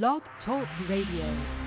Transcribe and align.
Blog 0.00 0.22
Talk 0.46 0.66
Radio. 0.88 1.61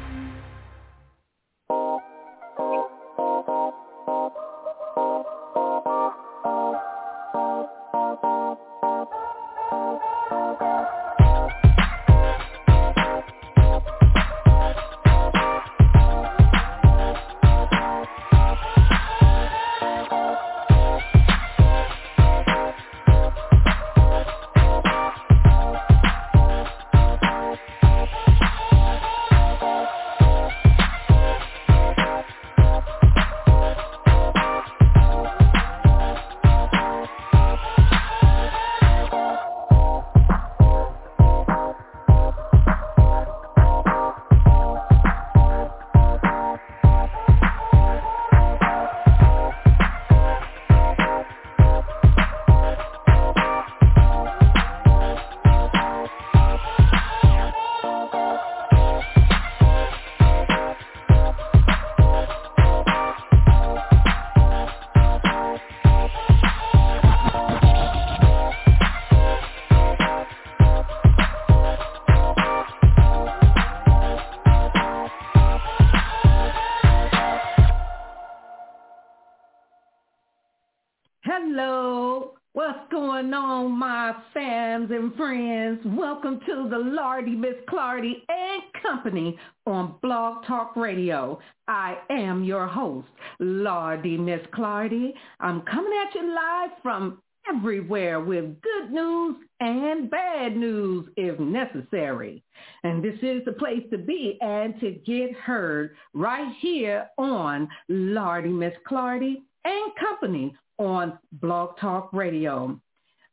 To 87.16 87.22
the 87.22 87.32
Lardy 87.32 87.36
Miss 87.36 87.56
Clardy 87.70 88.14
and 88.30 88.64
Company 88.82 89.38
on 89.66 89.96
Blog 90.02 90.46
Talk 90.46 90.76
Radio. 90.76 91.40
I 91.68 91.98
am 92.10 92.44
your 92.44 92.68
host, 92.68 93.08
Lardy 93.40 94.18
Miss 94.18 94.42
Clardy. 94.54 95.14
I'm 95.40 95.62
coming 95.62 95.94
at 96.06 96.16
you 96.16 96.36
live 96.36 96.72
from 96.82 97.22
everywhere 97.50 98.20
with 98.20 98.60
good 98.62 98.92
news 98.92 99.36
and 99.60 100.10
bad 100.10 100.58
news 100.58 101.08
if 101.16 101.40
necessary. 101.40 102.44
And 102.84 103.04
this 103.04 103.18
is 103.22 103.46
the 103.46 103.54
place 103.54 103.84
to 103.92 103.98
be 103.98 104.38
and 104.42 104.80
to 104.80 104.92
get 105.06 105.34
heard 105.36 105.96
right 106.14 106.54
here 106.60 107.08
on 107.18 107.68
Lardy 107.88 108.50
Miss 108.50 108.74
Clardy 108.90 109.42
and 109.64 109.92
Company 110.00 110.56
on 110.78 111.18
Blog 111.34 111.78
Talk 111.80 112.12
Radio. 112.14 112.80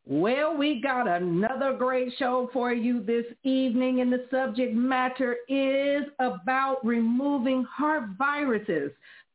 Well, 0.04 0.56
we 0.56 0.80
got 0.80 1.06
another 1.06 1.74
great 1.74 2.12
show 2.18 2.50
for 2.52 2.72
you 2.72 3.04
this 3.04 3.24
evening 3.44 4.00
and 4.00 4.12
the 4.12 4.26
subject 4.32 4.74
matter 4.74 5.36
is 5.48 6.02
about 6.18 6.84
removing 6.84 7.64
heart 7.64 8.04
viruses 8.18 8.90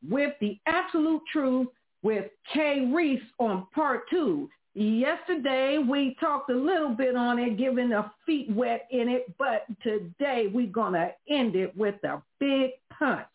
with 0.09 0.33
the 0.41 0.59
absolute 0.65 1.21
truth 1.31 1.69
with 2.03 2.25
K 2.53 2.91
Reese 2.93 3.23
on 3.39 3.67
part 3.73 4.09
two. 4.09 4.49
Yesterday 4.73 5.77
we 5.77 6.17
talked 6.19 6.51
a 6.51 6.55
little 6.55 6.93
bit 6.93 7.15
on 7.15 7.39
it, 7.39 7.57
giving 7.57 7.93
a 7.93 8.11
feet 8.25 8.51
wet 8.51 8.87
in 8.91 9.07
it, 9.07 9.33
but 9.39 9.65
today 9.81 10.51
we're 10.53 10.67
going 10.67 10.93
to 10.93 11.11
end 11.29 11.55
it 11.55 11.75
with 11.77 11.95
a 12.03 12.21
big 12.39 12.71
punch. 12.91 13.25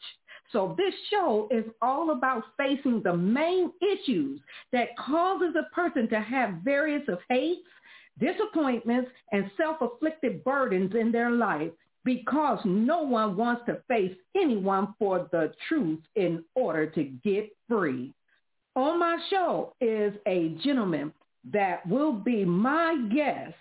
So 0.53 0.75
this 0.77 0.95
show 1.11 1.49
is 1.51 1.65
all 1.81 2.11
about 2.11 2.45
facing 2.59 3.03
the 3.03 3.17
main 3.17 3.73
issues 3.81 4.41
that 4.73 4.97
causes 4.99 5.55
a 5.57 5.75
person 5.75 6.09
to 6.11 6.21
have 6.21 6.57
various 6.63 7.09
of 7.09 7.19
hates, 7.29 7.67
disappointments, 8.21 9.11
and 9.33 9.51
self-afflicted 9.57 10.45
burdens 10.45 10.95
in 10.95 11.11
their 11.11 11.31
life 11.31 11.71
because 12.05 12.59
no 12.65 13.03
one 13.03 13.37
wants 13.37 13.63
to 13.67 13.81
face 13.89 14.15
anyone 14.37 14.95
for 14.99 15.29
the 15.33 15.53
truth 15.69 16.01
in 16.17 16.45
order 16.55 16.87
to 16.87 17.05
get 17.25 17.51
free. 17.69 18.13
On 18.75 18.99
my 18.99 19.19
show 19.31 19.75
is 19.81 20.13
a 20.27 20.51
gentleman 20.63 21.13
that 21.53 21.87
will 21.87 22.13
be 22.13 22.45
my 22.45 22.97
guest. 23.15 23.55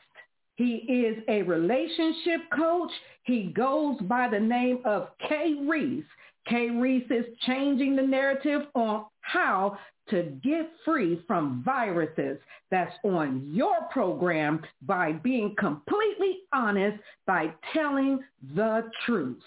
He 0.56 0.76
is 0.76 1.24
a 1.28 1.42
relationship 1.44 2.42
coach. 2.56 2.92
He 3.24 3.52
goes 3.56 3.98
by 4.02 4.28
the 4.28 4.40
name 4.40 4.80
of 4.86 5.10
K 5.28 5.56
Reese. 5.68 6.04
K 6.48 6.70
Reese 6.70 7.10
is 7.10 7.26
changing 7.46 7.96
the 7.96 8.02
narrative 8.02 8.64
on 8.74 9.06
how 9.22 9.78
to 10.10 10.24
get 10.44 10.70
free 10.84 11.24
from 11.28 11.62
viruses 11.64 12.40
that's 12.70 12.94
on 13.04 13.48
your 13.54 13.84
program 13.92 14.62
by 14.82 15.14
being 15.14 15.56
completely 15.58 16.40
honest, 16.52 17.00
by 17.26 17.54
telling 17.74 18.20
the 18.56 18.90
truth. 19.06 19.42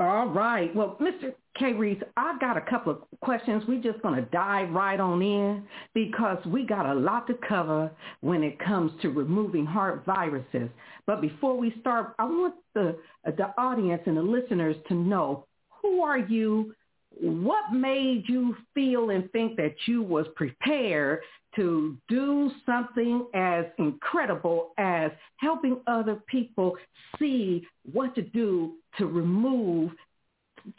All 0.00 0.28
right. 0.28 0.74
Well, 0.74 0.96
Mr. 1.00 1.34
K. 1.56 1.72
Reese, 1.72 2.02
I've 2.16 2.40
got 2.40 2.56
a 2.56 2.60
couple 2.62 2.92
of 2.92 3.02
questions. 3.20 3.62
We're 3.68 3.82
just 3.82 4.02
going 4.02 4.16
to 4.16 4.28
dive 4.30 4.70
right 4.70 4.98
on 4.98 5.22
in 5.22 5.64
because 5.94 6.38
we 6.46 6.66
got 6.66 6.86
a 6.86 6.94
lot 6.94 7.26
to 7.28 7.34
cover 7.48 7.90
when 8.20 8.42
it 8.42 8.58
comes 8.58 8.90
to 9.02 9.10
removing 9.10 9.66
heart 9.66 10.04
viruses. 10.04 10.68
But 11.06 11.20
before 11.20 11.56
we 11.56 11.74
start, 11.80 12.14
I 12.18 12.24
want 12.24 12.54
the, 12.74 12.98
the 13.24 13.54
audience 13.56 14.02
and 14.06 14.16
the 14.16 14.22
listeners 14.22 14.76
to 14.88 14.94
know 14.94 15.46
who 15.80 16.02
are 16.02 16.18
you? 16.18 16.74
What 17.10 17.72
made 17.72 18.24
you 18.28 18.56
feel 18.74 19.10
and 19.10 19.30
think 19.32 19.56
that 19.56 19.74
you 19.86 20.02
was 20.02 20.26
prepared 20.36 21.20
to 21.56 21.96
do 22.08 22.50
something 22.64 23.26
as 23.34 23.64
incredible 23.78 24.72
as 24.78 25.10
helping 25.38 25.80
other 25.86 26.16
people 26.26 26.76
see 27.18 27.66
what 27.90 28.14
to 28.14 28.22
do 28.22 28.74
to 28.98 29.06
remove 29.06 29.92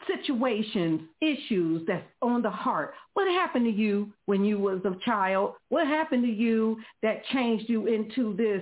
situations, 0.08 1.02
issues 1.22 1.84
that's 1.88 2.06
on 2.22 2.42
the 2.42 2.50
heart. 2.50 2.94
What 3.14 3.28
happened 3.28 3.66
to 3.66 3.72
you 3.72 4.14
when 4.26 4.46
you 4.46 4.60
was 4.60 4.82
a 4.86 4.96
child? 5.04 5.56
What 5.70 5.88
happened 5.88 6.24
to 6.24 6.32
you 6.32 6.78
that 7.02 7.26
changed 7.34 7.70
you 7.70 7.88
into 7.88 8.36
this 8.36 8.62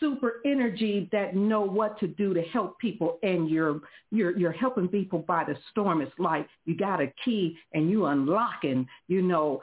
super 0.00 0.40
energy 0.44 1.08
that 1.12 1.36
know 1.36 1.60
what 1.60 2.00
to 2.00 2.08
do 2.08 2.34
to 2.34 2.42
help 2.42 2.78
people 2.78 3.18
and 3.22 3.48
you're 3.48 3.80
you're 4.10 4.36
you're 4.36 4.50
helping 4.50 4.88
people 4.88 5.20
by 5.20 5.44
the 5.44 5.56
storm. 5.70 6.00
It's 6.00 6.10
like 6.18 6.48
you 6.64 6.76
got 6.76 7.00
a 7.00 7.12
key 7.24 7.56
and 7.74 7.90
you 7.90 8.06
unlocking 8.06 8.88
you 9.06 9.22
know 9.22 9.62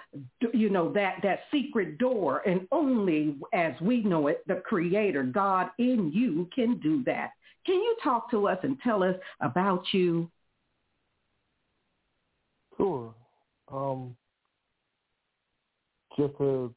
you 0.54 0.70
know 0.70 0.94
that 0.94 1.16
that 1.24 1.40
secret 1.52 1.98
door. 1.98 2.48
And 2.48 2.68
only 2.72 3.36
as 3.54 3.74
we 3.82 4.04
know 4.04 4.28
it 4.28 4.48
the 4.48 4.62
creator 4.66 5.24
god 5.24 5.72
in 5.80 6.12
you 6.14 6.48
can 6.56 6.80
do 6.80 7.04
that. 7.06 7.32
Can 7.66 7.76
you 7.76 7.98
talk 8.04 8.32
to 8.32 8.48
us 8.48 8.60
and 8.64 8.78
tell 8.82 9.04
us 9.04 9.16
about 9.42 9.84
you? 9.92 10.30
Sure. 12.78 13.14
Um 13.72 14.16
just 16.18 16.38
to 16.38 16.74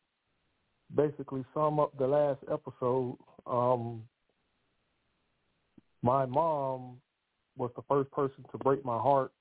basically 0.94 1.44
sum 1.54 1.78
up 1.78 1.96
the 1.98 2.06
last 2.06 2.40
episode 2.50 3.16
um, 3.46 4.02
my 6.02 6.26
mom 6.26 7.00
was 7.56 7.70
the 7.76 7.82
first 7.88 8.10
person 8.10 8.44
to 8.50 8.58
break 8.58 8.84
my 8.84 8.98
heart. 8.98 9.32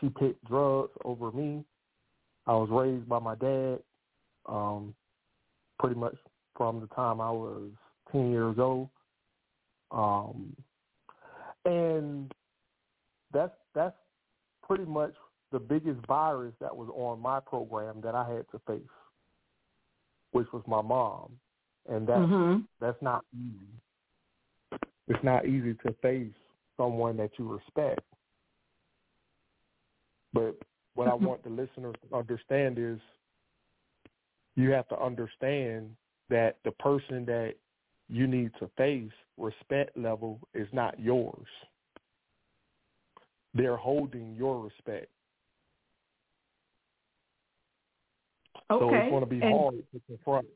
She 0.00 0.08
picked 0.08 0.44
drugs 0.44 0.92
over 1.04 1.30
me. 1.30 1.64
I 2.46 2.52
was 2.52 2.68
raised 2.70 3.08
by 3.08 3.18
my 3.18 3.34
dad 3.34 3.78
um, 4.46 4.94
pretty 5.78 5.96
much 5.96 6.16
from 6.56 6.80
the 6.80 6.86
time 6.88 7.20
I 7.20 7.30
was 7.30 7.70
10 8.10 8.30
years 8.30 8.56
old. 8.58 8.88
Um, 9.90 10.56
and 11.64 12.32
that's 13.32 13.52
that's 13.74 13.96
pretty 14.66 14.84
much 14.84 15.12
the 15.52 15.58
biggest 15.58 16.04
virus 16.06 16.54
that 16.60 16.74
was 16.74 16.88
on 16.94 17.20
my 17.20 17.40
program 17.40 18.00
that 18.02 18.14
I 18.14 18.28
had 18.28 18.44
to 18.52 18.60
face, 18.66 18.82
which 20.32 20.46
was 20.52 20.62
my 20.66 20.82
mom 20.82 21.32
and 21.88 22.06
that's 22.06 22.20
mm-hmm. 22.20 22.60
that's 22.80 23.00
not 23.02 23.24
easy. 23.34 24.80
It's 25.08 25.24
not 25.24 25.46
easy 25.46 25.74
to 25.86 25.94
face 26.02 26.32
someone 26.76 27.16
that 27.16 27.30
you 27.38 27.48
respect. 27.50 28.00
But 30.32 30.56
what 30.94 31.08
I 31.08 31.12
mm-hmm. 31.12 31.24
want 31.24 31.44
the 31.44 31.50
listeners 31.50 31.94
to 32.08 32.16
understand 32.16 32.78
is 32.78 32.98
you 34.56 34.70
have 34.70 34.88
to 34.88 35.00
understand 35.00 35.90
that 36.28 36.56
the 36.64 36.72
person 36.72 37.24
that 37.26 37.54
you 38.08 38.26
need 38.26 38.50
to 38.60 38.68
face 38.76 39.12
respect 39.36 39.96
level 39.96 40.40
is 40.54 40.68
not 40.72 40.98
yours. 41.00 41.46
They're 43.54 43.76
holding 43.76 44.34
your 44.36 44.60
respect. 44.60 45.08
Okay. 48.70 48.84
So 48.84 48.94
it's 48.94 49.10
going 49.10 49.24
to 49.24 49.26
be 49.26 49.40
and, 49.40 49.54
hard 49.54 49.74
to 49.94 50.00
confront. 50.06 50.46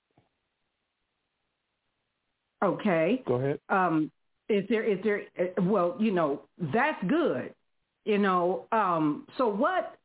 Okay. 2.62 3.23
Go 3.26 3.35
ahead. 3.35 3.59
Um, 3.69 4.11
is 4.49 4.64
there 4.69 4.85
is 4.85 4.99
there 5.03 5.23
uh, 5.38 5.62
well 5.62 5.97
you 5.99 6.11
know 6.11 6.43
that's 6.73 7.03
good 7.09 7.55
you 8.05 8.19
know 8.19 8.67
um 8.73 9.26
so 9.38 9.49
what 9.49 9.97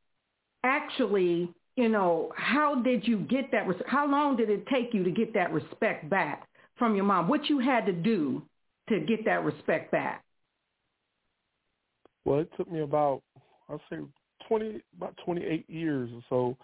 actually 0.63 1.51
you 1.75 1.89
know 1.89 2.31
how 2.35 2.75
did 2.81 3.07
you 3.07 3.17
get 3.19 3.51
that 3.51 3.65
how 3.87 4.09
long 4.09 4.35
did 4.35 4.49
it 4.49 4.65
take 4.67 4.93
you 4.93 5.03
to 5.03 5.11
get 5.11 5.33
that 5.33 5.51
respect 5.51 6.09
back 6.09 6.47
from 6.77 6.95
your 6.95 7.05
mom 7.05 7.27
what 7.27 7.49
you 7.49 7.59
had 7.59 7.85
to 7.85 7.93
do 7.93 8.41
to 8.89 8.99
get 9.01 9.25
that 9.25 9.43
respect 9.43 9.91
back 9.91 10.23
well 12.25 12.39
it 12.39 12.49
took 12.55 12.71
me 12.71 12.81
about 12.81 13.21
i'd 13.69 13.79
say 13.89 13.97
20 14.47 14.81
about 14.95 15.15
28 15.25 15.69
years 15.69 16.09
or 16.13 16.55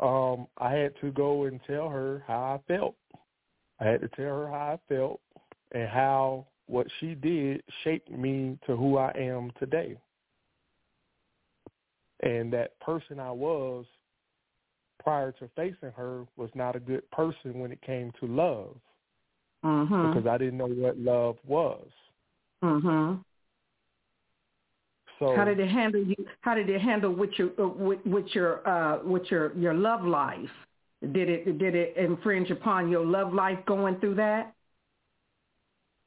so 0.00 0.04
um 0.04 0.46
i 0.58 0.72
had 0.72 0.92
to 1.00 1.10
go 1.12 1.44
and 1.44 1.60
tell 1.66 1.88
her 1.88 2.22
how 2.26 2.60
i 2.60 2.72
felt 2.72 2.94
I 3.80 3.86
had 3.86 4.00
to 4.00 4.08
tell 4.08 4.26
her 4.26 4.48
how 4.48 4.78
I 4.78 4.78
felt 4.88 5.20
and 5.72 5.88
how 5.88 6.46
what 6.66 6.86
she 7.00 7.14
did 7.14 7.62
shaped 7.84 8.10
me 8.10 8.58
to 8.66 8.76
who 8.76 8.98
I 8.98 9.12
am 9.16 9.50
today. 9.58 9.96
And 12.22 12.52
that 12.52 12.78
person 12.80 13.20
I 13.20 13.30
was 13.30 13.86
prior 15.02 15.32
to 15.32 15.48
facing 15.54 15.92
her 15.96 16.26
was 16.36 16.50
not 16.54 16.76
a 16.76 16.80
good 16.80 17.08
person 17.10 17.58
when 17.60 17.72
it 17.72 17.80
came 17.82 18.12
to 18.20 18.26
love. 18.26 18.76
Mm-hmm. 19.64 20.08
Because 20.08 20.26
I 20.28 20.38
didn't 20.38 20.58
know 20.58 20.66
what 20.66 20.98
love 20.98 21.36
was. 21.46 21.88
Mhm. 22.62 23.24
So 25.18 25.34
how 25.34 25.44
did 25.44 25.58
it 25.58 25.68
handle 25.68 26.02
you? 26.02 26.16
How 26.42 26.54
did 26.54 26.68
it 26.70 26.80
handle 26.80 27.12
with 27.12 27.30
your 27.38 27.50
uh, 27.60 27.68
with, 27.68 28.04
with 28.06 28.26
your 28.34 28.68
uh, 28.68 29.02
with 29.02 29.30
your 29.30 29.52
your 29.56 29.74
love 29.74 30.04
life? 30.04 30.50
Did 31.00 31.28
it 31.28 31.58
did 31.58 31.74
it 31.74 31.96
infringe 31.96 32.50
upon 32.50 32.90
your 32.90 33.06
love 33.06 33.32
life 33.32 33.58
going 33.66 34.00
through 34.00 34.16
that? 34.16 34.52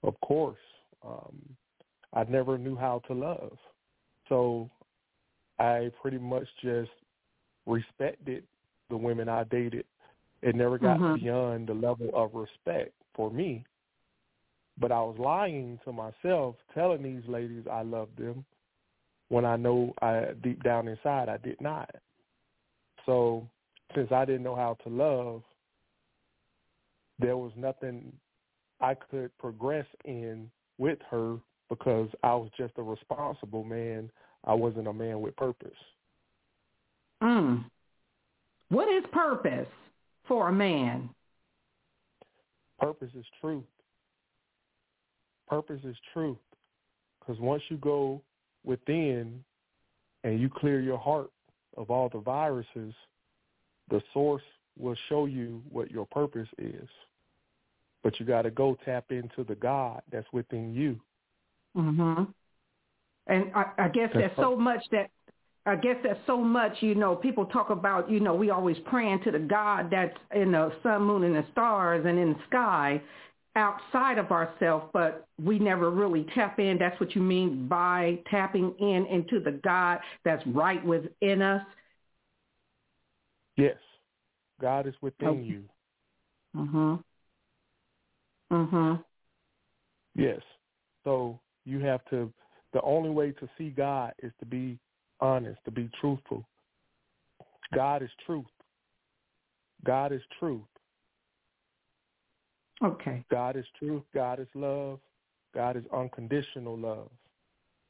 Of 0.03 0.19
course. 0.21 0.57
Um, 1.05 1.37
I 2.13 2.23
never 2.25 2.57
knew 2.57 2.75
how 2.75 3.01
to 3.07 3.13
love. 3.13 3.57
So 4.27 4.69
I 5.59 5.91
pretty 6.01 6.17
much 6.17 6.47
just 6.61 6.91
respected 7.65 8.43
the 8.89 8.97
women 8.97 9.29
I 9.29 9.45
dated. 9.45 9.85
It 10.41 10.55
never 10.55 10.77
got 10.77 10.97
mm-hmm. 10.97 11.23
beyond 11.23 11.67
the 11.67 11.73
level 11.73 12.09
of 12.13 12.33
respect 12.33 12.93
for 13.15 13.31
me. 13.31 13.63
But 14.77 14.91
I 14.91 14.99
was 14.99 15.17
lying 15.19 15.79
to 15.85 15.91
myself, 15.91 16.55
telling 16.73 17.03
these 17.03 17.23
ladies 17.27 17.63
I 17.71 17.83
loved 17.83 18.17
them 18.17 18.43
when 19.29 19.45
I 19.45 19.55
know 19.55 19.93
I 20.01 20.25
deep 20.43 20.63
down 20.63 20.87
inside 20.87 21.29
I 21.29 21.37
did 21.37 21.61
not. 21.61 21.89
So 23.05 23.47
since 23.95 24.11
I 24.11 24.25
didn't 24.25 24.43
know 24.43 24.55
how 24.55 24.77
to 24.83 24.89
love, 24.89 25.43
there 27.19 27.37
was 27.37 27.51
nothing 27.55 28.11
I 28.79 28.95
could 28.95 29.35
progress 29.37 29.85
in 30.05 30.49
with 30.77 30.99
her 31.09 31.37
because 31.69 32.09
I 32.23 32.33
was 32.35 32.49
just 32.57 32.73
a 32.77 32.83
responsible 32.83 33.63
man. 33.63 34.11
I 34.45 34.53
wasn't 34.53 34.87
a 34.87 34.93
man 34.93 35.21
with 35.21 35.35
purpose. 35.35 35.71
Mm. 37.21 37.65
What 38.69 38.89
is 38.89 39.03
purpose 39.11 39.67
for 40.27 40.49
a 40.49 40.53
man? 40.53 41.09
Purpose 42.79 43.11
is 43.15 43.25
truth. 43.39 43.63
Purpose 45.47 45.81
is 45.83 45.95
truth. 46.13 46.37
Because 47.19 47.39
once 47.39 47.61
you 47.69 47.77
go 47.77 48.21
within 48.63 49.43
and 50.23 50.39
you 50.39 50.49
clear 50.49 50.79
your 50.79 50.97
heart 50.97 51.29
of 51.77 51.91
all 51.91 52.09
the 52.09 52.19
viruses– 52.19 52.93
the 53.91 54.01
source 54.13 54.41
will 54.79 54.95
show 55.09 55.25
you 55.25 55.61
what 55.69 55.91
your 55.91 56.07
purpose 56.07 56.47
is. 56.57 56.89
But 58.03 58.19
you 58.19 58.25
got 58.25 58.43
to 58.43 58.51
go 58.51 58.75
tap 58.83 59.11
into 59.11 59.43
the 59.43 59.55
God 59.55 60.01
that's 60.11 60.31
within 60.33 60.73
you. 60.73 60.99
Mhm. 61.75 62.33
And 63.27 63.51
I, 63.53 63.65
I 63.77 63.87
guess 63.89 64.09
there's 64.13 64.35
so 64.35 64.55
much 64.55 64.81
that 64.91 65.11
I 65.67 65.75
guess 65.75 65.95
there's 66.01 66.17
so 66.25 66.37
much, 66.37 66.81
you 66.81 66.95
know, 66.95 67.15
people 67.15 67.45
talk 67.45 67.69
about, 67.69 68.09
you 68.09 68.19
know, 68.19 68.33
we 68.33 68.49
always 68.49 68.77
praying 68.85 69.21
to 69.25 69.31
the 69.31 69.39
God 69.39 69.91
that's 69.91 70.17
in 70.33 70.53
the 70.53 70.73
sun, 70.81 71.03
moon, 71.03 71.23
and 71.23 71.35
the 71.35 71.45
stars 71.51 72.03
and 72.03 72.17
in 72.17 72.33
the 72.33 72.39
sky 72.47 72.99
outside 73.55 74.17
of 74.17 74.31
ourselves, 74.31 74.85
but 74.91 75.27
we 75.43 75.59
never 75.59 75.91
really 75.91 76.25
tap 76.33 76.59
in. 76.59 76.79
That's 76.79 76.99
what 76.99 77.15
you 77.15 77.21
mean 77.21 77.67
by 77.67 78.19
tapping 78.31 78.73
in 78.79 79.05
into 79.05 79.39
the 79.39 79.51
God 79.51 79.99
that's 80.23 80.45
right 80.47 80.83
within 80.83 81.43
us 81.43 81.63
Yes. 83.57 83.77
God 84.59 84.87
is 84.87 84.93
within 85.01 85.27
okay. 85.27 85.41
you. 85.41 85.69
Mhm. 86.55 87.03
Mhm. 88.51 89.03
Yes. 90.15 90.41
So 91.03 91.39
you 91.65 91.79
have 91.79 92.03
to 92.05 92.31
the 92.73 92.81
only 92.81 93.09
way 93.09 93.31
to 93.33 93.49
see 93.57 93.69
God 93.69 94.13
is 94.19 94.31
to 94.39 94.45
be 94.45 94.79
honest, 95.19 95.63
to 95.65 95.71
be 95.71 95.89
truthful. 95.99 96.47
God 97.73 98.01
is 98.01 98.09
truth. 98.25 98.45
God 99.83 100.11
is 100.11 100.21
truth. 100.39 100.61
Okay. 102.83 103.23
God 103.29 103.55
is 103.55 103.65
truth. 103.77 104.03
God 104.13 104.39
is 104.39 104.47
love. 104.55 104.99
God 105.53 105.75
is 105.75 105.83
unconditional 105.93 106.77
love. 106.77 107.09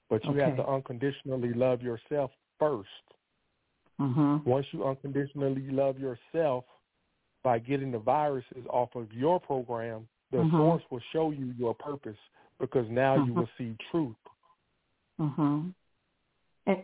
But 0.09 0.23
you 0.25 0.31
okay. 0.31 0.41
have 0.41 0.57
to 0.57 0.67
unconditionally 0.67 1.53
love 1.53 1.81
yourself 1.81 2.31
1st 2.59 2.85
Mm-hmm. 4.01 4.49
Once 4.49 4.65
you 4.71 4.83
unconditionally 4.85 5.69
love 5.69 5.99
yourself 5.99 6.63
by 7.43 7.59
getting 7.59 7.91
the 7.91 7.99
viruses 7.99 8.65
off 8.69 8.89
of 8.95 9.11
your 9.13 9.39
program, 9.39 10.07
the 10.31 10.37
Mhm. 10.37 10.51
source 10.51 10.83
will 10.89 11.01
show 11.11 11.31
you 11.31 11.53
your 11.57 11.75
purpose 11.75 12.17
because 12.59 12.89
now 12.89 13.15
you 13.15 13.33
Mhm. 13.33 13.35
will 13.35 13.49
see 13.57 13.75
truth. 13.91 14.15
Mm-hmm. 15.19 15.69
And, 16.67 16.83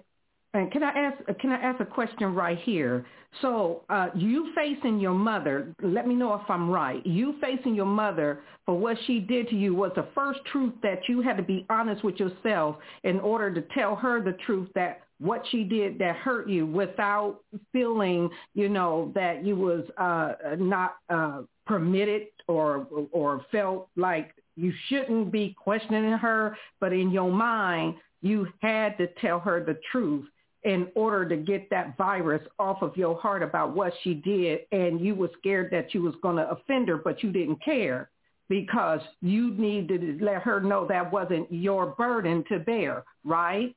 and 0.54 0.72
can 0.72 0.84
I 0.84 0.90
ask 0.90 1.40
can 1.40 1.52
I 1.52 1.56
ask 1.56 1.80
a 1.80 1.86
question 1.86 2.36
right 2.36 2.58
here? 2.58 3.06
So 3.42 3.84
uh, 3.90 4.10
you 4.16 4.54
facing 4.54 5.00
your 5.00 5.14
mother, 5.14 5.74
let 5.82 6.08
me 6.08 6.16
know 6.16 6.34
if 6.34 6.50
I'm 6.50 6.70
right. 6.70 7.06
You 7.06 7.34
facing 7.40 7.76
your 7.76 7.86
mother 7.86 8.42
for 8.66 8.78
what 8.78 8.98
she 9.06 9.20
did 9.20 9.50
to 9.50 9.56
you 9.56 9.76
was 9.76 9.92
the 9.96 10.08
first 10.16 10.44
truth 10.46 10.74
that 10.82 11.08
you 11.08 11.22
had 11.22 11.38
to 11.38 11.44
be 11.44 11.66
honest 11.70 12.04
with 12.04 12.20
yourself 12.20 12.78
in 13.04 13.20
order 13.20 13.54
to 13.54 13.62
tell 13.74 13.96
her 13.96 14.22
the 14.22 14.34
truth 14.46 14.70
that 14.74 15.07
what 15.20 15.44
she 15.50 15.64
did 15.64 15.98
that 16.00 16.16
hurt 16.18 16.48
you 16.48 16.66
without 16.66 17.40
feeling, 17.72 18.30
you 18.54 18.70
know, 18.70 19.12
that 19.16 19.44
you 19.46 19.56
was 19.56 19.84
uh, 19.98 20.56
not 20.58 20.98
uh, 21.10 21.42
permitted 21.66 22.28
or 22.48 22.88
or 23.12 23.46
felt 23.52 23.90
like 23.96 24.34
you 24.56 24.74
shouldn't 24.88 25.32
be 25.32 25.56
questioning 25.62 26.12
her, 26.14 26.58
but 26.80 26.94
in 26.94 27.12
your 27.12 27.32
mind 27.32 27.96
you 28.22 28.48
had 28.62 28.98
to 28.98 29.08
tell 29.22 29.40
her 29.40 29.64
the 29.64 29.78
truth 29.92 30.26
in 30.64 30.88
order 30.96 31.28
to 31.30 31.38
get 31.38 31.70
that 31.70 31.96
virus 31.98 32.42
off 32.60 32.82
of 32.82 32.98
your 32.98 33.16
heart 33.20 33.44
about 33.44 33.76
what 33.76 33.94
she 34.04 34.16
did 34.16 34.62
and 34.72 35.00
you 35.00 35.14
were 35.14 35.30
scared 35.38 35.70
that 35.72 35.94
you 35.94 36.02
was 36.02 36.16
going 36.22 36.36
to 36.36 36.50
offend 36.50 36.88
her 36.88 36.98
but 36.98 37.22
you 37.22 37.32
didn't 37.32 37.64
care 37.64 38.10
because 38.50 39.00
you 39.22 39.52
needed 39.52 40.02
to 40.02 40.26
let 40.26 40.42
her 40.42 40.60
know 40.60 40.86
that 40.88 41.12
wasn't 41.12 41.50
your 41.52 41.88
burden 41.88 42.44
to 42.50 42.60
bear 42.60 43.04
right 43.24 43.76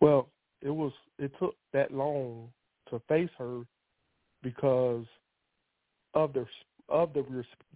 Well, 0.00 0.28
it 0.62 0.70
was 0.70 0.92
it 1.18 1.32
took 1.38 1.54
that 1.72 1.92
long 1.92 2.50
to 2.90 3.00
face 3.08 3.30
her 3.38 3.62
because 4.42 5.04
of 6.14 6.32
the 6.32 6.46
of 6.88 7.12
the 7.12 7.24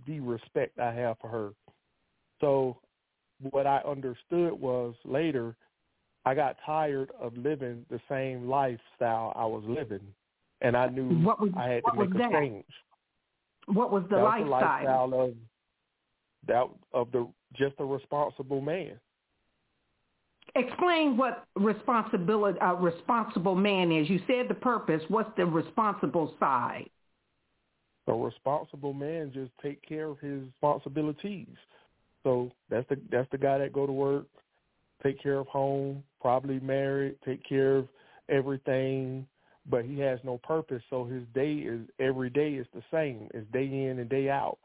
the 0.07 0.21
respect 0.21 0.79
I 0.79 0.93
have 0.93 1.19
for 1.21 1.29
her. 1.29 1.51
So 2.41 2.79
what 3.51 3.67
I 3.67 3.79
understood 3.79 4.53
was 4.53 4.95
later 5.05 5.57
I 6.25 6.35
got 6.35 6.57
tired 6.65 7.11
of 7.21 7.37
living 7.37 7.85
the 7.91 8.01
same 8.09 8.49
lifestyle 8.49 9.33
I 9.35 9.45
was 9.45 9.65
living, 9.67 10.07
and 10.61 10.77
I 10.77 10.87
knew 10.87 11.21
What 11.25 11.41
was- 11.41 11.51
I 11.57 11.69
had 11.69 11.85
to 11.85 11.95
make 11.95 12.15
a 12.15 12.19
that? 12.19 12.31
change. 12.31 12.65
what 13.67 13.91
was 13.93 14.03
the 14.05 14.17
that 14.17 14.23
was 14.23 14.41
the 14.45 14.51
lifestyle 14.51 15.15
of 15.21 15.35
that 16.47 16.69
of 16.93 17.11
the 17.13 17.29
just 17.55 17.75
a 17.79 17.85
responsible 17.85 18.61
man. 18.61 18.99
Explain 20.55 21.17
what 21.17 21.45
responsibility 21.57 22.59
uh, 22.61 22.75
responsible 22.75 23.55
man 23.55 23.91
is 23.93 24.09
you 24.11 24.21
said 24.27 24.49
the 24.49 24.55
purpose 24.55 25.03
what's 25.09 25.31
the 25.37 25.45
responsible 25.47 26.35
side 26.39 26.89
A 28.09 28.13
responsible 28.13 28.93
man 28.93 29.31
just 29.33 29.53
take 29.63 29.81
care 29.87 30.09
of 30.09 30.19
his 30.19 30.43
responsibilities. 30.43 31.57
So 32.25 32.51
that's 32.69 32.89
the 32.89 33.01
that's 33.11 33.31
the 33.31 33.39
guy 33.39 33.59
that 33.59 33.73
go 33.73 33.87
to 33.87 33.93
work, 33.93 34.27
take 35.03 35.23
care 35.23 35.39
of 35.39 35.47
home, 35.47 36.03
probably 36.21 36.59
married, 36.61 37.17
take 37.25 37.43
care 37.49 37.77
of 37.77 37.89
everything, 38.29 39.27
but 39.71 39.85
he 39.85 40.01
has 40.01 40.19
no 40.25 40.39
purpose. 40.39 40.83
So 40.91 41.05
his 41.05 41.23
day 41.35 41.55
is 41.55 41.81
every 42.01 42.31
day 42.31 42.55
is 42.55 42.67
the 42.75 42.83
same. 42.93 43.29
It's 43.35 43.51
day 43.53 43.67
in 43.67 43.99
and 44.01 44.09
day 44.09 44.29
out. 44.29 44.59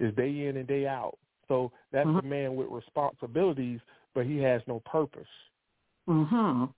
It's 0.00 0.16
day 0.16 0.46
in 0.46 0.56
and 0.56 0.66
day 0.66 0.86
out. 0.86 1.18
So 1.48 1.70
that's 1.92 2.08
Mhm. 2.08 2.20
a 2.20 2.22
man 2.26 2.56
with 2.56 2.68
responsibilities, 2.70 3.80
but 4.18 4.26
he 4.26 4.38
has 4.38 4.60
no 4.66 4.80
purpose. 4.80 5.28
Mhm. 6.08 6.74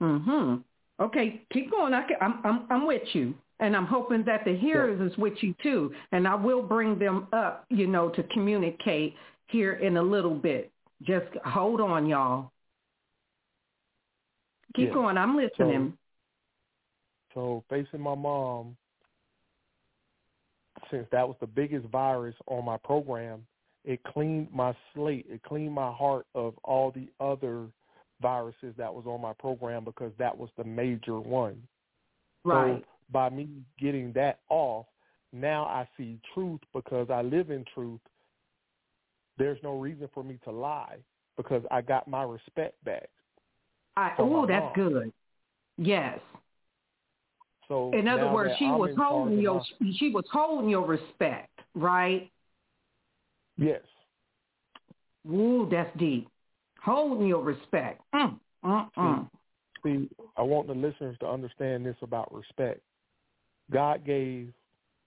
Mhm. 0.00 0.62
Okay, 1.00 1.44
keep 1.52 1.72
going. 1.72 1.92
I 1.92 2.02
can, 2.06 2.16
I'm 2.20 2.40
I'm 2.46 2.66
I'm 2.70 2.86
with 2.86 3.02
you, 3.16 3.34
and 3.58 3.76
I'm 3.76 3.84
hoping 3.86 4.22
that 4.26 4.44
the 4.44 4.56
hearers 4.56 5.00
is 5.00 5.18
with 5.18 5.42
you 5.42 5.54
too. 5.54 5.92
And 6.12 6.28
I 6.28 6.36
will 6.36 6.62
bring 6.62 7.00
them 7.00 7.26
up, 7.32 7.64
you 7.68 7.88
know, 7.88 8.10
to 8.10 8.22
communicate 8.34 9.16
here 9.48 9.72
in 9.72 9.96
a 9.96 10.02
little 10.02 10.36
bit. 10.36 10.70
Just 11.02 11.26
hold 11.44 11.80
on, 11.80 12.06
y'all. 12.06 12.52
Keep 14.76 14.90
Yeah. 14.90 14.94
going. 14.94 15.18
I'm 15.18 15.34
listening. 15.34 15.98
So 17.34 17.64
facing 17.68 18.00
my 18.00 18.14
mom, 18.14 18.76
since 20.92 21.08
that 21.10 21.26
was 21.26 21.36
the 21.40 21.48
biggest 21.48 21.88
virus 21.88 22.36
on 22.46 22.64
my 22.64 22.76
program, 22.76 23.44
it 23.84 24.02
cleaned 24.04 24.48
my 24.52 24.74
slate. 24.94 25.26
It 25.28 25.42
cleaned 25.42 25.74
my 25.74 25.90
heart 25.90 26.26
of 26.34 26.54
all 26.64 26.92
the 26.92 27.08
other 27.24 27.66
viruses 28.20 28.74
that 28.78 28.92
was 28.92 29.04
on 29.06 29.20
my 29.20 29.32
program 29.32 29.84
because 29.84 30.12
that 30.18 30.36
was 30.36 30.48
the 30.56 30.64
major 30.64 31.18
one. 31.18 31.60
right. 32.44 32.80
So 32.80 32.86
by 33.12 33.28
me 33.28 33.48
getting 33.78 34.12
that 34.14 34.38
off, 34.48 34.86
now 35.32 35.64
I 35.64 35.88
see 35.96 36.18
truth 36.32 36.60
because 36.72 37.08
I 37.10 37.22
live 37.22 37.50
in 37.50 37.64
truth. 37.74 38.00
There's 39.38 39.58
no 39.62 39.78
reason 39.78 40.08
for 40.14 40.22
me 40.22 40.38
to 40.44 40.50
lie 40.50 40.96
because 41.36 41.62
I 41.70 41.80
got 41.80 42.08
my 42.08 42.22
respect 42.22 42.82
back. 42.84 43.08
I, 43.96 44.12
oh, 44.18 44.46
that's 44.46 44.76
mom. 44.76 44.90
good. 44.90 45.12
Yes. 45.76 46.18
So 47.68 47.92
In 47.92 48.08
other 48.08 48.30
words, 48.30 48.54
she 48.58 48.66
I'm 48.66 48.78
was 48.78 48.90
holding 48.96 49.38
your 49.40 49.62
she 49.98 50.10
was 50.10 50.24
holding 50.30 50.68
your 50.68 50.86
respect, 50.86 51.50
right? 51.74 52.30
Yes. 53.62 53.80
Ooh, 55.30 55.68
that's 55.70 55.96
deep. 55.98 56.28
Holding 56.82 57.28
your 57.28 57.42
respect. 57.42 58.02
Mm, 58.14 58.38
mm, 58.64 58.88
mm. 58.98 59.30
See, 59.84 60.08
I 60.36 60.42
want 60.42 60.66
the 60.66 60.74
listeners 60.74 61.16
to 61.20 61.28
understand 61.28 61.86
this 61.86 61.96
about 62.02 62.32
respect. 62.32 62.80
God 63.70 64.04
gave 64.04 64.52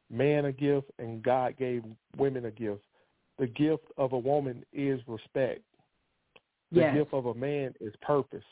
man 0.09 0.45
a 0.45 0.51
gift 0.51 0.89
and 0.99 1.21
God 1.21 1.55
gave 1.57 1.83
women 2.17 2.45
a 2.45 2.51
gift. 2.51 2.81
The 3.39 3.47
gift 3.47 3.83
of 3.97 4.13
a 4.13 4.17
woman 4.17 4.63
is 4.71 5.01
respect. 5.07 5.61
The 6.71 6.81
Yes. 6.81 6.93
gift 6.95 7.13
of 7.13 7.25
a 7.25 7.33
man 7.33 7.73
is 7.81 7.93
purpose. 8.01 8.43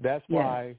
That's 0.00 0.24
Yes. 0.28 0.36
why 0.44 0.76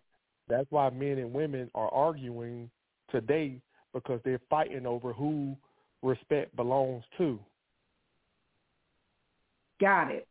that's 0.48 0.70
why 0.72 0.90
men 0.90 1.20
and 1.20 1.32
women 1.32 1.70
are 1.76 1.94
arguing 1.94 2.72
today 3.12 3.62
because 3.94 4.20
they're 4.24 4.42
fighting 4.50 4.88
over 4.88 5.14
who 5.14 5.56
respect 6.02 6.56
belongs 6.56 7.04
to. 7.18 7.40
Got 9.80 10.12
it. 10.12 10.28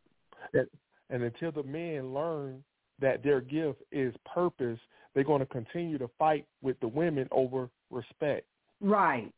And 1.09 1.23
until 1.23 1.51
the 1.51 1.63
men 1.63 2.13
learn 2.13 2.63
that 2.99 3.23
their 3.23 3.41
gift 3.41 3.81
is 3.91 4.13
purpose, 4.31 4.79
they're 5.13 5.23
going 5.23 5.39
to 5.39 5.45
continue 5.45 5.97
to 5.97 6.09
fight 6.19 6.45
with 6.61 6.79
the 6.79 6.87
women 6.87 7.27
over 7.31 7.69
respect. 7.89 8.45
Right. 8.81 9.31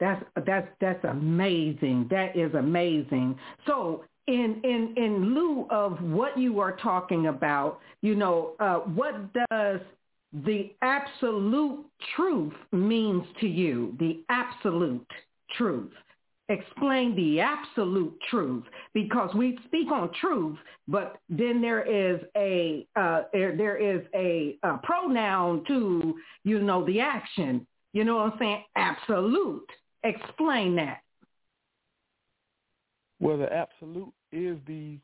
That's 0.00 0.24
that's 0.46 0.66
that's 0.80 1.04
amazing. 1.04 2.08
That 2.10 2.36
is 2.36 2.52
amazing. 2.54 3.38
So 3.66 4.04
in 4.26 4.60
in 4.64 4.94
in 4.96 5.34
lieu 5.34 5.66
of 5.70 6.02
what 6.02 6.36
you 6.36 6.58
are 6.58 6.76
talking 6.76 7.28
about, 7.28 7.78
you 8.00 8.14
know, 8.16 8.54
uh, 8.58 8.78
what 8.78 9.32
does 9.32 9.80
the 10.44 10.72
absolute 10.82 11.84
truth 12.16 12.54
means 12.72 13.24
to 13.40 13.46
you? 13.46 13.94
The 14.00 14.22
absolute 14.28 15.06
truth. 15.56 15.92
Explain 16.48 17.14
the 17.14 17.40
absolute 17.40 18.14
truth 18.28 18.64
because 18.94 19.32
we 19.34 19.58
speak 19.66 19.90
on 19.90 20.10
truth, 20.20 20.58
but 20.88 21.18
then 21.28 21.62
there 21.62 21.82
is 21.82 22.20
a 22.36 22.86
uh, 22.96 23.22
there, 23.32 23.56
there 23.56 23.76
is 23.76 24.02
a, 24.14 24.58
a 24.64 24.78
pronoun 24.82 25.64
to 25.68 26.14
you 26.44 26.60
know 26.60 26.84
the 26.84 27.00
action. 27.00 27.66
You 27.92 28.04
know 28.04 28.16
what 28.16 28.32
I'm 28.32 28.38
saying? 28.38 28.64
Absolute. 28.76 29.68
Explain 30.02 30.76
that. 30.76 31.02
Well, 33.20 33.38
the 33.38 33.52
absolute 33.52 34.12
is 34.32 34.58
the 34.66 34.98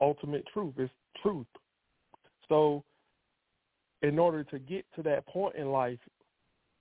ultimate 0.00 0.44
truth. 0.52 0.74
It's 0.78 0.92
truth. 1.20 1.46
So 2.48 2.84
in 4.02 4.18
order 4.18 4.44
to 4.44 4.58
get 4.58 4.84
to 4.94 5.02
that 5.02 5.26
point 5.26 5.56
in 5.56 5.72
life, 5.72 5.98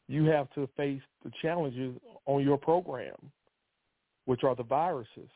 you 0.08 0.25
have 0.25 0.50
to 0.53 0.67
face 0.75 1.01
the 1.24 1.32
challenges 1.41 1.96
on 2.25 2.43
your 2.43 2.58
program, 2.58 3.15
which 4.25 4.44
are 4.44 4.56
the 4.56 4.63
viruses. 4.63 5.30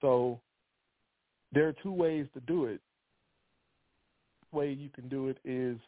So 0.00 0.40
there 1.52 1.68
are 1.68 1.74
two 1.82 1.92
ways 1.92 2.26
to 2.34 2.40
do 2.40 2.66
it. 2.66 2.80
way 4.52 4.72
you 4.72 4.88
can 4.88 5.08
do 5.08 5.28
it 5.28 5.38
is 5.44 5.78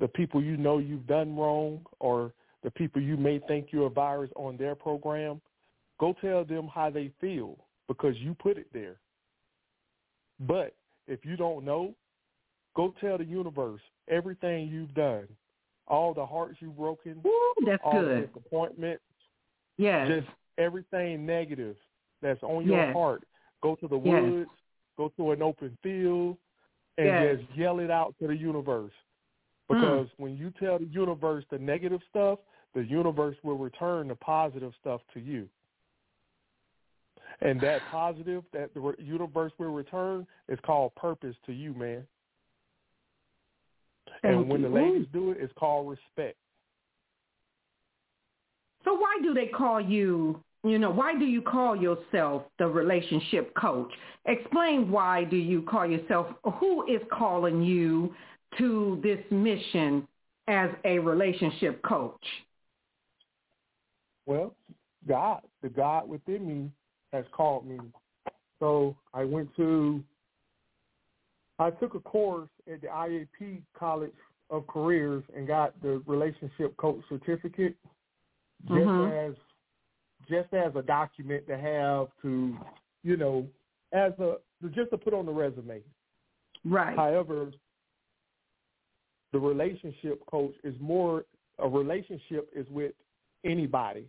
the 0.00 0.08
people 0.08 0.42
you 0.42 0.56
know 0.56 0.78
you've 0.78 1.06
done 1.06 1.36
wrong 1.36 1.84
or 2.00 2.32
the 2.62 2.70
people 2.70 3.02
you 3.02 3.16
may 3.16 3.40
think 3.40 3.68
you're 3.70 3.86
a 3.86 3.90
virus 3.90 4.30
on 4.36 4.56
their 4.56 4.74
program, 4.74 5.40
go 5.98 6.14
tell 6.20 6.44
them 6.44 6.68
how 6.72 6.90
they 6.90 7.10
feel 7.20 7.56
because 7.88 8.16
you 8.18 8.34
put 8.34 8.56
it 8.56 8.66
there. 8.72 8.96
But 10.40 10.74
if 11.06 11.24
you 11.24 11.36
don't 11.36 11.64
know, 11.64 11.94
go 12.74 12.94
tell 13.00 13.18
the 13.18 13.24
universe 13.24 13.80
everything 14.08 14.68
you've 14.68 14.94
done, 14.94 15.26
all 15.88 16.14
the 16.14 16.24
hearts 16.24 16.56
you've 16.60 16.76
broken, 16.76 17.20
Ooh, 17.26 17.54
that's 17.66 17.82
all 17.84 18.00
the 18.00 18.06
good. 18.06 18.32
disappointments, 18.32 19.02
Yes. 19.76 20.08
just 20.08 20.28
everything 20.58 21.26
negative 21.26 21.76
that's 22.20 22.42
on 22.42 22.64
your 22.66 22.78
Yes. 22.78 22.94
heart. 22.94 23.24
go 23.62 23.76
to 23.76 23.86
the 23.86 23.96
Yes. 23.96 24.20
woods, 24.20 24.50
go 24.96 25.08
to 25.10 25.30
an 25.30 25.40
open 25.40 25.76
field, 25.84 26.36
and 26.98 27.06
Yes. 27.06 27.38
just 27.38 27.56
yell 27.56 27.78
it 27.78 27.92
out 27.92 28.12
to 28.18 28.26
the 28.26 28.36
universe. 28.36 28.92
Hmm. 29.68 29.74
Because 29.74 30.08
when 30.16 30.36
you 30.36 30.50
tell 30.50 30.80
the 30.80 30.86
universe 30.86 31.44
the 31.48 31.60
negative 31.60 32.02
stuff, 32.10 32.40
the 32.74 32.84
universe 32.84 33.36
will 33.44 33.56
return 33.56 34.08
the 34.08 34.16
positive 34.16 34.74
stuff 34.80 35.00
to 35.14 35.20
you. 35.20 35.48
And 37.40 37.60
that 37.60 37.84
positive 37.86 38.44
that 38.52 38.74
the 38.74 38.94
universe 38.98 39.52
will 39.58 39.72
return 39.72 40.26
is 40.48 40.58
called 40.60 40.92
purpose 40.96 41.36
to 41.46 41.52
you, 41.52 41.74
man. 41.74 42.06
Thank 44.22 44.24
and 44.24 44.48
when 44.48 44.62
you. 44.62 44.68
the 44.68 44.74
ladies 44.74 45.06
do 45.12 45.30
it, 45.30 45.38
it's 45.40 45.52
called 45.54 45.88
respect. 45.88 46.36
So 48.84 48.94
why 48.94 49.18
do 49.22 49.34
they 49.34 49.46
call 49.46 49.80
you, 49.80 50.42
you 50.64 50.78
know, 50.78 50.90
why 50.90 51.16
do 51.18 51.24
you 51.24 51.42
call 51.42 51.76
yourself 51.76 52.44
the 52.58 52.66
relationship 52.66 53.54
coach? 53.54 53.92
Explain 54.26 54.90
why 54.90 55.24
do 55.24 55.36
you 55.36 55.62
call 55.62 55.86
yourself, 55.86 56.26
who 56.58 56.86
is 56.86 57.00
calling 57.12 57.62
you 57.62 58.14
to 58.58 59.00
this 59.02 59.18
mission 59.30 60.06
as 60.48 60.70
a 60.84 60.98
relationship 60.98 61.82
coach? 61.82 62.24
Well, 64.26 64.54
God, 65.06 65.42
the 65.62 65.68
God 65.68 66.08
within 66.08 66.46
me 66.46 66.70
has 67.12 67.24
called 67.32 67.66
me. 67.66 67.78
So 68.60 68.96
I 69.12 69.24
went 69.24 69.54
to, 69.56 70.02
I 71.58 71.70
took 71.70 71.94
a 71.94 72.00
course 72.00 72.48
at 72.72 72.80
the 72.80 72.86
IAP 72.86 73.62
College 73.76 74.12
of 74.50 74.66
Careers 74.66 75.24
and 75.36 75.46
got 75.46 75.80
the 75.82 76.02
relationship 76.06 76.76
coach 76.76 77.00
certificate 77.08 77.74
just 78.68 78.86
Mhm. 78.86 79.10
as 79.10 79.36
just 80.28 80.52
as 80.54 80.74
a 80.76 80.82
document 80.82 81.46
to 81.46 81.58
have 81.58 82.08
to, 82.22 82.56
you 83.02 83.16
know, 83.16 83.48
as 83.92 84.18
a 84.20 84.38
just 84.70 84.90
to 84.90 84.98
put 84.98 85.12
on 85.14 85.26
the 85.26 85.32
resume. 85.32 85.82
Right. 86.64 86.96
However, 86.96 87.52
the 89.32 89.38
relationship 89.38 90.24
coach 90.26 90.54
is 90.62 90.78
more 90.80 91.24
a 91.58 91.68
relationship 91.68 92.48
is 92.54 92.68
with 92.70 92.94
anybody. 93.44 94.08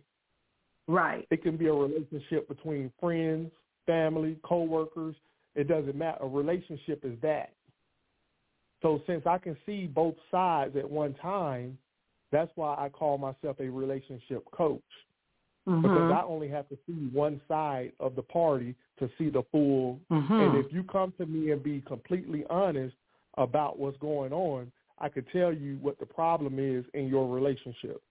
Right. 0.86 1.26
It 1.30 1.42
can 1.42 1.56
be 1.56 1.66
a 1.66 1.72
relationship 1.72 2.48
between 2.48 2.90
friends, 3.00 3.50
family, 3.86 4.38
coworkers. 4.42 5.16
It 5.54 5.68
doesn't 5.68 5.96
matter. 5.96 6.18
A 6.22 6.28
relationship 6.28 7.04
is 7.04 7.18
that. 7.20 7.52
So 8.82 9.00
since 9.06 9.26
I 9.26 9.38
can 9.38 9.56
see 9.64 9.86
both 9.86 10.14
sides 10.30 10.76
at 10.76 10.88
one 10.88 11.14
time, 11.14 11.78
that's 12.34 12.50
why 12.56 12.74
I 12.78 12.88
call 12.88 13.18
myself 13.18 13.60
a 13.60 13.68
relationship 13.68 14.44
coach 14.50 14.82
because 15.82 16.08
Mhm. 16.08 16.12
I 16.12 16.22
only 16.22 16.48
have 16.48 16.68
to 16.68 16.76
see 16.86 17.08
one 17.12 17.40
side 17.48 17.92
of 18.00 18.14
the 18.16 18.22
party 18.22 18.74
to 18.98 19.08
see 19.16 19.30
the 19.30 19.42
full. 19.44 20.00
Mhm. 20.10 20.40
And 20.40 20.56
if 20.56 20.72
you 20.72 20.84
come 20.84 21.12
to 21.12 21.26
me 21.26 21.52
and 21.52 21.62
be 21.62 21.80
completely 21.82 22.44
honest 22.46 22.96
about 23.38 23.78
what's 23.78 23.96
going 23.98 24.32
on, 24.32 24.70
I 24.98 25.08
could 25.08 25.26
tell 25.28 25.52
you 25.52 25.76
what 25.78 25.98
the 25.98 26.06
problem 26.06 26.58
is 26.58 26.84
in 26.94 27.08
your 27.08 27.28
relationship. 27.28 28.02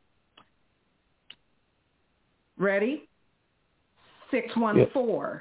Ready? 2.61 3.09
614 4.31 5.41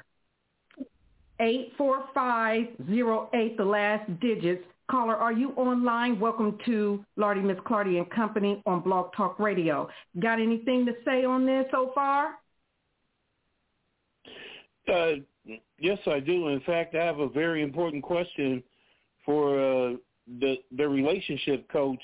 84508, 1.38 3.56
the 3.58 3.64
last 3.64 4.20
digits. 4.20 4.64
Caller, 4.90 5.16
are 5.16 5.32
you 5.32 5.50
online? 5.50 6.18
Welcome 6.18 6.56
to 6.64 7.04
Lardy 7.16 7.42
Miss 7.42 7.58
Clardy 7.58 7.98
and 7.98 8.10
Company 8.10 8.62
on 8.64 8.80
Blog 8.80 9.12
Talk 9.14 9.38
Radio. 9.38 9.86
Got 10.18 10.40
anything 10.40 10.86
to 10.86 10.94
say 11.04 11.26
on 11.26 11.44
this 11.44 11.66
so 11.70 11.92
far? 11.94 12.36
Uh, 14.92 15.12
yes, 15.78 15.98
I 16.06 16.20
do. 16.20 16.48
In 16.48 16.60
fact, 16.60 16.94
I 16.94 17.04
have 17.04 17.18
a 17.18 17.28
very 17.28 17.62
important 17.62 18.02
question 18.02 18.62
for 19.26 19.60
uh, 19.60 19.96
the 20.40 20.56
the 20.74 20.88
relationship 20.88 21.70
coach. 21.70 22.00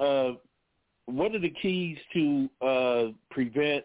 Uh, 0.00 0.34
what 1.06 1.34
are 1.34 1.40
the 1.40 1.52
keys 1.60 1.98
to 2.12 2.48
uh, 2.64 3.06
prevent 3.30 3.84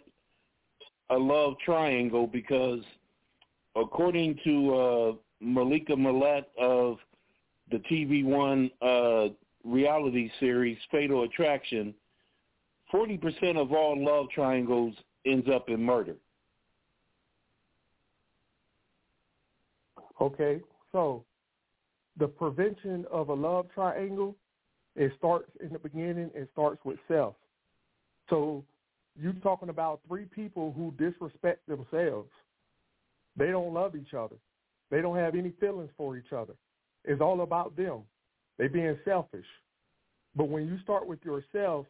a 1.12 1.18
love 1.18 1.56
triangle? 1.64 2.26
Because 2.26 2.80
according 3.76 4.40
to 4.44 4.76
uh, 4.76 5.14
Malika 5.40 5.94
Millette 5.94 6.46
of 6.60 6.98
the 7.70 7.78
TV 7.92 8.24
One 8.24 8.72
uh, 8.82 9.28
reality 9.64 10.32
series 10.40 10.78
Fatal 10.92 11.24
Attraction, 11.24 11.94
forty 12.90 13.18
percent 13.18 13.58
of 13.58 13.72
all 13.72 14.04
love 14.04 14.30
triangles 14.34 14.96
ends 15.26 15.48
up 15.54 15.70
in 15.70 15.82
murder. 15.82 16.16
Okay, 20.20 20.62
so 20.92 21.24
the 22.18 22.28
prevention 22.28 23.06
of 23.12 23.30
a 23.30 23.34
love 23.34 23.68
triangle, 23.74 24.36
it 24.96 25.12
starts 25.18 25.50
in 25.64 25.74
the 25.74 25.80
beginning. 25.80 26.30
It 26.36 26.50
starts 26.54 26.80
with 26.84 27.00
self. 27.08 27.36
So 28.30 28.64
you 29.20 29.34
talking 29.42 29.70
about 29.70 30.02
three 30.08 30.26
people 30.26 30.74
who 30.76 30.94
disrespect 30.98 31.68
themselves. 31.68 32.30
They 33.38 33.48
don't 33.48 33.74
love 33.74 33.96
each 33.96 34.14
other. 34.14 34.36
They 34.90 35.02
don't 35.02 35.18
have 35.18 35.36
any 35.36 35.52
feelings 35.60 35.90
for 35.98 36.18
each 36.18 36.34
other. 36.36 36.54
It's 37.06 37.22
all 37.22 37.42
about 37.42 37.76
them. 37.76 38.02
They 38.58 38.68
being 38.68 38.98
selfish. 39.06 39.46
But 40.36 40.50
when 40.50 40.68
you 40.68 40.78
start 40.84 41.08
with 41.08 41.20
yourself 41.26 41.86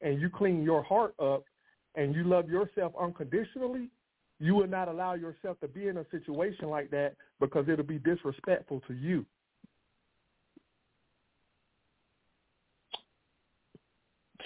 and 0.00 0.20
you 0.20 0.28
clean 0.28 0.62
your 0.62 0.82
heart 0.82 1.14
up 1.18 1.44
and 1.94 2.14
you 2.14 2.24
love 2.24 2.48
yourself 2.48 2.92
unconditionally, 3.00 3.88
you 4.38 4.54
will 4.54 4.66
not 4.66 4.88
allow 4.88 5.14
yourself 5.14 5.58
to 5.60 5.68
be 5.68 5.88
in 5.88 5.98
a 5.98 6.06
situation 6.10 6.68
like 6.68 6.90
that 6.90 7.14
because 7.40 7.68
it'll 7.68 7.84
be 7.84 7.98
disrespectful 7.98 8.82
to 8.86 8.94
you. 8.94 9.24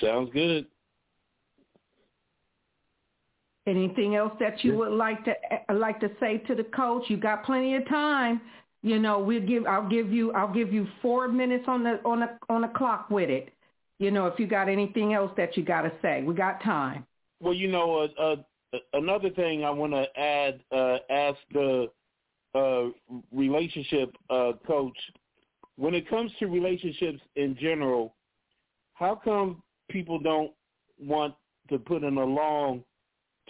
Sounds 0.01 0.31
good. 0.33 0.66
Anything 3.70 4.16
else 4.16 4.33
that 4.40 4.64
you 4.64 4.76
would 4.76 4.90
like 4.90 5.24
to 5.26 5.33
uh, 5.52 5.74
like 5.74 6.00
to 6.00 6.11
say 6.18 6.38
to 6.48 6.56
the 6.56 6.64
coach? 6.64 7.04
You 7.09 7.16
got 7.16 7.44
plenty 7.44 7.76
of 7.76 7.88
time. 7.88 8.40
You 8.83 8.98
know, 8.98 9.20
we'll 9.20 9.46
give. 9.46 9.64
I'll 9.66 9.88
give 9.88 10.11
you. 10.11 10.33
I'll 10.33 10.52
give 10.52 10.72
you 10.72 10.88
four 11.00 11.28
minutes 11.28 11.64
on 11.68 11.85
the 11.85 12.00
on 12.04 12.18
the 12.20 12.38
on 12.48 12.62
the 12.62 12.68
clock 12.68 13.11
with 13.11 13.30
it. 13.30 13.52
You 14.00 14.11
know, 14.11 14.26
if 14.26 14.40
you 14.40 14.48
got 14.48 14.68
anything 14.68 15.14
else 15.14 15.30
that 15.37 15.56
you 15.56 15.64
got 15.64 15.83
to 15.83 15.92
say, 16.02 16.24
we 16.24 16.35
got 16.35 16.61
time. 16.64 17.06
Well, 17.38 17.54
you 17.54 17.68
know, 17.68 18.09
uh, 18.18 18.37
uh, 18.72 18.78
another 18.94 19.30
thing 19.30 19.64
I 19.64 19.70
want 19.70 19.92
to 19.92 20.04
add, 20.18 20.61
uh, 20.72 20.98
ask 21.09 21.38
the 21.52 21.90
uh, 22.54 22.87
relationship 23.30 24.16
uh, 24.30 24.52
coach, 24.66 24.96
when 25.76 25.94
it 25.94 26.09
comes 26.11 26.33
to 26.40 26.46
relationships 26.46 27.20
in 27.37 27.56
general, 27.61 28.14
how 28.94 29.20
come 29.22 29.62
people 29.90 30.18
don't 30.18 30.50
want 30.98 31.35
to 31.68 31.78
put 31.78 32.02
in 32.02 32.16
a 32.16 32.24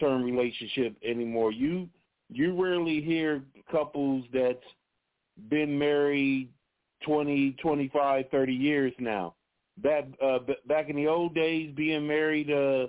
long-term 0.00 0.24
relationship 0.24 0.96
anymore? 1.04 1.52
You 1.52 1.88
you 2.28 2.60
rarely 2.60 3.00
hear 3.00 3.42
couples 3.70 4.24
that's 4.32 4.58
been 5.48 5.76
married 5.76 6.48
20, 7.04 7.56
25, 7.62 8.24
30 8.30 8.52
years 8.52 8.92
now. 8.98 9.34
Back 9.78 10.04
uh, 10.22 10.40
b- 10.40 10.54
back 10.66 10.88
in 10.90 10.96
the 10.96 11.06
old 11.06 11.34
days, 11.34 11.72
being 11.76 12.06
married 12.06 12.50
uh, 12.50 12.88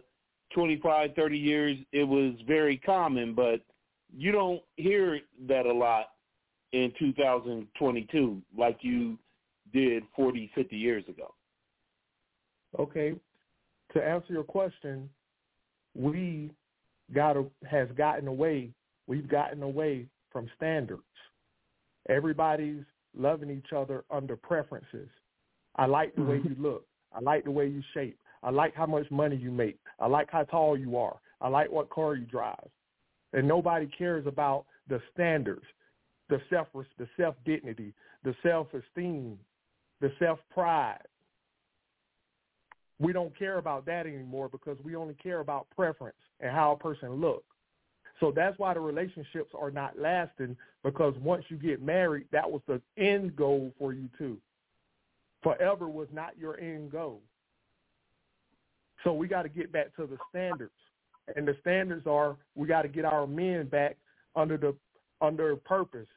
25, 0.54 1.12
30 1.16 1.38
years, 1.38 1.78
it 1.92 2.04
was 2.04 2.34
very 2.46 2.78
common, 2.78 3.34
but 3.34 3.62
you 4.16 4.32
don't 4.32 4.62
hear 4.76 5.22
that 5.48 5.66
a 5.66 5.74
lot 5.74 6.08
in 6.74 6.92
2022 7.00 8.42
like 8.58 8.78
you 8.82 9.18
did 9.74 10.04
40, 10.16 10.52
50 10.54 10.76
years 10.76 11.04
ago. 11.08 11.34
Okay. 12.78 13.14
To 13.94 14.04
answer 14.04 14.34
your 14.34 14.44
question, 14.44 15.10
we 15.96 16.52
got 17.14 17.38
has 17.70 17.88
gotten 17.98 18.28
away. 18.28 18.72
We've 19.08 19.28
gotten 19.28 19.64
away 19.64 20.08
from 20.32 20.50
standards. 20.56 21.02
Everybody's 22.10 22.84
loving 23.16 23.50
each 23.50 23.74
other 23.76 24.04
under 24.10 24.36
preferences. 24.36 25.10
I 25.76 25.86
like 25.86 26.16
the 26.16 26.24
way 26.24 26.38
mm-hmm. 26.38 26.50
you 26.50 26.56
look. 26.60 26.86
I 27.14 27.20
like 27.20 27.44
the 27.44 27.52
way 27.52 27.68
you 27.68 27.82
shape. 27.94 28.18
I 28.44 28.50
like 28.50 28.74
how 28.76 28.86
much 28.86 29.10
money 29.12 29.36
you 29.36 29.52
make. 29.52 29.78
I 30.00 30.08
like 30.08 30.30
how 30.32 30.44
tall 30.44 30.78
you 30.78 30.98
are. 30.98 31.18
I 31.42 31.48
like 31.48 31.72
what 31.72 31.90
car 31.90 32.16
you 32.16 32.26
drive. 32.26 32.70
And 33.34 33.48
nobody 33.48 33.88
cares 33.98 34.26
about 34.28 34.66
the 34.88 35.02
standards, 35.14 35.66
the 36.30 36.42
self 36.50 36.68
the 36.74 37.08
self 37.18 37.36
dignity, 37.46 37.94
the 38.24 38.36
self 38.44 38.68
esteem, 38.74 39.38
the 40.00 40.12
self 40.20 40.40
pride. 40.54 41.00
We 43.00 43.14
don't 43.14 43.38
care 43.38 43.58
about 43.58 43.86
that 43.88 44.06
anymore 44.06 44.50
because 44.50 44.78
we 44.84 44.96
only 44.96 45.16
care 45.16 45.40
about 45.40 45.68
preference 45.76 46.18
and 46.42 46.52
how 46.52 46.72
a 46.74 46.78
person 46.78 47.14
looks. 47.14 47.46
So 48.20 48.32
that's 48.36 48.58
why 48.60 48.74
the 48.74 48.80
relationships 48.80 49.52
are 49.60 49.72
not 49.72 49.98
lasting 49.98 50.56
because 50.84 51.16
once 51.22 51.44
you 51.50 51.58
get 51.58 51.82
married, 51.82 52.28
that 52.32 52.50
was 52.50 52.62
the 52.68 52.82
end 52.98 53.36
goal 53.36 53.72
for 53.80 53.94
you 53.94 54.10
too. 54.18 54.38
Forever 55.44 55.88
was 55.88 56.08
not 56.14 56.38
your 56.38 56.60
end 56.60 56.92
goal. 56.92 57.22
So 59.04 59.14
we 59.14 59.28
got 59.28 59.44
to 59.44 59.50
get 59.50 59.72
back 59.72 59.96
to 59.96 60.06
the 60.06 60.18
standards. 60.30 60.72
And 61.36 61.48
the 61.48 61.56
standards 61.62 62.06
are 62.06 62.36
we 62.56 62.68
got 62.68 62.84
to 62.84 62.88
get 62.88 63.06
our 63.06 63.26
men 63.26 63.68
back 63.68 63.98
under 64.36 64.58
the 64.58 64.76
under 65.22 65.56
purpose. 65.56 66.08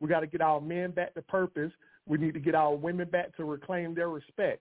We 0.00 0.08
got 0.08 0.20
to 0.20 0.26
get 0.26 0.40
our 0.40 0.60
men 0.60 0.90
back 0.90 1.14
to 1.14 1.22
purpose. 1.22 1.72
We 2.06 2.18
need 2.18 2.34
to 2.34 2.40
get 2.40 2.54
our 2.54 2.74
women 2.74 3.08
back 3.08 3.36
to 3.36 3.44
reclaim 3.44 3.94
their 3.94 4.08
respect. 4.08 4.60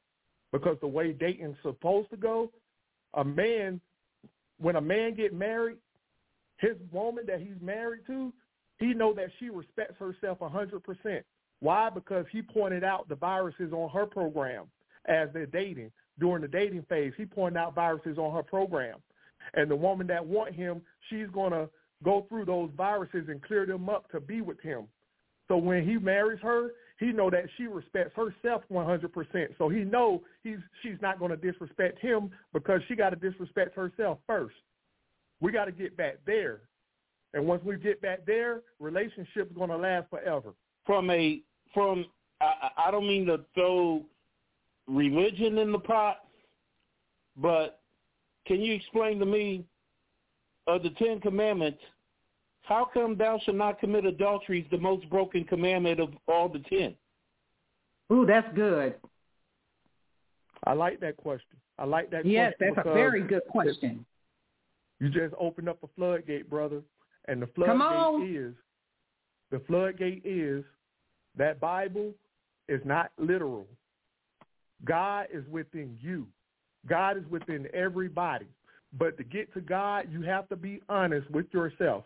Because 0.51 0.77
the 0.81 0.87
way 0.87 1.13
dating's 1.13 1.55
supposed 1.63 2.09
to 2.11 2.17
go, 2.17 2.51
a 3.13 3.23
man 3.23 3.79
when 4.61 4.75
a 4.75 4.81
man 4.81 5.15
get 5.15 5.33
married, 5.33 5.77
his 6.57 6.77
woman 6.91 7.25
that 7.27 7.39
he's 7.39 7.59
married 7.61 8.01
to, 8.07 8.31
he 8.77 8.93
know 8.93 9.13
that 9.13 9.29
she 9.39 9.49
respects 9.49 9.95
herself 9.99 10.41
a 10.41 10.49
hundred 10.49 10.83
percent. 10.83 11.25
Why? 11.59 11.89
Because 11.89 12.25
he 12.31 12.41
pointed 12.41 12.83
out 12.83 13.09
the 13.09 13.15
viruses 13.15 13.73
on 13.73 13.89
her 13.89 14.05
program 14.05 14.65
as 15.07 15.29
they're 15.33 15.45
dating. 15.45 15.91
During 16.19 16.41
the 16.41 16.47
dating 16.47 16.85
phase, 16.89 17.13
he 17.17 17.25
pointed 17.25 17.57
out 17.57 17.75
viruses 17.75 18.17
on 18.17 18.33
her 18.33 18.43
program. 18.43 18.99
And 19.53 19.69
the 19.69 19.75
woman 19.75 20.07
that 20.07 20.25
want 20.25 20.53
him, 20.53 20.81
she's 21.09 21.27
going 21.33 21.51
to 21.51 21.69
go 22.03 22.25
through 22.29 22.45
those 22.45 22.69
viruses 22.75 23.25
and 23.27 23.41
clear 23.43 23.65
them 23.65 23.89
up 23.89 24.09
to 24.11 24.19
be 24.19 24.41
with 24.41 24.59
him. 24.61 24.85
So 25.47 25.57
when 25.57 25.87
he 25.87 25.97
marries 25.97 26.39
her, 26.41 26.69
he 27.01 27.07
know 27.11 27.31
that 27.31 27.45
she 27.57 27.65
respects 27.65 28.15
herself 28.15 28.61
100%. 28.71 29.57
So 29.57 29.69
he 29.69 29.79
know 29.79 30.21
he's 30.43 30.59
she's 30.83 31.01
not 31.01 31.17
going 31.17 31.31
to 31.31 31.37
disrespect 31.37 31.97
him 31.99 32.29
because 32.53 32.79
she 32.87 32.95
got 32.95 33.09
to 33.09 33.15
disrespect 33.15 33.75
herself 33.75 34.19
first. 34.27 34.55
We 35.41 35.51
got 35.51 35.65
to 35.65 35.71
get 35.71 35.97
back 35.97 36.17
there. 36.27 36.61
And 37.33 37.47
once 37.47 37.63
we 37.65 37.75
get 37.77 38.03
back 38.03 38.19
there, 38.27 38.61
relationship 38.79 39.49
is 39.49 39.57
going 39.57 39.71
to 39.71 39.77
last 39.77 40.11
forever. 40.11 40.53
From 40.85 41.09
a 41.09 41.41
from 41.73 42.05
I, 42.39 42.69
I 42.77 42.91
don't 42.91 43.07
mean 43.07 43.25
to 43.25 43.39
throw 43.55 44.03
religion 44.87 45.57
in 45.57 45.71
the 45.71 45.79
pot, 45.79 46.17
but 47.35 47.79
can 48.45 48.61
you 48.61 48.75
explain 48.75 49.17
to 49.19 49.25
me 49.25 49.65
of 50.67 50.83
the 50.83 50.91
Ten 50.91 51.19
Commandments, 51.19 51.79
how 52.71 52.87
come 52.93 53.17
thou 53.17 53.37
shalt 53.43 53.57
not 53.57 53.81
commit 53.81 54.05
adultery 54.05 54.61
is 54.61 54.65
the 54.71 54.77
most 54.77 55.09
broken 55.09 55.43
commandment 55.43 55.99
of 55.99 56.13
all 56.29 56.47
the 56.47 56.59
ten? 56.59 56.95
Ooh, 58.13 58.25
that's 58.25 58.47
good. 58.55 58.95
I 60.65 60.71
like 60.71 61.01
that 61.01 61.17
question. 61.17 61.57
I 61.77 61.83
like 61.83 62.09
that 62.11 62.25
yes, 62.25 62.53
question. 62.57 62.73
Yes, 62.73 62.73
that's 62.77 62.87
a 62.87 62.93
very 62.93 63.23
good 63.23 63.41
question. 63.49 64.05
You 65.01 65.09
just 65.09 65.33
opened 65.37 65.67
up 65.67 65.79
a 65.83 65.87
floodgate, 65.97 66.49
brother. 66.49 66.81
And 67.25 67.41
the 67.41 67.47
floodgate 67.47 68.29
is 68.29 68.53
the 69.51 69.59
floodgate 69.67 70.21
is 70.23 70.63
that 71.37 71.59
Bible 71.59 72.13
is 72.69 72.79
not 72.85 73.11
literal. 73.17 73.67
God 74.85 75.27
is 75.33 75.43
within 75.49 75.97
you. 75.99 76.25
God 76.87 77.17
is 77.17 77.23
within 77.29 77.67
everybody. 77.73 78.47
But 78.97 79.17
to 79.17 79.25
get 79.25 79.53
to 79.55 79.61
God, 79.61 80.07
you 80.09 80.21
have 80.21 80.47
to 80.49 80.55
be 80.55 80.81
honest 80.87 81.29
with 81.31 81.47
yourself. 81.51 82.05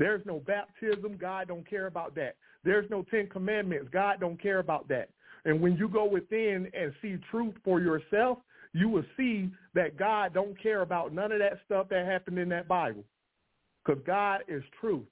There's 0.00 0.24
no 0.24 0.40
baptism. 0.46 1.18
God 1.20 1.48
don't 1.48 1.68
care 1.68 1.86
about 1.86 2.14
that. 2.14 2.36
There's 2.64 2.88
no 2.90 3.04
Ten 3.10 3.26
Commandments. 3.26 3.90
God 3.92 4.18
don't 4.18 4.40
care 4.42 4.58
about 4.58 4.88
that. 4.88 5.10
And 5.44 5.60
when 5.60 5.76
you 5.76 5.88
go 5.88 6.06
within 6.06 6.70
and 6.72 6.92
see 7.02 7.18
truth 7.30 7.54
for 7.62 7.80
yourself, 7.80 8.38
you 8.72 8.88
will 8.88 9.04
see 9.18 9.50
that 9.74 9.98
God 9.98 10.32
don't 10.32 10.60
care 10.60 10.80
about 10.80 11.12
none 11.12 11.32
of 11.32 11.38
that 11.38 11.58
stuff 11.66 11.88
that 11.90 12.06
happened 12.06 12.38
in 12.38 12.48
that 12.48 12.66
Bible. 12.66 13.04
Because 13.84 14.02
God 14.06 14.40
is 14.48 14.62
truth. 14.80 15.04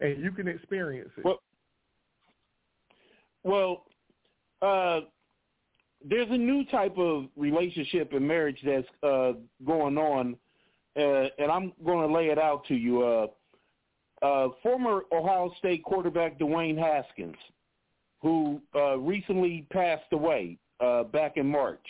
And 0.00 0.22
you 0.22 0.30
can 0.30 0.46
experience 0.46 1.10
it. 1.16 1.24
Well, 1.24 1.40
well 3.42 3.84
uh, 4.60 5.00
there's 6.04 6.28
a 6.30 6.36
new 6.36 6.66
type 6.66 6.98
of 6.98 7.24
relationship 7.36 8.12
and 8.12 8.28
marriage 8.28 8.58
that's 8.66 8.86
uh, 9.02 9.32
going 9.64 9.96
on, 9.96 10.36
uh, 10.96 11.28
and 11.38 11.50
I'm 11.50 11.72
going 11.84 12.06
to 12.06 12.12
lay 12.12 12.28
it 12.28 12.38
out 12.38 12.64
to 12.66 12.74
you. 12.74 13.02
Uh, 13.02 13.26
uh, 14.22 14.48
former 14.62 15.02
Ohio 15.12 15.52
State 15.58 15.82
quarterback 15.84 16.38
Dwayne 16.38 16.78
Haskins, 16.78 17.36
who 18.22 18.60
uh, 18.74 18.96
recently 18.96 19.66
passed 19.70 20.12
away 20.12 20.56
uh, 20.80 21.04
back 21.04 21.36
in 21.36 21.46
March. 21.46 21.86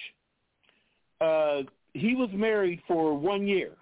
Uh, 1.20 1.62
he 1.92 2.16
was 2.16 2.28
married 2.32 2.80
for 2.88 3.16
one 3.16 3.46
year. 3.46 3.72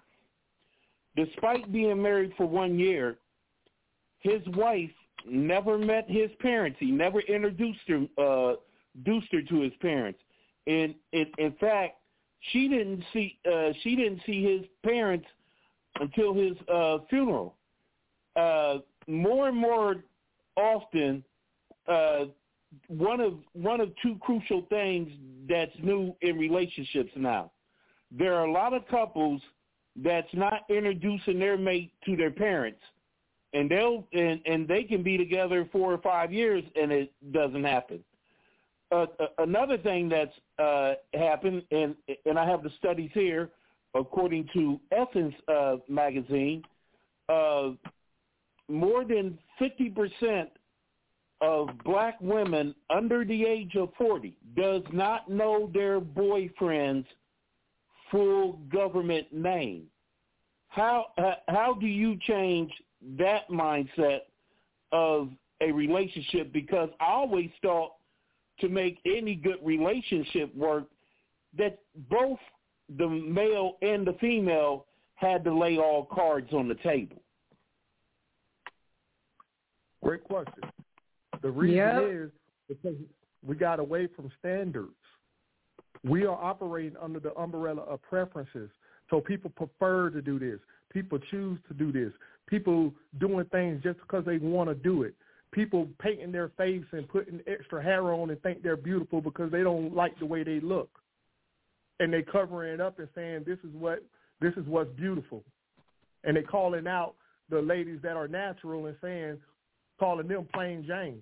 Despite 1.15 1.71
being 1.71 2.01
married 2.01 2.33
for 2.37 2.45
one 2.45 2.77
year, 2.77 3.17
his 4.19 4.41
wife 4.55 4.91
never 5.25 5.77
met 5.77 6.05
his 6.07 6.29
parents. 6.39 6.77
He 6.79 6.91
never 6.91 7.21
introduced 7.21 7.79
her, 7.87 8.05
uh, 8.17 8.55
introduced 8.95 9.31
her 9.31 9.41
to 9.41 9.61
his 9.61 9.73
parents. 9.81 10.19
In 10.65 10.95
in, 11.11 11.25
in 11.37 11.51
fact, 11.53 11.97
she 12.51 12.67
didn't 12.67 13.03
see 13.13 13.37
uh, 13.51 13.71
she 13.81 13.95
didn't 13.95 14.21
see 14.25 14.43
his 14.43 14.61
parents 14.83 15.25
until 15.99 16.33
his 16.33 16.53
uh, 16.73 16.97
funeral. 17.09 17.55
Uh, 18.35 18.77
more 19.07 19.47
and 19.47 19.57
more 19.57 20.03
often, 20.55 21.23
uh, 21.87 22.25
one 22.87 23.21
of 23.21 23.33
one 23.53 23.79
of 23.79 23.91
two 24.01 24.15
crucial 24.21 24.65
things 24.69 25.09
that's 25.47 25.71
new 25.81 26.15
in 26.21 26.37
relationships 26.37 27.11
now. 27.15 27.51
There 28.11 28.35
are 28.35 28.45
a 28.45 28.51
lot 28.51 28.73
of 28.73 28.87
couples 28.87 29.41
that's 29.95 30.33
not 30.33 30.61
introducing 30.69 31.39
their 31.39 31.57
mate 31.57 31.93
to 32.05 32.15
their 32.15 32.31
parents, 32.31 32.81
and 33.53 33.69
they'll 33.69 34.05
and, 34.13 34.41
and 34.45 34.67
they 34.67 34.83
can 34.83 35.03
be 35.03 35.17
together 35.17 35.67
four 35.71 35.93
or 35.93 35.99
five 35.99 36.33
years 36.33 36.63
and 36.75 36.91
it 36.91 37.13
doesn't 37.31 37.63
happen 37.63 38.03
uh, 38.93 39.05
another 39.39 39.77
thing 39.77 40.09
that's 40.09 40.37
uh, 40.59 40.93
happened, 41.13 41.63
and 41.71 41.95
and 42.25 42.37
I 42.37 42.45
have 42.47 42.63
the 42.63 42.71
studies 42.77 43.11
here, 43.13 43.49
according 43.95 44.47
to 44.53 44.79
Essence 44.91 45.33
uh, 45.47 45.77
magazine, 45.89 46.63
uh, 47.29 47.71
more 48.69 49.03
than 49.03 49.37
fifty 49.59 49.89
percent 49.89 50.49
of 51.41 51.69
black 51.83 52.17
women 52.21 52.73
under 52.89 53.25
the 53.25 53.45
age 53.45 53.75
of 53.75 53.89
forty 53.97 54.37
does 54.55 54.83
not 54.91 55.29
know 55.29 55.69
their 55.73 55.99
boyfriend's 55.99 57.07
full 58.11 58.59
government 58.71 59.27
name. 59.33 59.87
How 60.69 61.07
how 61.47 61.73
do 61.73 61.87
you 61.87 62.17
change 62.27 62.71
that 63.17 63.49
mindset 63.49 64.21
of 64.91 65.29
a 65.61 65.71
relationship? 65.71 66.53
Because 66.53 66.89
I 66.99 67.11
always 67.11 67.49
thought 67.61 67.93
to 68.59 68.69
make 68.69 68.99
any 69.05 69.35
good 69.35 69.57
relationship 69.63 70.55
work 70.55 70.85
that 71.57 71.79
both 72.09 72.39
the 72.97 73.07
male 73.07 73.77
and 73.81 74.05
the 74.05 74.13
female 74.19 74.85
had 75.15 75.43
to 75.43 75.53
lay 75.53 75.77
all 75.77 76.05
cards 76.05 76.51
on 76.53 76.67
the 76.67 76.75
table? 76.75 77.21
Great 80.03 80.23
question. 80.23 80.63
The 81.41 81.49
reason 81.49 81.77
yep. 81.77 82.03
is 82.03 82.31
because 82.67 82.95
we 83.45 83.55
got 83.55 83.79
away 83.79 84.07
from 84.15 84.31
standards. 84.39 84.91
We 86.03 86.25
are 86.25 86.41
operating 86.41 86.97
under 87.01 87.19
the 87.19 87.33
umbrella 87.35 87.81
of 87.83 88.01
preferences. 88.01 88.69
So 89.09 89.21
people 89.21 89.51
prefer 89.55 90.09
to 90.09 90.21
do 90.21 90.39
this. 90.39 90.59
People 90.91 91.19
choose 91.31 91.59
to 91.67 91.73
do 91.73 91.91
this. 91.91 92.11
People 92.47 92.93
doing 93.19 93.45
things 93.45 93.81
just 93.83 93.99
because 93.99 94.25
they 94.25 94.37
want 94.37 94.69
to 94.69 94.75
do 94.75 95.03
it 95.03 95.15
people 95.53 95.87
painting 96.01 96.31
their 96.31 96.49
face 96.57 96.83
and 96.91 97.07
putting 97.07 97.39
extra 97.47 97.81
hair 97.81 98.13
on 98.13 98.29
and 98.29 98.41
think 98.41 98.61
they're 98.61 98.75
beautiful 98.75 99.21
because 99.21 99.51
they 99.51 99.63
don't 99.63 99.95
like 99.95 100.17
the 100.19 100.25
way 100.25 100.43
they 100.43 100.59
look. 100.59 100.89
And 101.99 102.11
they 102.11 102.23
covering 102.23 102.73
it 102.73 102.81
up 102.81 102.99
and 102.99 103.07
saying 103.15 103.43
this 103.45 103.59
is 103.59 103.73
what 103.73 104.03
this 104.41 104.53
is 104.57 104.65
what's 104.67 104.91
beautiful. 104.97 105.43
And 106.23 106.35
they 106.35 106.41
calling 106.41 106.87
out 106.87 107.13
the 107.49 107.61
ladies 107.61 107.99
that 108.03 108.17
are 108.17 108.27
natural 108.27 108.87
and 108.87 108.97
saying 109.01 109.37
calling 109.99 110.27
them 110.27 110.47
plain 110.53 110.83
James. 110.85 111.21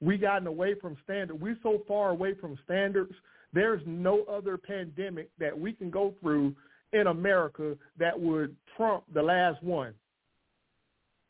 We 0.00 0.18
gotten 0.18 0.46
away 0.46 0.74
from 0.80 0.96
standard. 1.02 1.40
We're 1.40 1.58
so 1.62 1.82
far 1.88 2.10
away 2.10 2.34
from 2.34 2.58
standards. 2.64 3.14
There's 3.52 3.82
no 3.86 4.24
other 4.24 4.58
pandemic 4.58 5.30
that 5.38 5.58
we 5.58 5.72
can 5.72 5.90
go 5.90 6.12
through 6.20 6.54
in 6.92 7.06
America 7.06 7.76
that 7.98 8.18
would 8.18 8.54
trump 8.76 9.04
the 9.12 9.22
last 9.22 9.62
one. 9.62 9.94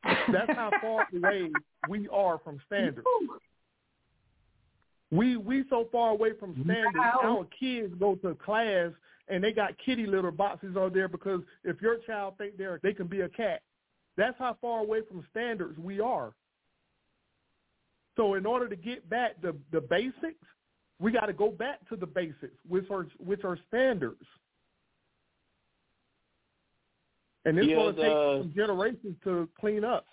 That's 0.02 0.52
how 0.54 0.70
far 0.80 1.06
away 1.16 1.50
we 1.88 2.08
are 2.08 2.38
from 2.38 2.60
standards. 2.66 3.06
We 5.10 5.36
we 5.36 5.64
so 5.70 5.88
far 5.92 6.10
away 6.10 6.30
from 6.38 6.54
standards. 6.64 6.96
Our 7.22 7.46
kids 7.58 7.94
go 7.98 8.14
to 8.16 8.34
class 8.34 8.90
and 9.28 9.42
they 9.42 9.52
got 9.52 9.72
kitty 9.84 10.06
litter 10.06 10.30
boxes 10.30 10.76
on 10.76 10.92
there 10.92 11.08
because 11.08 11.40
if 11.62 11.80
your 11.80 11.98
child 11.98 12.36
think 12.38 12.56
they're 12.56 12.80
they 12.82 12.92
can 12.92 13.06
be 13.06 13.20
a 13.20 13.28
cat. 13.28 13.62
That's 14.16 14.38
how 14.38 14.56
far 14.60 14.80
away 14.80 15.00
from 15.08 15.24
standards 15.30 15.78
we 15.78 16.00
are. 16.00 16.32
So 18.16 18.34
in 18.34 18.46
order 18.46 18.68
to 18.68 18.76
get 18.76 19.08
back 19.10 19.40
the 19.42 19.54
the 19.72 19.80
basics, 19.80 20.44
we 21.00 21.12
got 21.12 21.26
to 21.26 21.32
go 21.32 21.50
back 21.50 21.86
to 21.88 21.96
the 21.96 22.06
basics, 22.06 22.56
which 22.68 22.88
are 22.90 23.06
which 23.18 23.44
are 23.44 23.58
standards. 23.68 24.24
And 27.44 27.58
it's 27.58 27.68
Yeah, 27.68 27.74
going 27.76 27.94
to 27.96 28.00
take 28.02 28.10
the- 28.12 28.38
some 28.40 28.52
generations 28.54 29.16
to 29.24 29.48
clean 29.60 29.84
up. 29.84 30.06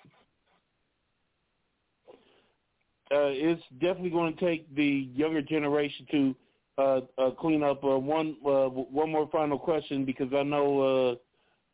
Uh, 3.11 3.29
it's 3.31 3.61
definitely 3.79 4.09
going 4.09 4.35
to 4.35 4.39
take 4.45 4.73
the 4.75 5.09
younger 5.13 5.41
generation 5.41 6.05
to 6.11 6.35
uh, 6.77 7.01
uh, 7.17 7.31
clean 7.31 7.63
up. 7.63 7.83
Uh, 7.83 7.97
one 7.99 8.37
uh, 8.45 8.67
one 8.69 9.11
more 9.11 9.29
final 9.31 9.59
question 9.59 10.05
because 10.05 10.33
I 10.33 10.43
know 10.43 10.81
uh, 10.81 11.11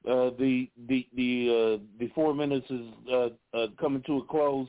uh, 0.09 0.31
the 0.39 0.69
the 0.87 1.07
the 1.15 1.49
uh, 1.49 1.83
the 1.99 2.11
four 2.15 2.33
minutes 2.33 2.65
is 2.69 2.87
uh, 3.11 3.29
uh, 3.53 3.67
coming 3.79 4.03
to 4.07 4.17
a 4.17 4.25
close. 4.25 4.67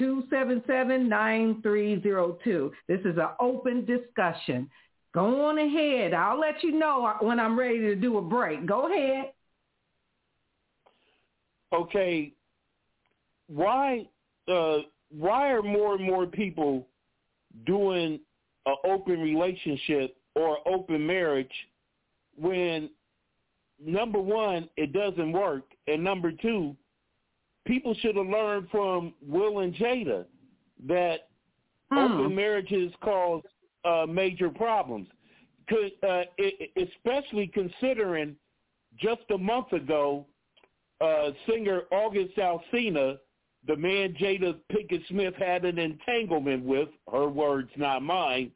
845-277-9302. 0.00 2.70
This 2.88 3.00
is 3.00 3.16
an 3.16 3.28
open 3.40 3.84
discussion. 3.84 4.70
Go 5.14 5.46
on 5.46 5.58
ahead. 5.58 6.12
I'll 6.12 6.38
let 6.40 6.62
you 6.62 6.72
know 6.72 7.14
when 7.20 7.38
I'm 7.38 7.56
ready 7.58 7.78
to 7.78 7.94
do 7.94 8.18
a 8.18 8.22
break. 8.22 8.66
Go 8.66 8.92
ahead. 8.92 9.32
okay, 11.72 12.32
why 13.48 14.06
uh, 14.48 14.78
why 15.16 15.50
are 15.50 15.62
more 15.62 15.94
and 15.96 16.04
more 16.04 16.26
people 16.26 16.86
doing 17.66 18.18
an 18.66 18.76
open 18.84 19.20
relationship 19.20 20.16
or 20.34 20.58
open 20.66 21.06
marriage 21.06 21.52
when 22.36 22.90
number 23.84 24.18
one 24.20 24.68
it 24.76 24.92
doesn't 24.92 25.32
work 25.32 25.64
and 25.86 26.02
number 26.02 26.32
two 26.32 26.74
people 27.66 27.94
should 28.00 28.16
have 28.16 28.26
learned 28.26 28.68
from 28.70 29.14
Will 29.26 29.60
and 29.60 29.74
Jada 29.74 30.24
that 30.86 31.28
Hmm. 31.90 31.98
open 31.98 32.34
marriages 32.34 32.92
cause 33.02 33.42
uh, 33.84 34.06
major 34.08 34.50
problems. 34.50 35.08
Could, 35.68 35.92
uh, 36.06 36.22
e- 36.38 36.70
especially 36.76 37.46
considering 37.48 38.36
just 38.98 39.22
a 39.30 39.38
month 39.38 39.72
ago, 39.72 40.26
uh, 41.00 41.30
singer 41.48 41.82
August 41.90 42.36
Alsina, 42.36 43.18
the 43.66 43.76
man 43.76 44.14
Jada 44.20 44.56
Pinkett 44.70 45.06
Smith 45.08 45.34
had 45.36 45.64
an 45.64 45.78
entanglement 45.78 46.64
with, 46.64 46.88
her 47.10 47.28
words, 47.28 47.70
not 47.76 48.02
mine, 48.02 48.50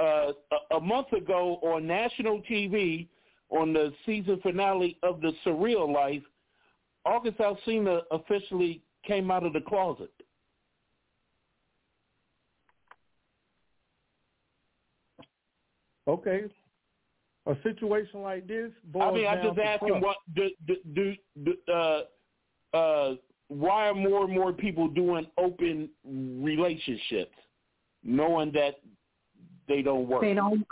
uh, 0.00 0.32
a, 0.72 0.76
a 0.76 0.80
month 0.80 1.12
ago 1.12 1.58
on 1.62 1.86
national 1.86 2.40
TV 2.50 3.08
on 3.50 3.72
the 3.72 3.92
season 4.06 4.40
finale 4.42 4.98
of 5.02 5.20
The 5.20 5.32
Surreal 5.44 5.92
Life, 5.92 6.22
August 7.04 7.38
Alsina 7.38 8.00
officially 8.10 8.82
came 9.06 9.30
out 9.30 9.44
of 9.44 9.52
the 9.52 9.60
closet. 9.60 10.10
Okay. 16.06 16.44
A 17.46 17.56
situation 17.62 18.22
like 18.22 18.46
this 18.46 18.70
boils 18.86 19.12
I 19.12 19.16
mean, 19.16 19.26
I 19.26 19.34
down 19.36 19.44
just 19.44 19.56
to 19.56 19.64
ask 19.64 19.82
him 19.82 19.88
trust. 19.88 20.04
what 20.04 20.16
do, 20.34 20.50
do, 20.66 20.76
do, 20.94 21.14
do 21.44 21.72
uh, 21.72 22.76
uh, 22.76 23.14
why 23.48 23.88
are 23.88 23.94
more 23.94 24.24
and 24.24 24.34
more 24.34 24.52
people 24.52 24.88
doing 24.88 25.26
open 25.36 25.90
relationships, 26.04 27.36
knowing 28.02 28.50
that 28.52 28.76
they 29.68 29.82
don't 29.82 30.08
work? 30.08 30.22
They 30.22 30.34
don't. 30.34 30.66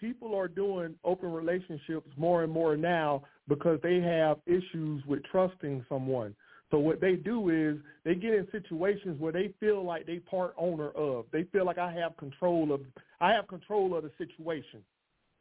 people 0.00 0.34
are 0.34 0.48
doing 0.48 0.94
open 1.04 1.32
relationships 1.32 2.10
more 2.16 2.42
and 2.42 2.52
more 2.52 2.76
now 2.76 3.22
because 3.48 3.78
they 3.82 4.00
have 4.00 4.38
issues 4.46 5.04
with 5.06 5.22
trusting 5.30 5.84
someone. 5.88 6.34
So 6.70 6.78
what 6.78 7.00
they 7.00 7.14
do 7.14 7.50
is 7.50 7.78
they 8.04 8.14
get 8.14 8.34
in 8.34 8.48
situations 8.50 9.20
where 9.20 9.32
they 9.32 9.52
feel 9.60 9.84
like 9.84 10.06
they 10.06 10.18
part 10.18 10.54
owner 10.56 10.90
of. 10.90 11.26
They 11.30 11.44
feel 11.44 11.64
like 11.64 11.78
I 11.78 11.92
have 11.92 12.16
control 12.16 12.72
of 12.72 12.80
I 13.20 13.32
have 13.32 13.46
control 13.48 13.94
of 13.94 14.02
the 14.02 14.10
situation. 14.18 14.80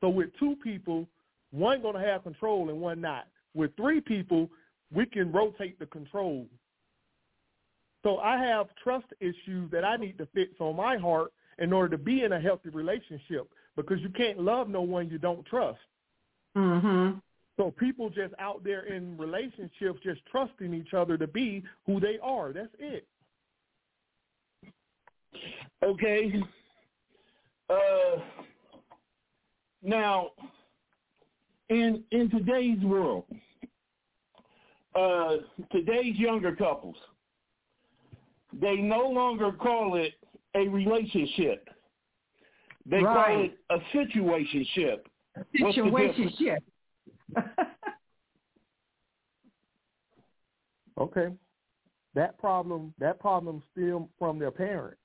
So 0.02 0.10
with 0.10 0.30
two 0.38 0.56
people, 0.64 1.08
one 1.52 1.82
going 1.82 1.96
to 1.96 2.02
have 2.02 2.24
control 2.24 2.70
and 2.70 2.80
one 2.80 3.02
not. 3.02 3.28
With 3.56 3.76
three 3.76 4.02
people, 4.02 4.50
we 4.94 5.06
can 5.06 5.32
rotate 5.32 5.80
the 5.80 5.86
control. 5.86 6.46
So 8.04 8.18
I 8.18 8.38
have 8.38 8.68
trust 8.84 9.06
issues 9.20 9.72
that 9.72 9.86
I 9.86 9.96
need 9.96 10.18
to 10.18 10.28
fix 10.34 10.52
on 10.60 10.76
my 10.76 10.98
heart 10.98 11.32
in 11.58 11.72
order 11.72 11.96
to 11.96 12.04
be 12.04 12.24
in 12.24 12.34
a 12.34 12.40
healthy 12.40 12.70
relationship 12.70 13.50
because 13.76 14.00
you 14.02 14.10
can't 14.10 14.40
love 14.40 14.70
no 14.70 14.82
one 14.82 15.10
you 15.10 15.18
don't 15.18 15.46
trust. 15.46 15.80
Mhm. 16.56 17.22
So 17.58 17.72
people 17.78 18.10
just 18.10 18.34
out 18.40 18.64
there 18.64 18.86
in 18.86 19.18
relationships 19.18 20.00
just 20.04 20.22
trusting 20.32 20.74
each 20.74 20.94
other 20.94 21.18
to 21.18 21.28
be 21.28 21.64
who 21.86 22.00
they 22.00 22.18
are. 22.22 22.52
That's 22.52 22.74
it. 22.80 23.08
Okay. 25.84 26.42
Uh, 27.70 28.20
now, 29.84 30.32
in 31.70 32.04
in 32.12 32.30
today's 32.30 32.82
world, 32.84 33.26
uh, 34.96 35.38
today's 35.72 36.18
younger 36.18 36.56
couples, 36.56 36.96
they 38.60 38.78
no 38.78 39.08
longer 39.10 39.52
call 39.52 39.96
it 39.96 40.14
a 40.56 40.68
relationship. 40.68 41.70
They 42.86 43.02
call 43.02 43.46
it 43.46 43.58
a 43.70 43.78
situationship. 43.96 45.00
What's 45.60 45.78
the 45.78 45.84
difference? 45.84 46.18
Situationship. 46.40 46.58
Okay. 51.00 51.30
That 52.16 52.38
problem 52.38 52.94
that 53.00 53.20
problem 53.20 53.64
stemmed 53.72 54.08
from 54.20 54.38
their 54.38 54.52
parents. 54.52 55.00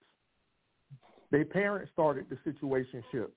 Their 1.31 1.45
parents 1.45 1.91
started 1.93 2.27
the 2.29 2.37
situationships. 2.51 3.31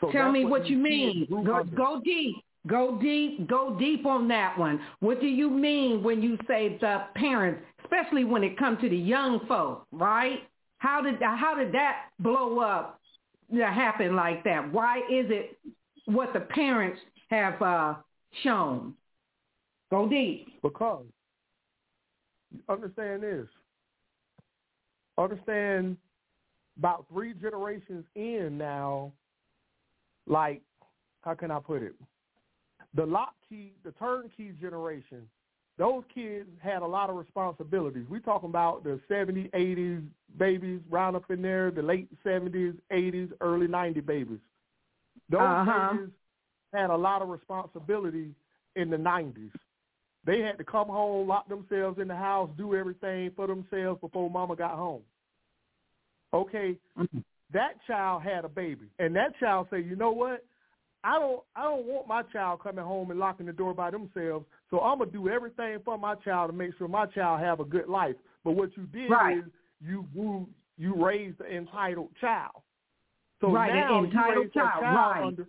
So 0.00 0.10
Tell 0.10 0.30
me 0.32 0.44
what 0.44 0.62
these 0.62 0.72
you 0.72 0.78
mean. 0.78 1.26
Go, 1.30 1.54
under. 1.56 1.76
go 1.76 2.00
deep. 2.04 2.36
Go 2.66 2.98
deep. 3.00 3.48
Go 3.48 3.76
deep 3.78 4.06
on 4.06 4.28
that 4.28 4.58
one. 4.58 4.80
What 5.00 5.20
do 5.20 5.26
you 5.26 5.50
mean 5.50 6.02
when 6.02 6.22
you 6.22 6.38
say 6.48 6.78
the 6.80 7.04
parents, 7.14 7.62
especially 7.84 8.24
when 8.24 8.42
it 8.42 8.58
comes 8.58 8.80
to 8.80 8.88
the 8.88 8.96
young 8.96 9.40
folk, 9.46 9.86
right? 9.92 10.40
How 10.78 11.02
did 11.02 11.20
how 11.20 11.54
did 11.56 11.72
that 11.72 12.06
blow 12.18 12.58
up? 12.60 13.00
That 13.52 13.72
happen 13.74 14.14
like 14.14 14.44
that? 14.44 14.72
Why 14.72 14.98
is 14.98 15.26
it 15.28 15.58
what 16.06 16.32
the 16.32 16.40
parents 16.40 17.00
have 17.30 17.60
uh, 17.62 17.94
shown? 18.42 18.94
Go 19.90 20.08
deep. 20.08 20.60
Because 20.62 21.04
understand 22.68 23.22
this. 23.22 23.46
Understand 25.18 25.96
about 26.78 27.06
three 27.12 27.34
generations 27.34 28.04
in 28.14 28.56
now, 28.58 29.12
like 30.26 30.62
how 31.22 31.34
can 31.34 31.50
I 31.50 31.58
put 31.60 31.82
it? 31.82 31.94
The 32.94 33.04
lock 33.04 33.34
key, 33.48 33.72
the 33.84 33.92
turnkey 33.92 34.52
generation, 34.60 35.28
those 35.78 36.02
kids 36.14 36.48
had 36.60 36.82
a 36.82 36.86
lot 36.86 37.10
of 37.10 37.16
responsibilities. 37.16 38.04
We're 38.08 38.20
talking 38.20 38.48
about 38.48 38.82
the 38.84 38.98
70s, 39.10 39.50
80s 39.52 40.02
babies, 40.38 40.80
round 40.90 41.16
up 41.16 41.30
in 41.30 41.42
there, 41.42 41.70
the 41.70 41.82
late 41.82 42.08
70s, 42.24 42.76
80s, 42.92 43.30
early 43.40 43.66
90s 43.66 44.04
babies. 44.04 44.38
Those 45.30 45.40
Uh-huh. 45.42 45.92
babies 45.92 46.10
had 46.72 46.90
a 46.90 46.96
lot 46.96 47.22
of 47.22 47.28
responsibility 47.28 48.34
in 48.76 48.90
the 48.90 48.96
90s. 48.96 49.50
They 50.24 50.40
had 50.40 50.58
to 50.58 50.64
come 50.64 50.88
home, 50.88 51.28
lock 51.28 51.48
themselves 51.48 51.98
in 51.98 52.08
the 52.08 52.16
house, 52.16 52.50
do 52.56 52.74
everything 52.74 53.30
for 53.34 53.46
themselves 53.46 54.00
before 54.00 54.30
mama 54.30 54.54
got 54.54 54.76
home. 54.76 55.02
Okay, 56.32 56.76
mm-hmm. 56.98 57.18
that 57.52 57.74
child 57.86 58.22
had 58.22 58.44
a 58.44 58.48
baby, 58.48 58.86
and 58.98 59.16
that 59.16 59.38
child 59.40 59.66
said, 59.70 59.84
"You 59.86 59.96
know 59.96 60.12
what? 60.12 60.44
I 61.02 61.18
don't, 61.18 61.42
I 61.56 61.62
don't 61.64 61.86
want 61.86 62.06
my 62.06 62.22
child 62.24 62.62
coming 62.62 62.84
home 62.84 63.10
and 63.10 63.18
locking 63.18 63.46
the 63.46 63.52
door 63.52 63.72
by 63.72 63.90
themselves. 63.90 64.44
So 64.70 64.80
I'm 64.80 64.98
gonna 64.98 65.10
do 65.10 65.28
everything 65.28 65.78
for 65.84 65.96
my 65.96 66.14
child 66.16 66.50
to 66.50 66.56
make 66.56 66.76
sure 66.76 66.88
my 66.88 67.06
child 67.06 67.40
have 67.40 67.60
a 67.60 67.64
good 67.64 67.88
life 67.88 68.16
But 68.44 68.52
what 68.52 68.76
you 68.76 68.84
did 68.84 69.10
Right. 69.10 69.38
is 69.38 69.44
you 69.80 70.06
grew, 70.12 70.46
you 70.76 70.94
raised 70.94 71.40
an 71.40 71.46
entitled 71.52 72.10
child. 72.20 72.62
So 73.40 73.50
Right, 73.50 73.70
an 73.70 73.76
now 73.76 74.04
entitled 74.04 74.36
raised 74.36 74.54
that 74.54 74.60
child, 74.60 74.82
child 74.82 74.96
right. 74.96 75.24
under 75.24 75.46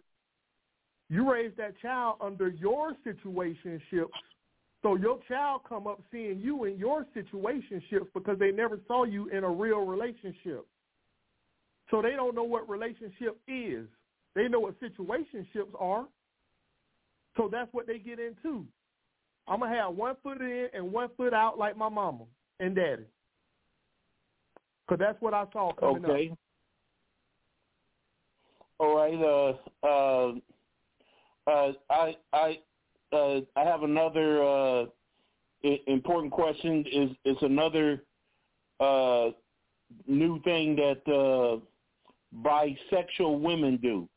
you 1.12 1.30
raised 1.30 1.58
that 1.58 1.74
child 1.82 2.16
under 2.22 2.48
your 2.48 2.94
situationships. 3.06 4.08
So 4.82 4.96
your 4.96 5.20
child 5.28 5.62
come 5.68 5.86
up 5.86 6.02
seeing 6.10 6.40
you 6.40 6.64
in 6.64 6.78
your 6.78 7.06
situationships 7.14 8.08
because 8.14 8.40
they 8.40 8.52
never 8.52 8.80
saw 8.88 9.04
you 9.04 9.28
in 9.28 9.44
a 9.44 9.50
real 9.50 9.86
relationship. 9.86 10.66
So 11.92 12.02
they 12.02 12.12
don't 12.12 12.34
know 12.34 12.46
what 12.46 12.68
relationship 12.70 13.38
is. 13.46 13.88
They 14.36 14.48
know 14.48 14.62
what 14.62 14.80
situationships 14.80 15.76
are. 15.78 16.06
So 17.36 17.50
that's 17.52 17.68
what 17.74 17.88
they 17.88 18.00
get 18.00 18.18
into. 18.18 18.66
I'm 19.50 19.60
gonna 19.60 19.76
have 19.76 19.94
one 19.94 20.16
foot 20.24 20.40
in 20.40 20.68
and 20.74 20.94
one 20.94 21.10
foot 21.18 21.34
out 21.34 21.60
like 21.60 21.76
my 21.76 21.90
mama 21.90 22.24
and 22.62 22.74
daddy. 22.74 23.04
Cause 24.88 24.98
that's 24.98 25.22
what 25.22 25.34
I 25.34 25.44
saw 25.52 25.74
coming 25.74 26.06
Okay. 26.06 26.30
up. 26.32 26.38
All 28.80 28.96
right. 28.96 29.58
Uh, 29.84 29.86
uh, 29.86 30.34
uh, 31.48 31.72
I 31.90 32.16
I 32.34 32.60
uh, 33.14 33.42
I 33.56 33.64
have 33.64 33.84
another 33.84 34.44
uh, 34.44 34.86
important 35.88 36.32
question. 36.32 36.86
Is 36.92 37.10
is 37.26 37.38
another 37.42 38.04
uh, 38.80 39.30
new 40.08 40.42
thing 40.44 40.76
that 40.76 41.02
uh, 41.08 41.60
bisexual 42.44 43.40
women 43.42 43.78
do? 43.78 44.08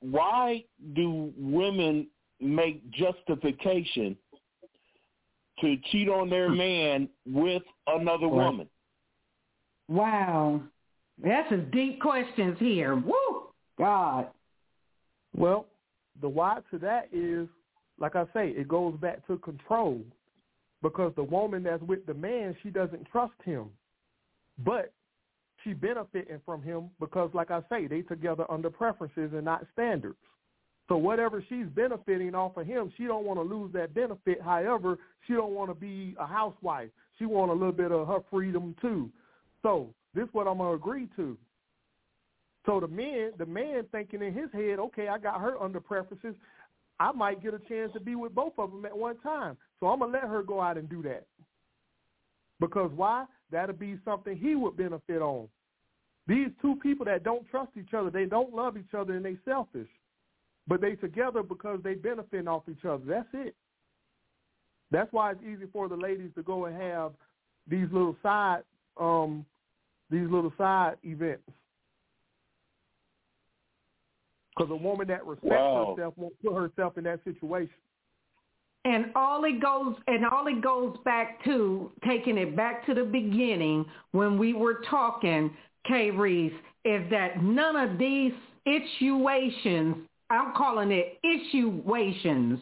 Why 0.00 0.64
do 0.94 1.32
women 1.38 2.06
make 2.40 2.88
justification 2.90 4.16
to 5.60 5.76
cheat 5.90 6.08
on 6.08 6.28
their 6.28 6.50
man 6.50 7.08
with 7.26 7.62
another 7.86 8.26
Right. 8.26 8.44
woman? 8.44 8.68
Wow. 9.88 10.60
That's 11.22 11.48
some 11.48 11.70
deep 11.70 12.00
questions 12.00 12.58
here. 12.58 12.96
Woo! 12.96 13.48
God. 13.78 14.28
Well, 15.36 15.66
the 16.20 16.28
why 16.28 16.58
to 16.70 16.78
that 16.78 17.08
is, 17.12 17.48
like 17.98 18.16
I 18.16 18.24
say, 18.34 18.50
it 18.50 18.68
goes 18.68 18.96
back 19.00 19.26
to 19.26 19.38
control. 19.38 20.00
Because 20.82 21.12
the 21.16 21.24
woman 21.24 21.62
that's 21.62 21.82
with 21.82 22.04
the 22.06 22.14
man, 22.14 22.54
she 22.62 22.70
doesn't 22.70 23.06
trust 23.10 23.32
him. 23.44 23.70
But 24.64 24.92
she 25.62 25.72
benefiting 25.72 26.40
from 26.44 26.62
him 26.62 26.90
because, 27.00 27.30
like 27.32 27.50
I 27.50 27.62
say, 27.70 27.86
they 27.86 28.02
together 28.02 28.44
under 28.50 28.70
preferences 28.70 29.30
and 29.32 29.44
not 29.44 29.66
standards. 29.72 30.18
So 30.88 30.98
whatever 30.98 31.42
she's 31.48 31.66
benefiting 31.74 32.34
off 32.34 32.58
of 32.58 32.66
him, 32.66 32.92
she 32.96 33.04
don't 33.04 33.24
want 33.24 33.38
to 33.38 33.42
lose 33.42 33.72
that 33.72 33.94
benefit. 33.94 34.42
However, 34.42 34.98
she 35.26 35.32
don't 35.32 35.52
want 35.52 35.70
to 35.70 35.74
be 35.74 36.14
a 36.20 36.26
housewife. 36.26 36.90
She 37.18 37.24
want 37.24 37.50
a 37.50 37.54
little 37.54 37.72
bit 37.72 37.90
of 37.90 38.06
her 38.06 38.18
freedom 38.30 38.76
too. 38.82 39.10
So 39.62 39.88
this 40.14 40.24
is 40.24 40.34
what 40.34 40.46
I'm 40.46 40.58
gonna 40.58 40.74
agree 40.74 41.08
to. 41.16 41.38
So 42.66 42.80
the 42.80 42.88
man, 42.88 43.32
the 43.38 43.46
man 43.46 43.84
thinking 43.92 44.22
in 44.22 44.32
his 44.32 44.50
head, 44.52 44.78
okay, 44.78 45.08
I 45.08 45.18
got 45.18 45.40
her 45.40 45.60
under 45.62 45.80
preferences. 45.80 46.34
I 46.98 47.12
might 47.12 47.42
get 47.42 47.54
a 47.54 47.58
chance 47.58 47.92
to 47.92 48.00
be 48.00 48.14
with 48.14 48.34
both 48.34 48.54
of 48.58 48.70
them 48.70 48.84
at 48.86 48.96
one 48.96 49.18
time. 49.18 49.56
So 49.80 49.86
I'm 49.88 49.98
gonna 49.98 50.12
let 50.12 50.22
her 50.22 50.42
go 50.42 50.60
out 50.60 50.78
and 50.78 50.88
do 50.88 51.02
that. 51.02 51.26
Because 52.60 52.90
why? 52.94 53.26
That'll 53.50 53.74
be 53.74 53.98
something 54.04 54.36
he 54.36 54.54
would 54.54 54.76
benefit 54.76 55.20
on. 55.20 55.48
These 56.26 56.48
two 56.62 56.76
people 56.76 57.04
that 57.04 57.22
don't 57.22 57.46
trust 57.50 57.72
each 57.78 57.92
other, 57.92 58.10
they 58.10 58.24
don't 58.24 58.54
love 58.54 58.76
each 58.78 58.94
other, 58.96 59.14
and 59.14 59.24
they 59.24 59.36
selfish. 59.44 59.88
But 60.66 60.80
they 60.80 60.94
together 60.94 61.42
because 61.42 61.80
they 61.84 61.94
benefiting 61.94 62.48
off 62.48 62.62
each 62.70 62.84
other. 62.86 63.04
That's 63.06 63.28
it. 63.34 63.54
That's 64.90 65.12
why 65.12 65.32
it's 65.32 65.42
easy 65.42 65.66
for 65.72 65.88
the 65.88 65.96
ladies 65.96 66.30
to 66.36 66.42
go 66.42 66.64
and 66.64 66.80
have 66.80 67.12
these 67.68 67.86
little 67.92 68.16
side, 68.22 68.62
um, 68.98 69.44
these 70.10 70.30
little 70.30 70.52
side 70.56 70.94
events. 71.02 71.50
Because 74.56 74.70
a 74.70 74.76
woman 74.76 75.08
that 75.08 75.26
respects 75.26 75.50
Wow. 75.50 75.94
herself 75.96 76.14
won't 76.16 76.34
put 76.42 76.54
herself 76.54 76.96
in 76.98 77.04
that 77.04 77.22
situation. 77.24 77.74
And 78.84 79.10
all 79.16 79.44
it 79.44 79.60
goes 79.60 79.96
and 80.06 80.26
all 80.26 80.46
it 80.46 80.60
goes 80.60 80.96
back 81.04 81.42
to 81.44 81.90
taking 82.04 82.36
it 82.36 82.54
back 82.54 82.84
to 82.86 82.94
the 82.94 83.04
beginning 83.04 83.86
when 84.12 84.38
we 84.38 84.52
were 84.52 84.82
talking, 84.90 85.56
K 85.86 86.10
Reese, 86.10 86.52
is 86.84 87.02
that 87.10 87.42
none 87.42 87.76
of 87.76 87.98
these 87.98 88.32
situations, 88.64 89.96
I'm 90.28 90.52
calling 90.54 90.92
it 90.92 91.18
issuations, 91.24 92.60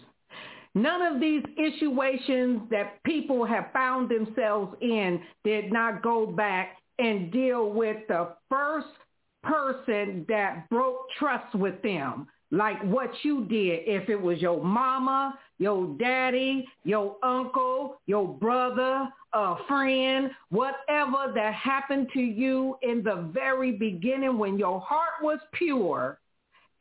none 0.75 1.03
of 1.03 1.21
these 1.21 1.43
issuations 1.59 2.71
that 2.71 3.03
people 3.03 3.45
have 3.45 3.67
found 3.73 4.09
themselves 4.09 4.77
in 4.81 5.21
did 5.45 5.73
not 5.73 6.03
go 6.03 6.25
back 6.27 6.79
and 7.01 7.33
deal 7.33 7.71
with 7.71 7.97
the 8.07 8.29
first 8.49 8.87
person 9.43 10.25
that 10.29 10.69
broke 10.71 11.09
trust 11.19 11.55
with 11.55 11.81
them. 11.83 12.27
Like 12.51 12.83
what 12.85 13.11
you 13.23 13.45
did 13.47 13.81
if 13.87 14.09
it 14.09 14.21
was 14.21 14.39
your 14.41 14.63
mama 14.63 15.39
your 15.59 15.87
daddy 15.99 16.67
your 16.85 17.17
uncle 17.23 18.01
your 18.07 18.27
brother 18.27 19.09
a 19.33 19.55
friend 19.69 20.31
whatever 20.51 21.33
that 21.35 21.55
happened 21.55 22.09
to 22.13 22.21
you 22.21 22.77
in 22.83 23.03
the 23.03 23.31
very 23.33 23.73
beginning 23.73 24.37
when 24.39 24.59
your 24.59 24.81
heart 24.81 25.23
was 25.23 25.39
pure 25.53 26.19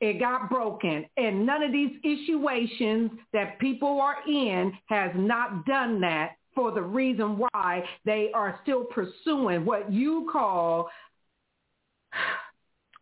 it 0.01 0.19
got 0.19 0.49
broken. 0.49 1.05
And 1.15 1.45
none 1.45 1.61
of 1.61 1.71
these 1.71 1.91
situations 2.01 3.11
that 3.33 3.59
people 3.59 4.01
are 4.01 4.17
in 4.27 4.73
has 4.87 5.11
not 5.15 5.65
done 5.65 6.01
that 6.01 6.31
for 6.55 6.71
the 6.71 6.81
reason 6.81 7.37
why 7.37 7.83
they 8.03 8.31
are 8.33 8.59
still 8.63 8.83
pursuing 8.83 9.63
what 9.63 9.91
you 9.93 10.27
call 10.31 10.89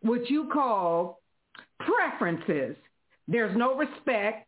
what 0.02 0.28
you 0.30 0.48
call 0.52 1.20
preferences. 1.78 2.76
There's 3.28 3.56
no 3.56 3.76
respect. 3.76 4.46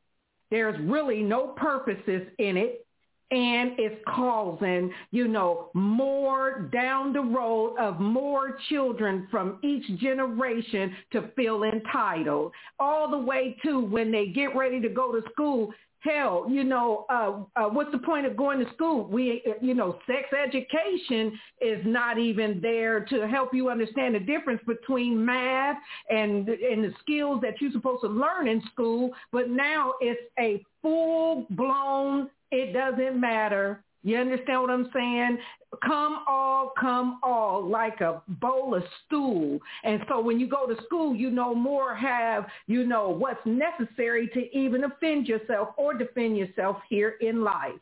There's 0.51 0.79
really 0.89 1.23
no 1.23 1.49
purposes 1.49 2.23
in 2.39 2.57
it. 2.57 2.87
And 3.31 3.73
it's 3.79 3.99
causing, 4.07 4.93
you 5.11 5.27
know, 5.27 5.71
more 5.73 6.69
down 6.71 7.15
the 7.15 7.23
road 7.23 7.77
of 7.79 7.99
more 7.99 8.59
children 8.69 9.27
from 9.31 9.59
each 9.63 9.87
generation 10.01 10.95
to 11.13 11.31
feel 11.35 11.63
entitled. 11.63 12.53
All 12.79 13.11
the 13.11 13.17
way 13.17 13.57
to 13.65 13.81
when 13.81 14.13
they 14.13 14.27
get 14.27 14.55
ready 14.55 14.83
to 14.83 14.91
go 14.91 15.13
to 15.13 15.23
school, 15.31 15.73
hell, 16.03 16.47
you 16.49 16.65
know, 16.65 17.07
uh, 17.09 17.43
uh, 17.57 17.69
what's 17.69 17.93
the 17.93 17.99
point 17.99 18.27
of 18.27 18.37
going 18.37 18.59
to 18.65 18.73
school? 18.75 19.05
We, 19.05 19.43
you 19.61 19.75
know, 19.75 19.99
sex 20.07 20.29
education 20.33 21.39
is 21.61 21.81
not 21.85 22.19
even 22.19 22.61
there 22.61 23.05
to 23.07 23.29
help 23.29 23.55
you 23.55 23.71
understand 23.71 24.15
the 24.15 24.21
difference 24.21 24.61
between 24.67 25.25
math 25.25 25.77
and 26.11 26.49
and 26.49 26.85
the 26.85 26.93
skills 27.01 27.41
that 27.43 27.61
you're 27.61 27.73
supposed 27.73 28.03
to 28.03 28.09
learn 28.09 28.49
in 28.49 28.63
school. 28.73 29.11
But 29.33 29.49
now 29.49 29.95
it's 30.01 30.21
a 30.39 30.65
full 30.83 31.47
blown. 31.51 32.31
It 32.51 32.73
doesn't 32.73 33.19
matter. 33.19 33.83
You 34.03 34.19
understand 34.19 34.61
what 34.61 34.71
I'm 34.71 34.91
saying? 34.93 35.39
Come 35.81 36.25
all, 36.29 36.73
come 36.79 37.19
all, 37.23 37.67
like 37.67 38.03
a 38.03 38.23
bowl 38.29 38.75
of 38.75 38.83
stool. 39.07 39.59
And 39.85 40.03
so 40.07 40.21
when 40.21 40.39
you 40.39 40.47
go 40.47 40.67
to 40.67 40.77
school, 40.85 41.17
you 41.17 41.31
no 41.31 41.55
more 41.55 41.95
have, 41.95 42.47
you 42.67 42.85
know, 42.87 43.09
what's 43.09 43.41
necessary 43.47 44.29
to 44.35 44.57
even 44.57 44.85
offend 44.85 45.27
yourself 45.27 45.71
or 45.79 45.95
defend 45.95 46.37
yourself 46.37 46.77
here 46.89 47.17
in 47.23 47.43
life. 47.43 47.73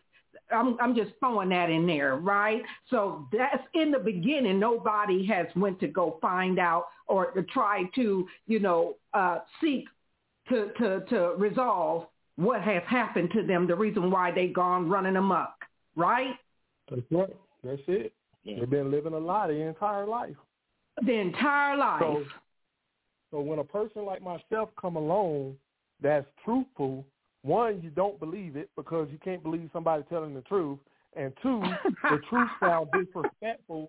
I'm, 0.53 0.76
I'm 0.81 0.94
just 0.94 1.11
throwing 1.18 1.48
that 1.50 1.70
in 1.70 1.87
there, 1.87 2.16
right? 2.16 2.62
So 2.90 3.26
that's 3.33 3.62
in 3.74 3.90
the 3.90 3.98
beginning. 3.98 4.59
Nobody 4.59 5.26
has 5.26 5.46
went 5.57 5.81
to 5.81 5.88
go 5.88 6.18
find 6.20 6.59
out 6.59 6.87
or 7.07 7.33
to 7.33 7.42
try 7.42 7.85
to, 7.96 8.26
you 8.46 8.59
know, 8.61 8.96
uh, 9.14 9.38
seek 9.61 9.87
to, 10.48 10.70
to, 10.79 11.00
to 11.11 11.35
resolve 11.38 12.07
what 12.37 12.62
has 12.62 12.83
happened 12.88 13.31
to 13.33 13.46
them, 13.46 13.66
the 13.66 13.74
reason 13.76 14.11
why 14.11 14.31
they 14.31 14.46
gone 14.46 14.88
running 14.88 15.16
amok, 15.16 15.55
right? 15.94 16.35
That's 16.88 17.03
right. 17.11 17.37
That's 17.64 17.83
it. 17.88 18.12
Yeah. 18.44 18.61
They've 18.61 18.70
been 18.70 18.90
living 18.90 19.12
a 19.12 19.18
lie 19.18 19.49
their 19.49 19.68
entire 19.68 20.07
life. 20.07 20.37
The 21.04 21.13
entire 21.13 21.77
life. 21.77 22.00
So, 22.00 22.25
so 23.31 23.40
when 23.40 23.58
a 23.58 23.65
person 23.65 24.04
like 24.04 24.23
myself 24.23 24.71
come 24.81 24.96
along 24.96 25.56
that's 26.02 26.27
truthful, 26.44 27.04
one, 27.42 27.81
you 27.83 27.90
don't 27.90 28.19
believe 28.19 28.56
it 28.56 28.71
because 28.77 29.08
you 29.11 29.19
can't 29.19 29.42
believe 29.42 29.71
somebody 29.73 30.02
telling 30.08 30.35
the 30.35 30.42
truth, 30.42 30.79
and 31.15 31.33
two, 31.42 31.63
the 32.11 32.19
truth 32.29 32.48
sound 32.61 32.88
disrespectful. 32.92 33.88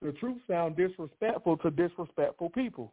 The 0.00 0.12
truth 0.12 0.38
sound 0.48 0.76
disrespectful 0.76 1.56
to 1.58 1.70
disrespectful 1.70 2.50
people. 2.50 2.92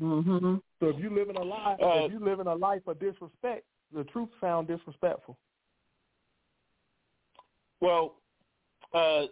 Mm-hmm. 0.00 0.56
So 0.80 0.88
if 0.88 1.00
you 1.00 1.10
live 1.10 1.28
in 1.30 1.36
a 1.36 1.42
lie, 1.42 1.76
Uh, 1.82 2.04
if 2.04 2.12
you 2.12 2.20
live 2.20 2.40
in 2.40 2.46
a 2.46 2.54
life 2.54 2.82
of 2.86 3.00
disrespect, 3.00 3.64
the 3.92 4.04
truth 4.04 4.28
sound 4.40 4.68
disrespectful. 4.68 5.36
Well, 7.80 8.14
uh, 8.92 9.26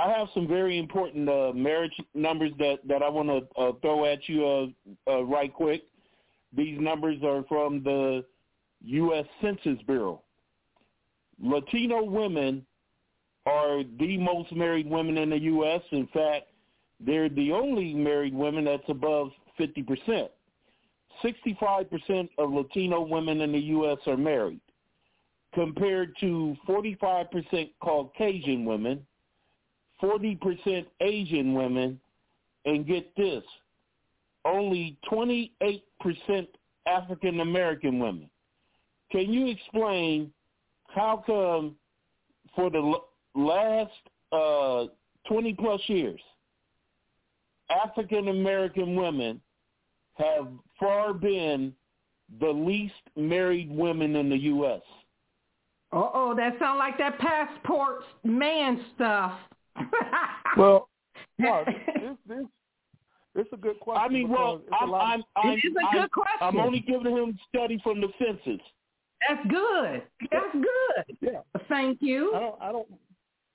I 0.00 0.08
have 0.16 0.28
some 0.32 0.48
very 0.48 0.78
important 0.78 1.28
uh, 1.28 1.52
marriage 1.54 1.92
numbers 2.14 2.52
that, 2.58 2.78
that 2.88 3.02
I 3.02 3.08
want 3.10 3.28
to 3.28 3.60
uh, 3.60 3.72
throw 3.82 4.06
at 4.06 4.26
you 4.30 4.46
uh, 4.46 4.66
uh, 5.10 5.22
right 5.24 5.52
quick. 5.52 5.82
These 6.56 6.80
numbers 6.80 7.18
are 7.22 7.44
from 7.46 7.82
the 7.82 8.24
U.S. 8.82 9.26
Census 9.42 9.78
Bureau. 9.86 10.22
Latino 11.38 12.02
women 12.02 12.64
are 13.44 13.82
the 13.98 14.16
most 14.16 14.52
married 14.52 14.88
women 14.88 15.18
in 15.18 15.30
the 15.30 15.38
U.S. 15.38 15.82
In 15.92 16.06
fact, 16.14 16.46
they're 16.98 17.28
the 17.28 17.52
only 17.52 17.92
married 17.92 18.34
women 18.34 18.64
that's 18.64 18.88
above 18.88 19.30
50%. 19.58 20.28
65% 21.22 22.28
of 22.38 22.50
Latino 22.50 23.02
women 23.02 23.42
in 23.42 23.52
the 23.52 23.58
U.S. 23.58 23.98
are 24.06 24.16
married, 24.16 24.60
compared 25.52 26.16
to 26.20 26.56
45% 26.66 27.70
Caucasian 27.82 28.64
women, 28.64 29.06
40% 30.02 30.86
Asian 31.00 31.54
women, 31.54 32.00
and 32.64 32.86
get 32.86 33.14
this, 33.16 33.42
only 34.44 34.96
28% 35.10 35.50
African 36.86 37.40
American 37.40 37.98
women. 37.98 38.28
Can 39.10 39.32
you 39.32 39.48
explain 39.48 40.32
how 40.88 41.22
come 41.26 41.76
for 42.54 42.70
the 42.70 42.94
last 43.34 43.92
uh, 44.32 44.86
20 45.28 45.54
plus 45.54 45.80
years, 45.86 46.20
African 47.84 48.28
American 48.28 48.96
women 48.96 49.40
have 50.14 50.48
far 50.78 51.14
been 51.14 51.72
the 52.40 52.48
least 52.48 52.94
married 53.16 53.70
women 53.70 54.16
in 54.16 54.28
the 54.28 54.36
U.S. 54.36 54.82
Uh-oh, 55.92 56.34
that 56.36 56.54
sounds 56.58 56.78
like 56.78 56.98
that 56.98 57.18
passport 57.18 58.02
man 58.24 58.84
stuff. 58.94 59.32
Well, 60.56 60.88
no, 61.38 61.64
this, 61.66 62.16
this, 62.28 62.46
it's 63.34 63.52
a 63.52 63.56
good 63.56 63.78
question. 63.80 64.02
I 64.04 64.12
mean, 64.12 64.28
well, 64.28 64.60
I'm, 64.78 64.94
I'm, 64.94 65.22
I'm, 65.36 65.50
it 65.52 65.64
is 65.64 65.72
a 65.72 65.96
good 65.96 66.10
question. 66.10 66.40
I'm 66.40 66.58
only 66.58 66.80
giving 66.80 67.16
him 67.16 67.38
study 67.48 67.80
from 67.82 68.00
the 68.00 68.08
census. 68.18 68.60
That's 69.28 69.46
good. 69.48 70.02
That's 70.32 70.52
good. 70.52 71.16
Yeah. 71.20 71.40
Thank 71.68 71.98
you. 72.00 72.32
I 72.34 72.40
don't. 72.40 72.62
I 72.62 72.72
don't. 72.72 72.88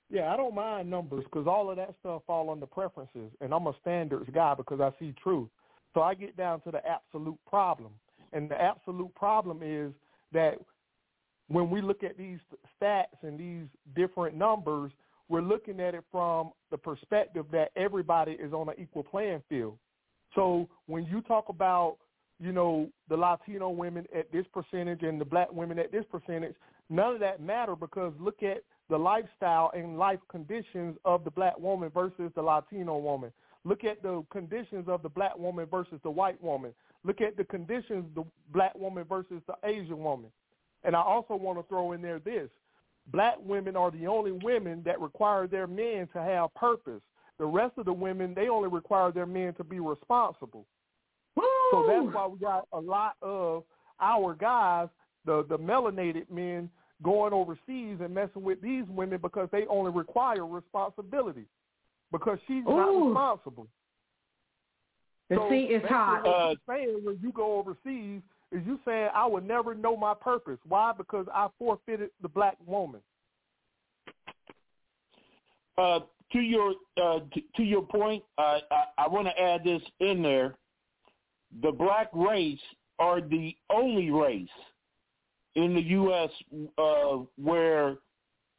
Yeah, 0.08 0.32
I 0.32 0.36
don't 0.36 0.54
mind 0.54 0.88
numbers 0.88 1.24
because 1.24 1.48
all 1.48 1.68
of 1.68 1.76
that 1.76 1.94
stuff 2.00 2.22
fall 2.26 2.50
under 2.50 2.66
preferences, 2.66 3.32
and 3.40 3.52
I'm 3.52 3.66
a 3.66 3.74
standards 3.80 4.30
guy 4.32 4.54
because 4.54 4.80
I 4.80 4.92
see 5.00 5.12
truth. 5.20 5.48
So 5.94 6.02
I 6.02 6.14
get 6.14 6.36
down 6.36 6.60
to 6.60 6.70
the 6.70 6.80
absolute 6.86 7.38
problem, 7.48 7.90
and 8.32 8.48
the 8.48 8.60
absolute 8.60 9.12
problem 9.16 9.60
is 9.64 9.92
that 10.32 10.58
when 11.48 11.70
we 11.70 11.80
look 11.80 12.04
at 12.04 12.16
these 12.16 12.38
stats 12.80 13.22
and 13.22 13.38
these 13.38 13.66
different 13.96 14.36
numbers, 14.36 14.92
we're 15.28 15.42
looking 15.42 15.80
at 15.80 15.94
it 15.94 16.04
from 16.10 16.52
the 16.70 16.78
perspective 16.78 17.46
that 17.52 17.70
everybody 17.76 18.32
is 18.32 18.52
on 18.52 18.68
an 18.68 18.74
equal 18.78 19.02
playing 19.02 19.42
field. 19.48 19.78
So 20.34 20.68
when 20.86 21.04
you 21.06 21.20
talk 21.22 21.48
about, 21.48 21.96
you 22.38 22.52
know, 22.52 22.88
the 23.08 23.16
Latino 23.16 23.70
women 23.70 24.06
at 24.16 24.30
this 24.30 24.44
percentage 24.52 25.02
and 25.02 25.20
the 25.20 25.24
black 25.24 25.52
women 25.52 25.78
at 25.78 25.90
this 25.90 26.04
percentage, 26.10 26.54
none 26.90 27.14
of 27.14 27.20
that 27.20 27.40
matter 27.40 27.74
because 27.74 28.12
look 28.20 28.42
at 28.42 28.58
the 28.88 28.96
lifestyle 28.96 29.70
and 29.74 29.98
life 29.98 30.20
conditions 30.30 30.96
of 31.04 31.24
the 31.24 31.30
black 31.30 31.58
woman 31.58 31.90
versus 31.92 32.30
the 32.34 32.42
Latino 32.42 32.98
woman. 32.98 33.32
Look 33.64 33.82
at 33.82 34.00
the 34.02 34.24
conditions 34.30 34.86
of 34.86 35.02
the 35.02 35.08
black 35.08 35.36
woman 35.36 35.66
versus 35.68 35.98
the 36.04 36.10
white 36.10 36.40
woman. 36.40 36.72
Look 37.02 37.20
at 37.20 37.36
the 37.36 37.44
conditions 37.44 38.04
the 38.14 38.24
black 38.52 38.76
woman 38.76 39.04
versus 39.08 39.42
the 39.48 39.54
Asian 39.64 39.98
woman. 39.98 40.30
And 40.84 40.94
I 40.94 41.00
also 41.00 41.34
want 41.34 41.58
to 41.58 41.64
throw 41.64 41.92
in 41.92 42.02
there 42.02 42.20
this 42.20 42.48
black 43.08 43.36
women 43.44 43.76
are 43.76 43.90
the 43.90 44.06
only 44.06 44.32
women 44.32 44.82
that 44.84 45.00
require 45.00 45.46
their 45.46 45.66
men 45.66 46.08
to 46.12 46.22
have 46.22 46.54
purpose. 46.54 47.02
The 47.38 47.46
rest 47.46 47.78
of 47.78 47.84
the 47.84 47.92
women, 47.92 48.34
they 48.34 48.48
only 48.48 48.68
require 48.68 49.12
their 49.12 49.26
men 49.26 49.54
to 49.54 49.64
be 49.64 49.78
responsible. 49.78 50.66
Woo! 51.36 51.44
So 51.70 51.86
that's 51.86 52.14
why 52.14 52.26
we 52.26 52.38
got 52.38 52.66
a 52.72 52.80
lot 52.80 53.16
of 53.22 53.64
our 54.00 54.34
guys, 54.34 54.88
the 55.24 55.44
the 55.48 55.58
melanated 55.58 56.30
men, 56.30 56.70
going 57.02 57.32
overseas 57.32 57.98
and 58.00 58.14
messing 58.14 58.42
with 58.42 58.60
these 58.62 58.84
women 58.88 59.18
because 59.20 59.48
they 59.52 59.66
only 59.66 59.92
require 59.92 60.46
responsibility 60.46 61.44
because 62.10 62.38
she's 62.46 62.64
Ooh. 62.66 62.76
not 62.76 63.06
responsible. 63.06 63.68
The 65.28 65.36
so 65.36 65.50
sea 65.50 65.64
is 65.64 65.82
hot. 65.88 66.24
What 66.24 66.34
Uh, 66.34 66.54
saying 66.68 67.00
when 67.04 67.18
you 67.20 67.32
go 67.32 67.58
overseas 67.58 68.22
is 68.52 68.62
you 68.66 68.78
saying 68.84 69.08
I 69.14 69.26
would 69.26 69.46
never 69.46 69.74
know 69.74 69.96
my 69.96 70.14
purpose. 70.14 70.58
Why? 70.66 70.92
Because 70.96 71.26
I 71.34 71.48
forfeited 71.58 72.10
the 72.22 72.28
black 72.28 72.56
woman. 72.64 73.00
Uh, 75.76 76.00
to 76.32 76.40
your 76.40 76.74
uh, 76.96 77.20
to, 77.32 77.40
to 77.56 77.62
your 77.62 77.82
point, 77.82 78.22
uh, 78.38 78.58
I, 78.70 78.84
I 78.98 79.08
want 79.08 79.26
to 79.28 79.40
add 79.40 79.64
this 79.64 79.82
in 80.00 80.22
there. 80.22 80.54
The 81.62 81.72
black 81.72 82.08
race 82.12 82.58
are 82.98 83.20
the 83.20 83.54
only 83.70 84.10
race 84.10 84.48
in 85.54 85.74
the 85.74 85.82
U.S. 85.82 86.30
Uh, 86.78 87.24
where 87.36 87.96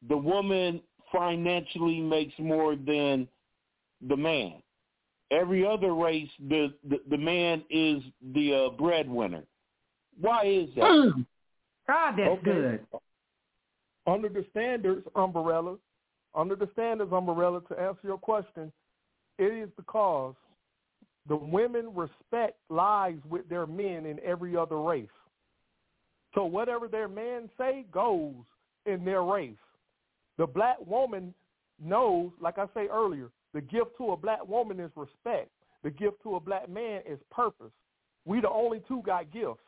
the 0.07 0.17
woman 0.17 0.81
financially 1.11 2.01
makes 2.01 2.33
more 2.37 2.75
than 2.75 3.27
the 4.07 4.17
man. 4.17 4.55
Every 5.31 5.65
other 5.65 5.93
race, 5.93 6.29
the 6.47 6.73
the, 6.87 6.99
the 7.09 7.17
man 7.17 7.63
is 7.69 8.03
the 8.33 8.67
uh, 8.67 8.69
breadwinner. 8.77 9.43
Why 10.19 10.45
is 10.45 10.69
that? 10.75 10.83
Mm. 10.83 11.25
God, 11.87 12.15
that's 12.17 12.31
Okay. 12.39 12.41
good. 12.43 12.87
Under 14.05 14.29
the 14.29 14.45
standards 14.51 15.05
umbrella, 15.15 15.77
under 16.33 16.55
the 16.55 16.67
standards 16.73 17.11
umbrella, 17.11 17.61
to 17.67 17.79
answer 17.79 18.07
your 18.07 18.17
question, 18.17 18.71
it 19.37 19.53
is 19.53 19.69
because 19.75 20.35
the 21.27 21.35
women 21.35 21.93
respect 21.93 22.57
lives 22.69 23.23
with 23.25 23.47
their 23.49 23.65
men 23.65 24.05
in 24.05 24.19
every 24.21 24.55
other 24.55 24.81
race. 24.81 25.09
So 26.33 26.45
whatever 26.45 26.87
their 26.87 27.07
men 27.07 27.49
say 27.57 27.85
goes 27.91 28.35
in 28.85 29.03
their 29.03 29.23
race. 29.23 29.57
The 30.37 30.47
black 30.47 30.77
woman 30.85 31.33
knows, 31.83 32.31
like 32.39 32.57
I 32.57 32.67
say 32.73 32.87
earlier, 32.87 33.29
the 33.53 33.61
gift 33.61 33.97
to 33.97 34.11
a 34.11 34.17
black 34.17 34.47
woman 34.47 34.79
is 34.79 34.91
respect. 34.95 35.49
The 35.83 35.89
gift 35.89 36.21
to 36.23 36.35
a 36.35 36.39
black 36.39 36.69
man 36.69 37.01
is 37.05 37.19
purpose. 37.31 37.71
We 38.25 38.39
the 38.41 38.49
only 38.49 38.81
two 38.87 39.01
got 39.05 39.31
gifts. 39.31 39.63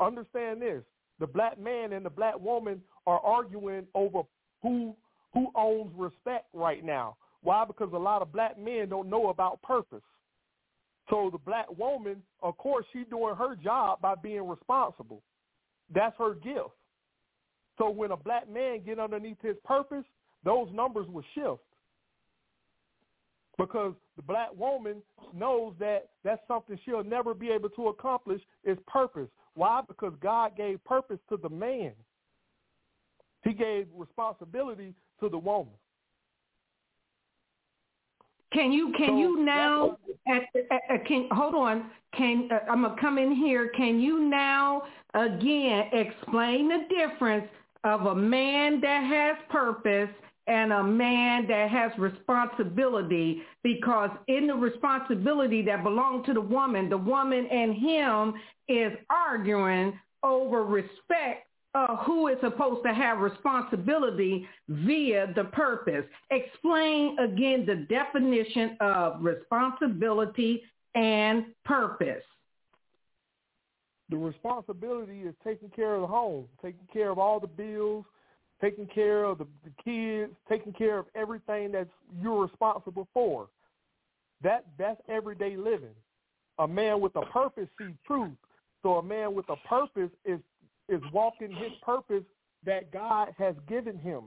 Understand 0.00 0.62
this. 0.62 0.82
The 1.20 1.26
black 1.26 1.58
man 1.58 1.92
and 1.92 2.04
the 2.04 2.10
black 2.10 2.38
woman 2.40 2.82
are 3.06 3.20
arguing 3.20 3.86
over 3.94 4.22
who 4.62 4.96
who 5.32 5.48
owns 5.56 5.92
respect 5.96 6.46
right 6.52 6.84
now. 6.84 7.16
Why? 7.42 7.64
Because 7.64 7.90
a 7.92 7.98
lot 7.98 8.22
of 8.22 8.32
black 8.32 8.58
men 8.58 8.88
don't 8.88 9.10
know 9.10 9.28
about 9.28 9.60
purpose. 9.62 10.02
So 11.10 11.28
the 11.30 11.38
black 11.38 11.66
woman, 11.76 12.22
of 12.42 12.56
course, 12.56 12.86
she's 12.92 13.06
doing 13.10 13.34
her 13.34 13.56
job 13.56 14.00
by 14.00 14.14
being 14.14 14.48
responsible. 14.48 15.22
That's 15.92 16.16
her 16.18 16.34
gift. 16.34 16.70
So 17.76 17.90
when 17.90 18.12
a 18.12 18.16
black 18.16 18.48
man 18.48 18.80
get 18.86 18.98
underneath 18.98 19.36
his 19.42 19.56
purpose, 19.64 20.04
those 20.44 20.68
numbers 20.72 21.06
will 21.08 21.24
shift. 21.34 21.60
Because 23.58 23.94
the 24.16 24.22
black 24.22 24.48
woman 24.56 25.02
knows 25.34 25.74
that 25.78 26.08
that's 26.24 26.40
something 26.48 26.78
she'll 26.84 27.04
never 27.04 27.34
be 27.34 27.50
able 27.50 27.68
to 27.70 27.88
accomplish 27.88 28.40
is 28.64 28.78
purpose. 28.86 29.28
Why? 29.54 29.80
Because 29.86 30.12
God 30.20 30.56
gave 30.56 30.82
purpose 30.84 31.18
to 31.28 31.36
the 31.36 31.48
man. 31.48 31.92
He 33.42 33.52
gave 33.52 33.86
responsibility 33.94 34.94
to 35.20 35.28
the 35.28 35.38
woman. 35.38 35.74
Can 38.52 38.72
you 38.72 38.92
can 38.96 39.08
So 39.08 39.18
you 39.18 39.44
now 39.44 39.98
uh, 40.30 40.34
uh, 40.34 40.98
can 41.06 41.28
hold 41.32 41.54
on 41.56 41.90
can 42.16 42.48
uh, 42.52 42.70
I'm 42.70 42.82
gonna 42.82 42.94
come 43.00 43.18
in 43.18 43.34
here 43.34 43.68
can 43.76 44.00
you 44.00 44.20
now 44.20 44.84
again 45.14 45.90
explain 45.92 46.68
the 46.68 46.86
difference 46.88 47.48
of 47.82 48.06
a 48.06 48.14
man 48.14 48.80
that 48.80 49.02
has 49.02 49.36
purpose 49.50 50.08
and 50.46 50.72
a 50.72 50.82
man 50.82 51.46
that 51.48 51.70
has 51.70 51.90
responsibility 51.98 53.42
because 53.62 54.10
in 54.28 54.46
the 54.46 54.54
responsibility 54.54 55.62
that 55.62 55.82
belongs 55.82 56.26
to 56.26 56.34
the 56.34 56.40
woman 56.40 56.88
the 56.88 56.98
woman 56.98 57.46
and 57.46 57.74
him 57.74 58.34
is 58.68 58.92
arguing 59.10 59.98
over 60.22 60.64
respect 60.64 61.46
uh, 61.74 61.96
who 61.96 62.28
is 62.28 62.36
supposed 62.40 62.84
to 62.84 62.94
have 62.94 63.18
responsibility 63.18 64.46
via 64.68 65.32
the 65.34 65.44
purpose. 65.44 66.04
Explain 66.30 67.18
again 67.18 67.66
the 67.66 67.86
definition 67.88 68.76
of 68.80 69.16
responsibility 69.20 70.62
and 70.94 71.46
purpose. 71.64 72.22
The 74.10 74.16
responsibility 74.16 75.22
is 75.22 75.34
taking 75.42 75.70
care 75.70 75.94
of 75.94 76.02
the 76.02 76.06
home, 76.06 76.44
taking 76.62 76.86
care 76.92 77.10
of 77.10 77.18
all 77.18 77.40
the 77.40 77.48
bills, 77.48 78.04
taking 78.64 78.86
care 78.86 79.24
of 79.24 79.38
the, 79.38 79.46
the 79.62 79.70
kids, 79.82 80.32
taking 80.48 80.72
care 80.72 80.98
of 80.98 81.06
everything 81.14 81.70
that 81.72 81.86
you're 82.20 82.42
responsible 82.42 83.06
for. 83.12 83.48
That 84.42 84.64
that's 84.78 85.00
everyday 85.08 85.56
living. 85.56 85.94
A 86.58 86.66
man 86.66 87.00
with 87.00 87.14
a 87.16 87.26
purpose 87.26 87.68
sees 87.78 87.94
truth. 88.06 88.36
So 88.82 88.94
a 88.94 89.02
man 89.02 89.34
with 89.34 89.46
a 89.50 89.56
purpose 89.68 90.10
is 90.24 90.40
is 90.88 91.00
walking 91.12 91.50
his 91.50 91.72
purpose 91.82 92.24
that 92.64 92.90
God 92.90 93.34
has 93.38 93.54
given 93.68 93.98
him. 93.98 94.24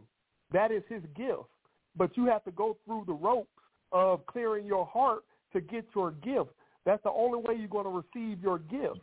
That 0.52 0.72
is 0.72 0.84
his 0.88 1.02
gift. 1.16 1.50
But 1.96 2.16
you 2.16 2.26
have 2.26 2.44
to 2.46 2.52
go 2.52 2.78
through 2.86 3.06
the 3.08 3.14
ropes 3.14 3.50
of 3.92 4.26
clearing 4.28 4.66
your 4.66 4.86
heart 4.86 5.24
to 5.54 5.62
get 5.62 5.86
your 5.96 6.12
gift. 6.12 6.50
That's 6.86 7.02
the 7.04 7.12
only 7.12 7.40
way 7.40 7.56
you're 7.58 7.68
going 7.68 7.86
to 7.86 8.04
receive 8.16 8.42
your 8.42 8.60
gift. 8.60 9.00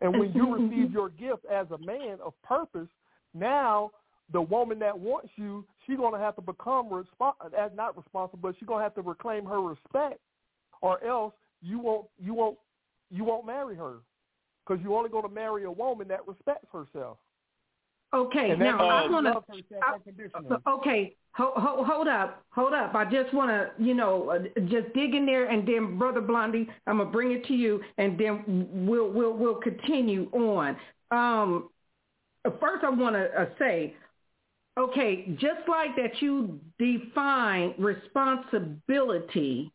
And 0.00 0.18
when 0.18 0.32
you 0.32 0.54
receive 0.58 0.92
your 0.92 1.08
gift 1.08 1.44
as 1.46 1.66
a 1.70 1.78
man 1.78 2.18
of 2.24 2.34
purpose, 2.42 2.88
now 3.32 3.90
the 4.32 4.40
woman 4.40 4.78
that 4.78 4.98
wants 4.98 5.30
you, 5.36 5.64
she's 5.86 5.96
gonna 5.96 6.18
have 6.18 6.36
to 6.36 6.42
become 6.42 7.04
as 7.58 7.70
not 7.74 7.96
responsible, 7.96 8.38
but 8.42 8.54
she's 8.58 8.68
gonna 8.68 8.82
have 8.82 8.94
to 8.94 9.02
reclaim 9.02 9.44
her 9.44 9.60
respect, 9.60 10.20
or 10.80 11.02
else 11.04 11.34
you 11.60 11.78
won't 11.78 12.06
you 12.18 12.34
won't 12.34 12.58
you 13.10 13.24
won't 13.24 13.46
marry 13.46 13.76
her 13.76 13.96
because 14.66 14.82
you're 14.82 14.96
only 14.96 15.10
going 15.10 15.24
to 15.24 15.34
marry 15.34 15.64
a 15.64 15.70
woman 15.70 16.08
that 16.08 16.26
respects 16.26 16.66
herself. 16.72 17.18
Okay, 18.12 18.54
now 18.56 18.78
I 18.78 19.08
want 19.08 19.26
to. 19.26 20.70
Okay, 20.70 21.16
hold, 21.32 21.54
hold, 21.56 21.86
hold 21.86 22.08
up, 22.08 22.44
hold 22.50 22.72
up. 22.72 22.94
I 22.94 23.04
just 23.04 23.34
want 23.34 23.50
to, 23.50 23.70
you 23.82 23.92
know, 23.92 24.30
uh, 24.30 24.60
just 24.68 24.94
dig 24.94 25.14
in 25.14 25.26
there, 25.26 25.46
and 25.46 25.66
then, 25.66 25.98
brother 25.98 26.20
Blondie, 26.20 26.68
I'm 26.86 26.98
gonna 26.98 27.10
bring 27.10 27.32
it 27.32 27.44
to 27.46 27.54
you, 27.54 27.80
and 27.98 28.16
then 28.16 28.68
we'll 28.86 29.10
we'll 29.10 29.32
we'll 29.32 29.56
continue 29.56 30.30
on. 30.32 30.76
Um, 31.10 31.70
first, 32.60 32.84
I 32.84 32.90
want 32.90 33.16
to 33.16 33.24
uh, 33.36 33.46
say, 33.58 33.96
okay, 34.78 35.36
just 35.38 35.68
like 35.68 35.96
that, 35.96 36.20
you 36.20 36.60
define 36.78 37.74
responsibility 37.78 39.72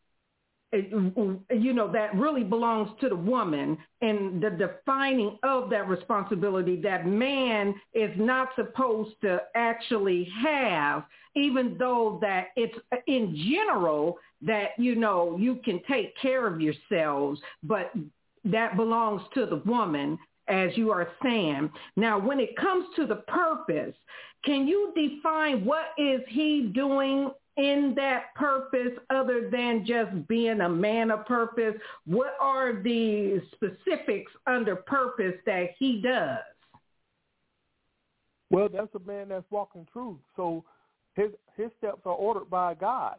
you 0.72 1.74
know, 1.74 1.92
that 1.92 2.14
really 2.16 2.44
belongs 2.44 2.90
to 3.02 3.10
the 3.10 3.16
woman 3.16 3.78
and 4.02 4.42
the 4.42 4.52
defining 4.52 5.40
of 5.42 5.70
that 5.72 5.88
responsibility 5.88 6.80
that 6.82 7.08
man 7.08 7.74
is 7.94 8.12
not 8.18 8.50
supposed 8.56 9.16
to 9.22 9.40
actually 9.56 10.30
have, 10.44 11.06
even 11.36 11.76
though 11.80 12.20
that 12.22 12.48
it's 12.56 12.78
in 13.08 13.36
general 13.52 14.18
that, 14.42 14.70
you 14.78 14.96
know, 14.96 15.38
you 15.40 15.56
can 15.66 15.82
take 15.88 16.16
care 16.18 16.46
of 16.46 16.62
yourselves, 16.62 17.42
but 17.64 17.92
that 18.46 18.76
belongs 18.76 19.22
to 19.34 19.48
the 19.48 19.62
woman 19.66 20.20
as 20.50 20.76
you 20.76 20.92
are 20.92 21.10
saying. 21.24 21.70
Now, 21.96 22.20
when 22.20 22.40
it 22.40 22.56
comes 22.58 22.86
to 22.96 23.06
the 23.06 23.18
purpose, 23.28 23.96
can 24.46 24.68
you 24.68 24.94
define 24.96 25.66
what 25.66 25.88
is 25.98 26.22
he 26.30 26.72
doing 26.74 27.32
in 27.58 27.94
that 27.96 28.34
purpose 28.36 28.98
other 29.10 29.50
than 29.50 29.86
just 29.86 30.28
being 30.28 30.62
a 30.62 30.70
man 30.70 31.12
of 31.12 31.26
purpose? 31.26 31.76
What 32.06 32.36
are 32.40 32.82
the 32.82 33.42
specifics 33.54 34.32
under 34.48 34.78
purpose 34.78 35.36
that 35.46 35.72
he 35.78 36.02
does? 36.02 36.40
Well, 38.50 38.70
that's 38.72 38.94
a 38.96 39.08
man 39.08 39.30
that's 39.30 39.46
walking 39.52 39.86
truth. 39.92 40.18
So 40.36 40.64
his 41.16 41.32
his 41.56 41.70
steps 41.78 42.02
are 42.06 42.14
ordered 42.14 42.50
by 42.50 42.74
God. 42.74 43.18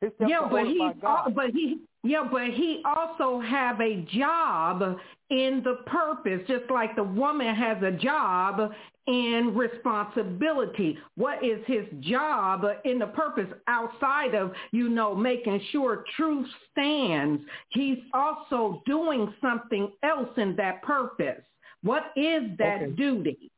His 0.00 0.10
steps 0.16 0.30
yeah, 0.30 0.38
are 0.38 0.48
but 0.48 0.60
ordered 0.60 0.70
he, 0.70 0.78
by 0.78 0.92
God. 0.94 1.34
but 1.34 1.50
he, 1.50 1.78
yeah, 2.04 2.26
but 2.30 2.50
he 2.50 2.82
also 2.84 3.40
have 3.40 3.80
a 3.80 4.04
job 4.12 4.98
in 5.30 5.62
the 5.64 5.76
purpose, 5.86 6.40
just 6.48 6.70
like 6.70 6.96
the 6.96 7.04
woman 7.04 7.54
has 7.54 7.82
a 7.82 7.92
job 7.92 8.72
in 9.06 9.54
responsibility. 9.54 10.98
What 11.16 11.44
is 11.44 11.60
his 11.66 11.86
job 12.00 12.64
in 12.84 12.98
the 12.98 13.06
purpose 13.06 13.48
outside 13.66 14.34
of, 14.34 14.52
you 14.72 14.88
know, 14.88 15.14
making 15.14 15.60
sure 15.70 16.04
truth 16.16 16.48
stands? 16.70 17.42
He's 17.70 17.98
also 18.12 18.82
doing 18.84 19.32
something 19.40 19.90
else 20.02 20.30
in 20.36 20.56
that 20.56 20.82
purpose. 20.82 21.42
What 21.82 22.12
is 22.16 22.42
that 22.58 22.82
Okay. 22.82 22.92
duty? 22.92 23.50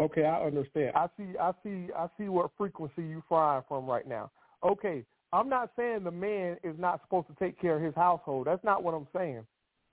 Okay, 0.00 0.24
I 0.24 0.44
understand. 0.44 0.92
I 0.96 1.08
see 1.16 1.38
I 1.38 1.52
see 1.62 1.88
I 1.96 2.08
see 2.18 2.28
what 2.28 2.50
frequency 2.58 3.02
you 3.02 3.22
flying 3.28 3.62
from 3.68 3.86
right 3.86 4.06
now. 4.06 4.30
Okay. 4.64 5.04
I'm 5.34 5.48
not 5.48 5.70
saying 5.76 6.04
the 6.04 6.10
man 6.12 6.58
is 6.62 6.76
not 6.78 7.00
supposed 7.02 7.26
to 7.26 7.34
take 7.34 7.60
care 7.60 7.76
of 7.76 7.82
his 7.82 7.94
household. 7.94 8.46
That's 8.46 8.62
not 8.62 8.84
what 8.84 8.94
I'm 8.94 9.08
saying. 9.14 9.44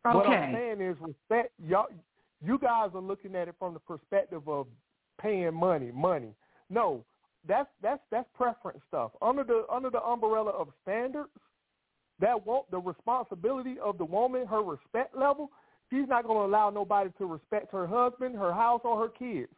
Okay. 0.05 0.17
What 0.17 0.27
I'm 0.27 0.53
saying 0.53 0.81
is 0.81 0.95
respect 0.99 1.51
y'all 1.67 1.87
you 2.43 2.57
guys 2.57 2.89
are 2.93 3.01
looking 3.01 3.35
at 3.35 3.47
it 3.47 3.55
from 3.59 3.73
the 3.73 3.79
perspective 3.79 4.47
of 4.47 4.67
paying 5.19 5.53
money, 5.53 5.91
money. 5.93 6.33
No, 6.69 7.03
that's 7.47 7.69
that's 7.81 8.01
that's 8.11 8.27
preference 8.35 8.79
stuff. 8.87 9.11
Under 9.21 9.43
the 9.43 9.65
under 9.71 9.89
the 9.89 10.01
umbrella 10.01 10.51
of 10.51 10.69
standards, 10.83 11.29
that 12.19 12.45
won't 12.45 12.69
the 12.71 12.79
responsibility 12.79 13.77
of 13.83 13.97
the 13.97 14.05
woman, 14.05 14.45
her 14.47 14.61
respect 14.61 15.17
level, 15.17 15.49
she's 15.89 16.07
not 16.07 16.25
gonna 16.25 16.45
allow 16.45 16.69
nobody 16.69 17.09
to 17.17 17.25
respect 17.25 17.71
her 17.71 17.87
husband, 17.87 18.35
her 18.35 18.53
house, 18.53 18.81
or 18.83 18.99
her 18.99 19.09
kids. 19.09 19.51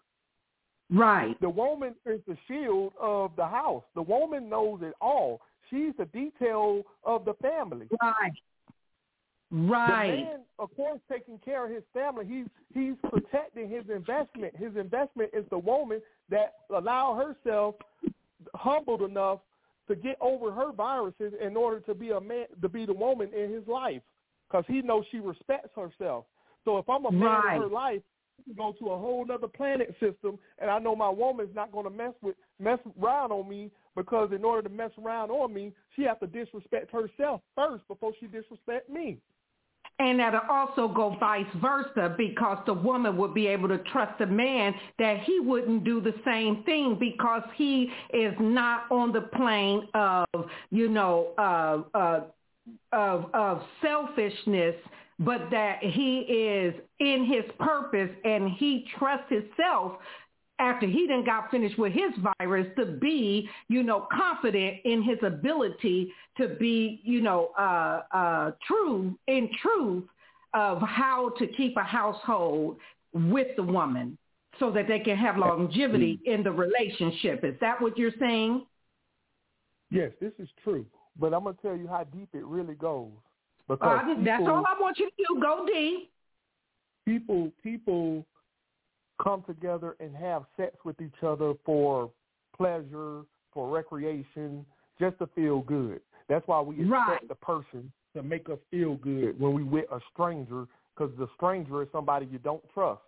Right. 0.89 1.39
The 1.41 1.49
woman 1.49 1.95
is 2.05 2.19
the 2.27 2.37
shield 2.47 2.93
of 2.99 3.31
the 3.35 3.47
house. 3.47 3.83
The 3.95 4.01
woman 4.01 4.49
knows 4.49 4.79
it 4.81 4.93
all. 5.01 5.41
She's 5.73 5.93
the 5.97 6.05
detail 6.05 6.83
of 7.03 7.25
the 7.25 7.33
family. 7.41 7.87
Right. 7.99 8.31
Right. 9.51 10.11
The 10.11 10.17
man, 10.17 10.39
of 10.59 10.75
course, 10.75 10.99
taking 11.11 11.39
care 11.39 11.65
of 11.65 11.71
his 11.71 11.83
family. 11.93 12.25
He's 12.27 12.45
he's 12.73 12.93
protecting 13.09 13.69
his 13.69 13.83
investment. 13.89 14.55
His 14.55 14.75
investment 14.75 15.31
is 15.33 15.45
the 15.49 15.57
woman 15.57 15.99
that 16.29 16.53
allow 16.75 17.15
herself 17.15 17.75
humbled 18.53 19.01
enough 19.01 19.39
to 19.87 19.95
get 19.95 20.17
over 20.21 20.51
her 20.51 20.71
viruses 20.71 21.33
in 21.41 21.57
order 21.57 21.79
to 21.81 21.93
be 21.95 22.11
a 22.11 22.21
man, 22.21 22.45
to 22.61 22.69
be 22.69 22.85
the 22.85 22.93
woman 22.93 23.29
in 23.33 23.51
his 23.51 23.67
life, 23.67 24.01
because 24.47 24.63
he 24.67 24.81
knows 24.81 25.05
she 25.11 25.19
respects 25.19 25.71
herself. 25.75 26.25
So 26.65 26.77
if 26.77 26.87
I'm 26.87 27.05
a 27.05 27.11
man 27.11 27.21
Right. 27.21 27.55
in 27.55 27.61
her 27.63 27.67
life, 27.67 28.01
can 28.45 28.53
go 28.55 28.73
to 28.79 28.91
a 28.91 28.97
whole 28.97 29.25
other 29.31 29.47
planet 29.47 29.95
system, 29.99 30.37
and 30.59 30.69
I 30.69 30.79
know 30.79 30.95
my 30.95 31.09
woman's 31.09 31.55
not 31.55 31.71
going 31.71 31.85
to 31.85 31.89
mess 31.89 32.13
with 32.21 32.35
mess 32.59 32.79
around 33.01 33.31
on 33.31 33.47
me 33.49 33.71
because 33.95 34.31
in 34.33 34.43
order 34.43 34.67
to 34.67 34.73
mess 34.73 34.91
around 35.03 35.31
on 35.31 35.53
me, 35.53 35.71
she 35.95 36.03
has 36.03 36.17
to 36.19 36.27
disrespect 36.27 36.91
herself 36.91 37.41
first 37.55 37.87
before 37.87 38.13
she 38.19 38.27
disrespect 38.27 38.89
me. 38.89 39.19
And 39.99 40.19
that'll 40.19 40.41
also 40.49 40.87
go 40.87 41.15
vice 41.19 41.45
versa 41.61 42.15
because 42.17 42.57
the 42.65 42.73
woman 42.73 43.15
would 43.17 43.33
be 43.33 43.45
able 43.47 43.67
to 43.69 43.77
trust 43.91 44.17
the 44.17 44.25
man 44.25 44.73
that 44.97 45.19
he 45.23 45.39
wouldn't 45.39 45.83
do 45.83 46.01
the 46.01 46.15
same 46.25 46.63
thing 46.63 46.97
because 46.99 47.43
he 47.55 47.91
is 48.11 48.33
not 48.39 48.91
on 48.91 49.11
the 49.11 49.21
plane 49.21 49.87
of, 49.93 50.25
you 50.71 50.89
know, 50.89 51.27
uh, 51.37 51.97
uh, 51.97 52.21
of, 52.91 53.25
of 53.33 53.61
selfishness, 53.81 54.75
but 55.19 55.49
that 55.51 55.79
he 55.81 56.19
is 56.19 56.73
in 56.99 57.25
his 57.25 57.43
purpose 57.59 58.09
and 58.23 58.49
he 58.51 58.85
trusts 58.97 59.29
himself 59.29 59.93
after 60.59 60.85
he 60.85 61.07
then 61.07 61.25
got 61.25 61.49
finished 61.51 61.77
with 61.77 61.91
his 61.91 62.11
virus 62.39 62.67
to 62.77 62.85
be, 62.85 63.49
you 63.67 63.83
know, 63.83 64.07
confident 64.11 64.77
in 64.85 65.01
his 65.01 65.17
ability 65.23 66.11
to 66.37 66.49
be, 66.59 67.01
you 67.03 67.21
know, 67.21 67.49
uh, 67.57 68.01
uh, 68.15 68.51
true 68.65 69.17
in 69.27 69.49
truth 69.61 70.03
of 70.53 70.79
how 70.81 71.29
to 71.39 71.47
keep 71.47 71.75
a 71.77 71.83
household 71.83 72.77
with 73.13 73.47
the 73.55 73.63
woman 73.63 74.17
so 74.59 74.71
that 74.71 74.87
they 74.87 74.99
can 74.99 75.17
have 75.17 75.37
longevity 75.37 76.19
in 76.25 76.43
the 76.43 76.51
relationship. 76.51 77.43
Is 77.43 77.55
that 77.59 77.81
what 77.81 77.97
you're 77.97 78.11
saying? 78.19 78.65
Yes, 79.89 80.11
this 80.21 80.33
is 80.39 80.47
true. 80.63 80.85
But 81.19 81.33
I'm 81.33 81.43
gonna 81.43 81.57
tell 81.61 81.75
you 81.75 81.87
how 81.87 82.03
deep 82.03 82.29
it 82.33 82.45
really 82.45 82.75
goes. 82.75 83.11
Uh, 83.69 83.75
Because 83.75 84.17
that's 84.25 84.39
people, 84.39 84.53
all 84.53 84.63
I 84.67 84.79
want 84.79 84.99
you 84.99 85.09
to 85.09 85.15
do. 85.17 85.41
Go 85.41 85.65
deep. 85.65 86.11
people 87.05 87.51
people 87.63 88.25
come 89.21 89.43
together 89.43 89.95
and 89.99 90.15
have 90.15 90.43
sex 90.57 90.75
with 90.83 90.99
each 91.01 91.23
other 91.23 91.53
for 91.65 92.11
pleasure, 92.55 93.21
for 93.53 93.69
recreation, 93.69 94.65
just 94.99 95.17
to 95.19 95.27
feel 95.27 95.61
good. 95.61 96.01
That's 96.27 96.45
why 96.47 96.61
we 96.61 96.75
expect 96.75 96.91
Right. 96.91 97.27
the 97.27 97.35
person 97.35 97.91
to 98.15 98.21
make 98.23 98.49
us 98.49 98.59
feel 98.69 98.95
good 98.95 99.39
when 99.39 99.53
we 99.53 99.63
with 99.63 99.85
a 99.91 99.99
stranger, 100.11 100.67
because 100.95 101.15
the 101.17 101.27
stranger 101.35 101.81
is 101.81 101.89
somebody 101.91 102.25
you 102.27 102.39
don't 102.39 102.63
trust. 102.73 103.01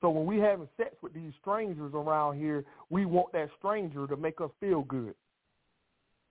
So 0.00 0.10
when 0.10 0.26
we 0.26 0.38
having 0.38 0.68
sex 0.76 0.94
with 1.02 1.14
these 1.14 1.32
strangers 1.40 1.92
around 1.94 2.38
here, 2.38 2.64
we 2.90 3.06
want 3.06 3.32
that 3.32 3.50
stranger 3.58 4.06
to 4.06 4.16
make 4.16 4.40
us 4.40 4.50
feel 4.60 4.82
good, 4.82 5.14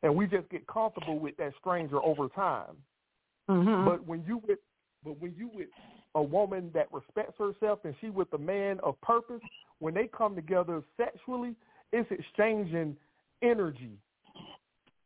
and 0.03 0.15
we 0.15 0.27
just 0.27 0.47
get 0.49 0.65
comfortable 0.67 1.19
with 1.19 1.35
that 1.37 1.53
stranger 1.59 2.01
over 2.03 2.29
time. 2.29 2.75
Mm-hmm. 3.49 3.85
But 3.85 4.05
when 4.07 4.23
you 4.27 4.41
with 4.47 4.59
but 5.03 5.21
when 5.21 5.33
you 5.37 5.49
with 5.53 5.67
a 6.15 6.21
woman 6.21 6.71
that 6.73 6.87
respects 6.91 7.37
herself 7.37 7.79
and 7.83 7.93
she 8.01 8.09
with 8.09 8.31
a 8.33 8.37
man 8.37 8.79
of 8.81 8.99
purpose, 9.01 9.41
when 9.79 9.93
they 9.93 10.07
come 10.07 10.35
together 10.35 10.81
sexually, 10.97 11.55
it's 11.91 12.09
exchanging 12.11 12.95
energy. 13.43 13.97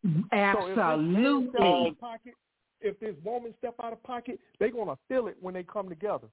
So 0.04 0.10
if 0.10 0.76
this 0.76 0.76
man 0.76 1.50
step 1.50 1.62
out 1.62 1.80
Absolutely. 1.80 1.92
pocket, 2.00 2.34
if 2.82 3.00
this 3.00 3.16
woman 3.26 3.54
step 3.58 3.76
out 3.84 3.92
of 3.92 4.02
pocket, 4.04 4.40
they're 4.60 4.72
gonna 4.72 4.98
feel 5.10 5.28
it 5.28 5.36
when 5.42 5.54
they 5.54 5.64
come 5.64 5.90
together. 5.90 6.28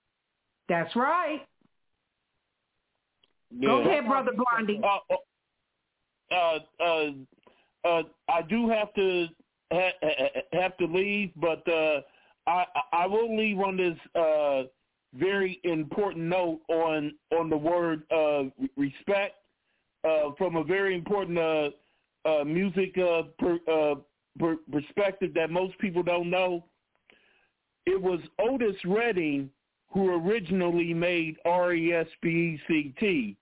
That's 0.68 0.94
right. 0.94 1.40
Yeah. 3.50 3.68
Go 3.68 3.80
ahead, 3.80 4.06
Brother 4.06 4.32
Blondie. 4.36 4.80
Uh, 4.84 6.34
uh, 6.34 6.58
uh, 6.80 7.88
uh, 7.88 8.02
I 8.28 8.42
do 8.42 8.68
have 8.68 8.92
to 8.94 9.26
ha, 9.26 9.28
ha- 9.28 9.45
have 10.52 10.76
to 10.78 10.86
leave, 10.86 11.30
but 11.36 11.66
uh, 11.68 12.00
I 12.46 12.64
I 12.92 13.06
will 13.06 13.36
leave 13.36 13.58
on 13.58 13.76
this 13.76 13.98
uh, 14.14 14.64
very 15.14 15.60
important 15.64 16.24
note 16.26 16.60
on 16.68 17.14
on 17.38 17.50
the 17.50 17.56
word 17.56 18.02
uh, 18.10 18.44
respect 18.76 19.36
uh, 20.04 20.30
from 20.38 20.56
a 20.56 20.64
very 20.64 20.94
important 20.94 21.38
uh, 21.38 21.70
uh, 22.24 22.44
music 22.44 22.96
uh, 22.98 23.22
per, 23.38 23.58
uh, 23.68 23.94
per, 24.38 24.56
perspective 24.70 25.32
that 25.34 25.50
most 25.50 25.78
people 25.78 26.02
don't 26.02 26.30
know. 26.30 26.64
It 27.86 28.00
was 28.00 28.20
Otis 28.38 28.76
Redding 28.84 29.50
who 29.88 30.14
originally 30.14 30.92
made 30.92 31.36
R 31.44 31.72
E 31.72 31.92
S 31.92 32.06
P 32.22 32.28
E 32.28 32.60
C 32.68 32.94
T. 32.98 33.36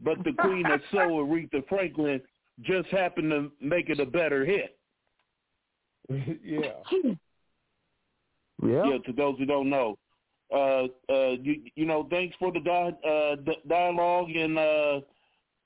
but 0.00 0.22
the 0.24 0.32
Queen 0.32 0.66
of 0.66 0.80
Soul, 0.92 1.26
Aretha 1.26 1.66
Franklin, 1.68 2.20
just 2.62 2.88
happened 2.88 3.30
to 3.30 3.52
make 3.60 3.90
it 3.90 4.00
a 4.00 4.06
better 4.06 4.44
hit. 4.44 4.78
yeah. 6.44 6.60
Yeah. 8.62 8.84
Yeah. 8.84 8.98
To 9.06 9.12
those 9.12 9.38
who 9.38 9.46
don't 9.46 9.68
know, 9.68 9.98
uh, 10.52 10.84
uh, 11.12 11.30
you, 11.42 11.62
you 11.74 11.86
know, 11.86 12.06
thanks 12.10 12.36
for 12.38 12.52
the 12.52 12.60
di- 12.60 13.08
uh, 13.08 13.36
dialogue, 13.68 14.30
and 14.30 14.58
uh, 14.58 15.00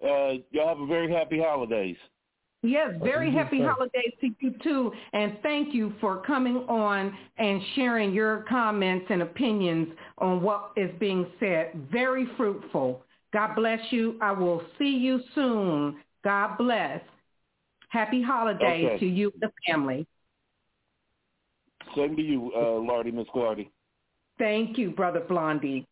uh, 0.05 0.33
y'all 0.51 0.69
have 0.69 0.81
a 0.81 0.87
very 0.87 1.13
happy 1.13 1.39
holidays. 1.39 1.97
Yes, 2.63 2.95
very 3.03 3.33
happy 3.33 3.61
holidays 3.63 4.13
to 4.21 4.31
you 4.41 4.53
too, 4.63 4.93
and 5.13 5.39
thank 5.43 5.73
you 5.73 5.93
for 6.01 6.23
coming 6.23 6.57
on 6.69 7.17
and 7.37 7.61
sharing 7.77 8.13
your 8.13 8.45
comments 8.49 9.07
and 9.11 9.23
opinions 9.23 9.89
on 10.19 10.43
what 10.43 10.73
is 10.77 10.91
being 10.99 11.27
said. 11.39 11.71
Very 11.93 12.27
fruitful. 12.37 13.05
God 13.33 13.55
bless 13.55 13.81
you. 13.91 14.19
I 14.21 14.33
will 14.33 14.63
see 14.77 14.91
you 14.91 15.21
soon. 15.37 15.99
God 16.25 16.57
bless. 16.59 17.01
Happy 17.91 18.21
holidays 18.21 18.87
okay. 18.87 18.99
to 18.99 19.07
you 19.07 19.31
and 19.35 19.43
the 19.43 19.53
family. 19.67 20.07
Same 21.97 22.17
to 22.17 22.23
you, 22.23 22.53
uh, 22.57 22.81
Lardy, 22.81 23.11
Miss 23.11 23.27
Clardy. 23.35 23.71
Thank 24.39 24.79
you, 24.79 24.91
Brother 24.91 25.21
Blondie. 25.21 25.87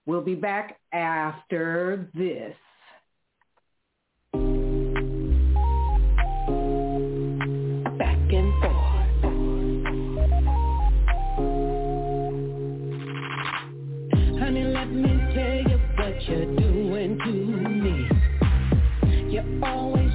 We'll 0.05 0.20
be 0.22 0.34
back 0.34 0.78
after 0.92 2.11
this. 2.14 2.55
Back 7.99 8.32
and 8.32 8.53
forth. 8.62 8.97
Honey, 14.38 14.64
let 14.64 14.90
me 14.92 15.18
tell 15.34 15.61
you 15.62 15.78
what 15.97 16.22
you're 16.28 16.57
doing 16.57 17.18
to 17.24 17.32
me. 17.32 18.09
You're 19.32 19.64
always 19.64 20.06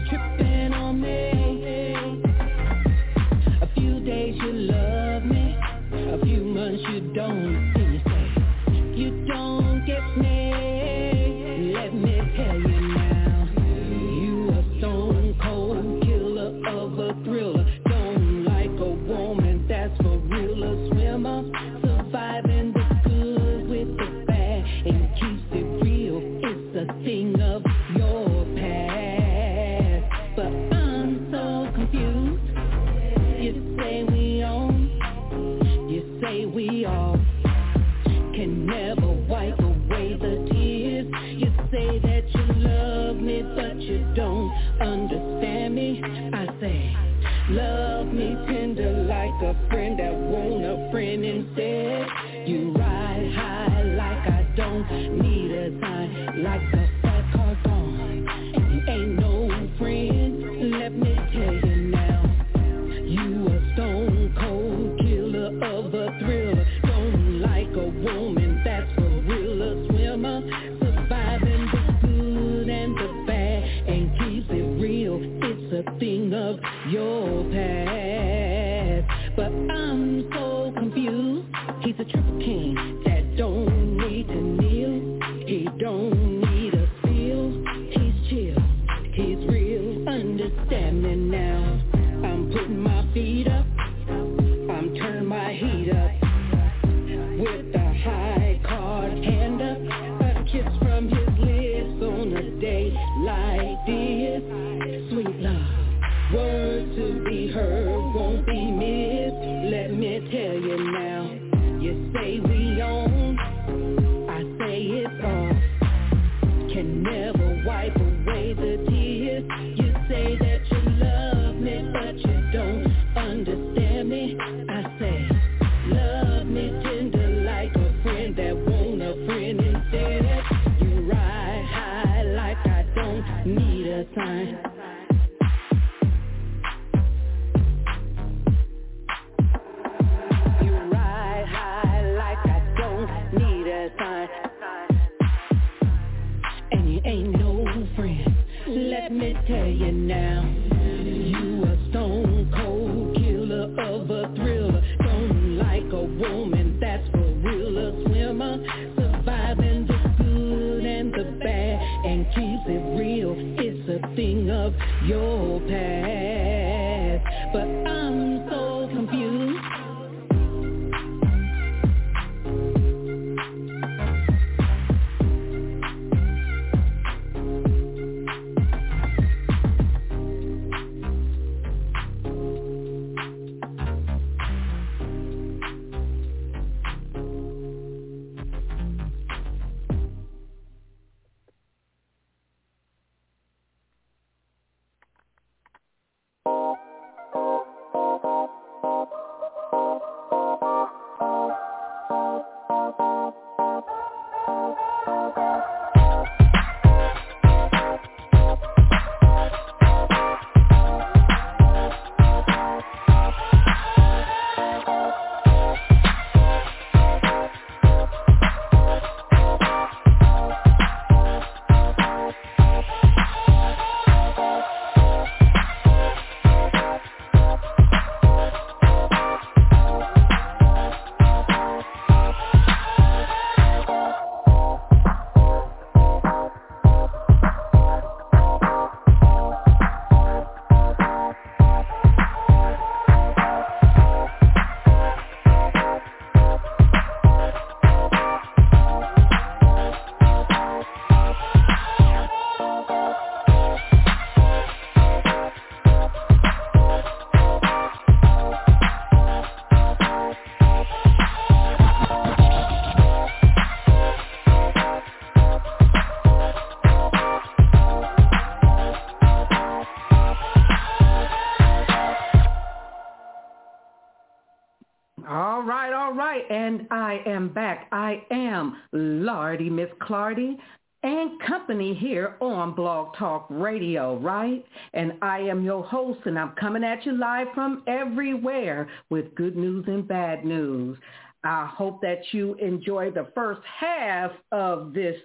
Talk 283.18 283.47
Radio, 283.49 284.18
right? 284.18 284.64
And 284.93 285.14
I 285.22 285.39
am 285.39 285.64
your 285.64 285.84
host, 285.84 286.20
and 286.26 286.38
I'm 286.38 286.51
coming 286.59 286.84
at 286.84 287.05
you 287.05 287.18
live 287.18 287.47
from 287.53 287.84
everywhere 287.88 288.89
with 289.09 289.34
good 289.36 289.55
news 289.55 289.86
and 289.88 290.07
bad 290.07 290.45
news. 290.45 290.97
I 291.43 291.66
hope 291.66 292.01
that 292.01 292.22
you 292.32 292.55
enjoy 292.55 293.12
the 293.12 293.28
first 293.34 293.62
half 293.80 294.32
of 294.51 294.93
this 294.93 295.16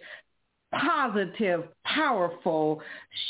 positive, 0.72 1.64
powerful 1.84 2.80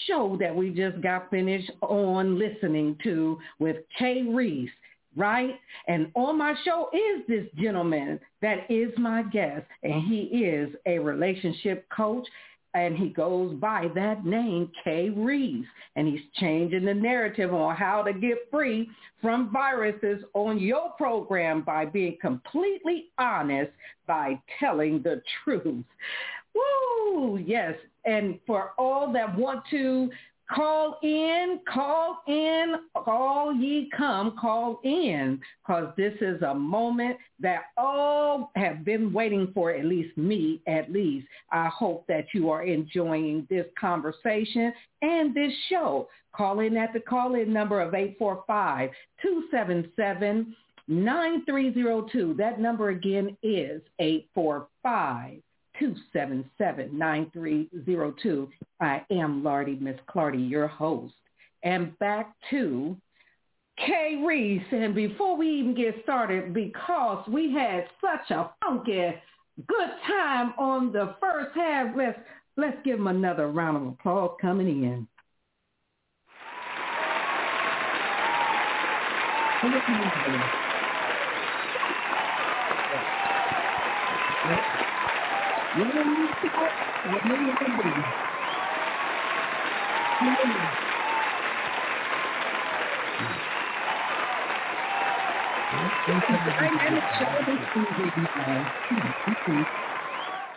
show 0.07 0.37
that 0.41 0.55
we 0.55 0.71
just 0.71 1.01
got 1.03 1.31
finished 1.31 1.71
on 1.83 2.39
listening 2.39 2.97
to 3.05 3.39
with 3.59 3.77
K 3.99 4.23
Reese 4.23 4.71
right? 5.17 5.59
And 5.89 6.11
on 6.15 6.39
my 6.39 6.55
show 6.65 6.91
is 6.93 7.27
this 7.27 7.47
gentleman 7.59 8.21
that 8.43 8.71
is 8.71 8.93
my 8.99 9.23
guest, 9.23 9.65
and 9.83 10.03
he 10.03 10.45
is 10.45 10.75
a 10.85 10.99
relationship 10.99 11.89
coach, 11.89 12.27
and 12.77 12.95
he 12.97 13.09
goes 13.09 13.55
by 13.55 13.89
that 13.95 14.27
name, 14.27 14.71
K 14.85 15.09
Reese, 15.09 15.67
and 15.97 16.07
he's 16.07 16.21
changing 16.35 16.85
the 16.85 16.93
narrative 16.93 17.55
on 17.55 17.75
how 17.75 18.03
to 18.03 18.13
get 18.13 18.37
free 18.51 18.91
from 19.23 19.51
viruses 19.51 20.23
on 20.35 20.59
your 20.59 20.91
program 20.99 21.63
by 21.63 21.87
being 21.87 22.19
completely 22.21 23.07
honest 23.19 23.73
by 24.07 24.39
telling 24.61 25.03
the 25.03 25.23
truth. 25.43 25.85
Woo! 26.55 27.39
Yes. 27.39 27.75
And 28.05 28.39
for 28.47 28.73
all 28.79 29.11
that 29.13 29.37
want 29.37 29.65
to 29.71 30.11
call 30.53 30.99
in, 31.03 31.61
call 31.73 32.19
in, 32.27 32.75
all 32.95 33.55
ye 33.55 33.89
come, 33.97 34.37
call 34.41 34.81
in, 34.85 35.41
because 35.63 35.93
this 35.97 36.15
is 36.21 36.43
a 36.43 36.55
moment 36.55 37.17
that 37.41 37.63
all 37.77 38.51
have 38.57 38.85
been 38.85 39.13
waiting 39.13 39.51
for, 39.53 39.73
at 39.73 39.85
least 39.85 40.17
me, 40.17 40.63
at 40.67 40.93
least. 40.93 41.27
I 41.51 41.69
hope 41.69 42.07
that 42.09 42.27
you 42.33 42.51
are 42.51 42.65
enjoying 42.65 43.47
this 43.51 43.67
conversation 43.79 44.73
and 45.03 45.35
this 45.35 45.53
show. 45.69 46.09
Call 46.35 46.61
in 46.61 46.77
at 46.77 46.93
the 46.93 47.01
call-in 47.01 47.53
number 47.53 47.81
of 47.81 47.95
845-277 47.95 50.55
9302. 50.89 52.35
That 52.39 52.61
number 52.61 52.91
again 52.91 53.37
is 53.43 53.83
845 53.99 55.43
277-9302. 55.81 58.49
I 58.81 59.03
am 59.11 59.45
Lardy, 59.45 59.77
Miss 59.77 59.97
Clardy, 60.09 60.49
your 60.49 60.69
host. 60.69 61.13
And 61.63 61.99
back 61.99 62.35
to 62.51 62.97
K 63.79 64.23
Reese. 64.27 64.63
And 64.73 64.95
before 64.95 65.37
we 65.37 65.49
even 65.49 65.75
get 65.75 65.97
started, 66.03 66.55
because 66.55 67.29
we 67.29 67.53
had 67.53 67.87
such 68.01 68.31
a 68.31 68.51
funky 68.65 69.13
good 69.67 69.91
time 70.07 70.55
on 70.59 70.93
the 70.93 71.17
first 71.21 71.55
half, 71.55 71.95
let's, 71.97 72.19
let's 72.57 72.79
give 72.85 72.99
them 72.99 73.09
another 73.09 73.51
round 73.51 73.77
of 73.77 73.87
applause 73.87 74.37
coming 74.41 74.85
in. 74.85 75.07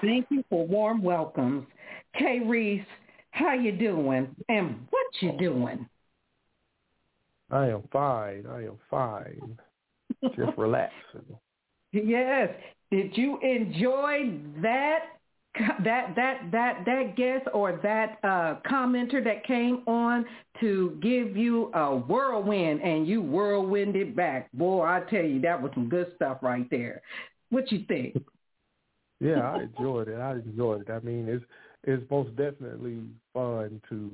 Thank 0.02 0.28
you 0.30 0.44
for 0.50 0.66
warm 0.66 1.04
welcomes. 1.04 1.68
K 2.18 2.40
Reese, 2.46 2.86
how 3.32 3.54
you 3.54 3.74
doing? 3.74 4.34
And 4.48 4.88
what 4.90 5.06
you 5.20 5.34
doing? 5.38 5.86
I 7.52 7.68
am 7.68 7.84
fine. 7.92 8.46
I 8.50 8.64
am 8.64 8.78
fine. 8.90 9.60
Just 10.36 10.58
relaxing. 10.58 11.38
Yes. 11.92 12.50
Did 12.92 13.16
you 13.18 13.40
enjoy 13.42 14.40
that 14.62 15.00
that 15.84 16.16
that 16.16 16.52
that 16.52 16.84
that 16.86 17.16
guest 17.16 17.48
or 17.54 17.80
that 17.84 18.18
uh, 18.24 18.60
commenter 18.70 19.24
that 19.24 19.46
came 19.46 19.84
on 19.88 20.26
to 20.60 20.98
give 21.02 21.36
you 21.36 21.72
a 21.74 21.96
whirlwind 21.96 22.82
and 22.82 23.08
you 23.08 23.22
whirlwinded 23.22 24.16
back? 24.16 24.52
Boy, 24.54 24.86
I 24.86 25.02
tell 25.10 25.24
you, 25.24 25.42
that 25.42 25.62
was 25.62 25.72
some 25.74 25.90
good 25.90 26.12
stuff 26.16 26.40
right 26.42 26.68
there. 26.70 27.02
What 27.50 27.72
you 27.72 27.84
think? 27.88 28.24
Yeah, 29.20 29.52
I 29.52 29.64
enjoyed 29.64 30.08
it. 30.08 30.20
I 30.20 30.34
enjoyed 30.34 30.82
it. 30.82 30.92
I 30.92 31.00
mean, 31.00 31.28
it's 31.28 31.44
it's 31.84 32.10
most 32.10 32.30
definitely 32.36 33.02
fun 33.34 33.82
to, 33.90 34.12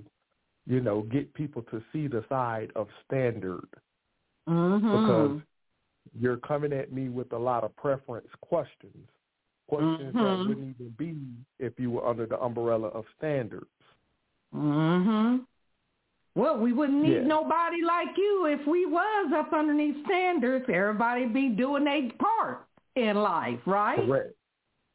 you 0.68 0.80
know, 0.80 1.02
get 1.04 1.34
people 1.34 1.64
to 1.64 1.82
see 1.92 2.08
the 2.08 2.24
side 2.30 2.72
of 2.76 2.88
standard 3.06 3.68
mm-hmm. 4.48 4.82
because 4.82 5.42
you're 6.14 6.38
coming 6.38 6.74
at 6.74 6.92
me 6.92 7.10
with 7.10 7.32
a 7.34 7.38
lot 7.38 7.64
of 7.64 7.76
preference 7.76 8.28
questions, 8.42 9.10
questions 9.68 10.14
mm-hmm. 10.14 10.18
that 10.18 10.38
wouldn't 10.48 10.76
even 10.76 10.94
be 10.98 11.16
if 11.60 11.74
you 11.78 11.92
were 11.92 12.08
under 12.08 12.26
the 12.26 12.40
umbrella 12.40 12.88
of 12.90 13.06
standards. 13.18 13.66
Mhm. 14.54 15.46
Well, 16.36 16.58
we 16.58 16.74
wouldn't 16.74 17.02
need 17.02 17.14
yeah. 17.14 17.22
nobody 17.22 17.82
like 17.82 18.18
you 18.18 18.46
if 18.48 18.68
we 18.68 18.86
was 18.86 19.32
up 19.34 19.54
underneath 19.54 20.06
standards. 20.06 20.66
Everybody 20.68 21.26
be 21.26 21.50
doing 21.50 21.86
their 21.86 22.10
part 22.20 22.66
in 22.96 23.16
life, 23.16 23.60
right? 23.66 24.06
Correct. 24.06 24.34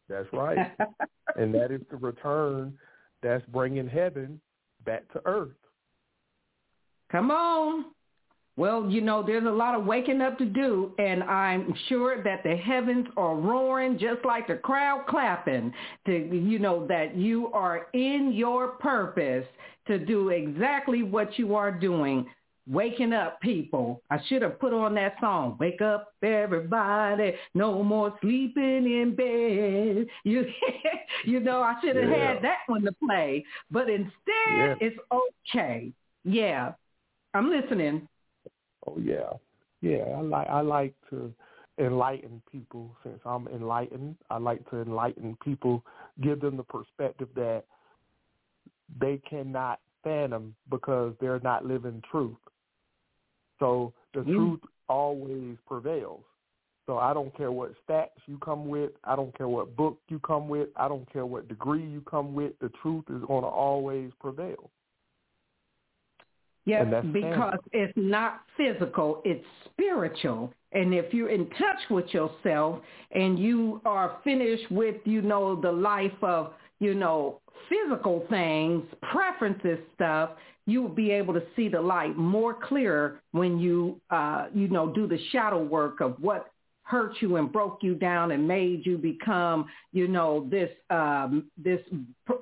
That's 0.09 0.29
right. 0.33 0.73
and 1.37 1.55
that 1.55 1.71
is 1.71 1.81
the 1.91 1.97
return 1.97 2.77
that's 3.23 3.45
bringing 3.47 3.89
heaven 3.89 4.41
back 4.85 5.11
to 5.13 5.23
earth. 5.25 5.57
Come 7.11 7.31
on. 7.31 7.87
Well, 8.57 8.91
you 8.91 9.01
know, 9.01 9.23
there's 9.23 9.47
a 9.47 9.51
lot 9.51 9.75
of 9.75 9.87
waking 9.87 10.21
up 10.21 10.37
to 10.39 10.45
do, 10.45 10.93
and 10.99 11.23
I'm 11.23 11.73
sure 11.89 12.23
that 12.23 12.43
the 12.43 12.57
heavens 12.57 13.07
are 13.17 13.35
roaring 13.35 13.99
just 13.99 14.25
like 14.25 14.49
the 14.49 14.57
crowd 14.57 15.07
clapping 15.09 15.73
to, 16.07 16.13
you 16.13 16.59
know, 16.59 16.87
that 16.89 17.17
you 17.17 17.51
are 17.53 17.87
in 17.95 18.33
your 18.35 18.69
purpose 18.69 19.47
to 19.87 19.99
do 19.99 20.29
exactly 20.29 21.03
what 21.03 21.39
you 21.39 21.55
are 21.55 21.73
doing. 21.73 22.27
Waking 22.69 23.13
up, 23.13 23.41
people. 23.41 24.03
I 24.11 24.19
should 24.29 24.43
have 24.43 24.61
put 24.61 24.73
on 24.73 24.95
that 24.95 25.15
song. 25.21 25.57
Wake 25.59 25.81
up, 25.81 26.13
everybody. 26.23 27.35
No 27.55 27.83
more 27.83 28.17
sleeping 28.21 28.85
in 28.85 29.15
bed. 29.17 30.07
You, 30.25 30.45
you 31.25 31.41
know, 31.41 31.63
I 31.63 31.75
should 31.81 31.97
have 31.97 32.11
yeah. 32.11 32.35
had 32.35 32.45
that 32.45 32.59
one 32.67 32.83
to 32.83 32.93
play. 33.05 33.45
But 33.71 33.89
instead, 33.89 34.13
yeah. 34.51 34.75
it's 34.81 34.97
okay. 35.11 35.91
Yeah, 36.25 36.73
I'm 37.35 37.51
listening. 37.51 38.07
Oh 38.87 38.99
yeah, 38.99 39.33
yeah. 39.81 40.05
I 40.17 40.21
like 40.21 40.49
I 40.49 40.61
like 40.61 40.95
to 41.11 41.33
enlighten 41.79 42.43
people. 42.51 42.95
Since 43.03 43.21
I'm 43.25 43.49
enlightened, 43.49 44.17
I 44.31 44.39
like 44.39 44.69
to 44.71 44.83
enlighten 44.83 45.37
people, 45.45 45.85
give 46.23 46.41
them 46.41 46.57
the 46.57 46.63
perspective 46.63 47.29
that 47.35 47.65
they 49.01 49.21
cannot 49.29 49.81
fathom 50.03 50.55
because 50.71 51.15
they're 51.21 51.41
not 51.41 51.65
living 51.65 52.03
truth. 52.11 52.37
So 53.59 53.93
the 54.15 54.21
mm. 54.21 54.35
truth 54.35 54.61
always 54.89 55.57
prevails. 55.67 56.25
So 56.87 56.99
I 56.99 57.15
don't 57.15 57.35
care 57.37 57.53
what 57.53 57.73
stats 57.89 58.09
you 58.27 58.39
come 58.39 58.67
with. 58.67 58.91
I 59.05 59.15
don't 59.15 59.37
care 59.37 59.47
what 59.47 59.77
book 59.77 59.99
you 60.09 60.19
come 60.19 60.49
with. 60.49 60.71
I 60.75 60.89
don't 60.89 61.11
care 61.13 61.25
what 61.25 61.47
degree 61.47 61.85
you 61.87 62.01
come 62.01 62.35
with. 62.35 62.53
The 62.61 62.71
truth 62.83 63.05
is 63.11 63.23
going 63.29 63.43
to 63.43 63.49
always 63.49 64.11
prevail. 64.19 64.71
Yes, 66.71 67.05
because 67.13 67.59
it's 67.73 67.93
not 67.97 68.43
physical, 68.57 69.23
it's 69.25 69.45
spiritual. 69.65 70.53
And 70.73 70.95
if 70.95 71.13
you're 71.13 71.31
in 71.31 71.49
touch 71.51 71.81
with 71.91 72.07
yourself 72.15 72.81
and 73.11 73.39
you 73.39 73.81
are 73.85 74.19
finished 74.23 74.71
with, 74.71 74.97
you 75.05 75.21
know, 75.21 75.61
the 75.61 75.73
life 75.73 76.13
of, 76.23 76.53
you 76.79 76.95
know, 76.95 77.41
physical 77.69 78.25
things, 78.31 78.85
preferences 79.03 79.79
stuff, 79.95 80.31
you 80.67 80.83
will 80.83 80.89
be 80.89 81.11
able 81.11 81.35
to 81.35 81.43
see 81.57 81.69
the 81.69 81.81
light 81.81 82.17
more 82.17 82.55
clear 82.55 83.21
when 83.33 83.59
you, 83.59 84.01
uh, 84.11 84.47
you 84.55 84.69
know, 84.69 84.93
do 84.93 85.09
the 85.09 85.19
shadow 85.33 85.63
work 85.63 86.01
of 86.01 86.15
what 86.21 86.53
hurt 86.85 87.15
you 87.21 87.37
and 87.37 87.53
broke 87.53 87.79
you 87.83 87.95
down 87.95 88.33
and 88.33 88.47
made 88.47 88.85
you 88.85 88.99
become, 88.99 89.67
you 89.93 90.09
know, 90.09 90.47
this 90.51 90.71
um, 90.91 91.47
this 91.57 91.81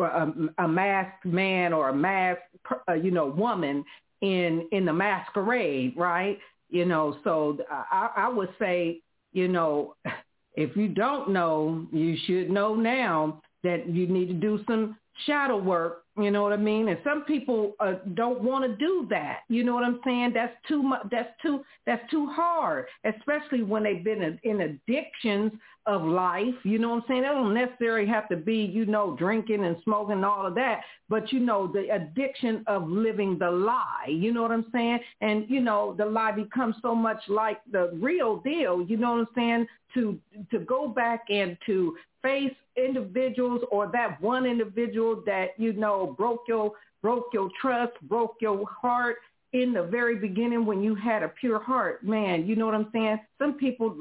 uh, 0.01 0.27
a 0.59 0.69
masked 0.69 1.25
man 1.25 1.73
or 1.73 1.91
a 1.91 1.95
masked, 1.95 2.43
uh, 2.89 2.95
you 2.95 3.11
know, 3.11 3.27
woman 3.27 3.85
in 4.21 4.67
in 4.73 4.85
the 4.85 4.93
masquerade, 4.93 5.95
right? 5.97 6.39
You 6.71 6.85
know, 6.85 7.19
so 7.25 7.59
I, 7.71 8.11
I 8.17 8.29
would 8.29 8.51
say, 8.59 9.01
you 9.33 9.49
know, 9.49 9.95
if 10.55 10.77
you 10.77 10.89
don't 10.89 11.31
know, 11.31 11.87
you 11.93 12.17
should 12.27 12.51
know 12.51 12.75
now 12.75 13.41
that 13.65 13.89
you 13.89 14.07
need 14.07 14.27
to 14.27 14.35
do 14.35 14.61
some 14.67 14.97
shadow 15.27 15.57
work. 15.57 16.05
You 16.17 16.31
know 16.33 16.43
what 16.43 16.53
I 16.53 16.57
mean? 16.57 16.89
And 16.89 16.99
some 17.05 17.23
people 17.23 17.75
uh, 17.79 17.95
don't 18.15 18.43
want 18.43 18.65
to 18.65 18.77
do 18.77 19.07
that. 19.11 19.41
You 19.49 19.63
know 19.63 19.75
what 19.75 19.85
I'm 19.85 20.01
saying? 20.05 20.33
That's 20.35 20.55
too 20.67 20.83
much. 20.83 21.07
That's 21.11 21.31
too. 21.41 21.61
That's 21.87 22.09
too 22.11 22.27
hard, 22.27 22.87
especially 23.05 23.63
when 23.63 23.85
they've 23.85 24.03
been 24.03 24.23
in, 24.23 24.39
in 24.43 24.61
addictions 24.61 25.53
of 25.89 26.05
life. 26.05 26.55
You 26.63 26.79
know 26.79 26.91
what 26.91 26.97
I'm 26.97 27.05
saying? 27.09 27.25
It 27.25 27.29
don't 27.29 27.55
necessarily 27.55 28.07
have 28.07 28.29
to 28.29 28.37
be, 28.37 28.57
you 28.57 28.85
know, 28.85 29.17
drinking 29.19 29.65
and 29.65 29.77
smoking 29.83 30.17
and 30.17 30.25
all 30.25 30.47
of 30.47 30.55
that, 30.55 30.83
but 31.09 31.33
you 31.33 31.41
know, 31.41 31.67
the 31.67 31.89
addiction 31.93 32.63
of 32.67 32.89
living 32.89 33.39
the 33.39 33.51
lie. 33.51 34.07
You 34.07 34.33
know 34.33 34.43
what 34.43 34.53
I'm 34.53 34.67
saying? 34.71 35.01
And 35.23 35.47
you 35.49 35.61
know, 35.61 35.95
the 35.97 36.05
lie 36.05 36.33
becomes 36.33 36.77
so 36.83 36.95
much 36.95 37.21
like 37.29 37.61
the 37.73 37.91
real 37.95 38.37
deal. 38.37 38.83
You 38.83 38.99
know 38.99 39.13
what 39.13 39.21
I'm 39.21 39.29
saying? 39.35 39.67
To 39.95 40.19
to 40.51 40.59
go 40.59 40.89
back 40.89 41.25
and 41.31 41.57
to 41.65 41.97
face 42.23 42.55
individuals 42.77 43.63
or 43.71 43.91
that 43.93 44.21
one 44.21 44.45
individual 44.45 45.23
that 45.25 45.49
you 45.57 45.73
know 45.73 46.15
broke 46.19 46.43
your 46.47 46.73
broke 47.03 47.29
your 47.33 47.49
trust, 47.61 47.95
broke 48.03 48.37
your 48.41 48.67
heart 48.69 49.17
in 49.55 49.73
the 49.73 49.85
very 49.85 50.17
beginning 50.17 50.67
when 50.67 50.83
you 50.83 50.95
had 50.95 51.23
a 51.23 51.29
pure 51.29 51.59
heart. 51.59 52.05
Man, 52.05 52.47
you 52.47 52.57
know 52.57 52.67
what 52.67 52.75
I'm 52.75 52.91
saying? 52.93 53.21
Some 53.39 53.55
people 53.55 53.97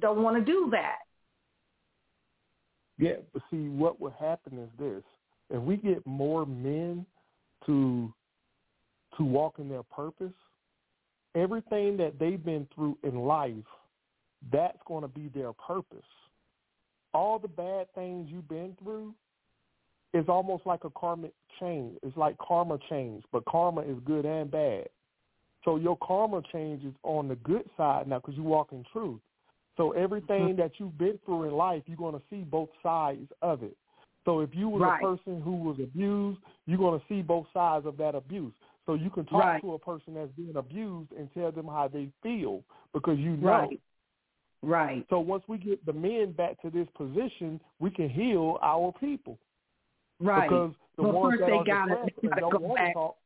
don't 0.00 0.22
want 0.22 0.36
to 0.36 0.44
do 0.44 0.68
that. 0.72 0.98
Yeah, 2.98 3.16
but 3.32 3.42
see, 3.50 3.68
what 3.68 4.00
would 4.00 4.14
happen 4.14 4.58
is 4.58 4.68
this: 4.78 5.02
if 5.50 5.62
we 5.62 5.76
get 5.76 6.04
more 6.06 6.44
men 6.44 7.06
to 7.66 8.12
to 9.16 9.24
walk 9.24 9.58
in 9.58 9.68
their 9.68 9.82
purpose, 9.82 10.32
everything 11.34 11.96
that 11.96 12.18
they've 12.18 12.44
been 12.44 12.66
through 12.74 12.98
in 13.02 13.16
life, 13.20 13.54
that's 14.52 14.78
going 14.86 15.02
to 15.02 15.08
be 15.08 15.30
their 15.34 15.52
purpose. 15.52 15.98
All 17.14 17.38
the 17.38 17.48
bad 17.48 17.92
things 17.94 18.28
you've 18.30 18.48
been 18.48 18.76
through 18.82 19.14
is 20.14 20.26
almost 20.28 20.66
like 20.66 20.84
a 20.84 20.90
karmic 20.90 21.32
change. 21.58 21.98
It's 22.02 22.16
like 22.16 22.36
karma 22.38 22.78
change, 22.88 23.24
but 23.32 23.44
karma 23.46 23.82
is 23.82 23.96
good 24.04 24.24
and 24.24 24.50
bad. 24.50 24.88
So 25.64 25.76
your 25.76 25.98
karma 25.98 26.42
change 26.52 26.84
is 26.84 26.94
on 27.02 27.28
the 27.28 27.34
good 27.36 27.68
side 27.76 28.06
now 28.06 28.18
because 28.18 28.36
you 28.36 28.42
walk 28.42 28.68
in 28.72 28.84
truth. 28.92 29.20
So 29.78 29.92
everything 29.92 30.48
mm-hmm. 30.48 30.60
that 30.60 30.72
you've 30.78 30.98
been 30.98 31.18
through 31.24 31.44
in 31.44 31.52
life, 31.52 31.82
you're 31.86 31.96
going 31.96 32.14
to 32.14 32.22
see 32.28 32.42
both 32.42 32.68
sides 32.82 33.30
of 33.40 33.62
it. 33.62 33.76
So 34.24 34.40
if 34.40 34.50
you 34.52 34.68
were 34.68 34.80
right. 34.80 35.02
a 35.02 35.06
person 35.06 35.40
who 35.40 35.52
was 35.52 35.78
abused, 35.82 36.40
you're 36.66 36.76
going 36.76 36.98
to 36.98 37.06
see 37.08 37.22
both 37.22 37.46
sides 37.54 37.86
of 37.86 37.96
that 37.96 38.14
abuse. 38.14 38.52
So 38.84 38.94
you 38.94 39.08
can 39.08 39.24
talk 39.24 39.44
right. 39.44 39.62
to 39.62 39.74
a 39.74 39.78
person 39.78 40.14
that's 40.14 40.32
being 40.36 40.56
abused 40.56 41.12
and 41.12 41.32
tell 41.32 41.52
them 41.52 41.66
how 41.66 41.88
they 41.88 42.10
feel 42.22 42.62
because 42.92 43.18
you 43.18 43.36
know. 43.36 43.48
Right. 43.48 43.80
Right. 44.60 45.06
So 45.08 45.20
once 45.20 45.44
we 45.46 45.56
get 45.56 45.86
the 45.86 45.92
men 45.92 46.32
back 46.32 46.60
to 46.62 46.70
this 46.70 46.88
position, 46.96 47.60
we 47.78 47.90
can 47.90 48.10
heal 48.10 48.58
our 48.60 48.92
people. 48.98 49.38
Right. 50.18 50.48
Because 50.48 50.72
the 50.96 51.04
but 51.04 51.14
ones 51.14 51.34
first 51.34 51.40
that 51.40 51.46
they 51.46 51.52
are 51.52 51.64
gotta, 51.64 52.02
they 52.20 52.28
gotta 52.28 52.40
don't 52.40 52.62
want 52.62 52.76
back. 52.76 52.88
to 52.88 52.92
talk, 52.94 53.16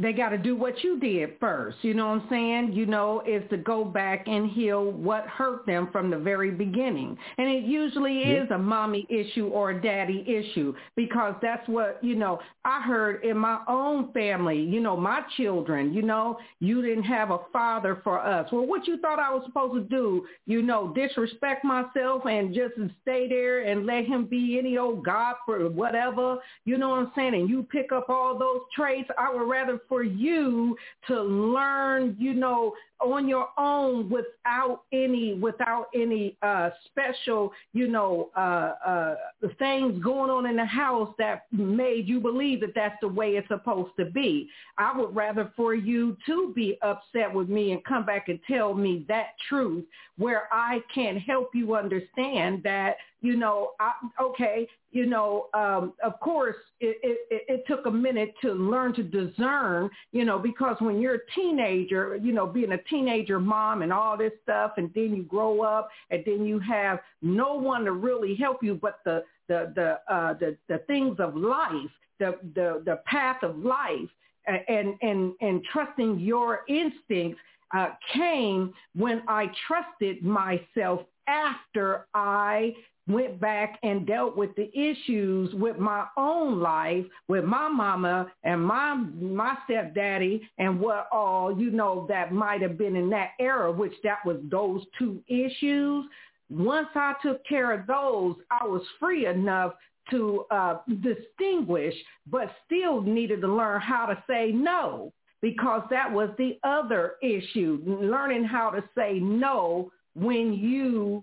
they 0.00 0.12
got 0.12 0.28
to 0.28 0.38
do 0.38 0.54
what 0.54 0.82
you 0.84 0.98
did 1.00 1.32
first. 1.40 1.76
You 1.82 1.92
know 1.92 2.06
what 2.06 2.22
I'm 2.22 2.28
saying? 2.30 2.72
You 2.72 2.86
know, 2.86 3.20
is 3.26 3.42
to 3.50 3.56
go 3.56 3.84
back 3.84 4.28
and 4.28 4.48
heal 4.48 4.92
what 4.92 5.26
hurt 5.26 5.66
them 5.66 5.88
from 5.90 6.08
the 6.08 6.18
very 6.18 6.52
beginning. 6.52 7.18
And 7.36 7.48
it 7.48 7.64
usually 7.64 8.30
Yeah. 8.30 8.44
is 8.44 8.50
a 8.52 8.58
mommy 8.58 9.06
issue 9.08 9.48
or 9.48 9.70
a 9.70 9.80
daddy 9.80 10.24
issue 10.26 10.72
because 10.94 11.34
that's 11.42 11.66
what, 11.68 11.98
you 12.02 12.14
know, 12.14 12.38
I 12.64 12.80
heard 12.80 13.24
in 13.24 13.36
my 13.36 13.58
own 13.66 14.12
family, 14.12 14.60
you 14.60 14.78
know, 14.80 14.96
my 14.96 15.22
children, 15.36 15.92
you 15.92 16.02
know, 16.02 16.38
you 16.60 16.80
didn't 16.80 17.04
have 17.04 17.32
a 17.32 17.40
father 17.52 17.96
for 18.04 18.20
us. 18.20 18.50
Well, 18.52 18.66
what 18.66 18.86
you 18.86 18.98
thought 18.98 19.18
I 19.18 19.34
was 19.34 19.44
supposed 19.46 19.74
to 19.74 19.80
do, 19.80 20.26
you 20.46 20.62
know, 20.62 20.92
disrespect 20.94 21.64
myself 21.64 22.24
and 22.26 22.54
just 22.54 22.74
stay 23.02 23.28
there 23.28 23.62
and 23.62 23.84
let 23.84 24.04
him 24.04 24.26
be 24.26 24.58
any 24.58 24.78
old 24.78 25.04
God 25.04 25.34
for 25.44 25.68
whatever, 25.70 26.38
you 26.64 26.78
know 26.78 26.90
what 26.90 26.98
I'm 27.00 27.12
saying? 27.16 27.34
And 27.34 27.50
you 27.50 27.64
pick 27.64 27.90
up 27.90 28.08
all 28.08 28.38
those 28.38 28.60
traits. 28.74 29.10
I 29.18 29.34
would 29.34 29.48
rather 29.48 29.80
for 29.88 30.02
you 30.02 30.76
to 31.06 31.20
learn, 31.22 32.16
you 32.18 32.34
know, 32.34 32.74
on 33.00 33.28
your 33.28 33.48
own 33.56 34.10
without 34.10 34.82
any 34.92 35.34
without 35.34 35.86
any 35.94 36.36
uh 36.42 36.70
special 36.86 37.52
you 37.72 37.86
know 37.86 38.28
uh 38.36 38.72
uh 38.84 39.14
things 39.58 40.02
going 40.02 40.30
on 40.30 40.46
in 40.46 40.56
the 40.56 40.64
house 40.64 41.14
that 41.16 41.46
made 41.52 42.08
you 42.08 42.18
believe 42.18 42.60
that 42.60 42.74
that's 42.74 42.96
the 43.00 43.08
way 43.08 43.36
it's 43.36 43.46
supposed 43.48 43.92
to 43.98 44.04
be. 44.06 44.48
I 44.78 44.98
would 44.98 45.14
rather 45.14 45.52
for 45.56 45.74
you 45.74 46.16
to 46.26 46.52
be 46.54 46.76
upset 46.82 47.32
with 47.32 47.48
me 47.48 47.70
and 47.72 47.84
come 47.84 48.04
back 48.04 48.28
and 48.28 48.40
tell 48.48 48.74
me 48.74 49.04
that 49.08 49.28
truth 49.48 49.84
where 50.16 50.48
i 50.50 50.80
can 50.92 51.16
help 51.16 51.50
you 51.54 51.74
understand 51.74 52.62
that 52.64 52.96
you 53.20 53.36
know 53.36 53.72
I, 53.80 53.92
okay 54.20 54.66
you 54.92 55.06
know 55.06 55.46
um 55.54 55.92
of 56.02 56.18
course 56.20 56.56
it, 56.80 56.98
it 57.02 57.44
it 57.48 57.64
took 57.66 57.86
a 57.86 57.90
minute 57.90 58.34
to 58.42 58.52
learn 58.52 58.94
to 58.94 59.02
discern 59.02 59.90
you 60.12 60.24
know 60.24 60.38
because 60.38 60.76
when 60.80 61.00
you're 61.00 61.16
a 61.16 61.30
teenager 61.34 62.16
you 62.16 62.32
know 62.32 62.46
being 62.46 62.72
a 62.72 62.82
teenager 62.84 63.40
mom 63.40 63.82
and 63.82 63.92
all 63.92 64.16
this 64.16 64.32
stuff 64.42 64.72
and 64.76 64.90
then 64.94 65.14
you 65.14 65.22
grow 65.24 65.62
up 65.62 65.88
and 66.10 66.22
then 66.24 66.44
you 66.44 66.58
have 66.58 67.00
no 67.22 67.54
one 67.54 67.84
to 67.84 67.92
really 67.92 68.34
help 68.34 68.62
you 68.62 68.74
but 68.74 69.00
the 69.04 69.22
the 69.48 69.72
the 69.74 69.98
uh 70.12 70.34
the, 70.34 70.56
the 70.68 70.78
things 70.86 71.16
of 71.18 71.36
life 71.36 71.90
the 72.18 72.38
the 72.54 72.82
the 72.84 73.00
path 73.06 73.42
of 73.42 73.56
life 73.58 74.08
and 74.46 74.94
and 75.02 75.32
and 75.40 75.62
trusting 75.72 76.18
your 76.18 76.60
instincts 76.68 77.40
uh, 77.74 77.88
came 78.14 78.72
when 78.94 79.22
I 79.28 79.50
trusted 79.66 80.22
myself 80.22 81.02
after 81.26 82.06
I 82.14 82.74
went 83.08 83.40
back 83.40 83.78
and 83.82 84.06
dealt 84.06 84.36
with 84.36 84.54
the 84.56 84.70
issues 84.78 85.52
with 85.54 85.78
my 85.78 86.06
own 86.16 86.60
life, 86.60 87.04
with 87.26 87.44
my 87.44 87.68
mama 87.68 88.30
and 88.44 88.62
my 88.62 88.94
my 88.94 89.56
stepdaddy 89.64 90.48
and 90.58 90.78
what 90.78 91.08
all, 91.10 91.58
you 91.58 91.70
know, 91.70 92.06
that 92.08 92.32
might 92.32 92.60
have 92.62 92.76
been 92.76 92.96
in 92.96 93.08
that 93.10 93.30
era, 93.40 93.72
which 93.72 93.94
that 94.04 94.18
was 94.24 94.36
those 94.50 94.82
two 94.98 95.22
issues. 95.28 96.04
Once 96.50 96.88
I 96.94 97.14
took 97.22 97.44
care 97.46 97.72
of 97.72 97.86
those, 97.86 98.36
I 98.50 98.66
was 98.66 98.82
free 98.98 99.26
enough 99.26 99.74
to 100.10 100.46
uh, 100.50 100.78
distinguish, 101.02 101.94
but 102.30 102.50
still 102.66 103.02
needed 103.02 103.42
to 103.42 103.48
learn 103.48 103.80
how 103.80 104.06
to 104.06 104.22
say 104.26 104.52
no 104.52 105.12
because 105.40 105.82
that 105.90 106.10
was 106.10 106.30
the 106.38 106.58
other 106.64 107.12
issue, 107.22 107.80
learning 107.86 108.44
how 108.44 108.70
to 108.70 108.82
say 108.96 109.18
no 109.20 109.90
when 110.14 110.52
you 110.52 111.22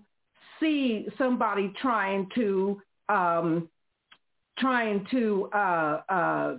see 0.60 1.06
somebody 1.18 1.72
trying 1.80 2.28
to 2.34 2.80
um, 3.08 3.68
trying 4.58 5.06
to 5.10 5.50
uh, 5.52 6.00
uh, 6.08 6.56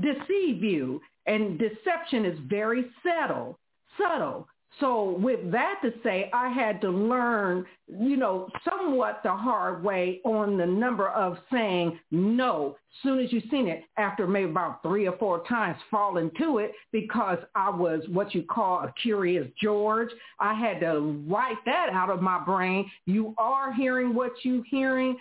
deceive 0.00 0.62
you, 0.62 1.00
and 1.26 1.58
deception 1.58 2.24
is 2.24 2.38
very 2.48 2.86
subtle. 3.02 3.58
Subtle. 3.98 4.48
So 4.80 5.16
with 5.18 5.50
that 5.52 5.76
to 5.82 5.92
say, 6.02 6.28
I 6.34 6.50
had 6.50 6.82
to 6.82 6.90
learn, 6.90 7.64
you 7.88 8.16
know, 8.16 8.48
somewhat 8.62 9.20
the 9.24 9.32
hard 9.32 9.82
way 9.82 10.20
on 10.24 10.58
the 10.58 10.66
number 10.66 11.08
of 11.08 11.38
saying 11.50 11.98
no 12.10 12.76
soon 13.02 13.18
as 13.18 13.32
you 13.32 13.40
seen 13.50 13.68
it 13.68 13.84
after 13.96 14.26
maybe 14.26 14.50
about 14.50 14.82
three 14.82 15.06
or 15.06 15.16
four 15.16 15.44
times 15.46 15.78
falling 15.90 16.30
to 16.38 16.58
it 16.58 16.72
because 16.92 17.38
I 17.54 17.70
was 17.70 18.02
what 18.08 18.34
you 18.34 18.42
call 18.42 18.80
a 18.80 18.92
curious 19.00 19.46
George. 19.62 20.10
I 20.40 20.52
had 20.52 20.80
to 20.80 21.22
wipe 21.26 21.64
that 21.64 21.88
out 21.90 22.10
of 22.10 22.20
my 22.20 22.42
brain. 22.44 22.90
You 23.06 23.34
are 23.38 23.72
hearing 23.72 24.14
what 24.14 24.32
you 24.42 24.62
hearing 24.68 25.16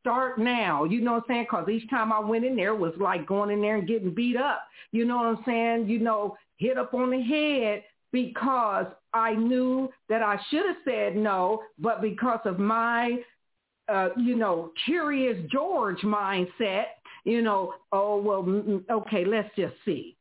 start 0.00 0.38
now. 0.38 0.84
You 0.84 1.00
know 1.00 1.14
what 1.14 1.24
I'm 1.24 1.28
saying? 1.28 1.46
Because 1.50 1.68
each 1.68 1.88
time 1.90 2.12
I 2.12 2.20
went 2.20 2.44
in 2.44 2.56
there 2.56 2.74
it 2.74 2.78
was 2.78 2.94
like 2.98 3.26
going 3.26 3.50
in 3.50 3.60
there 3.60 3.76
and 3.76 3.88
getting 3.88 4.14
beat 4.14 4.36
up. 4.36 4.62
You 4.92 5.04
know 5.04 5.16
what 5.16 5.26
I'm 5.26 5.42
saying? 5.44 5.88
You 5.88 5.98
know, 5.98 6.36
hit 6.56 6.78
up 6.78 6.94
on 6.94 7.10
the 7.10 7.20
head 7.20 7.82
because 8.16 8.86
I 9.12 9.34
knew 9.34 9.90
that 10.08 10.22
I 10.22 10.40
should 10.48 10.64
have 10.64 10.76
said 10.86 11.16
no, 11.16 11.62
but 11.78 12.00
because 12.00 12.40
of 12.46 12.58
my, 12.58 13.18
uh, 13.90 14.08
you 14.16 14.36
know, 14.36 14.72
curious 14.86 15.36
George 15.52 16.00
mindset, 16.00 16.84
you 17.24 17.42
know, 17.42 17.74
oh, 17.92 18.18
well, 18.18 18.42
mm, 18.42 18.62
mm, 18.62 18.90
okay, 18.90 19.26
let's 19.26 19.54
just 19.54 19.74
see. 19.84 20.16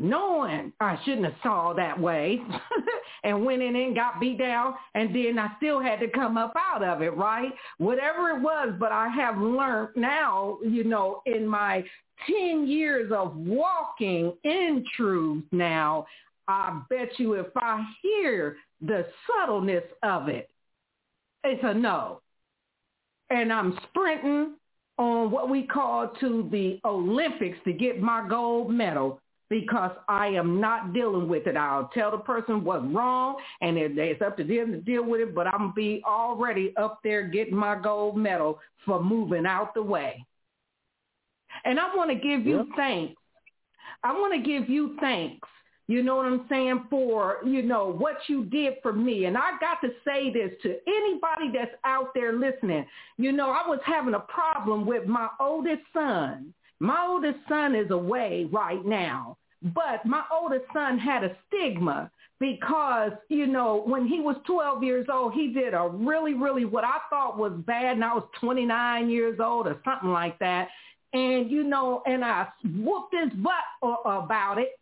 Knowing 0.00 0.72
I 0.80 0.98
shouldn't 1.04 1.26
have 1.26 1.36
saw 1.40 1.72
that 1.74 2.00
way 2.00 2.40
and 3.22 3.44
went 3.44 3.62
in 3.62 3.76
and 3.76 3.94
got 3.94 4.18
beat 4.18 4.40
down 4.40 4.74
and 4.96 5.14
then 5.14 5.38
I 5.38 5.50
still 5.58 5.80
had 5.80 6.00
to 6.00 6.08
come 6.08 6.36
up 6.36 6.52
out 6.58 6.82
of 6.82 7.00
it, 7.00 7.16
right? 7.16 7.52
Whatever 7.78 8.30
it 8.30 8.42
was, 8.42 8.74
but 8.80 8.90
I 8.90 9.06
have 9.06 9.38
learned 9.38 9.90
now, 9.94 10.58
you 10.64 10.82
know, 10.82 11.22
in 11.26 11.46
my 11.46 11.84
10 12.26 12.66
years 12.66 13.12
of 13.12 13.36
walking 13.36 14.32
in 14.42 14.84
truth 14.96 15.44
now, 15.52 16.06
I 16.48 16.82
bet 16.90 17.18
you 17.18 17.34
if 17.34 17.46
I 17.56 17.84
hear 18.02 18.56
the 18.80 19.06
subtleness 19.26 19.84
of 20.02 20.28
it, 20.28 20.50
it's 21.42 21.62
a 21.64 21.74
no. 21.74 22.20
And 23.30 23.52
I'm 23.52 23.78
sprinting 23.88 24.56
on 24.98 25.30
what 25.30 25.48
we 25.48 25.62
call 25.62 26.08
to 26.20 26.48
the 26.52 26.80
Olympics 26.84 27.58
to 27.64 27.72
get 27.72 28.00
my 28.00 28.26
gold 28.28 28.70
medal 28.70 29.20
because 29.50 29.92
I 30.08 30.28
am 30.28 30.60
not 30.60 30.92
dealing 30.92 31.28
with 31.28 31.46
it. 31.46 31.56
I'll 31.56 31.88
tell 31.94 32.10
the 32.10 32.18
person 32.18 32.64
what's 32.64 32.84
wrong 32.86 33.36
and 33.60 33.76
it's 33.76 34.22
up 34.22 34.36
to 34.38 34.44
them 34.44 34.72
to 34.72 34.80
deal 34.80 35.04
with 35.04 35.20
it, 35.20 35.34
but 35.34 35.46
I'm 35.46 35.58
going 35.58 35.70
to 35.70 35.74
be 35.74 36.02
already 36.06 36.74
up 36.76 37.00
there 37.04 37.26
getting 37.28 37.56
my 37.56 37.76
gold 37.80 38.16
medal 38.16 38.58
for 38.84 39.02
moving 39.02 39.46
out 39.46 39.74
the 39.74 39.82
way. 39.82 40.24
And 41.64 41.78
I 41.78 41.94
want 41.94 42.10
to 42.10 42.16
give 42.16 42.46
you 42.46 42.58
Yep. 42.58 42.66
thanks. 42.76 43.22
I 44.02 44.12
want 44.12 44.34
to 44.34 44.40
give 44.40 44.68
you 44.68 44.96
thanks 45.00 45.48
you 45.86 46.02
know 46.02 46.16
what 46.16 46.26
I'm 46.26 46.46
saying, 46.48 46.84
for, 46.88 47.38
you 47.44 47.62
know, 47.62 47.92
what 47.92 48.16
you 48.26 48.44
did 48.46 48.74
for 48.82 48.92
me. 48.92 49.26
And 49.26 49.36
I 49.36 49.50
got 49.60 49.80
to 49.82 49.90
say 50.04 50.32
this 50.32 50.50
to 50.62 50.76
anybody 50.86 51.50
that's 51.52 51.74
out 51.84 52.14
there 52.14 52.32
listening. 52.32 52.86
You 53.18 53.32
know, 53.32 53.50
I 53.50 53.68
was 53.68 53.80
having 53.84 54.14
a 54.14 54.20
problem 54.20 54.86
with 54.86 55.06
my 55.06 55.28
oldest 55.38 55.82
son. 55.92 56.54
My 56.80 57.06
oldest 57.06 57.38
son 57.48 57.74
is 57.74 57.90
away 57.90 58.48
right 58.50 58.84
now. 58.84 59.36
But 59.62 60.04
my 60.04 60.22
oldest 60.32 60.64
son 60.72 60.98
had 60.98 61.24
a 61.24 61.36
stigma 61.48 62.10
because, 62.40 63.12
you 63.28 63.46
know, 63.46 63.82
when 63.86 64.06
he 64.06 64.20
was 64.20 64.36
12 64.46 64.82
years 64.82 65.06
old, 65.12 65.34
he 65.34 65.52
did 65.52 65.74
a 65.74 65.88
really, 65.88 66.34
really 66.34 66.64
what 66.64 66.84
I 66.84 66.98
thought 67.10 67.38
was 67.38 67.52
bad. 67.66 67.96
And 67.96 68.04
I 68.04 68.14
was 68.14 68.28
29 68.40 69.08
years 69.10 69.38
old 69.38 69.66
or 69.66 69.80
something 69.84 70.10
like 70.10 70.38
that. 70.38 70.68
And, 71.12 71.50
you 71.50 71.62
know, 71.62 72.02
and 72.06 72.24
I 72.24 72.48
whooped 72.64 73.14
his 73.14 73.32
butt 73.34 74.00
about 74.04 74.58
it. 74.58 74.78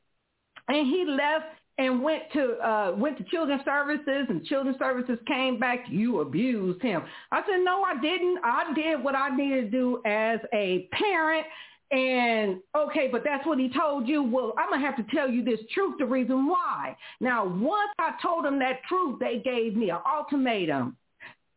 And 0.69 0.87
he 0.87 1.05
left 1.07 1.47
and 1.79 2.03
went 2.03 2.25
to 2.35 2.53
uh 2.59 2.95
went 2.97 3.17
to 3.19 3.25
children's 3.25 3.65
services 3.65 4.27
and 4.29 4.45
children's 4.45 4.79
services 4.79 5.19
came 5.27 5.59
back 5.59 5.87
you 5.89 6.21
abused 6.21 6.83
him 6.83 7.03
i 7.33 7.41
said 7.49 7.61
no 7.65 7.83
i 7.83 7.99
didn't 7.99 8.39
i 8.45 8.71
did 8.75 9.03
what 9.03 9.15
i 9.17 9.35
needed 9.35 9.71
to 9.71 9.71
do 9.71 10.03
as 10.05 10.39
a 10.53 10.87
parent 10.93 11.47
and 11.93 12.59
okay, 12.75 13.09
but 13.13 13.23
that's 13.23 13.47
what 13.47 13.59
he 13.59 13.69
told 13.69 14.09
you. 14.09 14.23
Well, 14.23 14.55
I'm 14.59 14.71
gonna 14.71 14.85
have 14.85 14.97
to 14.97 15.15
tell 15.15 15.29
you 15.29 15.45
this 15.45 15.61
truth, 15.75 15.97
the 15.99 16.07
reason 16.07 16.49
why. 16.49 16.97
Now, 17.21 17.45
once 17.45 17.91
I 17.99 18.15
told 18.23 18.47
them 18.47 18.59
that 18.61 18.83
truth, 18.89 19.19
they 19.21 19.43
gave 19.45 19.77
me 19.77 19.91
an 19.91 19.99
ultimatum. 20.07 20.97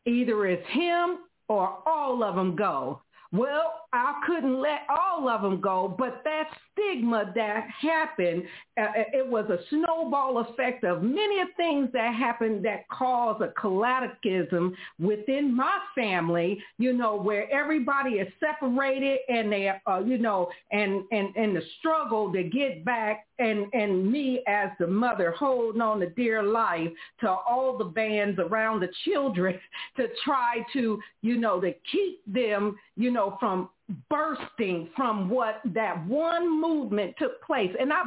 Either 0.05 0.45
it's 0.45 0.67
him 0.71 1.19
or 1.47 1.79
all 1.85 2.21
of 2.21 2.35
them 2.35 2.53
go. 2.53 3.01
Well, 3.31 3.84
I 3.95 4.21
couldn't 4.25 4.59
let 4.59 4.81
all 4.89 5.29
of 5.29 5.41
them 5.41 5.61
go, 5.61 5.95
but 5.97 6.21
that 6.23 6.49
stigma 6.73 7.31
that 7.35 7.67
happened, 7.81 8.43
uh, 8.77 8.81
uh 8.81 9.03
it 9.13 9.27
was 9.27 9.49
a 9.49 9.59
snowball 9.69 10.39
effect 10.39 10.83
of 10.83 11.01
many 11.01 11.41
things 11.55 11.89
that 11.93 12.13
happened 12.13 12.65
that 12.65 12.87
caused 12.89 13.41
a 13.41 13.53
cataclysm 13.61 14.75
within 14.99 15.55
my 15.55 15.79
family, 15.95 16.61
you 16.77 16.93
know, 16.93 17.15
where 17.15 17.51
everybody 17.51 18.15
is 18.15 18.31
separated 18.39 19.19
and 19.29 19.51
they, 19.51 19.71
uh, 19.87 19.99
you 19.99 20.17
know, 20.17 20.49
and, 20.71 21.03
and, 21.11 21.35
and 21.35 21.55
the 21.55 21.61
struggle 21.79 22.31
to 22.33 22.43
get 22.43 22.83
back 22.83 23.25
and, 23.39 23.67
and 23.73 24.11
me 24.11 24.41
as 24.47 24.69
the 24.79 24.87
mother 24.87 25.31
holding 25.31 25.81
on 25.81 25.99
to 25.99 26.09
dear 26.11 26.43
life 26.43 26.89
to 27.19 27.29
all 27.29 27.77
the 27.77 27.85
bands 27.85 28.39
around 28.39 28.79
the 28.79 28.89
children 29.05 29.59
to 29.97 30.07
try 30.23 30.57
to, 30.73 30.99
you 31.21 31.37
know, 31.37 31.59
to 31.59 31.73
keep 31.91 32.21
them, 32.27 32.77
you 32.95 33.11
know, 33.11 33.37
from 33.39 33.69
bursting 34.09 34.89
from 34.95 35.29
what 35.29 35.61
that 35.73 36.05
one 36.07 36.61
movement 36.61 37.15
took 37.19 37.41
place. 37.43 37.71
And 37.79 37.93
I, 37.93 38.03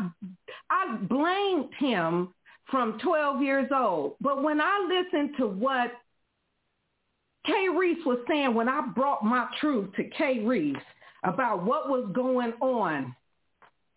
I 0.71 0.97
blamed 0.97 1.73
him 1.79 2.35
from 2.71 2.99
12 2.99 3.43
years 3.43 3.69
old. 3.75 4.17
But 4.21 4.43
when 4.43 4.61
I 4.61 4.89
listened 4.89 5.37
to 5.39 5.47
what 5.47 5.93
K 7.47 7.69
Reese 7.77 8.05
was 8.05 8.19
saying 8.29 8.55
when 8.55 8.69
I 8.69 8.83
brought 8.95 9.25
my 9.25 9.47
truth 9.61 9.91
to 9.97 10.05
K 10.05 10.41
Reese 10.41 10.77
about 11.25 11.65
what 11.65 11.89
was 11.89 12.11
going 12.13 12.53
on 12.61 13.15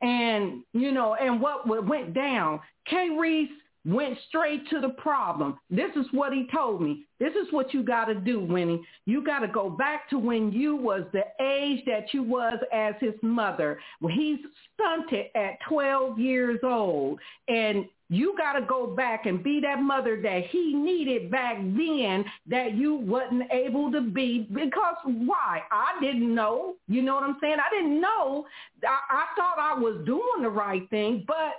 and, 0.01 0.63
you 0.73 0.91
know, 0.91 1.15
and 1.15 1.41
what 1.41 1.67
went 1.67 2.13
down, 2.13 2.59
K 2.87 3.09
Reese 3.19 3.51
went 3.85 4.17
straight 4.27 4.67
to 4.69 4.79
the 4.79 4.89
problem. 4.89 5.57
This 5.69 5.91
is 5.95 6.05
what 6.11 6.33
he 6.33 6.47
told 6.53 6.81
me. 6.81 7.05
This 7.19 7.33
is 7.33 7.51
what 7.51 7.73
you 7.73 7.83
got 7.83 8.05
to 8.05 8.15
do, 8.15 8.39
Winnie. 8.39 8.85
You 9.05 9.23
got 9.23 9.39
to 9.39 9.47
go 9.47 9.69
back 9.69 10.09
to 10.09 10.19
when 10.19 10.51
you 10.51 10.75
was 10.75 11.03
the 11.13 11.23
age 11.43 11.83
that 11.85 12.13
you 12.13 12.23
was 12.23 12.59
as 12.71 12.95
his 12.99 13.13
mother. 13.21 13.79
When 13.99 14.13
he's 14.13 14.39
stunted 14.73 15.27
at 15.35 15.57
12 15.67 16.19
years 16.19 16.59
old 16.63 17.19
and 17.47 17.85
you 18.09 18.35
got 18.37 18.59
to 18.59 18.65
go 18.65 18.87
back 18.87 19.25
and 19.25 19.41
be 19.41 19.61
that 19.61 19.81
mother 19.81 20.21
that 20.21 20.41
he 20.49 20.73
needed 20.73 21.31
back 21.31 21.57
then 21.57 22.25
that 22.49 22.75
you 22.75 22.95
wasn't 22.95 23.49
able 23.51 23.89
to 23.89 24.01
be 24.01 24.49
because 24.53 24.95
why? 25.05 25.61
I 25.71 25.97
didn't 26.01 26.35
know. 26.35 26.75
You 26.89 27.03
know 27.03 27.15
what 27.15 27.23
I'm 27.23 27.37
saying? 27.39 27.55
I 27.59 27.73
didn't 27.73 28.01
know. 28.01 28.45
I, 28.83 28.99
I 29.09 29.25
thought 29.37 29.55
I 29.57 29.79
was 29.79 30.03
doing 30.05 30.41
the 30.41 30.49
right 30.49 30.87
thing, 30.89 31.23
but 31.25 31.53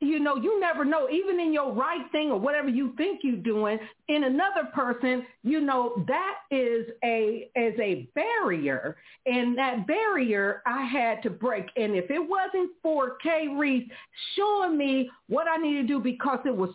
you 0.00 0.20
know, 0.20 0.36
you 0.36 0.60
never 0.60 0.84
know, 0.84 1.08
even 1.08 1.40
in 1.40 1.54
your 1.54 1.72
right 1.72 2.04
thing 2.12 2.30
or 2.30 2.38
whatever 2.38 2.68
you 2.68 2.92
think 2.98 3.20
you're 3.22 3.36
doing, 3.36 3.78
in 4.08 4.24
another 4.24 4.68
person, 4.74 5.24
you 5.42 5.60
know, 5.60 6.04
that 6.06 6.34
is 6.50 6.86
a 7.02 7.50
is 7.56 7.74
a 7.80 8.08
barrier. 8.14 8.96
And 9.24 9.56
that 9.56 9.86
barrier 9.86 10.62
I 10.66 10.84
had 10.84 11.22
to 11.22 11.30
break. 11.30 11.66
And 11.76 11.96
if 11.96 12.10
it 12.10 12.18
wasn't 12.18 12.72
for 12.82 13.16
K 13.22 13.48
Reese 13.56 13.88
showing 14.36 14.76
me 14.76 15.10
what 15.28 15.46
I 15.48 15.56
needed 15.56 15.88
to 15.88 15.94
do 15.94 16.00
because 16.00 16.40
it 16.44 16.54
was 16.54 16.70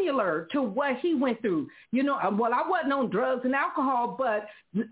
similar 0.00 0.48
to 0.50 0.60
what 0.60 0.98
he 0.98 1.14
went 1.14 1.40
through. 1.42 1.68
You 1.92 2.02
know, 2.02 2.18
um, 2.18 2.38
well, 2.38 2.52
I 2.52 2.68
wasn't 2.68 2.92
on 2.92 3.08
drugs 3.08 3.42
and 3.44 3.54
alcohol, 3.54 4.16
but 4.18 4.48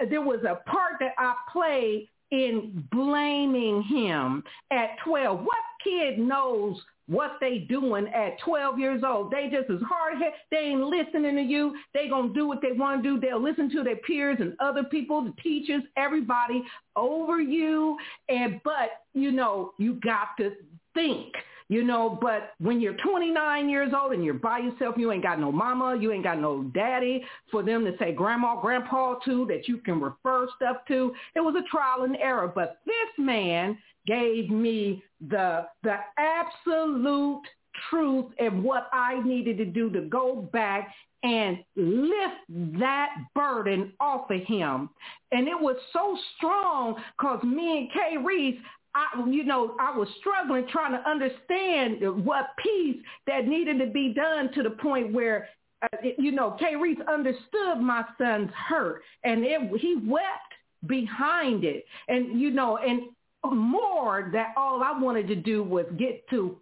there 0.08 0.22
was 0.22 0.40
a 0.44 0.54
part 0.70 0.94
that 1.00 1.14
I 1.18 1.34
played 1.52 2.08
in 2.30 2.86
blaming 2.92 3.82
him 3.82 4.44
at 4.70 4.90
12. 5.04 5.40
What 5.40 5.56
kid 5.84 6.18
knows 6.18 6.80
what 7.06 7.32
they 7.40 7.58
doing 7.68 8.08
at 8.08 8.38
12 8.44 8.78
years 8.78 9.02
old. 9.04 9.30
They 9.30 9.48
just 9.50 9.70
as 9.70 9.80
hard 9.86 10.18
head. 10.18 10.32
They 10.50 10.58
ain't 10.58 10.80
listening 10.80 11.36
to 11.36 11.42
you. 11.42 11.74
They 11.94 12.08
gonna 12.08 12.32
do 12.32 12.46
what 12.46 12.62
they 12.62 12.72
want 12.72 13.02
to 13.02 13.08
do. 13.08 13.20
They'll 13.20 13.42
listen 13.42 13.70
to 13.72 13.82
their 13.82 13.96
peers 13.96 14.38
and 14.40 14.54
other 14.60 14.84
people, 14.84 15.22
the 15.22 15.34
teachers, 15.42 15.82
everybody 15.96 16.62
over 16.96 17.40
you. 17.40 17.96
And 18.28 18.60
but 18.64 19.02
you 19.14 19.32
know 19.32 19.72
you 19.78 19.94
got 19.94 20.28
to 20.38 20.52
think. 20.94 21.34
You 21.68 21.82
know, 21.84 22.18
but 22.20 22.52
when 22.58 22.82
you're 22.82 22.96
29 23.02 23.68
years 23.70 23.94
old 23.98 24.12
and 24.12 24.22
you're 24.22 24.34
by 24.34 24.58
yourself, 24.58 24.96
you 24.98 25.10
ain't 25.10 25.22
got 25.22 25.40
no 25.40 25.50
mama, 25.50 25.96
you 25.98 26.12
ain't 26.12 26.24
got 26.24 26.38
no 26.38 26.64
daddy 26.74 27.24
for 27.50 27.62
them 27.62 27.82
to 27.86 27.96
say 27.98 28.12
grandma, 28.12 28.60
grandpa 28.60 29.14
to 29.24 29.46
that 29.46 29.66
you 29.68 29.78
can 29.78 29.98
refer 29.98 30.48
stuff 30.56 30.78
to. 30.88 31.14
It 31.34 31.40
was 31.40 31.54
a 31.56 31.66
trial 31.70 32.04
and 32.04 32.14
error. 32.16 32.52
But 32.54 32.80
this 32.84 32.94
man 33.16 33.78
gave 34.06 34.50
me 34.50 35.02
the 35.28 35.66
the 35.82 35.96
absolute 36.18 37.42
truth 37.90 38.26
and 38.38 38.62
what 38.62 38.88
I 38.92 39.22
needed 39.22 39.56
to 39.58 39.64
do 39.64 39.90
to 39.90 40.02
go 40.02 40.48
back 40.52 40.92
and 41.22 41.58
lift 41.76 42.78
that 42.78 43.10
burden 43.34 43.92
off 44.00 44.30
of 44.30 44.40
him. 44.42 44.90
And 45.30 45.46
it 45.46 45.58
was 45.58 45.76
so 45.92 46.18
strong 46.36 46.96
because 47.16 47.42
me 47.44 47.78
and 47.78 47.92
K 47.92 48.16
Reese, 48.22 48.58
I, 48.94 49.06
you 49.28 49.44
know, 49.44 49.76
I 49.80 49.96
was 49.96 50.08
struggling 50.20 50.66
trying 50.68 50.92
to 50.92 51.08
understand 51.08 52.24
what 52.24 52.48
piece 52.62 52.96
that 53.26 53.46
needed 53.46 53.78
to 53.78 53.86
be 53.86 54.12
done 54.12 54.52
to 54.54 54.62
the 54.62 54.70
point 54.70 55.12
where, 55.12 55.48
uh, 55.82 55.96
you 56.18 56.32
know, 56.32 56.56
K 56.58 56.74
Reese 56.76 56.98
understood 57.08 57.80
my 57.80 58.04
son's 58.18 58.50
hurt 58.68 59.02
and 59.24 59.44
it, 59.44 59.80
he 59.80 59.96
wept 60.04 60.54
behind 60.86 61.64
it. 61.64 61.84
And, 62.08 62.40
you 62.40 62.50
know, 62.50 62.78
and 62.78 63.02
more 63.50 64.30
that 64.32 64.54
all 64.56 64.82
I 64.82 64.98
wanted 64.98 65.26
to 65.28 65.36
do 65.36 65.62
was 65.64 65.86
get 65.98 66.28
to 66.30 66.56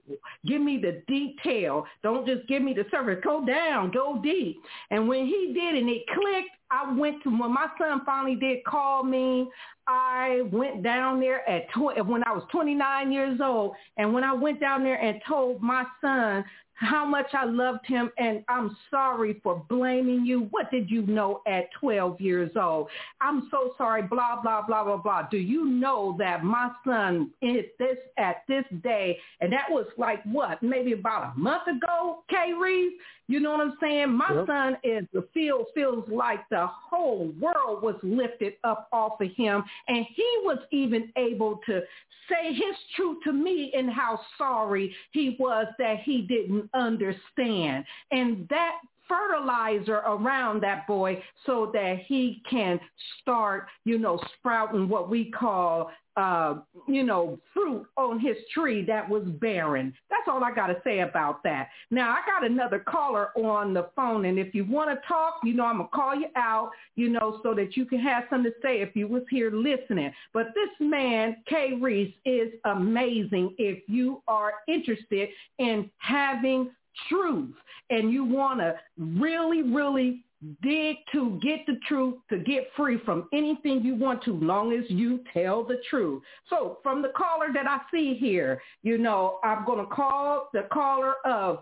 give 0.46 0.62
me 0.62 0.78
the 0.78 1.02
detail. 1.06 1.84
Don't 2.02 2.26
just 2.26 2.46
give 2.48 2.62
me 2.62 2.72
the 2.72 2.86
surface. 2.90 3.18
Go 3.22 3.44
down, 3.44 3.90
go 3.90 4.20
deep. 4.22 4.56
And 4.90 5.08
when 5.08 5.26
he 5.26 5.52
did 5.54 5.74
and 5.74 5.88
it 5.88 6.02
clicked, 6.06 6.50
I 6.70 6.92
went 6.92 7.22
to 7.24 7.30
when 7.30 7.52
my 7.52 7.66
son 7.78 8.02
finally 8.04 8.36
did 8.36 8.64
call 8.64 9.02
me. 9.02 9.48
I 9.86 10.42
went 10.52 10.82
down 10.82 11.20
there 11.20 11.48
at 11.48 11.68
tw- 11.70 12.06
when 12.06 12.22
I 12.24 12.32
was 12.32 12.44
29 12.52 13.10
years 13.12 13.40
old, 13.42 13.74
and 13.96 14.12
when 14.12 14.22
I 14.22 14.32
went 14.32 14.60
down 14.60 14.84
there 14.84 15.00
and 15.00 15.20
told 15.26 15.60
my 15.62 15.84
son 16.00 16.44
how 16.80 17.04
much 17.04 17.26
I 17.34 17.44
loved 17.44 17.86
him 17.86 18.10
and 18.16 18.42
I'm 18.48 18.74
sorry 18.90 19.38
for 19.42 19.62
blaming 19.68 20.24
you. 20.24 20.48
What 20.50 20.70
did 20.70 20.90
you 20.90 21.02
know 21.02 21.42
at 21.46 21.70
12 21.78 22.20
years 22.20 22.52
old? 22.56 22.88
I'm 23.20 23.48
so 23.50 23.74
sorry, 23.76 24.02
blah, 24.02 24.40
blah, 24.40 24.62
blah, 24.62 24.84
blah, 24.84 24.96
blah. 24.96 25.28
Do 25.30 25.36
you 25.36 25.66
know 25.66 26.16
that 26.18 26.42
my 26.42 26.70
son 26.86 27.32
is 27.42 27.66
this 27.78 27.98
at 28.16 28.44
this 28.48 28.64
day, 28.82 29.18
and 29.42 29.52
that 29.52 29.66
was 29.68 29.86
like 29.98 30.22
what, 30.24 30.62
maybe 30.62 30.92
about 30.92 31.34
a 31.36 31.38
month 31.38 31.68
ago, 31.68 32.24
Kay 32.30 32.54
Reeves? 32.58 32.94
You 33.30 33.38
know 33.38 33.52
what 33.52 33.60
I'm 33.60 33.76
saying? 33.80 34.12
My 34.12 34.34
yep. 34.34 34.46
son 34.48 34.76
is 34.82 35.04
the 35.12 35.24
feel 35.32 35.66
feels 35.72 36.08
like 36.08 36.40
the 36.50 36.66
whole 36.66 37.32
world 37.40 37.80
was 37.80 37.94
lifted 38.02 38.54
up 38.64 38.88
off 38.92 39.20
of 39.20 39.30
him 39.36 39.62
and 39.86 40.04
he 40.16 40.40
was 40.42 40.58
even 40.72 41.12
able 41.14 41.60
to 41.66 41.80
say 42.28 42.52
his 42.52 42.74
truth 42.96 43.18
to 43.22 43.32
me 43.32 43.72
and 43.76 43.88
how 43.88 44.18
sorry 44.36 44.92
he 45.12 45.36
was 45.38 45.66
that 45.78 46.00
he 46.00 46.22
didn't 46.22 46.68
understand. 46.74 47.84
And 48.10 48.48
that 48.50 48.80
fertilizer 49.06 49.98
around 49.98 50.60
that 50.64 50.88
boy 50.88 51.22
so 51.46 51.70
that 51.72 52.00
he 52.06 52.42
can 52.50 52.80
start, 53.20 53.66
you 53.84 53.96
know, 53.96 54.18
sprouting 54.38 54.88
what 54.88 55.08
we 55.08 55.30
call 55.30 55.92
uh, 56.20 56.56
you 56.86 57.02
know, 57.02 57.38
fruit 57.54 57.86
on 57.96 58.20
his 58.20 58.36
tree 58.52 58.84
that 58.84 59.08
was 59.08 59.24
barren. 59.40 59.92
That's 60.10 60.28
all 60.28 60.44
I 60.44 60.52
got 60.52 60.66
to 60.68 60.76
say 60.84 61.00
about 61.00 61.42
that. 61.44 61.68
Now, 61.90 62.10
I 62.10 62.20
got 62.26 62.48
another 62.48 62.78
caller 62.78 63.28
on 63.36 63.72
the 63.72 63.90
phone, 63.96 64.26
and 64.26 64.38
if 64.38 64.54
you 64.54 64.64
want 64.64 64.90
to 64.90 65.08
talk, 65.08 65.40
you 65.42 65.54
know, 65.54 65.64
I'm 65.64 65.78
going 65.78 65.88
to 65.88 65.96
call 65.96 66.14
you 66.14 66.26
out, 66.36 66.70
you 66.96 67.08
know, 67.08 67.40
so 67.42 67.54
that 67.54 67.76
you 67.76 67.84
can 67.84 68.00
have 68.00 68.24
something 68.28 68.52
to 68.52 68.56
say 68.62 68.80
if 68.80 68.94
you 68.94 69.08
was 69.08 69.22
here 69.30 69.50
listening. 69.50 70.12
But 70.32 70.48
this 70.54 70.70
man, 70.78 71.36
K 71.48 71.78
Reese, 71.80 72.14
is 72.24 72.52
amazing 72.64 73.54
if 73.58 73.82
you 73.88 74.22
are 74.28 74.52
interested 74.68 75.30
in 75.58 75.90
having 75.98 76.70
truth 77.08 77.54
and 77.90 78.12
you 78.12 78.24
want 78.24 78.60
to 78.60 78.74
really, 78.98 79.62
really 79.62 80.22
dig 80.62 80.96
to 81.12 81.38
get 81.42 81.66
the 81.66 81.78
truth, 81.86 82.16
to 82.30 82.38
get 82.38 82.68
free 82.76 82.98
from 83.04 83.28
anything 83.32 83.82
you 83.82 83.94
want 83.94 84.22
to, 84.24 84.32
long 84.32 84.72
as 84.72 84.84
you 84.88 85.20
tell 85.34 85.64
the 85.64 85.80
truth. 85.88 86.22
So 86.48 86.78
from 86.82 87.02
the 87.02 87.12
caller 87.16 87.48
that 87.52 87.66
I 87.66 87.80
see 87.92 88.14
here, 88.14 88.60
you 88.82 88.98
know, 88.98 89.38
I'm 89.44 89.64
going 89.66 89.84
to 89.84 89.94
call 89.94 90.48
the 90.52 90.66
caller 90.72 91.14
of 91.24 91.60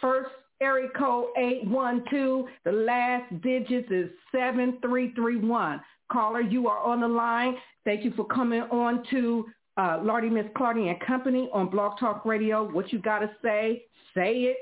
first 0.00 0.30
area 0.60 0.88
code 0.96 1.28
812. 1.36 2.46
The 2.64 2.72
last 2.72 3.42
digits 3.42 3.90
is 3.90 4.10
7331. 4.32 5.80
Caller, 6.12 6.40
you 6.40 6.68
are 6.68 6.78
on 6.78 7.00
the 7.00 7.08
line. 7.08 7.56
Thank 7.84 8.04
you 8.04 8.12
for 8.12 8.24
coming 8.24 8.62
on 8.62 9.04
to 9.10 9.46
uh, 9.76 10.00
Lardy 10.02 10.28
Miss 10.28 10.46
Clardy 10.56 10.90
and 10.90 11.00
Company 11.00 11.48
on 11.52 11.68
Blog 11.68 11.98
Talk 11.98 12.24
Radio. 12.24 12.70
What 12.70 12.92
you 12.92 13.00
got 13.00 13.20
to 13.20 13.30
say, 13.42 13.84
say 14.14 14.32
it. 14.42 14.56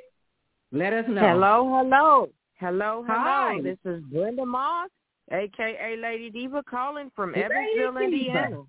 Let 0.70 0.92
us 0.92 1.06
know. 1.08 1.20
Hello, 1.20 1.82
hello. 1.82 2.28
Hello, 2.58 3.04
hello. 3.06 3.22
Hi. 3.22 3.60
This 3.62 3.78
is 3.84 4.02
Brenda 4.12 4.44
Moss, 4.44 4.90
aka 5.30 5.96
Lady 5.96 6.28
Diva, 6.28 6.62
calling 6.68 7.10
from 7.14 7.32
Lady 7.32 7.44
Evansville. 7.44 8.02
Indiana. 8.02 8.62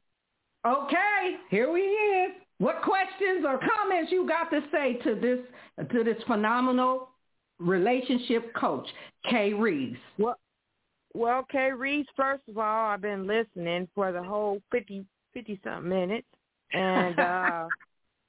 Okay, 0.68 1.38
here 1.50 1.72
we 1.72 1.82
is. 1.82 2.32
What 2.60 2.84
questions 2.84 3.46
or 3.48 3.58
comments 3.58 4.12
you 4.12 4.28
got 4.28 4.52
to 4.52 4.62
say 4.72 4.94
to 5.04 5.16
this 5.16 5.88
to 5.92 6.04
this 6.04 6.22
phenomenal 6.28 7.10
relationship 7.58 8.54
coach, 8.54 8.88
Kay 9.28 9.54
Reeves? 9.54 9.98
Well, 10.20 10.38
well, 11.16 11.44
K 11.52 11.72
Reese, 11.72 12.06
first 12.16 12.44
of 12.48 12.60
all, 12.60 12.92
I've 12.92 13.02
been 13.02 13.26
listening 13.26 13.88
for 13.96 14.12
the 14.12 14.22
whole 14.22 14.62
50, 14.72 15.04
50 15.34 15.60
something 15.64 15.90
minutes, 15.90 16.28
and 16.74 17.20
uh, 17.20 17.68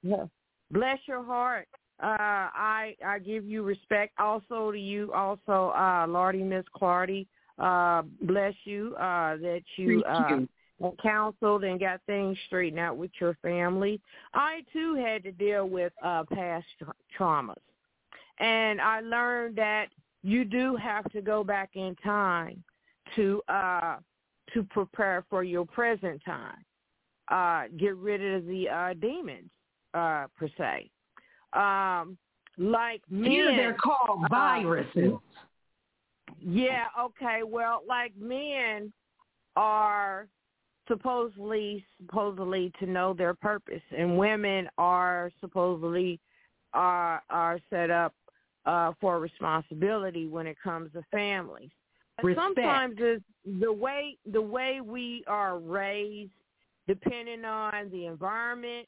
bless 0.70 0.98
your 1.06 1.22
heart. 1.22 1.68
Uh, 2.02 2.16
I 2.18 2.96
I 3.04 3.18
give 3.18 3.44
you 3.44 3.62
respect. 3.62 4.14
Also 4.18 4.72
to 4.72 4.78
you, 4.78 5.12
also 5.12 5.72
uh, 5.76 6.06
Lardy 6.08 6.42
Miss 6.42 6.64
Clardy. 6.74 7.26
Uh, 7.58 8.02
bless 8.22 8.54
you 8.64 8.94
uh, 8.96 9.36
that 9.36 9.62
you. 9.76 10.02
Uh, 10.04 10.28
you. 10.30 10.48
counseled 11.02 11.62
and 11.62 11.78
got 11.78 12.00
things 12.06 12.38
straightened 12.46 12.80
out 12.80 12.96
with 12.96 13.10
your 13.20 13.34
family. 13.42 14.00
I 14.32 14.64
too 14.72 14.94
had 14.94 15.22
to 15.24 15.32
deal 15.32 15.68
with 15.68 15.92
uh, 16.02 16.24
past 16.32 16.64
tra- 16.78 16.94
traumas, 17.18 17.60
and 18.38 18.80
I 18.80 19.00
learned 19.00 19.56
that 19.56 19.88
you 20.22 20.46
do 20.46 20.76
have 20.76 21.04
to 21.12 21.20
go 21.20 21.44
back 21.44 21.70
in 21.74 21.94
time 21.96 22.64
to 23.14 23.42
uh, 23.48 23.96
to 24.54 24.62
prepare 24.64 25.24
for 25.28 25.42
your 25.44 25.66
present 25.66 26.22
time. 26.24 26.64
Uh, 27.28 27.64
get 27.78 27.94
rid 27.96 28.24
of 28.34 28.46
the 28.46 28.68
uh, 28.68 28.94
demons 28.94 29.50
uh, 29.92 30.26
per 30.36 30.48
se. 30.56 30.90
Um, 31.52 32.16
like 32.58 33.02
men, 33.10 33.30
Here 33.30 33.56
they're 33.56 33.74
called 33.74 34.24
uh, 34.24 34.28
viruses. 34.28 35.14
yeah, 36.40 36.86
okay. 36.98 37.42
Well, 37.44 37.82
like 37.88 38.12
men 38.16 38.92
are 39.56 40.28
supposedly 40.88 41.84
supposedly 42.00 42.72
to 42.80 42.86
know 42.86 43.14
their 43.14 43.34
purpose 43.34 43.82
and 43.96 44.18
women 44.18 44.68
are 44.76 45.30
supposedly 45.40 46.18
are 46.72 47.22
are 47.30 47.60
set 47.70 47.90
up 47.90 48.12
uh 48.66 48.92
for 49.00 49.20
responsibility 49.20 50.26
when 50.26 50.46
it 50.46 50.56
comes 50.62 50.92
to 50.92 51.02
families. 51.10 51.70
Respect. 52.22 52.46
Sometimes 52.46 52.94
it's 52.98 53.24
the 53.60 53.72
way 53.72 54.16
the 54.30 54.42
way 54.42 54.80
we 54.80 55.24
are 55.26 55.58
raised 55.58 56.32
depending 56.88 57.44
on 57.44 57.88
the 57.90 58.06
environment, 58.06 58.86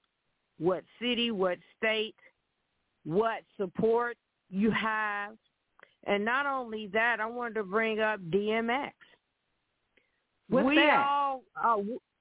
what 0.59 0.83
city, 1.01 1.31
what 1.31 1.59
state, 1.79 2.17
what 3.05 3.43
support 3.57 4.17
you 4.51 4.71
have. 4.71 5.35
And 6.05 6.25
not 6.25 6.47
only 6.47 6.89
that, 6.89 7.21
I 7.21 7.27
wanted 7.27 7.55
to 7.55 7.65
bring 7.65 8.01
up 8.01 8.21
DMX. 8.31 8.91
What's 10.49 10.67
we 10.67 10.77
that? 10.77 11.07
all 11.09 11.43
uh, 11.63 11.77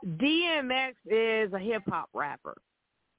DMX 0.06 0.94
is 1.06 1.52
a 1.54 1.60
hip 1.60 1.84
hop 1.88 2.10
rapper. 2.14 2.56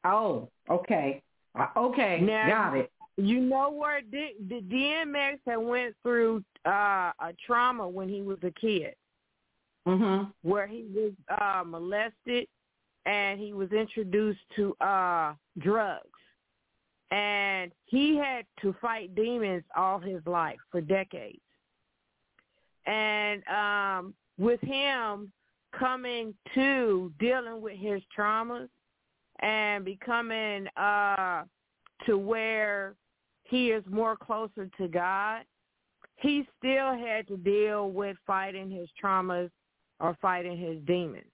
Oh, 0.04 0.48
okay. 0.70 1.22
Uh, 1.58 1.66
okay, 1.76 2.20
Now- 2.20 2.48
got 2.48 2.76
it. 2.76 2.90
You 3.18 3.40
know 3.40 3.70
where 3.70 4.00
D- 4.00 4.36
the 4.48 4.62
DMX 4.62 5.38
had 5.46 5.56
went 5.58 5.94
through 6.02 6.42
uh, 6.64 7.12
a 7.20 7.34
trauma 7.46 7.86
when 7.86 8.08
he 8.08 8.22
was 8.22 8.38
a 8.42 8.50
kid, 8.52 8.94
Mhm. 9.86 10.32
where 10.40 10.66
he 10.66 10.86
was 10.94 11.12
uh, 11.28 11.62
molested 11.62 12.48
and 13.04 13.38
he 13.38 13.52
was 13.52 13.70
introduced 13.70 14.40
to 14.56 14.74
uh, 14.80 15.34
drugs, 15.58 16.08
and 17.12 17.70
he 17.84 18.16
had 18.16 18.46
to 18.62 18.74
fight 18.80 19.14
demons 19.14 19.62
all 19.76 19.98
his 19.98 20.22
life 20.26 20.58
for 20.70 20.80
decades. 20.80 21.38
And 22.86 23.46
um, 23.48 24.14
with 24.38 24.60
him 24.62 25.30
coming 25.78 26.34
to 26.54 27.12
dealing 27.20 27.60
with 27.60 27.76
his 27.78 28.00
traumas 28.18 28.68
and 29.40 29.84
becoming 29.84 30.66
uh, 30.78 31.42
to 32.06 32.16
where 32.16 32.94
he 33.44 33.72
is 33.72 33.84
more 33.90 34.16
closer 34.16 34.70
to 34.78 34.88
God, 34.88 35.42
he 36.16 36.48
still 36.58 36.96
had 36.96 37.28
to 37.28 37.36
deal 37.36 37.90
with 37.90 38.16
fighting 38.26 38.70
his 38.70 38.88
traumas 39.02 39.50
or 40.00 40.16
fighting 40.22 40.56
his 40.56 40.78
demons. 40.86 41.26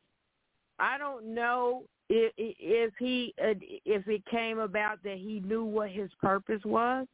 I 0.80 0.98
don't 0.98 1.34
know 1.34 1.84
if, 2.08 2.92
he 2.98 3.34
uh, 3.42 3.54
if 3.84 4.08
it 4.08 4.24
came 4.26 4.58
about 4.58 5.02
that 5.04 5.18
he 5.18 5.40
knew 5.40 5.64
what 5.64 5.90
his 5.90 6.10
purpose 6.20 6.62
was, 6.64 7.06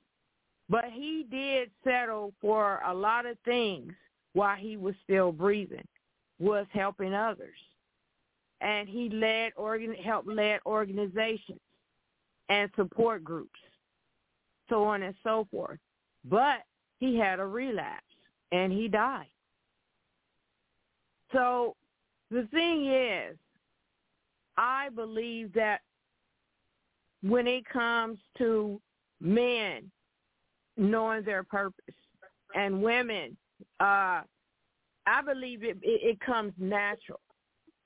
but 0.68 0.84
he 0.92 1.26
did 1.30 1.70
settle 1.82 2.32
for 2.40 2.80
a 2.86 2.94
lot 2.94 3.26
of 3.26 3.36
things 3.44 3.92
while 4.32 4.56
he 4.56 4.76
was 4.76 4.94
still 5.02 5.32
breathing, 5.32 5.86
was 6.38 6.66
helping 6.72 7.14
others, 7.14 7.58
and 8.60 8.88
he 8.88 9.08
led 9.08 9.52
organ 9.56 9.94
helped 9.94 10.28
led 10.28 10.60
organizations 10.66 11.60
and 12.48 12.70
support 12.76 13.24
groups, 13.24 13.58
so 14.68 14.84
on 14.84 15.02
and 15.02 15.14
so 15.22 15.46
forth. 15.50 15.78
But 16.24 16.62
he 16.98 17.16
had 17.16 17.40
a 17.40 17.46
relapse 17.46 18.02
and 18.52 18.72
he 18.72 18.88
died. 18.88 19.26
So 21.32 21.74
the 22.30 22.46
thing 22.52 22.86
is, 22.86 23.36
I 24.56 24.88
believe 24.90 25.52
that 25.54 25.80
when 27.22 27.46
it 27.46 27.64
comes 27.68 28.18
to 28.38 28.80
men 29.20 29.90
knowing 30.76 31.24
their 31.24 31.42
purpose 31.42 31.94
and 32.54 32.82
women, 32.82 33.36
uh, 33.80 34.22
I 35.06 35.22
believe 35.24 35.62
it, 35.62 35.78
it, 35.82 36.00
it 36.02 36.20
comes 36.20 36.52
natural. 36.58 37.20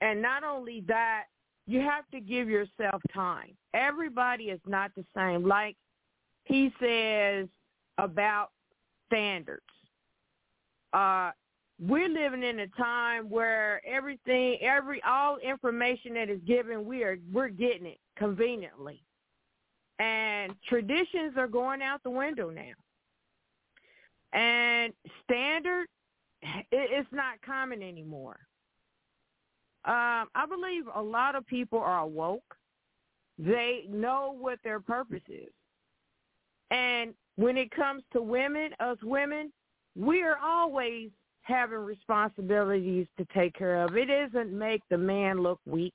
And 0.01 0.23
not 0.23 0.45
only 0.45 0.83
that, 0.89 1.25
you 1.67 1.81
have 1.81 2.09
to 2.13 2.21
give 2.21 2.49
yourself 2.49 3.03
time. 3.13 3.51
Everybody 3.75 4.45
is 4.45 4.61
not 4.67 4.91
the 4.97 5.05
same. 5.15 5.47
Like 5.47 5.77
he 6.45 6.73
says 6.81 7.47
about 7.99 8.51
standards. 9.07 9.63
Uh, 10.93 11.31
we're 11.81 12.09
living 12.09 12.43
in 12.43 12.61
a 12.61 12.67
time 12.69 13.31
where 13.31 13.81
everything, 13.87 14.59
every 14.61 15.01
all 15.03 15.39
information 15.39 16.15
that 16.15 16.29
is 16.29 16.41
given, 16.47 16.85
we 16.85 17.05
are 17.05 17.19
we're 17.33 17.49
getting 17.49 17.87
it 17.87 17.99
conveniently, 18.17 19.03
and 19.99 20.55
traditions 20.69 21.35
are 21.37 21.47
going 21.47 21.83
out 21.83 22.03
the 22.03 22.11
window 22.11 22.51
now. 22.51 22.73
And 24.33 24.93
standard, 25.25 25.87
it, 26.43 26.67
it's 26.73 27.09
not 27.13 27.41
common 27.47 27.83
anymore. 27.83 28.39
Um, 29.85 30.29
I 30.35 30.45
believe 30.49 30.85
a 30.95 31.03
lot 31.03 31.35
of 31.35 31.47
people 31.47 31.79
are 31.79 32.07
woke. 32.07 32.57
They 33.39 33.85
know 33.89 34.37
what 34.39 34.59
their 34.65 34.81
purpose 34.81 35.23
is. 35.29 35.49
And 36.71 37.15
when 37.37 37.57
it 37.57 37.71
comes 37.71 38.03
to 38.13 38.21
women, 38.21 38.73
us 38.81 38.99
women, 39.03 39.53
we 39.97 40.23
are 40.23 40.37
always 40.43 41.11
having 41.49 41.79
responsibilities 41.79 43.07
to 43.17 43.27
take 43.35 43.55
care 43.55 43.83
of. 43.83 43.97
It 43.97 44.07
doesn't 44.07 44.57
make 44.57 44.83
the 44.91 44.99
man 44.99 45.43
look 45.43 45.61
weak. 45.67 45.95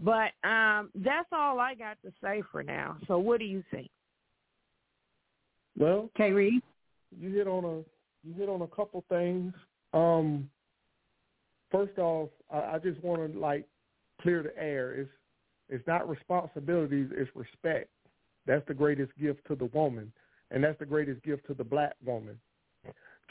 But 0.00 0.32
um, 0.46 0.90
that's 0.94 1.28
all 1.32 1.58
I 1.58 1.74
got 1.74 1.96
to 2.04 2.12
say 2.22 2.42
for 2.52 2.62
now. 2.62 2.98
So 3.08 3.18
what 3.18 3.38
do 3.38 3.46
you 3.46 3.62
think? 3.70 3.88
Well, 5.78 6.10
Kay 6.16 6.32
Reeves. 6.32 6.62
you 7.18 7.30
hit 7.30 7.46
on 7.46 7.64
a 7.64 7.78
you 8.26 8.34
hit 8.34 8.48
on 8.48 8.62
a 8.62 8.66
couple 8.66 9.04
things. 9.08 9.52
Um, 9.92 10.48
first 11.70 11.98
off, 11.98 12.30
I, 12.50 12.74
I 12.74 12.78
just 12.78 13.02
want 13.02 13.32
to 13.32 13.38
like 13.38 13.66
clear 14.20 14.42
the 14.42 14.56
air. 14.62 14.92
It's 14.92 15.10
it's 15.68 15.86
not 15.86 16.08
responsibilities, 16.08 17.08
it's 17.12 17.30
respect. 17.34 17.88
That's 18.46 18.66
the 18.68 18.74
greatest 18.74 19.12
gift 19.18 19.40
to 19.48 19.54
the 19.54 19.66
woman, 19.66 20.12
and 20.50 20.62
that's 20.62 20.78
the 20.78 20.86
greatest 20.86 21.22
gift 21.22 21.46
to 21.46 21.54
the 21.54 21.64
black 21.64 21.94
woman. 22.04 22.38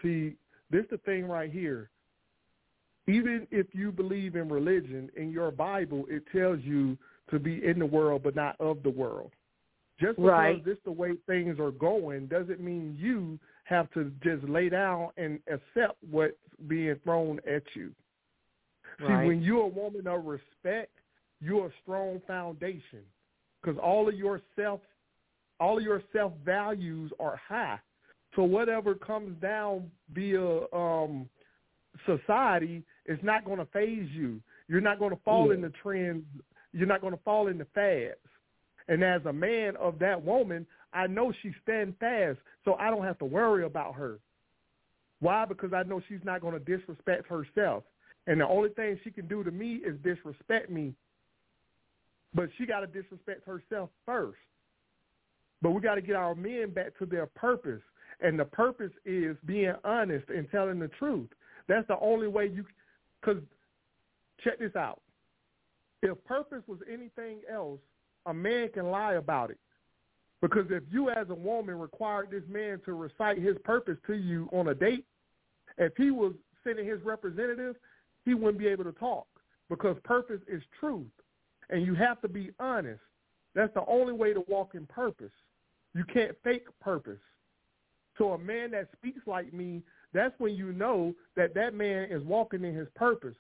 See, 0.02 0.36
this 0.74 0.86
the 0.90 0.98
thing 0.98 1.26
right 1.26 1.52
here. 1.52 1.90
Even 3.08 3.48
if 3.52 3.68
you 3.74 3.92
believe 3.92 4.36
in 4.36 4.50
religion, 4.50 5.10
in 5.16 5.30
your 5.32 5.52
Bible, 5.52 6.06
it 6.10 6.24
tells 6.32 6.60
you 6.62 6.98
to 7.30 7.38
be 7.38 7.64
in 7.66 7.78
the 7.78 7.86
world 7.86 8.24
but 8.24 8.36
not 8.36 8.60
of 8.60 8.82
the 8.82 8.90
world. 8.90 9.32
Just 10.00 10.16
because 10.16 10.28
Right. 10.28 10.66
this 10.66 10.80
the 10.84 10.92
way 10.92 11.16
things 11.28 11.60
are 11.60 11.72
going 11.72 12.26
doesn't 12.28 12.60
mean 12.60 12.96
you 12.98 13.40
have 13.66 13.90
to 13.92 14.12
just 14.22 14.44
lay 14.46 14.68
down 14.68 15.12
and 15.18 15.40
accept 15.48 15.96
what's 16.10 16.36
being 16.68 16.96
thrown 17.04 17.40
at 17.46 17.64
you. 17.76 17.94
See, 19.00 19.06
when 19.06 19.42
you're 19.42 19.66
a 19.66 19.68
woman 19.68 20.08
of 20.08 20.26
respect, 20.26 20.92
you're 21.40 21.68
a 21.68 21.74
strong 21.82 22.20
foundation 22.22 23.04
because 23.62 23.78
all 23.80 24.08
of 24.08 24.16
your 24.16 24.42
self, 24.56 24.82
all 25.60 25.78
of 25.78 25.84
your 25.84 26.02
self 26.12 26.34
values 26.44 27.12
are 27.20 27.36
high. 27.36 27.80
So 28.36 28.44
whatever 28.44 28.96
comes 28.96 29.40
down 29.42 29.92
via 30.14 30.62
um, 30.74 31.30
society 32.06 32.84
is 33.06 33.20
not 33.22 33.46
going 33.46 33.60
to 33.60 33.66
phase 33.66 34.10
you. 34.12 34.42
You're 34.68 34.82
not 34.82 35.00
going 35.00 35.12
to 35.12 35.22
fall 35.24 35.48
Yeah. 35.48 35.56
in 35.56 35.62
the 35.62 35.72
trends. 35.82 36.24
You're 36.72 36.88
not 36.88 37.02
going 37.02 37.14
to 37.14 37.24
fall 37.24 37.48
in 37.48 37.58
the 37.58 37.68
fads. 37.76 38.18
And 38.88 39.04
as 39.04 39.24
a 39.26 39.34
man 39.34 39.76
of 39.78 40.00
that 40.00 40.24
woman, 40.24 40.66
I 40.94 41.08
know 41.08 41.32
she's 41.42 41.54
stand 41.64 41.96
fast, 42.00 42.40
so 42.66 42.74
I 42.76 42.90
don't 42.90 43.04
have 43.04 43.20
to 43.20 43.26
worry 43.26 43.66
about 43.66 43.96
her. 43.96 44.20
Why? 45.20 45.46
Because 45.46 45.74
I 45.74 45.84
know 45.84 46.02
she's 46.08 46.24
not 46.24 46.42
going 46.42 46.54
to 46.54 46.60
disrespect 46.60 47.28
herself. 47.28 47.84
And 48.28 48.42
the 48.42 48.48
only 48.48 48.70
thing 48.70 49.00
she 49.04 49.12
can 49.12 49.28
do 49.28 49.44
to 49.44 49.52
me 49.52 49.76
is 49.76 49.96
disrespect 50.04 50.70
me. 50.70 50.94
But 52.34 52.50
she 52.58 52.66
got 52.66 52.80
to 52.82 52.88
disrespect 52.88 53.46
herself 53.46 53.90
first. 54.06 54.40
But 55.62 55.72
we 55.72 55.82
got 55.82 55.96
to 55.96 56.02
get 56.02 56.16
our 56.16 56.36
men 56.36 56.72
back 56.72 56.98
to 57.00 57.06
their 57.06 57.28
purpose. 57.28 57.82
And 58.24 58.40
the 58.40 58.46
purpose 58.46 58.92
is 59.06 59.38
being 59.46 59.74
honest 59.84 60.30
and 60.30 60.50
telling 60.50 60.80
the 60.80 60.88
truth. 60.88 61.30
That's 61.68 61.88
the 61.88 62.00
only 62.00 62.28
way 62.28 62.48
you, 62.48 62.66
because 63.22 63.42
check 64.44 64.60
this 64.60 64.76
out. 64.76 65.02
If 66.02 66.24
purpose 66.26 66.64
was 66.68 66.80
anything 66.92 67.40
else, 67.52 67.80
a 68.26 68.34
man 68.34 68.70
can 68.74 68.90
lie 68.90 69.14
about 69.14 69.52
it. 69.52 69.60
Because 70.42 70.66
if 70.70 70.84
you 70.92 71.10
as 71.10 71.30
a 71.30 71.36
woman 71.36 71.80
required 71.80 72.30
this 72.32 72.44
man 72.50 72.82
to 72.86 72.94
recite 72.94 73.38
his 73.38 73.56
purpose 73.64 73.98
to 74.08 74.14
you 74.14 74.50
on 74.52 74.68
a 74.70 74.76
date, 74.76 75.06
if 75.78 75.94
he 75.96 76.12
was 76.12 76.34
sending 76.64 76.86
his 76.86 77.02
representative, 77.04 77.76
he 78.26 78.34
wouldn't 78.34 78.60
be 78.60 78.68
able 78.68 78.84
to 78.84 78.92
talk 78.94 79.28
because 79.70 79.96
purpose 80.04 80.42
is 80.48 80.62
truth. 80.80 81.08
And 81.70 81.86
you 81.86 81.96
have 81.96 82.22
to 82.22 82.28
be 82.28 82.52
honest. 82.60 83.02
That's 83.56 83.74
the 83.74 83.86
only 83.88 84.14
way 84.14 84.34
to 84.34 84.44
walk 84.48 84.76
in 84.76 84.86
purpose. 84.88 85.32
You 85.94 86.04
can't 86.14 86.36
fake 86.44 86.66
purpose. 86.82 87.20
So 88.18 88.34
a 88.34 88.38
man 88.38 88.72
that 88.72 88.90
speaks 88.96 89.26
like 89.26 89.54
me, 89.54 89.82
that's 90.14 90.34
when 90.40 90.56
you 90.56 90.72
know 90.72 91.14
that 91.36 91.54
that 91.56 91.74
man 91.74 92.12
is 92.12 92.24
walking 92.24 92.64
in 92.64 92.76
his 92.76 92.88
purpose. 92.96 93.36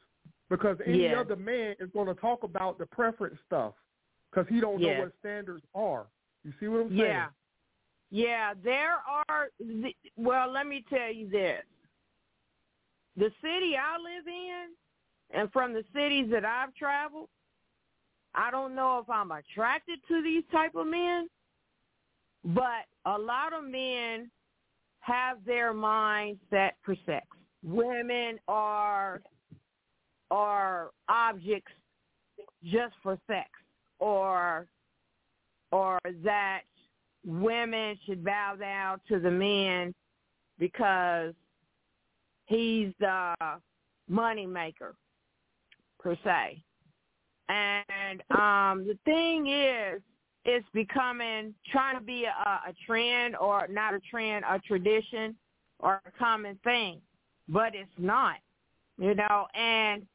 Because 0.49 0.77
any 0.85 1.03
Yeah. 1.03 1.19
other 1.19 1.35
man 1.35 1.75
is 1.79 1.89
going 1.91 2.07
to 2.07 2.15
talk 2.15 2.43
about 2.43 2.77
the 2.77 2.85
preference 2.87 3.39
stuff 3.45 3.73
because 4.29 4.47
he 4.47 4.59
don't 4.59 4.81
know 4.81 4.89
what 4.99 5.13
standards 5.19 5.63
are. 5.73 6.07
You 6.43 6.53
see 6.59 6.67
what 6.67 6.81
I'm 6.81 6.89
saying? 6.89 6.99
Yeah. 6.99 7.29
Yeah, 8.09 8.53
there 8.63 8.97
are 9.07 9.49
well, 10.17 10.51
let 10.51 10.67
me 10.67 10.85
tell 10.87 11.11
you 11.11 11.27
this. 11.29 11.63
The 13.15 13.31
city 13.41 13.75
I 13.75 13.97
live 13.97 14.27
in 14.27 14.67
and 15.31 15.51
from 15.51 15.73
the 15.73 15.83
cities 15.95 16.29
that 16.29 16.45
I've 16.45 16.75
traveled, 16.75 17.29
I 18.35 18.51
don't 18.51 18.75
know 18.75 18.99
if 18.99 19.09
I'm 19.09 19.31
attracted 19.31 19.99
to 20.07 20.21
these 20.21 20.43
type 20.51 20.75
of 20.75 20.85
men, 20.85 21.27
but 22.45 22.85
a 23.05 23.17
lot 23.17 23.53
of 23.53 23.63
men 23.63 24.29
have 25.03 25.43
their 25.45 25.73
mind 25.73 26.39
set 26.49 26.75
for 26.83 26.95
sex. 27.05 27.27
Women 27.63 28.39
are 28.47 29.21
are 30.31 30.91
objects 31.09 31.71
just 32.63 32.95
for 33.03 33.19
sex 33.27 33.49
or 33.99 34.67
or 35.71 35.99
that 36.23 36.61
women 37.25 37.97
should 38.05 38.23
bow 38.23 38.55
down 38.59 38.99
to 39.09 39.19
the 39.19 39.29
man 39.29 39.93
because 40.57 41.33
he's 42.45 42.93
the 42.99 43.33
money 44.07 44.45
maker 44.45 44.95
per 45.99 46.15
se. 46.23 46.63
And 47.49 48.21
um 48.31 48.87
the 48.87 48.97
thing 49.03 49.47
is 49.47 50.01
it's 50.45 50.67
becoming 50.73 51.53
trying 51.71 51.97
to 51.97 52.03
be 52.03 52.25
a, 52.25 52.69
a 52.69 52.73
trend 52.85 53.35
or 53.35 53.67
not 53.69 53.93
a 53.93 53.99
trend, 53.99 54.45
a 54.49 54.59
tradition 54.59 55.35
or 55.79 56.01
a 56.05 56.11
common 56.17 56.59
thing. 56.63 57.01
But 57.49 57.75
it's 57.75 57.89
not. 57.97 58.37
You 58.97 59.15
know, 59.15 59.47
and 59.53 60.05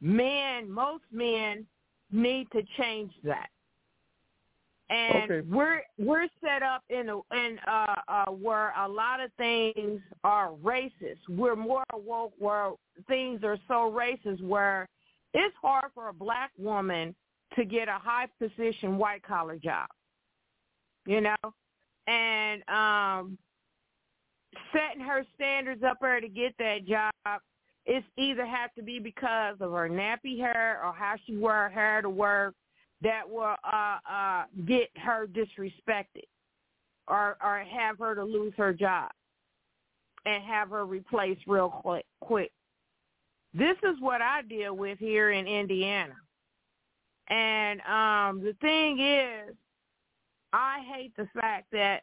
men 0.00 0.70
most 0.70 1.04
men 1.10 1.66
need 2.12 2.48
to 2.52 2.62
change 2.76 3.12
that 3.24 3.48
and 4.88 5.30
Okay. 5.30 5.48
we're 5.48 5.82
we're 5.98 6.28
set 6.40 6.62
up 6.62 6.84
in 6.90 7.08
a 7.08 7.16
in 7.34 7.58
uh 7.66 7.94
uh 8.08 8.24
where 8.26 8.72
a 8.78 8.88
lot 8.88 9.20
of 9.20 9.32
things 9.36 10.00
are 10.22 10.52
racist. 10.62 11.18
We're 11.28 11.56
more 11.56 11.84
woke 11.92 12.34
where 12.38 12.72
things 13.08 13.42
are 13.42 13.58
so 13.66 13.90
racist 13.90 14.42
where 14.42 14.88
it's 15.34 15.54
hard 15.60 15.90
for 15.94 16.08
a 16.08 16.12
black 16.12 16.50
woman 16.56 17.14
to 17.54 17.64
get 17.64 17.88
a 17.88 17.98
high 17.98 18.26
position 18.40 18.98
white 18.98 19.22
collar 19.22 19.56
job. 19.56 19.88
You 21.06 21.20
know? 21.20 21.36
And 22.06 22.68
um 22.68 23.38
setting 24.72 25.04
her 25.04 25.24
standards 25.34 25.82
up 25.82 25.98
there 26.00 26.20
to 26.20 26.28
get 26.28 26.54
that 26.58 26.86
job 26.86 27.12
it's 27.86 28.06
either 28.16 28.44
have 28.44 28.74
to 28.74 28.82
be 28.82 28.98
because 28.98 29.56
of 29.60 29.70
her 29.70 29.88
nappy 29.88 30.38
hair 30.38 30.80
or 30.84 30.92
how 30.92 31.14
she 31.24 31.36
wear 31.36 31.64
her 31.64 31.68
hair 31.68 32.02
to 32.02 32.10
work 32.10 32.54
that 33.02 33.28
will 33.28 33.54
uh 33.64 33.98
uh 34.10 34.44
get 34.66 34.88
her 34.96 35.26
disrespected 35.26 36.24
or 37.06 37.36
or 37.42 37.58
have 37.60 37.98
her 37.98 38.14
to 38.14 38.24
lose 38.24 38.52
her 38.56 38.72
job 38.72 39.10
and 40.24 40.42
have 40.42 40.70
her 40.70 40.84
replaced 40.84 41.42
real 41.46 41.68
quick 41.68 42.04
quick. 42.20 42.50
This 43.54 43.76
is 43.84 43.96
what 44.00 44.20
I 44.20 44.42
deal 44.42 44.76
with 44.76 44.98
here 44.98 45.30
in 45.30 45.46
Indiana. 45.46 46.14
And 47.28 47.80
um 47.82 48.42
the 48.44 48.54
thing 48.60 49.00
is 49.00 49.54
I 50.52 50.80
hate 50.94 51.12
the 51.16 51.28
fact 51.40 51.66
that 51.72 52.02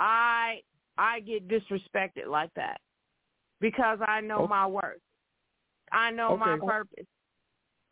I 0.00 0.60
I 0.98 1.20
get 1.20 1.48
disrespected 1.48 2.26
like 2.28 2.50
that 2.54 2.80
because 3.60 3.98
I 4.06 4.20
know 4.20 4.40
Okay. 4.40 4.50
my 4.50 4.66
worth. 4.66 5.00
I 5.90 6.10
know 6.10 6.36
my 6.36 6.58
purpose. 6.58 7.06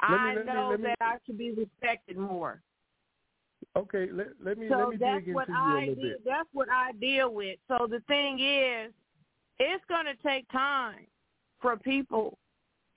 Let 0.02 0.10
I 0.20 0.34
me- 0.34 0.44
know 0.44 0.76
me- 0.76 0.82
that 0.84 0.96
I 1.00 1.16
should 1.24 1.38
be 1.38 1.52
respected 1.52 2.16
more. 2.16 2.62
Okay, 3.76 4.08
let, 4.10 4.28
let 4.42 4.58
me 4.58 4.68
So 4.68 4.78
let 4.78 4.88
me 4.90 4.96
that's 4.96 5.24
dig 5.24 5.34
what 5.34 5.48
into 5.48 5.60
you 5.60 5.76
a 5.76 5.78
little 5.80 5.94
bit. 5.94 6.24
that's 6.24 6.48
what 6.52 6.68
I 6.70 6.92
deal 6.92 7.32
with. 7.32 7.58
So 7.68 7.86
the 7.88 8.00
thing 8.08 8.40
is, 8.40 8.92
it's 9.58 9.84
going 9.88 10.06
to 10.06 10.16
take 10.26 10.50
time 10.50 11.06
for 11.60 11.76
people 11.76 12.36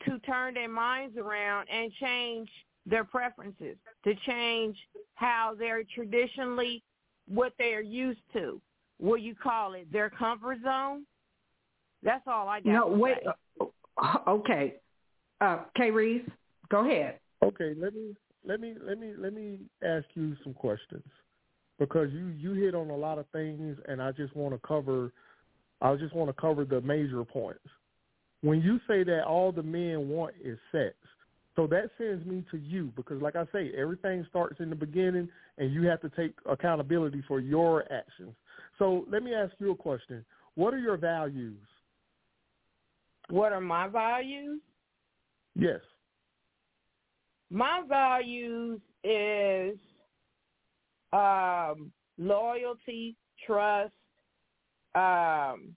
to 0.05 0.17
turn 0.19 0.55
their 0.55 0.69
minds 0.69 1.17
around 1.17 1.67
and 1.69 1.91
change 1.93 2.49
their 2.85 3.03
preferences, 3.03 3.77
to 4.03 4.13
change 4.27 4.77
how 5.15 5.53
they're 5.57 5.83
traditionally 5.95 6.83
what 7.27 7.53
they're 7.57 7.81
used 7.81 8.21
to. 8.33 8.59
What 8.99 9.21
you 9.21 9.35
call 9.35 9.73
it, 9.73 9.91
their 9.91 10.09
comfort 10.09 10.59
zone. 10.63 11.05
That's 12.03 12.23
all 12.27 12.47
I 12.47 12.59
got. 12.59 12.71
No, 12.71 12.89
to 12.89 12.95
wait. 12.95 13.17
say. 13.23 13.67
uh, 13.97 14.17
Okay. 14.27 14.75
Uh, 15.41 15.63
K. 15.75 15.91
Reese, 15.91 16.29
go 16.69 16.85
ahead. 16.85 17.19
Okay, 17.43 17.73
let 17.77 17.93
me 17.93 18.15
let 18.45 18.61
me 18.61 18.75
let 18.81 18.97
me 18.97 19.13
let 19.17 19.33
me 19.33 19.59
ask 19.83 20.05
you 20.13 20.35
some 20.43 20.53
questions 20.53 21.03
because 21.79 22.09
you 22.11 22.27
you 22.27 22.53
hit 22.53 22.75
on 22.75 22.89
a 22.89 22.95
lot 22.95 23.17
of 23.17 23.25
things, 23.33 23.77
and 23.87 24.01
I 24.01 24.11
just 24.13 24.35
want 24.35 24.53
to 24.53 24.67
cover. 24.67 25.11
I 25.81 25.95
just 25.95 26.15
want 26.15 26.29
to 26.29 26.41
cover 26.41 26.63
the 26.63 26.79
major 26.79 27.25
points. 27.25 27.59
When 28.41 28.61
you 28.61 28.79
say 28.87 29.03
that 29.03 29.25
all 29.25 29.51
the 29.51 29.63
men 29.63 30.07
want 30.07 30.35
is 30.41 30.57
sex, 30.71 30.95
so 31.55 31.67
that 31.67 31.91
sends 31.97 32.25
me 32.25 32.43
to 32.51 32.57
you 32.57 32.91
because, 32.95 33.21
like 33.21 33.35
I 33.35 33.45
say, 33.53 33.71
everything 33.77 34.25
starts 34.29 34.59
in 34.59 34.69
the 34.69 34.75
beginning, 34.75 35.29
and 35.57 35.71
you 35.71 35.83
have 35.83 36.01
to 36.01 36.09
take 36.09 36.33
accountability 36.49 37.23
for 37.27 37.39
your 37.39 37.83
actions. 37.91 38.33
So 38.79 39.05
let 39.11 39.21
me 39.21 39.35
ask 39.35 39.53
you 39.59 39.71
a 39.71 39.75
question: 39.75 40.25
What 40.55 40.73
are 40.73 40.79
your 40.79 40.97
values? 40.97 41.59
What 43.29 43.53
are 43.53 43.61
my 43.61 43.87
values? 43.87 44.59
Yes. 45.55 45.79
my 47.51 47.81
values 47.87 48.81
is 49.03 49.77
um 51.13 51.91
loyalty, 52.17 53.15
trust, 53.45 53.93
um 54.95 55.75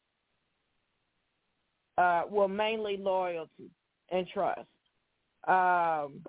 uh 1.98 2.23
well 2.31 2.48
mainly 2.48 2.97
loyalty 2.97 3.70
and 4.11 4.27
trust. 4.32 4.69
Um 5.47 6.23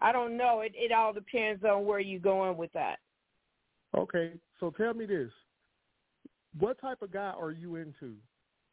I 0.00 0.12
don't 0.12 0.36
know. 0.36 0.60
It 0.60 0.72
it 0.74 0.92
all 0.92 1.12
depends 1.12 1.64
on 1.64 1.86
where 1.86 2.00
you're 2.00 2.20
going 2.20 2.56
with 2.56 2.72
that. 2.72 2.98
Okay, 3.96 4.32
so 4.58 4.70
tell 4.70 4.92
me 4.92 5.06
this: 5.06 5.30
what 6.58 6.80
type 6.80 7.02
of 7.02 7.12
guy 7.12 7.32
are 7.38 7.52
you 7.52 7.76
into? 7.76 8.14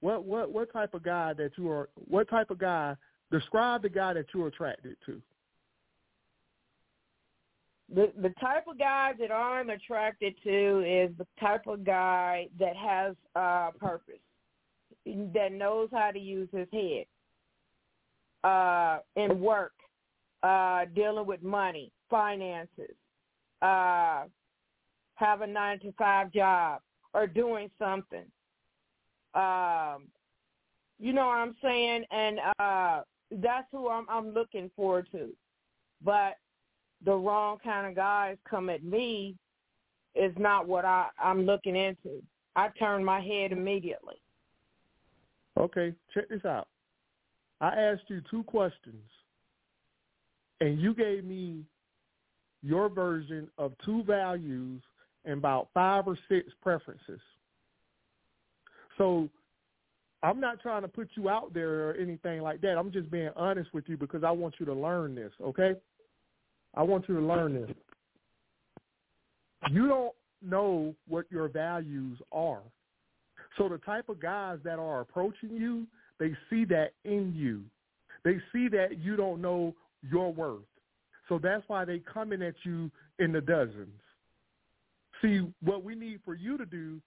What 0.02 0.26
what 0.26 0.52
what 0.52 0.74
type 0.74 0.94
of 0.94 1.04
guy 1.04 1.34
that 1.34 1.52
you 1.58 1.70
are? 1.70 1.90
What 1.96 2.30
type 2.30 2.50
of 2.50 2.58
guy? 2.58 2.96
Describe 3.32 3.84
the 3.84 3.90
guy 3.90 4.14
that 4.14 4.26
you're 4.34 4.48
attracted 4.48 4.98
to. 5.06 5.22
The 7.94 8.12
the 8.22 8.34
type 8.42 8.66
of 8.68 8.78
guy 8.78 9.14
that 9.20 9.32
I'm 9.32 9.70
attracted 9.70 10.36
to 10.44 10.80
is 10.80 11.12
the 11.18 11.28
type 11.40 11.68
of 11.68 11.84
guy 11.84 12.48
that 12.60 12.76
has 12.76 13.16
uh 13.36 13.72
purpose, 13.80 14.16
that 15.06 15.52
knows 15.52 15.90
how 15.94 16.12
to 16.12 16.20
use 16.20 16.50
his 16.52 16.68
head, 16.74 17.06
uh, 18.44 19.00
in 19.16 19.40
work, 19.40 19.74
uh, 20.44 20.86
dealing 20.96 21.26
with 21.26 21.44
money, 21.44 21.92
finances, 22.10 22.96
uh, 23.62 24.24
have 25.16 25.42
a 25.42 25.48
nine 25.48 25.80
to 25.80 25.92
five 25.94 26.32
job 26.32 26.82
or 27.14 27.28
doing 27.28 27.70
something. 27.78 28.26
Um, 29.34 30.08
you 31.00 31.14
know 31.14 31.28
what 31.28 31.38
I'm 31.38 31.56
saying? 31.62 32.06
And 32.12 32.40
uh, 32.60 33.02
that's 33.32 33.68
who 33.72 33.90
I'm, 33.90 34.06
I'm 34.10 34.34
looking 34.34 34.70
forward 34.76 35.08
to. 35.12 35.30
But 36.04 36.38
the 37.06 37.14
wrong 37.14 37.58
kind 37.64 37.88
of 37.88 37.96
guys 37.96 38.38
come 38.50 38.70
at 38.70 38.84
me 38.84 39.36
is 40.16 40.34
not 40.38 40.68
what 40.68 40.86
I, 40.86 41.08
I'm 41.22 41.46
looking 41.46 41.76
into. 41.76 42.22
I 42.56 42.70
turn 42.80 43.04
my 43.04 43.22
head 43.22 43.52
immediately. 43.52 44.22
Okay, 45.58 45.94
check 46.14 46.30
this 46.30 46.46
out. 46.46 46.68
I 47.62 47.68
asked 47.68 48.04
you 48.08 48.22
two 48.30 48.44
questions, 48.44 49.04
and 50.60 50.82
you 50.82 50.94
gave 50.94 51.24
me 51.24 51.64
your 52.64 52.90
version 52.90 53.48
of 53.58 53.74
two 53.86 54.04
values 54.04 54.82
and 55.26 55.38
about 55.38 55.70
five 55.74 56.08
or 56.08 56.18
six 56.28 56.50
preferences. 56.62 57.22
So 58.98 59.30
I'm 60.24 60.40
not 60.40 60.60
trying 60.62 60.82
to 60.82 60.88
put 60.88 61.10
you 61.16 61.30
out 61.30 61.54
there 61.54 61.90
or 61.90 61.94
anything 61.94 62.42
like 62.42 62.62
that. 62.62 62.78
I'm 62.78 62.92
just 62.92 63.10
being 63.10 63.30
honest 63.36 63.74
with 63.74 63.86
you 63.88 63.98
because 63.98 64.24
I 64.24 64.32
want 64.32 64.56
you 64.60 64.66
to 64.66 64.74
learn 64.74 65.16
this, 65.16 65.32
okay? 65.42 65.76
I 66.76 66.84
want 66.84 67.08
you 67.08 67.16
to 67.16 67.26
learn 67.26 67.54
this. 67.54 67.72
You 69.72 69.88
don't 69.88 70.14
know 70.42 70.96
what 71.08 71.26
your 71.30 71.48
values 71.48 72.20
are. 72.32 72.62
So 73.58 73.70
the 73.70 73.78
type 73.80 74.10
of 74.10 74.20
guys 74.20 74.60
that 74.64 74.80
are 74.80 75.02
approaching 75.02 75.52
you, 75.52 75.86
they 76.22 76.34
see 76.52 76.66
that 76.66 76.94
in 77.04 77.34
you. 77.36 77.64
They 78.24 78.38
see 78.54 78.68
that 78.70 79.00
you 79.00 79.16
don't 79.16 79.42
know 79.42 79.74
your 80.08 80.32
worth. 80.32 80.62
So 81.28 81.40
that's 81.40 81.64
why 81.68 81.84
they 81.84 82.00
coming 82.00 82.44
at 82.44 82.54
you 82.64 82.92
in 83.18 83.32
the 83.32 83.42
dozens. 83.42 84.00
See, 85.22 85.42
what 85.64 85.84
we 85.84 85.96
need 85.96 86.20
for 86.24 86.36
you 86.36 86.60
to 86.60 86.66
do, 86.66 87.00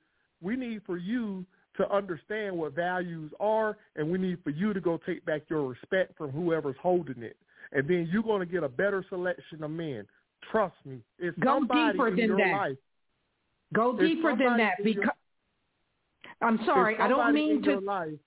we 0.42 0.56
need 0.56 0.82
for 0.84 0.96
you 0.96 1.46
to 1.76 1.88
understand 1.94 2.56
what 2.56 2.74
values 2.74 3.30
are, 3.38 3.76
and 3.94 4.10
we 4.10 4.18
need 4.18 4.38
for 4.42 4.50
you 4.50 4.72
to 4.72 4.80
go 4.80 4.98
take 5.06 5.24
back 5.24 5.42
your 5.48 5.68
respect 5.68 6.18
from 6.18 6.30
whoever's 6.30 6.76
holding 6.82 7.22
it. 7.22 7.36
And 7.70 7.86
then 7.86 8.08
you're 8.10 8.22
going 8.22 8.40
to 8.40 8.52
get 8.52 8.64
a 8.64 8.68
better 8.68 9.04
selection 9.08 9.62
of 9.62 9.70
men. 9.70 10.06
Trust 10.50 10.74
me. 10.84 10.98
It's 11.20 11.38
Go 11.38 11.58
somebody 11.58 11.92
deeper 11.92 12.08
in 12.08 12.16
than 12.16 12.26
your 12.26 12.38
that. 12.38 12.52
life. 12.52 12.76
Go 13.72 13.96
deeper 13.96 14.36
than 14.36 14.56
that 14.58 14.80
in 14.80 14.86
your- 14.86 14.94
because 15.02 15.16
I'm 16.40 16.58
sorry, 16.64 16.98
I 16.98 17.06
don't 17.08 17.32
mean 17.32 17.62
to 17.62 17.70
Your 17.70 17.80
life, 17.80 18.18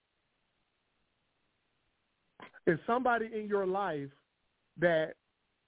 it's 2.68 2.82
somebody 2.86 3.30
in 3.34 3.48
your 3.48 3.66
life 3.66 4.10
that 4.80 5.14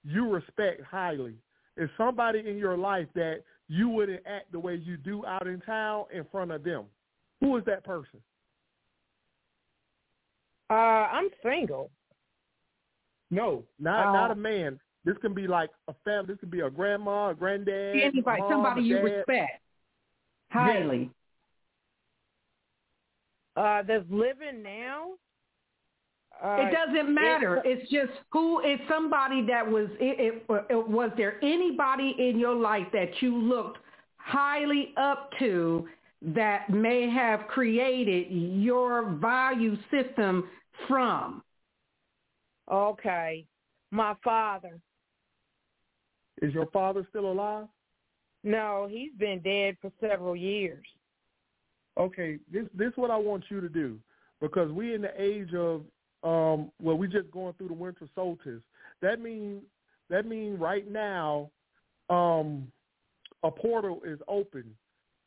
you 0.04 0.28
respect 0.30 0.82
highly. 0.88 1.34
Is 1.76 1.90
somebody 1.96 2.40
in 2.40 2.56
your 2.58 2.76
life 2.76 3.08
that 3.14 3.42
you 3.68 3.88
wouldn't 3.88 4.22
act 4.26 4.52
the 4.52 4.58
way 4.58 4.74
you 4.74 4.96
do 4.96 5.24
out 5.26 5.46
in 5.46 5.60
town 5.60 6.04
in 6.12 6.24
front 6.30 6.50
of 6.50 6.62
them. 6.64 6.84
Who 7.40 7.56
is 7.56 7.64
that 7.66 7.84
person? 7.84 8.20
Uh, 10.68 10.74
I'm 10.74 11.28
single. 11.42 11.90
No, 13.30 13.64
not 13.78 14.12
not 14.12 14.30
Oh. 14.30 14.32
a 14.32 14.36
man. 14.36 14.78
This 15.04 15.16
can 15.18 15.32
be 15.34 15.46
like 15.46 15.70
a 15.88 15.94
family. 16.04 16.26
This 16.34 16.40
could 16.40 16.50
be 16.50 16.60
a 16.60 16.70
grandma, 16.70 17.30
a 17.30 17.34
granddad, 17.34 17.96
anybody, 17.96 18.42
mom, 18.42 18.50
somebody 18.50 18.82
you 18.82 18.96
dad. 18.96 19.02
respect 19.04 19.62
highly. 20.50 21.10
Uh, 23.56 23.82
that's 23.82 24.04
living 24.10 24.62
now. 24.62 25.12
Uh, 26.42 26.56
it 26.60 26.72
doesn't 26.72 27.14
matter. 27.14 27.60
it's 27.64 27.90
just 27.90 28.12
who 28.30 28.60
is 28.60 28.78
somebody 28.88 29.44
that 29.46 29.68
was. 29.68 29.88
It, 30.00 30.42
it, 30.48 30.64
it, 30.70 30.88
was 30.88 31.10
there 31.16 31.42
anybody 31.44 32.16
in 32.18 32.38
your 32.38 32.54
life 32.54 32.86
that 32.92 33.10
you 33.20 33.36
looked 33.36 33.78
highly 34.16 34.94
up 34.96 35.30
to 35.38 35.86
that 36.22 36.70
may 36.70 37.10
have 37.10 37.46
created 37.48 38.28
your 38.30 39.10
value 39.10 39.76
system 39.90 40.48
from? 40.88 41.42
Okay, 42.70 43.44
my 43.90 44.14
father. 44.24 44.80
Is 46.40 46.54
your 46.54 46.66
father 46.66 47.06
still 47.10 47.30
alive? 47.30 47.66
No, 48.44 48.88
he's 48.90 49.12
been 49.18 49.40
dead 49.40 49.76
for 49.82 49.92
several 50.00 50.34
years. 50.34 50.86
Okay, 51.98 52.38
this 52.50 52.64
this 52.74 52.88
is 52.88 52.96
what 52.96 53.10
I 53.10 53.16
want 53.16 53.44
you 53.50 53.60
to 53.60 53.68
do 53.68 53.98
because 54.40 54.70
we 54.72 54.94
in 54.94 55.02
the 55.02 55.20
age 55.20 55.52
of 55.54 55.82
um 56.22 56.70
well 56.80 56.96
we're 56.96 57.06
just 57.06 57.30
going 57.30 57.54
through 57.54 57.68
the 57.68 57.74
winter 57.74 58.08
solstice. 58.14 58.62
That 59.02 59.20
means 59.20 59.62
that 60.08 60.26
means 60.26 60.60
right 60.60 60.90
now 60.90 61.50
um 62.08 62.70
a 63.42 63.50
portal 63.50 64.00
is 64.04 64.18
open 64.28 64.64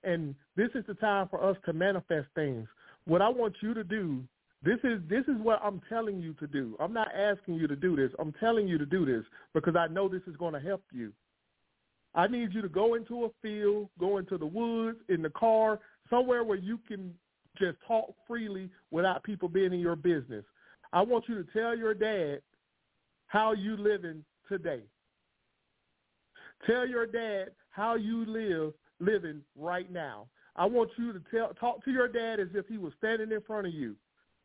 and 0.03 0.36
this 0.56 0.70
is 0.76 0.84
the 0.88 0.94
time 0.95 1.28
for 1.30 1.44
us 1.44 1.57
to 1.65 1.74
manifest 1.74 2.28
things. 2.36 2.68
What 3.06 3.22
I 3.22 3.30
want 3.30 3.56
you 3.61 3.74
to 3.74 3.84
do, 3.84 4.24
this 4.61 4.78
is 4.84 4.99
this 5.10 5.24
is 5.28 5.41
what 5.41 5.60
I'm 5.64 5.82
telling 5.90 6.22
you 6.22 6.34
to 6.36 6.48
do. 6.48 6.76
I'm 6.80 6.94
not 6.94 7.10
asking 7.15 7.56
you 7.56 7.68
to 7.68 7.76
do 7.76 7.95
this. 7.95 8.11
I'm 8.20 8.34
telling 8.40 8.68
you 8.68 8.78
to 8.78 8.86
do 8.86 9.06
this 9.06 9.24
because 9.53 9.76
I 9.76 9.88
know 9.88 10.07
this 10.07 10.22
is 10.28 10.38
going 10.38 10.53
to 10.53 10.60
help 10.60 10.84
you. 10.91 11.11
I 12.15 12.28
need 12.28 12.53
you 12.53 12.61
to 12.61 12.70
go 12.70 12.94
into 12.94 13.26
a 13.26 13.30
field, 13.41 13.90
go 13.99 14.18
into 14.18 14.38
the 14.38 14.45
woods, 14.45 14.99
in 15.10 15.22
the 15.22 15.32
car, 15.32 15.80
somewhere 16.10 16.44
where 16.44 16.57
you 16.57 16.80
can 16.88 17.14
just 17.57 17.78
talk 17.88 18.14
freely 18.28 18.70
without 18.91 19.24
people 19.24 19.49
being 19.49 19.74
in 19.74 19.80
your 19.80 19.95
business. 19.95 20.45
I 20.94 21.02
want 21.02 21.28
you 21.28 21.44
to 21.44 21.52
tell 21.52 21.76
your 21.76 21.94
dad 21.94 22.41
how 23.28 23.52
you 23.52 23.76
living 23.76 24.24
today. 24.48 24.84
Tell 26.68 26.88
your 26.88 27.07
dad 27.07 27.49
how 27.72 27.95
you 27.95 28.26
live 28.26 28.74
living 28.99 29.41
right 29.57 29.91
now. 29.91 30.28
I 30.56 30.65
want 30.65 30.91
you 30.98 31.11
to 31.11 31.22
tell 31.32 31.53
talk 31.56 31.84
to 31.86 31.91
your 31.91 32.07
dad 32.07 32.40
as 32.40 32.49
if 32.53 32.68
he 32.68 32.78
was 32.78 32.94
standing 32.99 33.32
in 33.32 33.41
front 33.41 33.68
of 33.68 33.74
you. 33.74 33.95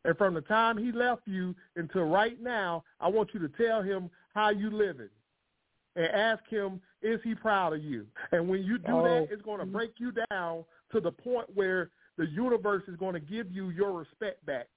And 0.05 0.17
from 0.17 0.33
the 0.33 0.41
time 0.41 0.77
he 0.77 0.91
left 0.91 1.21
you 1.25 1.55
until 1.75 2.05
right 2.05 2.41
now, 2.41 2.83
I 2.99 3.09
want 3.09 3.29
you 3.33 3.39
to 3.41 3.49
tell 3.49 3.83
him 3.83 4.09
how 4.33 4.49
you 4.49 4.71
living. 4.71 5.09
And 5.95 6.07
ask 6.07 6.45
him, 6.47 6.81
is 7.01 7.19
he 7.23 7.35
proud 7.35 7.73
of 7.73 7.83
you? 7.83 8.07
And 8.31 8.49
when 8.49 8.63
you 8.63 8.77
do 8.79 8.91
Oh. 8.91 9.03
that, 9.03 9.27
it's 9.31 9.41
going 9.41 9.59
to 9.59 9.65
break 9.65 9.99
you 9.99 10.13
down 10.31 10.65
to 10.91 10.99
the 10.99 11.11
point 11.11 11.47
where 11.53 11.91
the 12.17 12.25
universe 12.27 12.83
is 12.87 12.95
going 12.95 13.13
to 13.13 13.19
give 13.19 13.51
you 13.51 13.69
your 13.69 13.91
respect 13.91 14.43
back. 14.45 14.67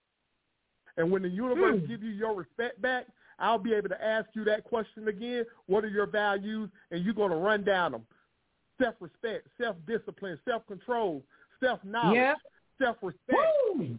And 0.97 1.11
when 1.11 1.23
the 1.23 1.29
universe 1.29 1.81
Hmm. 1.81 1.87
give 1.87 2.03
you 2.03 2.11
your 2.11 2.35
respect 2.35 2.81
back, 2.83 3.07
I'll 3.39 3.59
be 3.59 3.75
able 3.75 3.89
to 3.89 4.05
ask 4.05 4.29
you 4.35 4.45
that 4.45 4.65
question 4.65 5.09
again. 5.09 5.45
What 5.67 5.85
are 5.85 5.89
your 5.89 6.07
values? 6.07 6.71
And 6.91 7.05
you're 7.05 7.15
going 7.15 7.31
to 7.31 7.37
run 7.37 7.65
down 7.65 7.93
them. 7.93 8.07
Self-respect, 8.81 9.49
self-discipline, 9.61 10.39
self-control, 10.45 11.25
self-knowledge, 11.61 12.19
Yep. 12.19 12.39
self-respect. 12.81 13.39
Woo! 13.77 13.99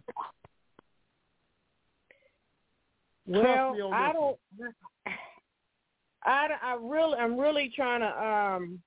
Well, 3.26 3.76
I 3.92 4.12
don't. 4.12 4.38
I, 6.26 6.48
I 6.62 6.76
really, 6.80 7.18
I'm 7.18 7.38
really 7.38 7.70
trying 7.74 8.00
to. 8.00 8.06
Um, 8.06 8.82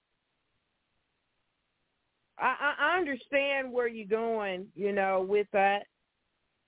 I, 2.39 2.55
I 2.59 2.75
I 2.79 2.97
understand 2.99 3.71
where 3.71 3.88
you're 3.88 4.07
going, 4.07 4.67
you 4.75 4.91
know, 4.91 5.25
with 5.27 5.47
that. 5.53 5.84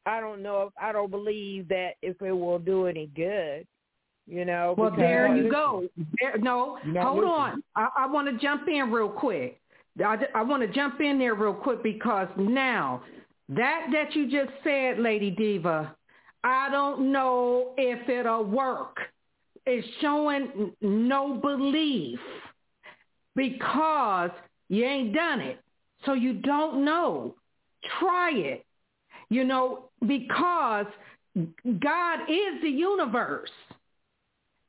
I 0.09 0.19
don't 0.19 0.41
know 0.41 0.63
if 0.63 0.73
I 0.81 0.91
don't 0.91 1.11
believe 1.11 1.67
that 1.67 1.91
if 2.01 2.19
it 2.21 2.31
will 2.31 2.57
do 2.57 2.87
any 2.87 3.07
good, 3.15 3.67
you 4.27 4.43
know. 4.43 4.73
Well, 4.75 4.91
there 4.95 5.35
you 5.35 5.51
go. 5.51 5.87
There, 6.19 6.37
no, 6.39 6.79
hold 6.83 7.17
listening. 7.17 7.23
on. 7.29 7.63
I, 7.75 7.89
I 7.95 8.07
want 8.07 8.27
to 8.27 8.43
jump 8.43 8.67
in 8.67 8.91
real 8.91 9.09
quick. 9.09 9.61
I, 10.03 10.17
I 10.33 10.41
want 10.41 10.63
to 10.63 10.67
jump 10.73 10.99
in 10.99 11.19
there 11.19 11.35
real 11.35 11.53
quick 11.53 11.83
because 11.83 12.27
now 12.37 13.03
that 13.49 13.87
that 13.91 14.15
you 14.15 14.31
just 14.31 14.51
said, 14.63 14.97
Lady 14.97 15.29
Diva, 15.29 15.95
I 16.43 16.69
don't 16.71 17.11
know 17.11 17.73
if 17.77 18.09
it'll 18.09 18.45
work. 18.45 18.97
It's 19.67 19.87
showing 20.01 20.71
no 20.81 21.35
belief 21.35 22.19
because 23.35 24.31
you 24.69 24.85
ain't 24.85 25.13
done 25.13 25.41
it. 25.41 25.59
So 26.05 26.13
you 26.13 26.33
don't 26.33 26.83
know. 26.83 27.35
Try 27.99 28.31
it. 28.31 28.65
You 29.29 29.43
know, 29.43 29.88
because 30.05 30.85
God 31.79 32.19
is 32.29 32.61
the 32.61 32.69
universe. 32.69 33.51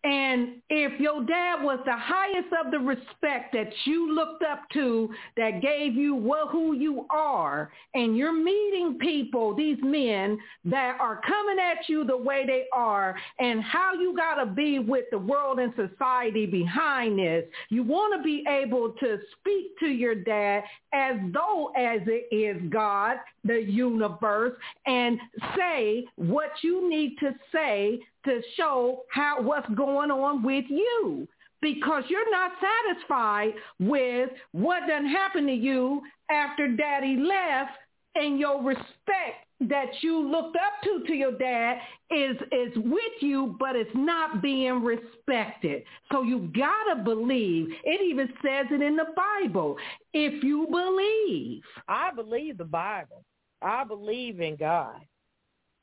And 0.03 0.63
if 0.71 0.99
your 0.99 1.23
dad 1.25 1.63
was 1.63 1.79
the 1.85 1.97
highest 1.97 2.49
of 2.65 2.71
the 2.71 2.79
respect 2.79 3.53
that 3.53 3.71
you 3.85 4.15
looked 4.15 4.43
up 4.43 4.63
to, 4.73 5.11
that 5.37 5.61
gave 5.61 5.95
you 5.95 6.15
what, 6.15 6.49
who 6.49 6.73
you 6.73 7.07
are, 7.11 7.71
and 7.93 8.17
you're 8.17 8.33
meeting 8.33 8.97
people, 8.99 9.55
these 9.55 9.77
men 9.83 10.39
that 10.65 10.97
are 11.01 11.21
coming 11.27 11.59
at 11.59 11.87
you 11.89 12.05
the 12.05 12.17
way 12.17 12.47
they 12.47 12.65
are, 12.73 13.15
and 13.41 13.63
how 13.63 13.93
you 13.93 14.17
got 14.17 14.43
to 14.43 14.47
be 14.47 14.79
with 14.79 15.05
the 15.11 15.19
world 15.19 15.59
and 15.59 15.75
society 15.77 16.47
behind 16.47 17.19
this, 17.19 17.45
you 17.69 17.83
want 17.83 18.17
to 18.17 18.23
be 18.23 18.43
able 18.49 18.95
to 19.01 19.19
speak 19.39 19.79
to 19.81 19.89
your 19.89 20.15
dad 20.15 20.63
as 20.95 21.17
though 21.35 21.73
as 21.77 22.01
it 22.07 22.35
is 22.35 22.57
God, 22.71 23.17
the 23.45 23.61
universe, 23.61 24.55
and 24.87 25.19
say 25.57 26.07
what 26.17 26.51
you 26.63 26.89
need 26.89 27.17
to 27.19 27.35
say 27.53 28.01
to 28.25 28.41
show 28.57 29.03
how 29.11 29.43
what's 29.43 29.69
going 29.75 30.11
on 30.11 30.43
with 30.43 30.65
you. 30.69 31.27
Because 31.63 32.05
you're 32.09 32.31
not 32.31 32.53
satisfied 32.61 33.53
with 33.79 34.31
what 34.53 34.87
done 34.89 35.07
happened 35.07 35.47
to 35.49 35.53
you 35.53 36.01
after 36.31 36.69
daddy 36.69 37.17
left 37.17 37.73
and 38.15 38.39
your 38.39 38.63
respect 38.63 39.47
that 39.61 39.91
you 40.01 40.19
looked 40.19 40.57
up 40.57 40.83
to 40.83 41.05
to 41.07 41.13
your 41.13 41.33
dad 41.33 41.77
is 42.11 42.37
is 42.51 42.73
with 42.77 43.13
you 43.21 43.57
but 43.59 43.77
it's 43.77 43.91
not 43.95 44.41
being 44.41 44.83
respected. 44.83 45.83
So 46.11 46.23
you 46.23 46.51
got 46.57 46.95
to 46.95 47.03
believe. 47.03 47.69
It 47.85 48.01
even 48.01 48.29
says 48.43 48.67
it 48.71 48.81
in 48.81 48.97
the 48.97 49.13
bible. 49.15 49.77
If 50.15 50.43
you 50.43 50.67
believe. 50.71 51.63
I 51.89 52.11
believe 52.15 52.57
the 52.57 52.65
bible. 52.65 53.23
I 53.61 53.85
believe 53.85 54.41
in 54.41 54.57
god 54.57 55.03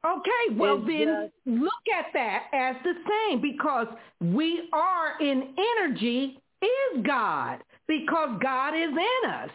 Okay, 0.07 0.55
well 0.55 0.79
then 0.79 1.29
look 1.45 1.83
at 1.93 2.05
that 2.13 2.43
as 2.53 2.75
the 2.83 2.93
same 3.09 3.41
because 3.41 3.87
we 4.21 4.69
are 4.71 5.19
in 5.19 5.53
energy 5.79 6.39
is 6.61 7.03
God 7.05 7.59
because 7.87 8.39
God 8.41 8.73
is 8.73 8.89
in 8.89 9.29
us. 9.29 9.49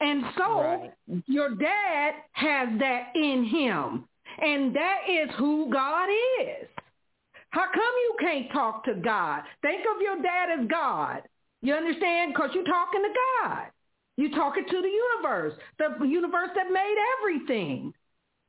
And 0.00 0.24
so 0.36 0.60
right. 0.60 0.92
your 1.26 1.54
dad 1.54 2.14
has 2.32 2.68
that 2.78 3.12
in 3.14 3.44
him. 3.44 4.04
And 4.40 4.74
that 4.74 4.98
is 5.08 5.30
who 5.38 5.70
God 5.72 6.08
is. 6.40 6.68
How 7.50 7.66
come 7.66 7.82
you 7.82 8.16
can't 8.20 8.50
talk 8.52 8.84
to 8.84 8.94
God? 8.94 9.42
Think 9.62 9.82
of 9.82 10.00
your 10.00 10.22
dad 10.22 10.60
as 10.60 10.66
God. 10.68 11.22
You 11.60 11.74
understand? 11.74 12.32
Because 12.32 12.50
you're 12.54 12.64
talking 12.64 13.02
to 13.02 13.14
God. 13.42 13.66
You're 14.16 14.30
talking 14.30 14.64
to 14.68 14.82
the 14.82 14.88
universe, 14.88 15.54
the 15.78 16.04
universe 16.04 16.50
that 16.54 16.70
made 16.70 16.96
everything. 17.18 17.92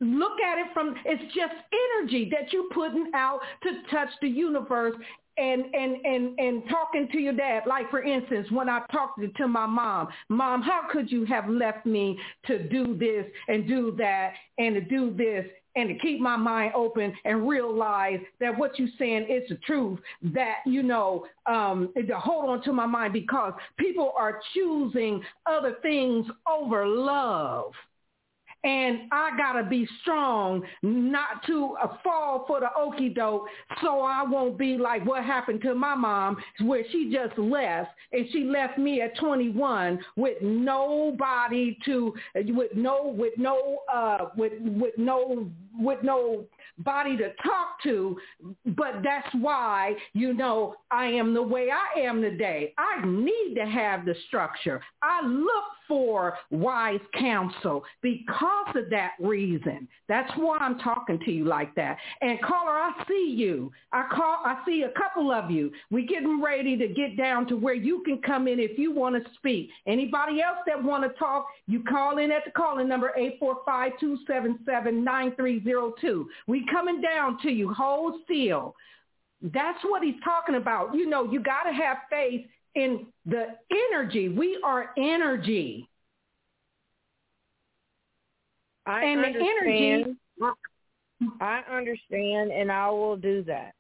Look 0.03 0.39
at 0.41 0.57
it 0.57 0.67
from, 0.73 0.95
it's 1.05 1.23
just 1.34 1.53
energy 1.99 2.30
that 2.31 2.51
you're 2.51 2.69
putting 2.73 3.11
out 3.13 3.39
to 3.63 3.69
touch 3.89 4.09
the 4.21 4.27
universe 4.27 4.95
and 5.38 5.63
and 5.73 5.95
and 6.05 6.39
and 6.39 6.63
talking 6.69 7.07
to 7.11 7.17
your 7.17 7.34
dad. 7.34 7.63
Like 7.65 7.89
for 7.89 8.03
instance 8.03 8.47
when 8.51 8.69
i 8.69 8.81
talked 8.91 9.19
to 9.35 9.47
my 9.47 9.65
mom 9.65 10.09
mom 10.30 10.61
how 10.61 10.81
could 10.91 11.11
you 11.11 11.25
have 11.25 11.49
left 11.49 11.85
me 11.85 12.19
to 12.45 12.67
do 12.67 12.95
this 12.95 13.25
and 13.47 13.67
do 13.67 13.95
that 13.97 14.34
and 14.57 14.75
to 14.75 14.81
do 14.81 15.11
this 15.11 15.45
and 15.75 15.89
to 15.89 15.95
keep 15.95 16.19
my 16.19 16.35
mind 16.35 16.73
open 16.75 17.13
and 17.25 17.47
realize 17.47 18.19
that 18.39 18.55
what 18.57 18.77
you're 18.77 18.88
saying 18.99 19.25
is 19.30 19.47
the 19.49 19.55
truth 19.65 19.99
that 20.21 20.57
you 20.65 20.84
know 20.84 21.25
um 21.47 21.91
to 21.95 22.17
hold 22.17 22.49
on 22.49 22.61
to 22.63 22.71
my 22.71 22.85
mind 22.85 23.13
because 23.13 23.53
people 23.77 24.13
are 24.17 24.39
choosing 24.53 25.21
other 25.47 25.77
things 25.81 26.25
over 26.47 26.85
love 26.85 27.71
and 28.64 29.02
I 29.11 29.31
gotta 29.38 29.64
be 29.64 29.88
strong 30.02 30.64
not 30.81 31.45
to 31.48 31.76
uh, 31.81 31.98
fall 32.03 32.45
for 32.48 32.60
the 32.60 32.69
okey 32.77 33.10
doke 33.10 33.48
so 33.81 34.02
I 34.02 34.23
won't 34.23 34.57
be 34.57 34.77
like 34.77 35.06
what 35.06 35.23
happened 35.23 35.61
to 35.64 35.76
my 35.76 35.95
mom 35.95 36.38
where 36.61 36.84
she 36.91 37.11
just 37.14 37.38
left 37.38 37.91
and 38.11 38.26
she 38.31 38.45
left 38.45 38.77
me 38.77 39.02
at 39.02 39.18
21 39.18 39.99
with 40.15 40.41
nobody 40.41 41.77
to 41.85 42.14
with 42.35 42.72
no 42.76 43.14
with 43.18 43.34
no 43.38 43.80
uh 43.94 44.30
with 44.38 44.53
with 44.61 44.98
no 44.98 45.49
with 45.77 46.03
no 46.03 46.45
body 46.77 47.18
to 47.18 47.34
talk 47.44 47.81
to 47.84 48.18
but 48.77 49.02
that's 49.03 49.34
why 49.35 49.94
you 50.14 50.34
know 50.34 50.76
I 50.91 51.07
am 51.07 51.34
the 51.34 51.41
way 51.41 51.69
I 51.72 52.02
am 52.02 52.22
today 52.22 52.73
I 52.77 53.06
need 53.06 53.56
to 53.56 53.65
have 53.65 54.06
the 54.06 54.15
structure 54.27 54.81
I 55.02 55.26
look 55.26 55.64
for 55.88 56.38
wise 56.49 56.99
counsel 57.19 57.84
because 58.02 58.76
of 58.76 58.90
that 58.90 59.11
reason. 59.19 59.88
That's 60.07 60.31
why 60.38 60.57
I'm 60.57 60.80
talking 60.80 61.19
to 61.26 61.31
you 61.31 61.45
like 61.45 61.76
that. 61.76 61.98
And 62.22 62.41
caller, 62.41 62.72
I 62.72 62.91
see 63.07 63.35
you. 63.38 63.72
I 63.91 64.07
call 64.11 64.38
I 64.44 64.60
see 64.65 64.81
a 64.84 64.90
couple 64.99 65.31
of 65.31 65.52
you. 65.52 65.72
We 65.91 66.06
getting 66.06 66.41
ready 66.41 66.77
to 66.77 66.88
get 66.88 67.18
down 67.18 67.48
to 67.48 67.56
where 67.56 67.73
you 67.73 68.03
can 68.06 68.22
come 68.22 68.48
in 68.48 68.60
if 68.60 68.77
you 68.77 68.94
want 68.94 69.15
to 69.15 69.23
speak. 69.35 69.69
Anybody 69.88 70.41
else 70.41 70.57
that 70.68 70.84
want 70.84 71.03
to 71.03 71.10
talk, 71.19 71.48
you 71.68 71.84
call 71.84 72.18
in 72.18 72.31
at 72.31 72.45
the 72.45 72.52
calling 72.52 72.88
number 72.88 73.11
845-277-9302. 73.41 76.26
We 76.53 76.63
coming 76.71 77.01
down 77.01 77.39
to 77.41 77.49
you. 77.49 77.73
Hold 77.73 78.21
still. 78.25 78.75
That's 79.41 79.84
what 79.84 80.03
he's 80.03 80.21
talking 80.23 80.53
about. 80.53 80.93
You 80.93 81.09
know, 81.09 81.23
you 81.31 81.39
got 81.39 81.63
to 81.63 81.73
have 81.73 81.97
faith 82.11 82.45
in 82.75 83.07
the 83.25 83.57
energy. 83.89 84.30
We 84.30 84.59
are 84.63 84.91
energy. 84.95 85.89
I 88.85 89.03
and 89.03 89.25
understand. 89.25 90.15
the 90.38 90.45
energy. 90.45 90.59
I 91.41 91.61
understand, 91.71 92.51
and 92.51 92.71
I 92.71 92.88
will 92.91 93.17
do 93.17 93.43
that. 93.45 93.73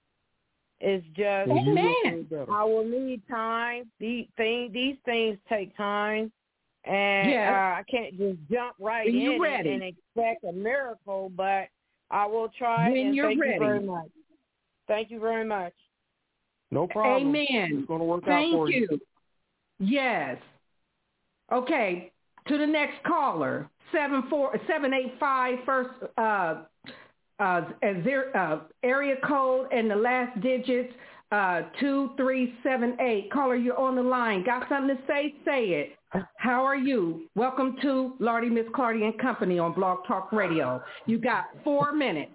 It's 0.79 1.05
just 1.15 1.51
Amen. 1.51 2.27
I 2.51 2.63
will 2.63 2.85
need 2.85 3.21
time. 3.29 3.83
These 3.99 4.25
things, 4.35 4.73
these 4.73 4.95
things 5.05 5.37
take 5.47 5.77
time, 5.77 6.31
and 6.85 7.29
Yes. 7.29 7.51
uh, 7.51 7.53
I 7.53 7.83
can't 7.87 8.17
just 8.17 8.39
jump 8.51 8.75
right 8.79 9.13
you're 9.13 9.35
in 9.35 9.41
ready. 9.41 9.69
and 9.73 9.83
expect 9.83 10.43
a 10.43 10.51
miracle. 10.51 11.31
But 11.35 11.67
I 12.11 12.25
will 12.25 12.49
try. 12.57 12.89
When 12.89 13.07
and 13.07 13.15
you're 13.15 13.29
thank 13.29 13.41
ready. 13.41 13.53
you 13.53 13.59
very 13.59 13.79
much. 13.81 14.09
Thank 14.87 15.11
you 15.11 15.19
very 15.19 15.45
much. 15.45 15.73
No 16.71 16.87
problem. 16.87 17.29
Amen. 17.29 17.69
It's 17.79 17.87
going 17.87 17.99
to 17.99 18.05
work 18.05 18.25
Thank 18.25 18.53
out 18.53 18.57
for 18.57 18.69
you. 18.69 18.87
you. 18.89 18.99
Yes. 19.79 20.37
Okay. 21.51 22.11
To 22.47 22.57
the 22.57 22.67
next 22.67 23.01
caller, 23.05 23.69
seven 23.93 24.23
four 24.29 24.59
seven 24.67 24.93
eight 24.93 25.13
five 25.19 25.59
first 25.65 25.91
uh, 26.17 26.63
uh, 27.39 27.61
as 27.81 27.95
there, 28.03 28.35
uh, 28.35 28.59
area 28.83 29.15
code 29.25 29.71
and 29.71 29.89
the 29.89 29.95
last 29.95 30.39
digits 30.41 30.93
uh, 31.31 31.61
two 31.79 32.11
three 32.17 32.53
seven 32.63 32.97
eight. 32.99 33.31
Caller, 33.31 33.55
you're 33.55 33.79
on 33.79 33.95
the 33.95 34.03
line. 34.03 34.43
Got 34.43 34.67
something 34.69 34.95
to 34.95 35.01
say? 35.07 35.33
Say 35.45 35.65
it. 35.69 35.91
How 36.37 36.63
are 36.63 36.75
you? 36.75 37.29
Welcome 37.35 37.75
to 37.81 38.13
Lardy 38.19 38.49
Miss 38.49 38.65
Clardy 38.75 39.03
and 39.03 39.17
Company 39.19 39.57
on 39.57 39.73
Blog 39.73 40.05
Talk 40.07 40.31
Radio. 40.31 40.83
You 41.07 41.17
got 41.17 41.45
four 41.63 41.91
minutes. 41.91 42.31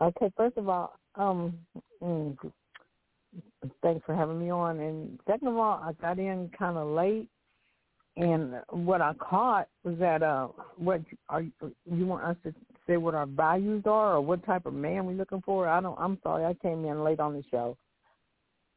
Okay, 0.00 0.30
first 0.36 0.58
of 0.58 0.68
all, 0.68 0.98
um, 1.14 1.54
mm, 2.02 2.36
thanks 3.82 4.04
for 4.04 4.14
having 4.14 4.38
me 4.38 4.50
on. 4.50 4.78
And 4.80 5.18
second 5.26 5.48
of 5.48 5.56
all, 5.56 5.80
I 5.82 5.92
got 6.00 6.18
in 6.18 6.50
kind 6.58 6.76
of 6.76 6.88
late, 6.88 7.28
and 8.16 8.56
what 8.68 9.00
I 9.00 9.14
caught 9.14 9.68
was 9.82 9.96
that 9.98 10.22
uh, 10.22 10.48
what 10.76 11.00
are 11.30 11.42
you, 11.42 11.52
you 11.90 12.06
want 12.06 12.24
us 12.24 12.36
to 12.44 12.54
say 12.86 12.98
what 12.98 13.14
our 13.14 13.26
values 13.26 13.84
are, 13.86 14.16
or 14.16 14.20
what 14.20 14.44
type 14.44 14.66
of 14.66 14.74
man 14.74 15.06
we're 15.06 15.12
looking 15.12 15.42
for? 15.46 15.66
I 15.66 15.80
don't. 15.80 15.98
I'm 15.98 16.18
sorry, 16.22 16.44
I 16.44 16.52
came 16.54 16.84
in 16.84 17.04
late 17.04 17.20
on 17.20 17.32
the 17.32 17.42
show. 17.50 17.78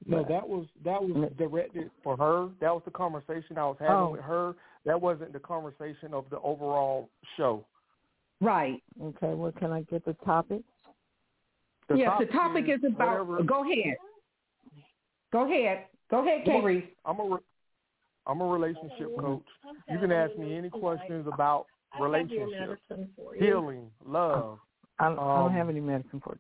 No, 0.06 0.24
that 0.24 0.48
was 0.48 0.66
that 0.86 1.02
was 1.04 1.32
directed 1.38 1.92
for 2.04 2.16
her. 2.18 2.50
That 2.62 2.74
was 2.74 2.82
the 2.86 2.92
conversation 2.92 3.58
I 3.58 3.66
was 3.66 3.78
having 3.80 3.96
Oh. 3.96 4.10
with 4.12 4.22
her. 4.22 4.56
That 4.86 5.00
wasn't 5.00 5.34
the 5.34 5.40
conversation 5.40 6.14
of 6.14 6.30
the 6.30 6.40
overall 6.40 7.10
show. 7.36 7.66
Right. 8.42 8.82
Okay, 9.02 9.34
well, 9.34 9.52
can 9.52 9.72
I 9.74 9.82
get 9.84 10.06
the 10.06 10.14
topic? 10.26 10.62
The 11.90 11.98
yes, 11.98 12.12
the 12.20 12.28
topic 12.28 12.70
is 12.70 12.82
about. 12.86 13.26
whatever- 13.28 13.44
Go 13.44 13.64
ahead. 13.70 13.98
Go 15.32 15.46
ahead. 15.46 15.86
Go 16.10 16.20
ahead, 16.26 16.48
Well, 16.48 16.62
Kerry. 16.62 16.96
I'm 17.06 17.20
a 17.20 17.24
re- 17.36 17.40
I'm 18.26 18.42
a 18.42 18.46
relationship 18.48 19.16
coach. 19.18 19.46
You 19.90 20.00
can 20.00 20.12
ask 20.12 20.36
me 20.38 20.56
any 20.56 20.70
questions 20.70 21.28
about 21.28 21.66
relationships, 22.00 22.82
healing, 23.38 23.92
love. 24.06 24.60
I 25.00 25.10
don't, 25.10 25.20
I 25.20 25.36
don't 25.40 25.46
Um, 25.48 25.52
have 25.52 25.70
any 25.70 25.80
medicine 25.82 26.20
for 26.22 26.34
it. 26.34 26.40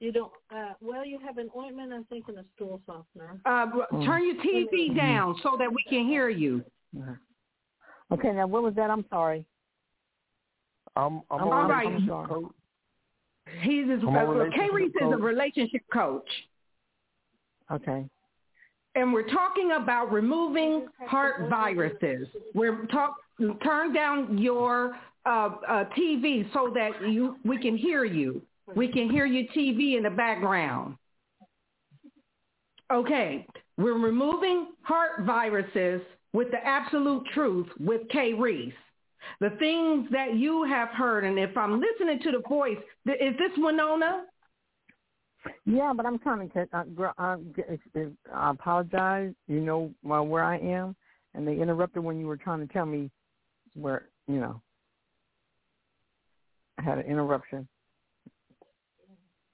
You 0.00 0.12
don't. 0.12 0.32
Uh, 0.54 0.74
well, 0.80 1.04
you 1.04 1.18
have 1.24 1.38
an 1.38 1.50
ointment, 1.56 1.92
I 1.92 2.02
think, 2.08 2.26
and 2.28 2.38
a 2.38 2.44
stool 2.54 2.80
softener. 2.86 3.40
Uh, 3.44 3.66
Mm. 3.92 4.04
turn 4.06 4.24
your 4.26 4.36
TV 4.36 4.94
down 4.94 5.34
so 5.42 5.56
that 5.58 5.70
we 5.72 5.82
can 5.88 6.06
hear 6.06 6.28
you. 6.28 6.64
Okay, 8.12 8.32
now 8.32 8.46
what 8.46 8.62
was 8.62 8.74
that? 8.76 8.90
I'm 8.90 9.04
sorry. 9.10 9.44
I'm 10.96 11.22
I'm 11.30 11.40
I'm 11.40 11.48
a 11.48 11.50
all 11.50 11.68
relationship 11.68 12.10
right. 12.10 12.18
I'm 12.20 12.28
sorry. 12.28 12.44
He's 13.62 13.88
a, 13.88 13.92
I'm 14.06 14.14
a 14.14 14.18
uh, 14.20 14.24
relationship 14.24 14.60
K. 14.60 14.70
Reese 14.74 14.88
is 14.90 14.94
a 15.02 15.04
coach. 15.10 15.20
relationship 15.20 15.82
coach, 15.92 16.30
Okay. 17.72 18.04
and 18.94 19.12
we're 19.12 19.28
talking 19.28 19.72
about 19.72 20.12
removing 20.12 20.86
heart 21.06 21.48
viruses. 21.48 22.28
We're 22.54 22.86
talk 22.86 23.16
turn 23.62 23.92
down 23.92 24.38
your 24.38 24.96
uh, 25.26 25.28
uh, 25.68 25.84
TV 25.96 26.50
so 26.52 26.70
that 26.74 26.92
you 27.08 27.36
we 27.44 27.58
can 27.58 27.76
hear 27.76 28.04
you. 28.04 28.42
We 28.74 28.88
can 28.88 29.10
hear 29.10 29.26
your 29.26 29.44
TV 29.56 29.96
in 29.96 30.02
the 30.02 30.10
background. 30.10 30.96
Okay, 32.92 33.46
we're 33.76 33.98
removing 33.98 34.68
heart 34.82 35.22
viruses 35.22 36.00
with 36.32 36.50
the 36.50 36.64
absolute 36.64 37.24
truth 37.34 37.66
with 37.78 38.02
K 38.10 38.34
Reese. 38.34 38.72
The 39.40 39.50
things 39.58 40.08
that 40.10 40.36
you 40.36 40.64
have 40.64 40.88
heard, 40.90 41.24
and 41.24 41.38
if 41.38 41.56
I'm 41.56 41.80
listening 41.80 42.20
to 42.22 42.32
the 42.32 42.42
voice, 42.48 42.78
is 43.06 43.36
this 43.38 43.50
Winona? 43.56 44.24
Yeah, 45.64 45.92
but 45.94 46.06
I'm 46.06 46.18
trying 46.18 46.48
to. 46.50 46.66
I, 46.72 46.82
I, 47.18 47.32
uh, 47.32 47.36
uh, 47.96 48.00
I 48.34 48.50
apologize. 48.50 49.34
You 49.46 49.60
know 49.60 49.92
where 50.02 50.44
I 50.44 50.58
am, 50.58 50.96
and 51.34 51.46
they 51.46 51.60
interrupted 51.60 52.02
when 52.02 52.18
you 52.18 52.26
were 52.26 52.36
trying 52.36 52.66
to 52.66 52.72
tell 52.72 52.86
me 52.86 53.10
where 53.74 54.08
you 54.26 54.40
know 54.40 54.60
I 56.78 56.82
had 56.82 56.98
an 56.98 57.06
interruption. 57.06 57.68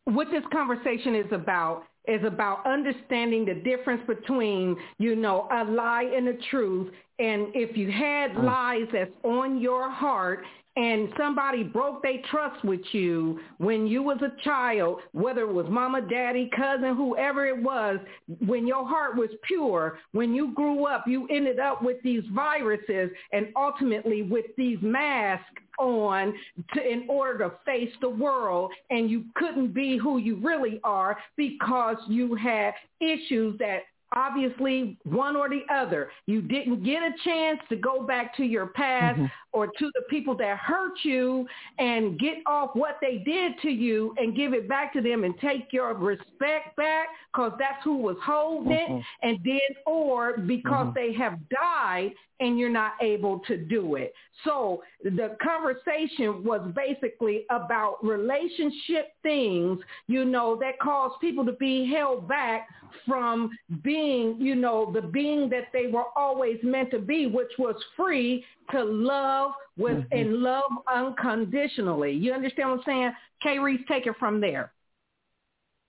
What 0.05 0.29
this 0.31 0.45
conversation 0.53 1.15
is 1.15 1.33
about 1.33 1.85
is 2.07 2.23
about 2.25 2.67
understanding 2.67 3.47
the 3.47 3.55
difference 3.55 4.03
between, 4.07 4.77
you 4.99 5.17
know, 5.17 5.49
a 5.51 5.65
lie 5.65 6.11
and 6.15 6.29
a 6.29 6.35
truth. 6.51 6.93
And 7.19 7.47
if 7.55 7.77
you 7.77 7.91
had 7.91 8.33
mm. 8.33 8.45
lies 8.45 8.87
that's 8.93 9.11
on 9.23 9.61
your 9.61 9.91
heart 9.91 10.45
and 10.77 11.09
somebody 11.17 11.63
broke 11.63 12.03
their 12.03 12.19
trust 12.31 12.65
with 12.65 12.81
you 12.93 13.39
when 13.59 13.87
you 13.87 14.03
was 14.03 14.19
a 14.23 14.43
child, 14.43 15.01
whether 15.13 15.43
it 15.43 15.53
was 15.53 15.67
mama, 15.69 16.01
daddy, 16.01 16.51
cousin, 16.57 16.97
whoever 16.97 17.47
it 17.47 17.63
was, 17.63 17.99
when 18.45 18.67
your 18.67 18.87
heart 18.87 19.17
was 19.17 19.31
pure, 19.47 19.99
when 20.13 20.35
you 20.35 20.53
grew 20.55 20.87
up, 20.87 21.05
you 21.07 21.29
ended 21.29 21.61
up 21.61 21.83
with 21.83 21.99
these 22.03 22.25
viruses 22.35 23.11
and 23.33 23.49
ultimately 23.57 24.23
with 24.23 24.47
these 24.57 24.79
masks 24.83 25.47
on 25.79 26.35
to, 26.73 26.93
in 26.93 27.05
order 27.09 27.39
to 27.39 27.53
face 27.65 27.93
the 28.01 28.09
world 28.09 28.71
and 28.91 29.11
you 29.11 29.25
couldn't 29.35 29.75
be 29.75 29.97
who 29.97 30.19
you 30.19 30.37
really 30.37 30.81
are 30.85 31.17
because 31.37 31.97
you 32.09 32.35
had 32.35 32.73
issues 33.01 33.59
that 33.59 33.81
obviously 34.15 34.97
one 35.05 35.36
or 35.36 35.49
the 35.49 35.62
other. 35.73 36.11
You 36.27 36.43
didn't 36.43 36.85
get 36.85 37.03
a 37.03 37.11
chance 37.24 37.61
to 37.69 37.77
go 37.77 38.05
back 38.07 38.36
to 38.36 38.45
your 38.45 38.66
past 38.69 39.19
mm-hmm. 39.19 39.27
or 39.53 39.66
to 39.66 39.91
the 39.95 40.03
people 40.11 40.36
that 40.36 40.59
hurt 40.59 40.95
you 41.03 41.47
and 41.78 42.19
get 42.19 42.39
off 42.47 42.70
what 42.74 42.99
they 43.01 43.19
did 43.19 43.53
to 43.62 43.69
you 43.69 44.15
and 44.19 44.36
give 44.36 44.55
it 44.55 44.69
back 44.69 44.93
to 44.95 45.01
them 45.01 45.24
and 45.24 45.35
take 45.39 45.73
your 45.73 45.95
respect 45.95 46.77
back 46.77 47.09
because 47.32 47.53
that's 47.59 47.82
who 47.85 47.97
was 47.97 48.16
holding 48.24 48.73
mm-hmm. 48.73 48.97
it. 48.97 49.05
And 49.23 49.39
then 49.45 49.61
or 49.86 50.39
because 50.39 50.86
mm-hmm. 50.86 50.95
they 50.95 51.12
have 51.15 51.39
died 51.49 52.12
and 52.40 52.59
you're 52.59 52.69
not 52.69 52.93
able 53.01 53.40
to 53.40 53.56
do 53.56 53.94
it. 53.97 54.12
So 54.44 54.82
the 55.02 55.36
conversation 55.43 56.44
was 56.44 56.61
basically 56.74 57.47
about 57.51 58.05
relationship 58.05 59.12
things, 59.23 59.81
you 60.09 60.24
know, 60.24 60.56
that 60.61 60.78
cause 60.81 61.12
people 61.20 61.44
to 61.47 61.52
be 61.52 61.90
held 61.90 62.28
back 62.28 62.69
from 63.06 63.51
being, 63.82 64.36
you 64.40 64.55
know, 64.55 64.90
the 64.93 65.02
being 65.02 65.48
that 65.51 65.69
they 65.73 65.86
were 65.86 66.06
always 66.16 66.59
meant 66.62 66.90
to 66.90 66.98
be, 66.98 67.27
which 67.27 67.52
was 67.59 67.77
free 67.97 68.44
to 68.70 68.82
love 68.82 69.52
with 69.77 69.97
mm-hmm. 69.97 70.19
and 70.19 70.36
love 70.36 70.70
unconditionally. 70.93 72.12
You 72.12 72.32
understand 72.32 72.70
what 72.70 72.78
I'm 72.81 72.85
saying? 72.86 73.12
K 73.43 73.59
Reese, 73.59 73.81
take 73.89 74.06
it 74.06 74.15
from 74.19 74.40
there. 74.40 74.73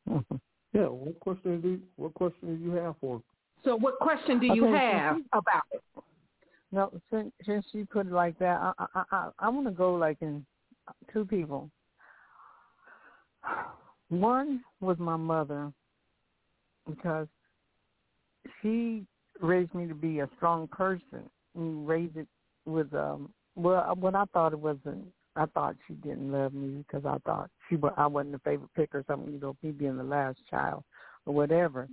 Mm-hmm. 0.10 0.36
Yeah, 0.74 0.88
what 0.88 1.20
question 1.22 1.62
do 1.62 1.80
what 1.96 2.14
question 2.14 2.58
do 2.58 2.64
you 2.64 2.72
have 2.72 2.96
for? 3.00 3.22
So 3.64 3.76
what 3.76 3.98
question 4.00 4.40
do 4.40 4.48
you 4.48 4.66
have 4.66 5.18
about 5.34 5.64
it? 5.72 5.82
No, 6.76 6.92
since 7.10 7.32
since 7.46 7.66
you 7.72 7.86
put 7.86 8.06
it 8.06 8.12
like 8.12 8.38
that, 8.40 8.60
I 8.60 8.74
I 8.94 9.04
I, 9.10 9.30
I 9.40 9.50
want 9.50 9.66
to 9.68 9.72
go 9.72 9.94
like 9.94 10.18
in 10.20 10.46
two 11.14 11.24
people. 11.24 11.70
One 14.10 14.62
was 14.82 14.98
my 15.00 15.16
mother 15.16 15.72
because 16.86 17.30
she 18.62 19.06
raised 19.40 19.74
me 19.74 19.88
to 19.88 19.96
be 19.96 20.20
a 20.20 20.30
strong 20.36 20.68
person 20.68 21.30
and 21.56 21.88
raised 21.88 22.18
it 22.18 22.28
with 22.66 22.94
um 22.94 23.30
well 23.56 23.96
what 23.98 24.14
I 24.14 24.26
thought 24.34 24.52
it 24.52 24.60
wasn't 24.60 25.06
I 25.38 25.46
thought 25.46 25.78
she 25.88 25.94
didn't 25.94 26.30
love 26.30 26.54
me 26.54 26.84
because 26.86 27.06
I 27.06 27.20
thought 27.20 27.50
she 27.70 27.78
I 27.96 28.06
wasn't 28.06 28.36
a 28.36 28.40
favorite 28.40 28.74
pick 28.76 28.94
or 28.94 29.06
something, 29.08 29.32
you 29.32 29.40
know, 29.40 29.56
me 29.64 29.72
being 29.72 29.96
the 29.96 30.04
last 30.04 30.40
child 30.50 30.84
or 31.26 31.34
whatever. 31.34 31.88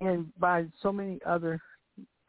And 0.00 0.32
by 0.40 0.64
so 0.82 0.90
many 0.90 1.20
other 1.26 1.60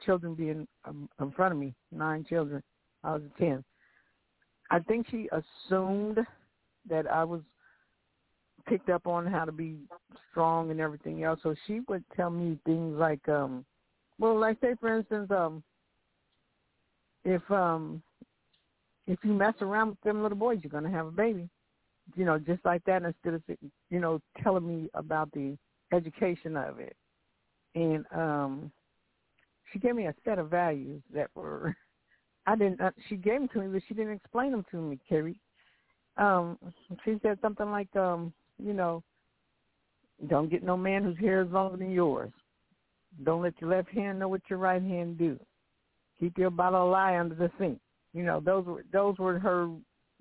children 0.06 0.36
being 0.36 0.68
um, 0.86 1.10
in 1.20 1.32
front 1.32 1.54
of 1.54 1.60
me, 1.60 1.74
nine 1.92 2.26
children. 2.28 2.62
I 3.04 3.14
was 3.14 3.22
a 3.24 3.40
ten. 3.40 3.64
I 4.72 4.80
think 4.80 5.08
she 5.10 5.30
assumed 5.32 6.20
that 6.90 7.08
I 7.08 7.24
was 7.24 7.42
picked 8.68 8.90
up 8.90 9.08
on 9.08 9.26
how 9.26 9.46
to 9.46 9.52
be 9.52 9.78
strong 10.32 10.72
and 10.72 10.80
everything 10.80 11.24
else. 11.24 11.40
So 11.44 11.54
she 11.68 11.82
would 11.88 12.04
tell 12.16 12.30
me 12.30 12.58
things 12.66 12.98
like, 12.98 13.28
um, 13.28 13.66
well, 14.20 14.40
like 14.40 14.58
say 14.62 14.76
for 14.80 14.98
instance, 14.98 15.30
um, 15.32 15.64
if 17.26 17.42
um, 17.52 18.02
if 19.08 19.20
you 19.24 19.34
mess 19.34 19.56
around 19.62 19.90
with 19.90 20.02
them 20.02 20.22
little 20.22 20.38
boys, 20.38 20.60
you're 20.62 20.72
gonna 20.72 20.96
have 20.96 21.08
a 21.08 21.12
baby. 21.12 21.50
You 22.16 22.26
know, 22.26 22.38
just 22.38 22.64
like 22.66 22.84
that. 22.86 23.04
Instead 23.04 23.36
of 23.36 23.44
you 23.90 24.00
know 24.00 24.22
telling 24.42 24.68
me 24.68 24.90
about 24.94 25.32
the 25.32 25.58
education 25.92 26.58
of 26.58 26.80
it, 26.80 26.96
and 27.76 28.06
um, 28.14 28.72
she 29.74 29.80
gave 29.80 29.96
me 29.96 30.06
a 30.06 30.14
set 30.24 30.40
of 30.40 30.50
values 30.50 31.02
that 31.14 31.30
were 31.36 31.76
I 32.46 32.56
didn't. 32.56 32.82
Uh, 32.82 32.92
she 33.08 33.16
gave 33.16 33.40
them 33.40 33.50
to 33.54 33.62
me, 33.62 33.68
but 33.68 33.82
she 33.88 33.94
didn't 33.94 34.14
explain 34.14 34.52
them 34.52 34.66
to 34.72 34.78
me, 34.78 35.00
Carrie. 35.08 35.40
Um, 36.18 36.58
she 37.04 37.18
said 37.24 37.40
something 37.42 37.72
like, 37.72 37.94
um, 37.96 38.34
you 38.62 38.74
know, 38.74 39.02
don't 40.28 40.50
get 40.50 40.64
no 40.64 40.78
man 40.78 41.04
whose 41.04 41.18
hair 41.18 41.42
is 41.42 41.52
longer 41.52 41.78
than 41.78 41.92
yours. 41.92 42.32
Don't 43.24 43.42
let 43.42 43.60
your 43.60 43.70
left 43.70 43.90
hand 43.90 44.20
know 44.20 44.28
what 44.28 44.42
your 44.50 44.60
right 44.60 44.82
hand 44.82 45.18
do. 45.18 45.40
Keep 46.20 46.38
your 46.38 46.50
bottle 46.50 46.86
of 46.86 46.92
lie 46.92 47.18
under 47.18 47.36
the 47.36 47.52
sink. 47.60 47.80
You 48.14 48.24
know, 48.24 48.40
those 48.40 48.66
were 48.66 48.84
those 48.92 49.18
were 49.18 49.40
her. 49.40 49.70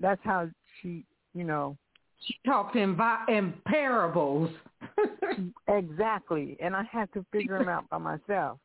That's 0.00 0.20
how 0.24 0.48
she, 0.80 1.04
you 1.34 1.44
know. 1.44 1.76
She 2.24 2.34
talked 2.46 2.76
in 2.76 2.96
in 3.28 3.54
parables. 3.66 4.50
exactly, 5.68 6.56
and 6.62 6.74
I 6.74 6.84
had 6.90 7.12
to 7.14 7.24
figure 7.32 7.58
them 7.58 7.68
out 7.68 7.88
by 7.90 7.98
myself. 7.98 8.58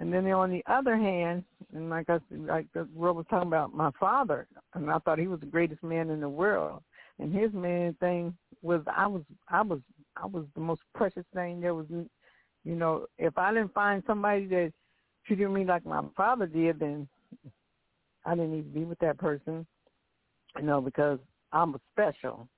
And 0.00 0.10
then 0.10 0.26
on 0.28 0.50
the 0.50 0.64
other 0.66 0.96
hand, 0.96 1.44
and 1.74 1.90
like 1.90 2.08
I 2.08 2.18
like 2.30 2.66
the 2.72 2.88
world 2.94 3.18
was 3.18 3.26
talking 3.28 3.48
about 3.48 3.74
my 3.74 3.90
father, 4.00 4.46
and 4.74 4.90
I 4.90 4.98
thought 4.98 5.18
he 5.18 5.26
was 5.26 5.40
the 5.40 5.46
greatest 5.46 5.82
man 5.82 6.08
in 6.08 6.20
the 6.20 6.28
world. 6.28 6.82
And 7.18 7.34
his 7.34 7.52
main 7.52 7.94
thing 8.00 8.34
was 8.62 8.80
I 8.86 9.06
was 9.06 9.22
I 9.50 9.60
was 9.60 9.80
I 10.16 10.24
was 10.24 10.46
the 10.54 10.62
most 10.62 10.80
precious 10.94 11.26
thing 11.34 11.60
there 11.60 11.74
was. 11.74 11.84
You 11.90 12.76
know, 12.76 13.06
if 13.18 13.36
I 13.36 13.52
didn't 13.52 13.74
find 13.74 14.02
somebody 14.06 14.46
that 14.46 14.72
treated 15.26 15.50
me 15.50 15.66
like 15.66 15.84
my 15.84 16.02
father 16.16 16.46
did, 16.46 16.78
then 16.78 17.06
I 18.24 18.34
didn't 18.34 18.52
need 18.52 18.72
to 18.72 18.78
be 18.80 18.84
with 18.86 18.98
that 19.00 19.18
person. 19.18 19.66
You 20.56 20.62
know, 20.62 20.80
because 20.80 21.18
I'm 21.52 21.76
special. 21.92 22.48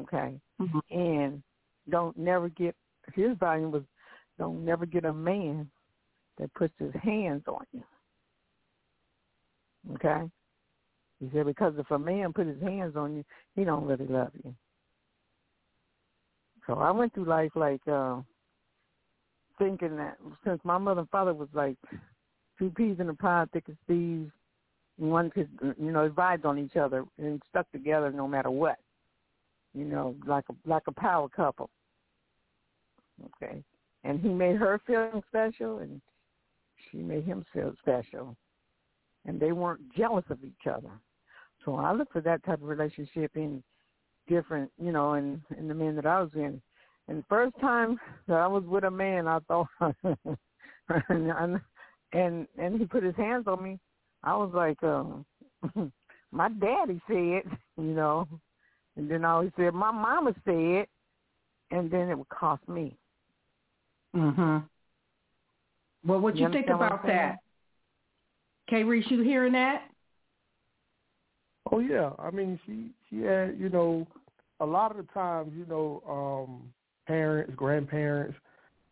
Okay, 0.00 0.34
mm-hmm. 0.60 0.78
and 0.90 1.42
don't 1.90 2.18
never 2.18 2.48
get 2.48 2.74
his 3.14 3.36
volume 3.38 3.70
was 3.70 3.84
don't 4.36 4.64
never 4.64 4.84
get 4.84 5.04
a 5.04 5.12
man 5.12 5.70
that 6.38 6.52
puts 6.54 6.74
his 6.78 6.92
hands 7.02 7.42
on 7.46 7.64
you. 7.72 7.82
Okay? 9.94 10.30
He 11.20 11.30
said, 11.32 11.46
because 11.46 11.74
if 11.78 11.90
a 11.90 11.98
man 11.98 12.32
put 12.32 12.46
his 12.46 12.60
hands 12.60 12.96
on 12.96 13.16
you, 13.16 13.24
he 13.54 13.64
don't 13.64 13.86
really 13.86 14.06
love 14.06 14.32
you. 14.42 14.54
So 16.66 16.74
I 16.74 16.90
went 16.90 17.14
through 17.14 17.26
life 17.26 17.52
like 17.54 17.86
uh 17.86 18.16
thinking 19.58 19.96
that 19.96 20.16
since 20.44 20.60
my 20.64 20.78
mother 20.78 21.00
and 21.00 21.10
father 21.10 21.34
was 21.34 21.48
like 21.52 21.76
two 22.58 22.70
peas 22.70 22.96
in 22.98 23.08
a 23.08 23.14
pod, 23.14 23.50
thick 23.52 23.64
as 23.68 23.76
thieves, 23.86 24.30
one 24.96 25.30
could 25.30 25.48
you 25.78 25.92
know, 25.92 26.08
vibed 26.08 26.44
on 26.44 26.58
each 26.58 26.76
other 26.76 27.04
and 27.18 27.42
stuck 27.50 27.70
together 27.70 28.10
no 28.10 28.26
matter 28.26 28.50
what. 28.50 28.78
You 29.74 29.84
know, 29.84 30.14
like 30.26 30.44
a 30.50 30.68
like 30.68 30.84
a 30.86 30.92
power 30.92 31.28
couple. 31.28 31.70
Okay. 33.24 33.62
And 34.04 34.20
he 34.20 34.28
made 34.28 34.56
her 34.56 34.80
feel 34.86 35.22
special 35.28 35.78
and 35.78 36.00
she 36.90 36.98
made 36.98 37.24
him 37.24 37.44
feel 37.52 37.74
special. 37.80 38.36
And 39.26 39.40
they 39.40 39.52
weren't 39.52 39.80
jealous 39.96 40.24
of 40.28 40.44
each 40.44 40.66
other. 40.70 40.90
So 41.64 41.76
I 41.76 41.92
look 41.92 42.12
for 42.12 42.20
that 42.20 42.44
type 42.44 42.60
of 42.60 42.68
relationship 42.68 43.32
in 43.36 43.62
different, 44.28 44.70
you 44.78 44.92
know, 44.92 45.14
in, 45.14 45.42
in 45.58 45.68
the 45.68 45.74
men 45.74 45.96
that 45.96 46.06
I 46.06 46.20
was 46.20 46.30
in. 46.34 46.60
And 47.08 47.18
the 47.18 47.24
first 47.28 47.54
time 47.60 47.98
that 48.28 48.38
I 48.38 48.46
was 48.46 48.64
with 48.64 48.84
a 48.84 48.90
man, 48.90 49.28
I 49.28 49.38
thought, 49.40 49.68
and, 51.08 51.32
and 52.12 52.46
and 52.58 52.78
he 52.78 52.86
put 52.86 53.02
his 53.02 53.16
hands 53.16 53.46
on 53.46 53.62
me. 53.62 53.78
I 54.22 54.36
was 54.36 54.50
like, 54.54 54.82
um, 54.82 55.26
my 56.32 56.48
daddy 56.48 57.00
said, 57.06 57.42
you 57.76 57.92
know, 57.94 58.26
and 58.96 59.10
then 59.10 59.24
I 59.24 59.32
always 59.32 59.50
said 59.56 59.74
my 59.74 59.90
mama 59.90 60.34
said, 60.44 60.86
and 61.70 61.90
then 61.90 62.08
it 62.08 62.16
would 62.16 62.28
cost 62.28 62.66
me. 62.68 62.96
Mhm. 64.14 64.64
Well, 66.06 66.20
what 66.20 66.36
you, 66.36 66.46
you 66.46 66.52
think 66.52 66.68
about 66.68 67.06
that? 67.06 67.38
K 68.68 68.84
Reese, 68.84 69.06
you 69.10 69.22
hearing 69.22 69.52
that? 69.52 69.82
Oh 71.70 71.78
yeah, 71.78 72.10
I 72.18 72.30
mean 72.30 72.58
she 72.66 72.90
she 73.08 73.22
had 73.22 73.58
you 73.58 73.68
know 73.68 74.06
a 74.60 74.66
lot 74.66 74.90
of 74.90 74.98
the 74.98 75.12
times 75.12 75.52
you 75.56 75.66
know 75.66 76.02
um 76.08 76.72
parents 77.06 77.52
grandparents 77.56 78.36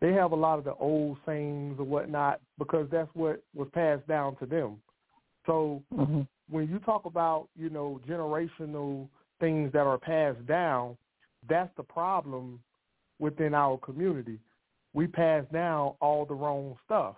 they 0.00 0.12
have 0.12 0.32
a 0.32 0.36
lot 0.36 0.58
of 0.58 0.64
the 0.64 0.74
old 0.74 1.16
sayings 1.24 1.78
or 1.78 1.84
whatnot 1.84 2.40
because 2.58 2.88
that's 2.90 3.10
what 3.14 3.42
was 3.54 3.68
passed 3.72 4.06
down 4.08 4.36
to 4.36 4.46
them. 4.46 4.78
So 5.46 5.82
Mm-hmm. 5.94 6.22
when 6.50 6.68
you 6.68 6.78
talk 6.80 7.04
about, 7.04 7.48
you 7.56 7.70
know, 7.70 8.00
generational 8.08 9.08
things 9.40 9.72
that 9.72 9.86
are 9.86 9.98
passed 9.98 10.44
down, 10.46 10.96
that's 11.48 11.70
the 11.76 11.82
problem 11.82 12.60
within 13.18 13.54
our 13.54 13.78
community. 13.78 14.38
We 14.94 15.06
pass 15.06 15.44
down 15.52 15.94
all 16.00 16.24
the 16.26 16.34
wrong 16.34 16.76
stuff. 16.84 17.16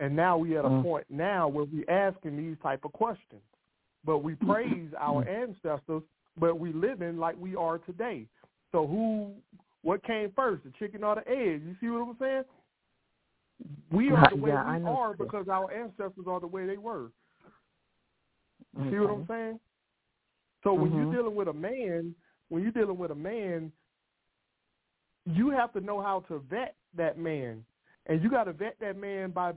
And 0.00 0.14
now 0.14 0.36
we 0.36 0.58
at 0.58 0.64
a 0.64 0.68
Mm. 0.68 0.82
point 0.82 1.06
now 1.08 1.48
where 1.48 1.64
we 1.64 1.86
asking 1.88 2.36
these 2.36 2.58
type 2.62 2.84
of 2.84 2.92
questions. 2.92 3.42
But 4.04 4.18
we 4.18 4.34
praise 4.46 4.92
our 4.98 5.26
ancestors, 5.26 6.02
but 6.36 6.58
we 6.58 6.72
living 6.72 7.16
like 7.16 7.36
we 7.38 7.56
are 7.56 7.78
today. 7.78 8.28
So 8.72 8.86
who 8.86 9.34
what 9.82 10.02
came 10.02 10.32
first, 10.32 10.64
the 10.64 10.70
chicken 10.78 11.04
or 11.04 11.14
the 11.14 11.28
egg? 11.28 11.62
You 11.64 11.76
see 11.80 11.88
what 11.88 12.08
I'm 12.08 12.16
saying? 12.18 12.44
We 13.90 14.10
are 14.12 14.28
the 14.28 14.36
way 14.36 14.50
Yeah, 14.50 14.78
we 14.78 14.84
are 14.84 15.14
because 15.14 15.48
our 15.48 15.72
ancestors 15.72 16.26
are 16.26 16.40
the 16.40 16.46
way 16.46 16.66
they 16.66 16.76
were. 16.76 17.10
You 18.76 18.90
see 18.90 18.98
what 18.98 19.10
I'm 19.10 19.26
saying? 19.26 19.60
So 20.62 20.74
when 20.74 20.90
Mhm. 20.90 20.96
you're 20.96 21.12
dealing 21.12 21.36
with 21.36 21.48
a 21.48 21.52
man, 21.52 22.14
when 22.48 22.62
you're 22.62 22.72
dealing 22.72 22.98
with 22.98 23.12
a 23.12 23.14
man, 23.14 23.72
you 25.24 25.50
have 25.50 25.72
to 25.72 25.80
know 25.80 26.00
how 26.00 26.20
to 26.28 26.40
vet 26.40 26.74
that 26.96 27.18
man, 27.18 27.64
and 28.06 28.22
you 28.22 28.30
got 28.30 28.44
to 28.44 28.52
vet 28.52 28.76
that 28.80 28.96
man 28.96 29.30
by 29.30 29.52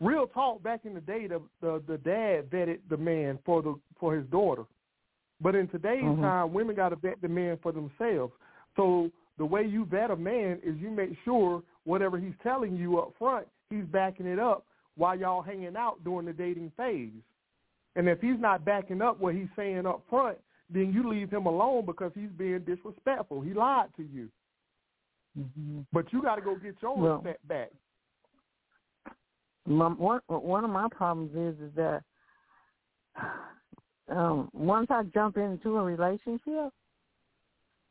real 0.00 0.26
talk. 0.26 0.62
Back 0.62 0.80
in 0.84 0.94
the 0.94 1.00
day, 1.00 1.26
the 1.26 1.40
the, 1.60 1.82
the 1.86 1.98
dad 1.98 2.50
vetted 2.50 2.80
the 2.88 2.96
man 2.96 3.38
for 3.44 3.62
the 3.62 3.74
for 3.98 4.14
his 4.14 4.26
daughter, 4.26 4.64
but 5.40 5.54
in 5.54 5.68
today's 5.68 6.02
Mhm. 6.02 6.20
time, 6.20 6.52
women 6.52 6.76
got 6.76 6.90
to 6.90 6.96
vet 6.96 7.20
the 7.20 7.28
man 7.28 7.56
for 7.58 7.72
themselves. 7.72 8.32
So 8.76 9.10
the 9.38 9.44
way 9.44 9.64
you 9.64 9.84
vet 9.84 10.10
a 10.10 10.16
man 10.16 10.60
is 10.62 10.76
you 10.76 10.90
make 10.90 11.16
sure 11.24 11.62
whatever 11.84 12.18
he's 12.18 12.34
telling 12.42 12.76
you 12.76 12.98
up 12.98 13.14
front, 13.18 13.46
he's 13.70 13.84
backing 13.86 14.26
it 14.26 14.38
up 14.38 14.64
while 14.96 15.18
y'all 15.18 15.42
hanging 15.42 15.76
out 15.76 16.02
during 16.04 16.26
the 16.26 16.32
dating 16.32 16.70
phase. 16.76 17.12
And 17.96 18.08
if 18.08 18.20
he's 18.20 18.38
not 18.38 18.64
backing 18.64 19.00
up 19.00 19.18
what 19.18 19.34
he's 19.34 19.48
saying 19.56 19.86
up 19.86 20.02
front, 20.10 20.38
then 20.68 20.92
you 20.92 21.08
leave 21.08 21.30
him 21.30 21.46
alone 21.46 21.86
because 21.86 22.12
he's 22.14 22.30
being 22.30 22.60
disrespectful. 22.60 23.40
He 23.40 23.54
lied 23.54 23.88
to 23.96 24.02
you. 24.02 24.28
Mm-hmm. 25.38 25.80
But 25.92 26.12
you 26.12 26.22
got 26.22 26.36
to 26.36 26.42
go 26.42 26.56
get 26.56 26.76
your 26.80 26.96
Well- 26.96 27.16
respect 27.16 27.46
back. 27.48 27.70
My, 29.68 29.88
one 29.88 30.20
one 30.28 30.64
of 30.64 30.70
my 30.70 30.86
problems 30.92 31.32
is 31.34 31.60
is 31.60 31.74
that 31.74 32.04
um 34.08 34.48
once 34.52 34.86
I 34.90 35.02
jump 35.12 35.36
into 35.36 35.76
a 35.78 35.82
relationship 35.82 36.72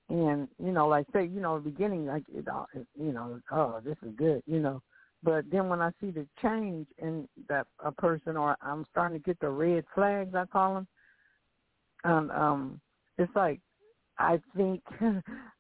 and 0.08 0.48
you 0.58 0.72
know 0.72 0.88
like 0.88 1.06
say 1.12 1.26
you 1.26 1.42
know 1.42 1.58
the 1.58 1.70
beginning 1.70 2.06
like 2.06 2.24
it, 2.34 2.48
all- 2.48 2.68
it 2.74 2.88
you 2.98 3.12
know 3.12 3.42
oh 3.52 3.82
this 3.84 3.98
is 4.04 4.14
good 4.16 4.42
you 4.46 4.60
know 4.60 4.82
but 5.22 5.44
then 5.52 5.68
when 5.68 5.82
I 5.82 5.92
see 6.00 6.12
the 6.12 6.26
change 6.42 6.88
in 7.00 7.28
that 7.50 7.68
a 7.84 7.92
person 7.92 8.38
or 8.38 8.56
I'm 8.62 8.86
starting 8.90 9.18
to 9.20 9.24
get 9.24 9.38
the 9.42 9.50
red 9.50 9.84
flags 9.94 10.34
I 10.34 10.46
call 10.46 10.76
them 10.76 10.88
and 12.06 12.32
um 12.32 12.82
it's 13.18 13.36
like 13.36 13.60
I 14.18 14.40
think 14.56 14.82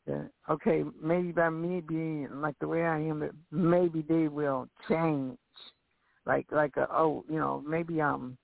that 0.07 0.29
okay 0.49 0.83
maybe 1.01 1.31
by 1.31 1.49
me 1.49 1.81
being 1.81 2.27
like 2.33 2.55
the 2.59 2.67
way 2.67 2.83
I 2.83 2.99
am 2.99 3.19
that 3.19 3.31
maybe 3.51 4.01
they 4.07 4.27
will 4.27 4.67
change. 4.87 5.37
Like 6.25 6.45
like 6.51 6.77
a, 6.77 6.87
oh 6.91 7.25
you 7.29 7.37
know 7.37 7.63
maybe 7.67 8.01
um 8.01 8.37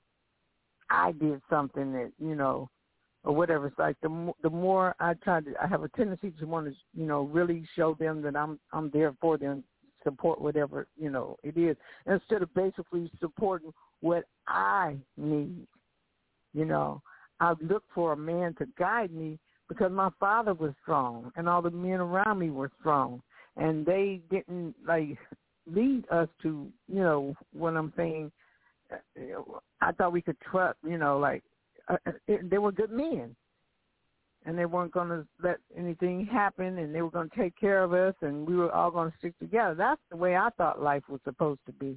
I 0.90 1.14
did 1.14 1.42
something 1.50 1.94
that 1.94 2.12
you 2.20 2.36
know 2.36 2.70
or 3.24 3.34
whatever. 3.34 3.68
It's 3.68 3.80
like 3.80 3.96
the 4.02 4.34
the 4.44 4.50
more 4.50 4.96
I 5.00 5.14
try 5.16 5.42
to 5.42 5.54
I 5.62 5.68
have 5.68 5.84
a 5.84 5.90
tendency 5.90 6.32
to 6.32 6.46
want 6.46 6.68
to 6.68 6.74
you 6.94 7.06
know 7.06 7.24
really 7.24 7.66
show 7.76 7.96
them 8.00 8.22
that 8.24 8.36
I'm 8.36 8.60
I'm 8.74 8.90
there 8.90 9.14
for 9.22 9.38
them 9.38 9.64
support 10.04 10.42
whatever 10.42 10.88
you 10.98 11.12
know 11.12 11.38
it 11.44 11.56
is 11.58 11.78
instead 12.08 12.42
of 12.42 12.54
basically 12.54 13.10
supporting 13.20 13.72
what 14.02 14.26
I 14.48 14.98
need. 15.16 15.68
You 16.54 16.66
know 16.66 17.02
I 17.40 17.54
look 17.62 17.84
for 17.96 18.14
a 18.14 18.18
man 18.18 18.56
to 18.56 18.66
guide 18.78 19.12
me 19.12 19.40
because 19.72 19.92
my 19.94 20.10
father 20.20 20.54
was 20.54 20.74
strong 20.82 21.32
and 21.38 21.48
all 21.48 21.62
the 21.62 21.72
men 21.72 22.02
around 22.02 22.40
me 22.40 22.50
were 22.50 22.70
strong 22.82 23.22
and 23.56 23.86
they 23.86 24.20
didn't 24.30 24.76
like 24.86 25.18
lead 25.66 26.04
us 26.12 26.28
to, 26.42 26.68
you 26.90 27.00
know, 27.00 27.34
what 27.54 27.78
I'm 27.78 27.94
saying. 27.96 28.34
I 29.80 29.94
thought 29.94 30.12
we 30.12 30.22
could 30.22 30.36
trust, 30.42 30.78
you 30.86 30.98
know, 30.98 31.18
like 31.18 31.42
uh, 31.88 31.96
uh, 32.06 32.12
it, 32.28 32.50
they 32.50 32.58
were 32.58 32.74
good 32.74 32.92
men, 32.92 33.34
and 34.46 34.58
they 34.58 34.66
weren't 34.66 34.92
going 34.92 35.08
to 35.08 35.26
let 35.42 35.58
anything 35.78 36.26
happen, 36.26 36.80
and 36.80 36.94
they 36.94 37.02
were 37.02 37.10
going 37.10 37.30
to 37.30 37.36
take 37.38 37.58
care 37.58 37.82
of 37.82 37.94
us, 37.94 38.14
and 38.20 38.46
we 38.46 38.58
were 38.58 38.72
all 38.74 38.92
going 38.92 39.10
to 39.10 39.18
stick 39.20 39.40
together. 39.40 39.74
That's 39.74 40.02
the 40.10 40.18
way 40.18 40.36
I 40.36 40.50
thought 40.58 40.82
life 40.82 41.04
was 41.08 41.22
supposed 41.24 41.62
to 41.68 41.72
be. 41.72 41.96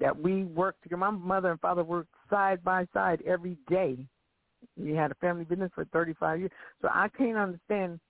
That 0.00 0.20
we 0.20 0.42
worked 0.42 0.82
together. 0.82 0.98
My 0.98 1.10
mother 1.10 1.52
and 1.52 1.60
father 1.60 1.84
worked 1.84 2.10
side 2.28 2.64
by 2.64 2.88
side 2.92 3.22
every 3.24 3.56
day. 3.70 3.96
We 4.76 4.92
had 4.92 5.10
a 5.10 5.16
family 5.16 5.44
business 5.44 5.70
for 5.74 5.84
35 5.86 6.40
years, 6.40 6.50
so 6.82 6.88
I 6.92 7.08
can't 7.08 7.36
understand 7.36 8.00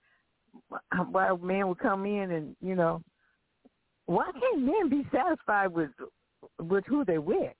why 1.11 1.29
a 1.29 1.37
man 1.37 1.67
would 1.67 1.79
come 1.79 2.05
in 2.05 2.31
and 2.31 2.55
you 2.61 2.75
know 2.75 3.01
why 4.05 4.31
can't 4.39 4.63
men 4.63 4.89
be 4.89 5.07
satisfied 5.11 5.67
with 5.67 5.91
with 6.59 6.85
who 6.87 7.05
they're 7.05 7.21
with? 7.21 7.53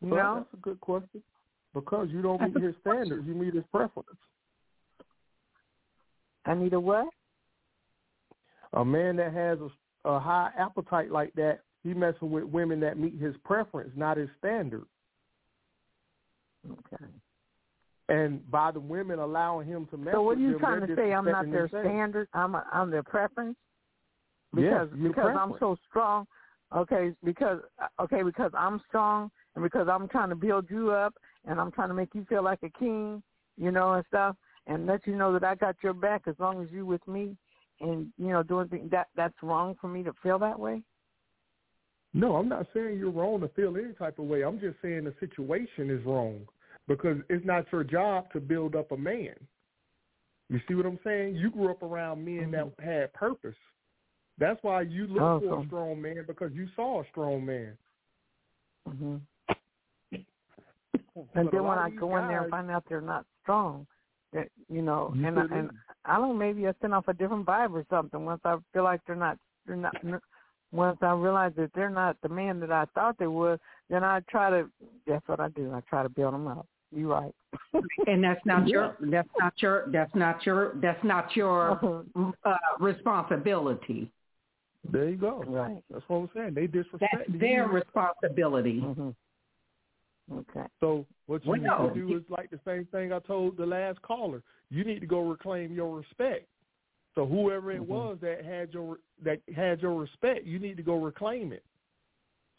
You 0.00 0.10
Well, 0.10 0.24
know, 0.24 0.34
that's 0.40 0.54
a 0.54 0.64
good 0.64 0.80
question. 0.80 1.22
Because 1.72 2.08
you 2.10 2.22
don't 2.22 2.40
meet 2.54 2.62
his 2.62 2.74
standards, 2.80 3.26
you 3.26 3.34
meet 3.34 3.54
his 3.54 3.64
preference. 3.72 4.08
I 6.46 6.54
need 6.54 6.72
a 6.72 6.80
what? 6.80 7.08
A 8.74 8.84
man 8.84 9.16
that 9.16 9.32
has 9.32 9.58
a, 9.60 10.08
a 10.08 10.20
high 10.20 10.50
appetite 10.58 11.10
like 11.10 11.32
that, 11.34 11.60
he 11.82 11.94
messing 11.94 12.30
with 12.30 12.44
women 12.44 12.80
that 12.80 12.98
meet 12.98 13.18
his 13.20 13.34
preference, 13.44 13.90
not 13.96 14.16
his 14.16 14.28
standard. 14.38 14.84
Okay. 16.70 17.04
And 18.08 18.48
by 18.50 18.70
the 18.70 18.80
women 18.80 19.18
allowing 19.18 19.66
him 19.66 19.86
to 19.90 19.96
mess 19.96 20.12
So 20.12 20.22
what 20.22 20.36
are 20.36 20.40
you 20.40 20.52
them, 20.52 20.60
trying 20.60 20.86
to 20.86 20.94
say? 20.94 21.12
I'm 21.12 21.24
not 21.24 21.50
their 21.50 21.68
themselves. 21.68 21.86
standard. 21.86 22.28
I'm 22.34 22.54
a, 22.54 22.64
I'm 22.72 22.90
their 22.90 23.02
preference 23.02 23.56
Yes, 24.56 24.86
because 24.90 25.02
because 25.02 25.36
I'm 25.38 25.54
so 25.58 25.76
strong. 25.88 26.26
Okay, 26.74 27.12
because 27.24 27.60
okay 28.00 28.22
because 28.22 28.50
I'm 28.56 28.80
strong 28.88 29.30
and 29.54 29.62
because 29.62 29.88
I'm 29.90 30.08
trying 30.08 30.28
to 30.30 30.34
build 30.34 30.66
you 30.70 30.90
up 30.90 31.14
and 31.44 31.60
I'm 31.60 31.70
trying 31.72 31.88
to 31.88 31.94
make 31.94 32.14
you 32.14 32.24
feel 32.28 32.42
like 32.42 32.60
a 32.62 32.70
king, 32.78 33.22
you 33.56 33.70
know, 33.70 33.94
and 33.94 34.04
stuff, 34.08 34.36
and 34.66 34.86
let 34.86 35.06
you 35.06 35.16
know 35.16 35.32
that 35.32 35.44
I 35.44 35.54
got 35.54 35.76
your 35.82 35.92
back 35.92 36.22
as 36.26 36.34
long 36.38 36.62
as 36.62 36.68
you 36.70 36.86
with 36.86 37.06
me, 37.06 37.36
and 37.80 38.12
you 38.18 38.28
know 38.28 38.42
doing 38.42 38.68
things 38.68 38.90
that 38.90 39.08
that's 39.16 39.34
wrong 39.42 39.76
for 39.80 39.88
me 39.88 40.02
to 40.02 40.12
feel 40.22 40.38
that 40.40 40.58
way. 40.58 40.82
No, 42.12 42.36
I'm 42.36 42.48
not 42.48 42.66
saying 42.72 42.98
you're 42.98 43.10
wrong 43.10 43.40
to 43.40 43.48
feel 43.48 43.76
any 43.76 43.92
type 43.94 44.18
of 44.20 44.26
way. 44.26 44.42
I'm 44.42 44.60
just 44.60 44.76
saying 44.82 45.04
the 45.04 45.14
situation 45.18 45.90
is 45.90 46.04
wrong 46.04 46.46
because 46.88 47.18
it's 47.28 47.44
not 47.44 47.66
your 47.72 47.84
job 47.84 48.30
to 48.32 48.40
build 48.40 48.76
up 48.76 48.92
a 48.92 48.96
man. 48.96 49.34
You 50.50 50.60
see 50.68 50.74
what 50.74 50.86
I'm 50.86 50.98
saying? 51.02 51.36
You 51.36 51.50
grew 51.50 51.70
up 51.70 51.82
around 51.82 52.24
men 52.24 52.50
that 52.50 52.70
had 52.84 53.12
purpose. 53.14 53.56
That's 54.38 54.62
why 54.62 54.82
you 54.82 55.06
look 55.06 55.22
Oh, 55.22 55.40
for 55.40 55.60
a 55.60 55.66
strong 55.66 56.02
man 56.02 56.24
because 56.26 56.52
you 56.52 56.68
saw 56.76 57.00
a 57.00 57.04
strong 57.10 57.44
man. 57.44 57.76
hmm 58.88 59.16
And 61.34 61.48
then 61.50 61.64
when 61.64 61.78
I 61.78 61.90
go 61.90 62.16
in 62.16 62.26
there 62.26 62.42
and 62.42 62.50
find 62.50 62.70
out 62.70 62.84
they're 62.88 63.00
not 63.00 63.24
strong, 63.42 63.86
that 64.32 64.48
you 64.68 64.82
know, 64.82 65.12
You 65.14 65.26
and 65.26 65.38
I, 65.38 65.42
and. 65.50 65.70
I 66.04 66.16
don't 66.18 66.30
know, 66.30 66.34
maybe 66.34 66.66
I 66.66 66.74
send 66.80 66.92
off 66.92 67.08
a 67.08 67.14
different 67.14 67.46
vibe 67.46 67.72
or 67.72 67.86
something. 67.88 68.24
Once 68.24 68.42
I 68.44 68.56
feel 68.72 68.84
like 68.84 69.00
they're 69.06 69.16
not, 69.16 69.38
they're 69.66 69.76
not. 69.76 69.94
Once 70.70 70.98
I 71.02 71.12
realize 71.12 71.52
that 71.56 71.70
they're 71.74 71.88
not 71.88 72.16
the 72.22 72.28
man 72.28 72.60
that 72.60 72.72
I 72.72 72.84
thought 72.94 73.16
they 73.18 73.28
were, 73.28 73.58
then 73.88 74.04
I 74.04 74.20
try 74.28 74.50
to. 74.50 74.68
That's 75.06 75.26
what 75.28 75.40
I 75.40 75.48
do. 75.48 75.72
I 75.72 75.80
try 75.88 76.02
to 76.02 76.08
build 76.08 76.34
them 76.34 76.46
up. 76.46 76.66
You 76.94 77.10
right. 77.10 77.34
and 78.06 78.22
that's 78.22 78.44
not 78.44 78.68
your 78.68 78.96
that's 79.00 79.28
not 79.38 79.52
your 79.60 79.88
that's 79.92 80.14
not 80.14 80.44
your 80.46 80.74
that's 80.80 81.02
not 81.04 81.34
your 81.36 82.04
uh, 82.44 82.56
responsibility. 82.80 84.10
There 84.90 85.08
you 85.08 85.16
go. 85.16 85.42
Right. 85.46 85.82
That's 85.90 86.04
what 86.08 86.18
I'm 86.18 86.30
saying. 86.34 86.54
They 86.54 86.66
disrespect 86.66 87.14
That's 87.28 87.40
their 87.40 87.66
you. 87.66 87.72
responsibility. 87.72 88.80
hmm 88.80 89.10
Okay. 90.32 90.66
So 90.80 91.04
what 91.26 91.44
you 91.44 91.50
Well, 91.50 91.60
need 91.60 91.66
no. 91.66 91.88
to 91.90 91.94
do 91.94 92.16
is 92.16 92.22
like 92.30 92.50
the 92.50 92.60
same 92.64 92.86
thing 92.86 93.12
I 93.12 93.18
told 93.20 93.56
the 93.56 93.66
last 93.66 94.00
caller. 94.02 94.42
You 94.70 94.84
need 94.84 95.00
to 95.00 95.06
go 95.06 95.20
reclaim 95.20 95.74
your 95.74 95.96
respect. 95.98 96.46
So 97.14 97.26
whoever 97.26 97.72
it 97.72 97.82
Mhm. 97.82 97.86
was 97.86 98.18
that 98.20 98.44
had 98.44 98.72
your 98.72 98.98
that 99.22 99.40
had 99.54 99.80
your 99.82 99.94
respect, 100.00 100.44
you 100.44 100.58
need 100.58 100.76
to 100.76 100.82
go 100.82 100.96
reclaim 100.96 101.52
it. 101.52 101.62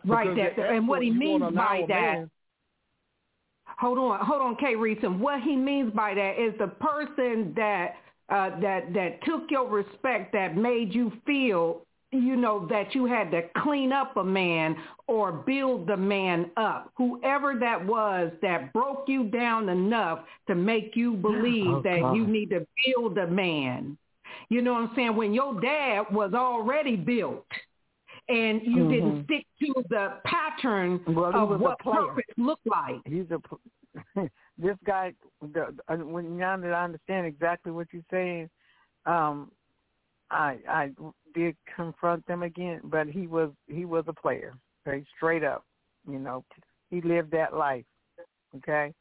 Right. 0.06 0.36
That, 0.36 0.60
and 0.60 0.88
what 0.88 1.02
he 1.02 1.10
means 1.12 1.41
by 1.53 1.86
that 1.88 2.14
man- 2.14 2.32
Hold 3.77 3.97
on, 3.97 4.26
hold 4.26 4.41
on, 4.41 4.56
Kay 4.56 4.76
Reason. 4.76 5.19
What 5.19 5.41
he 5.41 5.56
means 5.56 5.91
by 5.93 6.14
that 6.14 6.39
is 6.39 6.53
the 6.57 6.68
person 6.68 7.53
that 7.56 7.95
uh, 8.30 8.60
that 8.61 8.93
that 8.93 9.23
took 9.23 9.52
your 9.52 9.69
respect, 9.69 10.34
that 10.34 10.56
made 10.57 10.93
you 10.93 11.11
feel, 11.26 11.81
you 12.11 12.35
know, 12.35 12.65
that 12.69 12.95
you 12.95 13.06
had 13.06 13.30
to 13.31 13.41
clean 13.57 13.91
up 13.91 14.18
a 14.18 14.23
man 14.23 14.76
or 15.07 15.31
build 15.31 15.88
the 15.88 15.97
man 15.97 16.49
up. 16.57 16.91
Whoever 16.97 17.57
that 17.60 17.85
was 17.85 18.31
that 18.41 18.73
broke 18.73 19.06
you 19.07 19.26
down 19.26 19.69
enough 19.69 20.19
to 20.47 20.56
make 20.56 20.95
you 20.95 21.14
believe 21.14 21.68
Oh, 21.68 21.81
that 21.84 21.99
God. 22.02 22.14
you 22.15 22.26
need 22.26 22.49
to 22.52 22.65
build 22.85 23.18
a 23.18 23.27
man. 23.27 23.97
You 24.49 24.61
know 24.61 24.73
what 24.73 24.89
I'm 24.89 24.95
saying? 24.95 25.15
When 25.15 25.34
your 25.34 25.60
dad 25.61 26.06
was 26.11 26.34
already 26.34 26.95
built 26.95 27.45
and 28.27 28.61
you 28.64 28.84
Mhm. 28.85 28.89
didn't 28.89 29.23
stick 29.26 29.45
to 29.60 29.84
the 29.89 30.19
pattern 30.26 31.03
Well, 31.06 31.35
of 31.35 31.60
what 31.60 31.80
purpose 31.80 32.26
looked 32.38 32.65
like. 32.65 33.06
He's 33.06 33.30
a 33.31 33.41
this 34.57 34.77
guy. 34.84 35.14
The, 35.41 35.76
uh, 35.88 35.97
when 35.97 36.38
now 36.38 36.57
that 36.57 36.73
I 36.73 36.84
understand 36.84 37.27
exactly 37.27 37.72
what 37.72 37.88
you're 37.93 38.03
saying, 38.11 38.49
um, 39.06 39.52
I 40.31 40.60
I 40.68 40.91
did 41.34 41.56
confront 41.76 42.26
them 42.26 42.43
again, 42.43 42.81
but 42.85 43.07
he 43.07 43.27
was 43.27 43.52
he 43.68 43.85
was 43.85 44.06
a 44.07 44.14
player, 44.14 44.53
okay, 44.88 45.06
straight 45.15 45.43
up. 45.43 45.64
You 46.10 46.19
know, 46.19 46.43
he 46.89 47.02
lived 47.02 47.31
that 47.31 47.53
life, 47.56 47.85
okay, 48.57 48.93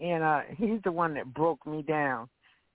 and 0.00 0.22
uh 0.22 0.40
he's 0.56 0.80
the 0.82 0.92
one 0.92 1.14
that 1.14 1.32
broke 1.32 1.64
me 1.66 1.82
down 1.82 2.28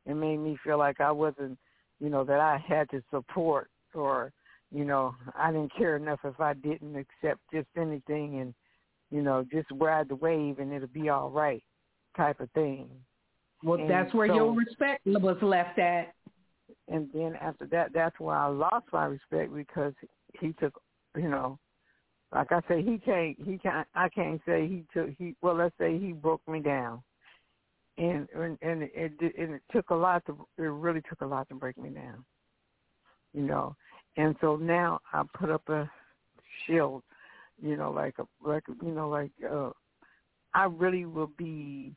and 0.05 0.19
made 0.19 0.38
me 0.38 0.57
feel 0.63 0.77
like 0.77 1.01
I 1.01 1.11
wasn't, 1.11 1.57
you 1.99 2.09
know, 2.09 2.23
that 2.23 2.39
I 2.39 2.57
had 2.57 2.89
to 2.91 3.03
support 3.11 3.69
or, 3.93 4.31
you 4.71 4.85
know, 4.85 5.15
I 5.35 5.51
didn't 5.51 5.75
care 5.75 5.95
enough 5.95 6.19
if 6.23 6.39
I 6.39 6.53
didn't 6.53 6.95
accept 6.95 7.41
just 7.51 7.67
anything 7.77 8.39
and 8.39 8.53
you 9.11 9.21
know, 9.21 9.45
just 9.51 9.67
ride 9.71 10.07
the 10.07 10.15
wave 10.15 10.59
and 10.59 10.71
it'll 10.71 10.87
be 10.87 11.09
all 11.09 11.29
right 11.29 11.63
type 12.15 12.39
of 12.39 12.51
thing. 12.51 12.89
Well, 13.63 13.79
And 13.79 13.89
that's 13.89 14.13
where 14.13 14.27
so- 14.27 14.35
your 14.35 14.53
respect 14.53 15.05
was 15.05 15.37
left 15.41 15.79
at. 15.79 16.13
And 16.87 17.09
then 17.13 17.35
after 17.41 17.65
that, 17.67 17.93
that's 17.93 18.19
where 18.19 18.35
I 18.35 18.47
lost 18.47 18.85
my 18.93 19.05
respect 19.05 19.53
because 19.53 19.93
he 20.39 20.53
took, 20.53 20.79
you 21.15 21.29
know, 21.29 21.57
like 22.31 22.51
I 22.51 22.61
say, 22.67 22.83
he 22.83 22.99
can't, 22.99 23.35
he 23.43 23.57
can't, 23.57 23.87
I 23.95 24.09
can't 24.09 24.39
say 24.45 24.67
he 24.67 24.85
took, 24.93 25.09
he, 25.17 25.35
well, 25.41 25.55
let's 25.55 25.75
say 25.79 25.97
he 25.97 26.11
broke 26.11 26.47
me 26.47 26.59
down. 26.59 27.01
And, 27.97 28.27
and, 28.35 28.57
and 28.61 28.83
it, 28.83 28.91
it, 29.19 29.35
and 29.37 29.55
it 29.55 29.61
took 29.71 29.89
a 29.89 29.95
lot 29.95 30.23
to, 30.27 30.45
it 30.57 30.61
really 30.61 31.01
took 31.09 31.21
a 31.21 31.25
lot 31.25 31.49
to 31.49 31.55
break 31.55 31.77
me 31.77 31.89
down, 31.89 32.23
you 33.33 33.41
know. 33.41 33.75
And 34.18 34.36
so 34.41 34.56
now 34.56 34.99
I 35.14 35.23
put 35.34 35.49
up 35.49 35.68
a 35.69 35.90
shield, 36.65 37.03
you 37.61 37.77
know, 37.77 37.91
like 37.91 38.15
a, 38.19 38.26
like, 38.48 38.64
you 38.81 38.91
know, 38.91 39.10
like, 39.10 39.31
uh, 39.49 39.69
I 40.53 40.65
really 40.65 41.06
will 41.06 41.31
be, 41.38 41.94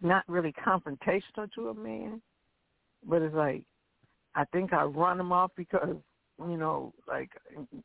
not 0.00 0.24
really 0.28 0.52
confrontational 0.52 1.50
to 1.54 1.68
a 1.68 1.74
man, 1.74 2.20
but 3.08 3.22
it's 3.22 3.34
like 3.34 3.64
I 4.34 4.44
think 4.46 4.72
I 4.72 4.84
run 4.84 5.20
him 5.20 5.32
off 5.32 5.50
because 5.56 5.96
you 6.48 6.56
know, 6.56 6.92
like 7.06 7.30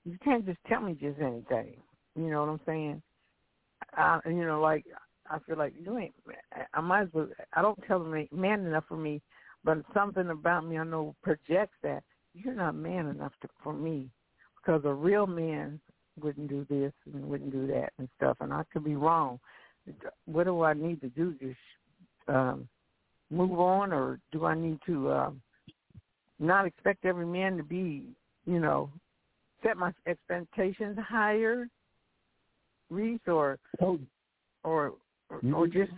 you 0.06 0.18
can't 0.24 0.46
just 0.46 0.60
tell 0.68 0.82
me 0.82 0.94
just 0.94 1.20
anything. 1.20 1.76
You 2.16 2.30
know 2.30 2.42
what 2.42 2.50
I'm 2.50 2.62
saying? 2.66 3.02
I, 3.94 4.20
you 4.26 4.46
know, 4.46 4.62
like 4.62 4.86
I 5.30 5.40
feel 5.40 5.58
like 5.58 5.74
you 5.80 5.98
ain't. 5.98 6.14
I 6.74 6.82
might 6.82 7.04
as 7.04 7.10
well. 7.14 7.28
I 7.54 7.62
don't 7.62 7.80
tell 7.88 8.14
ain't 8.14 8.34
man 8.34 8.66
enough 8.66 8.86
for 8.88 8.98
me, 8.98 9.22
but 9.68 9.84
something 9.94 10.30
about 10.30 10.66
me 10.66 10.78
I 10.78 10.86
know 10.86 11.14
projects 11.22 11.76
that 11.84 12.02
you're 12.34 12.54
not 12.54 12.74
man 12.74 13.08
enough 13.08 13.34
to, 13.42 13.50
for 13.62 13.74
me 13.74 14.08
because 14.56 14.82
a 14.86 14.94
real 14.94 15.28
man 15.28 15.78
wouldn't 16.22 16.48
do 16.48 16.66
this 16.70 16.94
and 17.14 17.26
wouldn't 17.26 17.52
do 17.52 17.68
that 17.68 17.90
and 18.00 18.08
stuff. 18.16 18.38
And 18.40 18.54
I 18.54 18.64
could 18.72 18.86
be 18.86 18.96
wrong. 18.96 19.42
What 20.24 20.46
do 20.46 20.64
I 20.64 20.74
need 20.74 21.02
to 21.02 21.10
do? 21.10 21.34
Just 21.34 21.58
um, 22.30 22.70
move 23.30 23.60
on, 23.60 23.92
or 23.92 24.20
do 24.32 24.46
I 24.46 24.56
need 24.56 24.80
to 24.86 25.12
um, 25.12 25.42
not 26.40 26.66
expect 26.66 27.04
every 27.04 27.26
man 27.26 27.58
to 27.58 27.64
be, 27.64 28.04
you 28.46 28.60
know, 28.62 28.90
set 29.64 29.76
my 29.76 29.92
expectations 30.08 30.98
higher, 31.10 31.68
Reese, 32.90 33.20
or 33.28 33.60
So 33.82 34.00
or 34.64 34.94
or, 35.30 35.42
or 35.54 35.68
just 35.68 35.92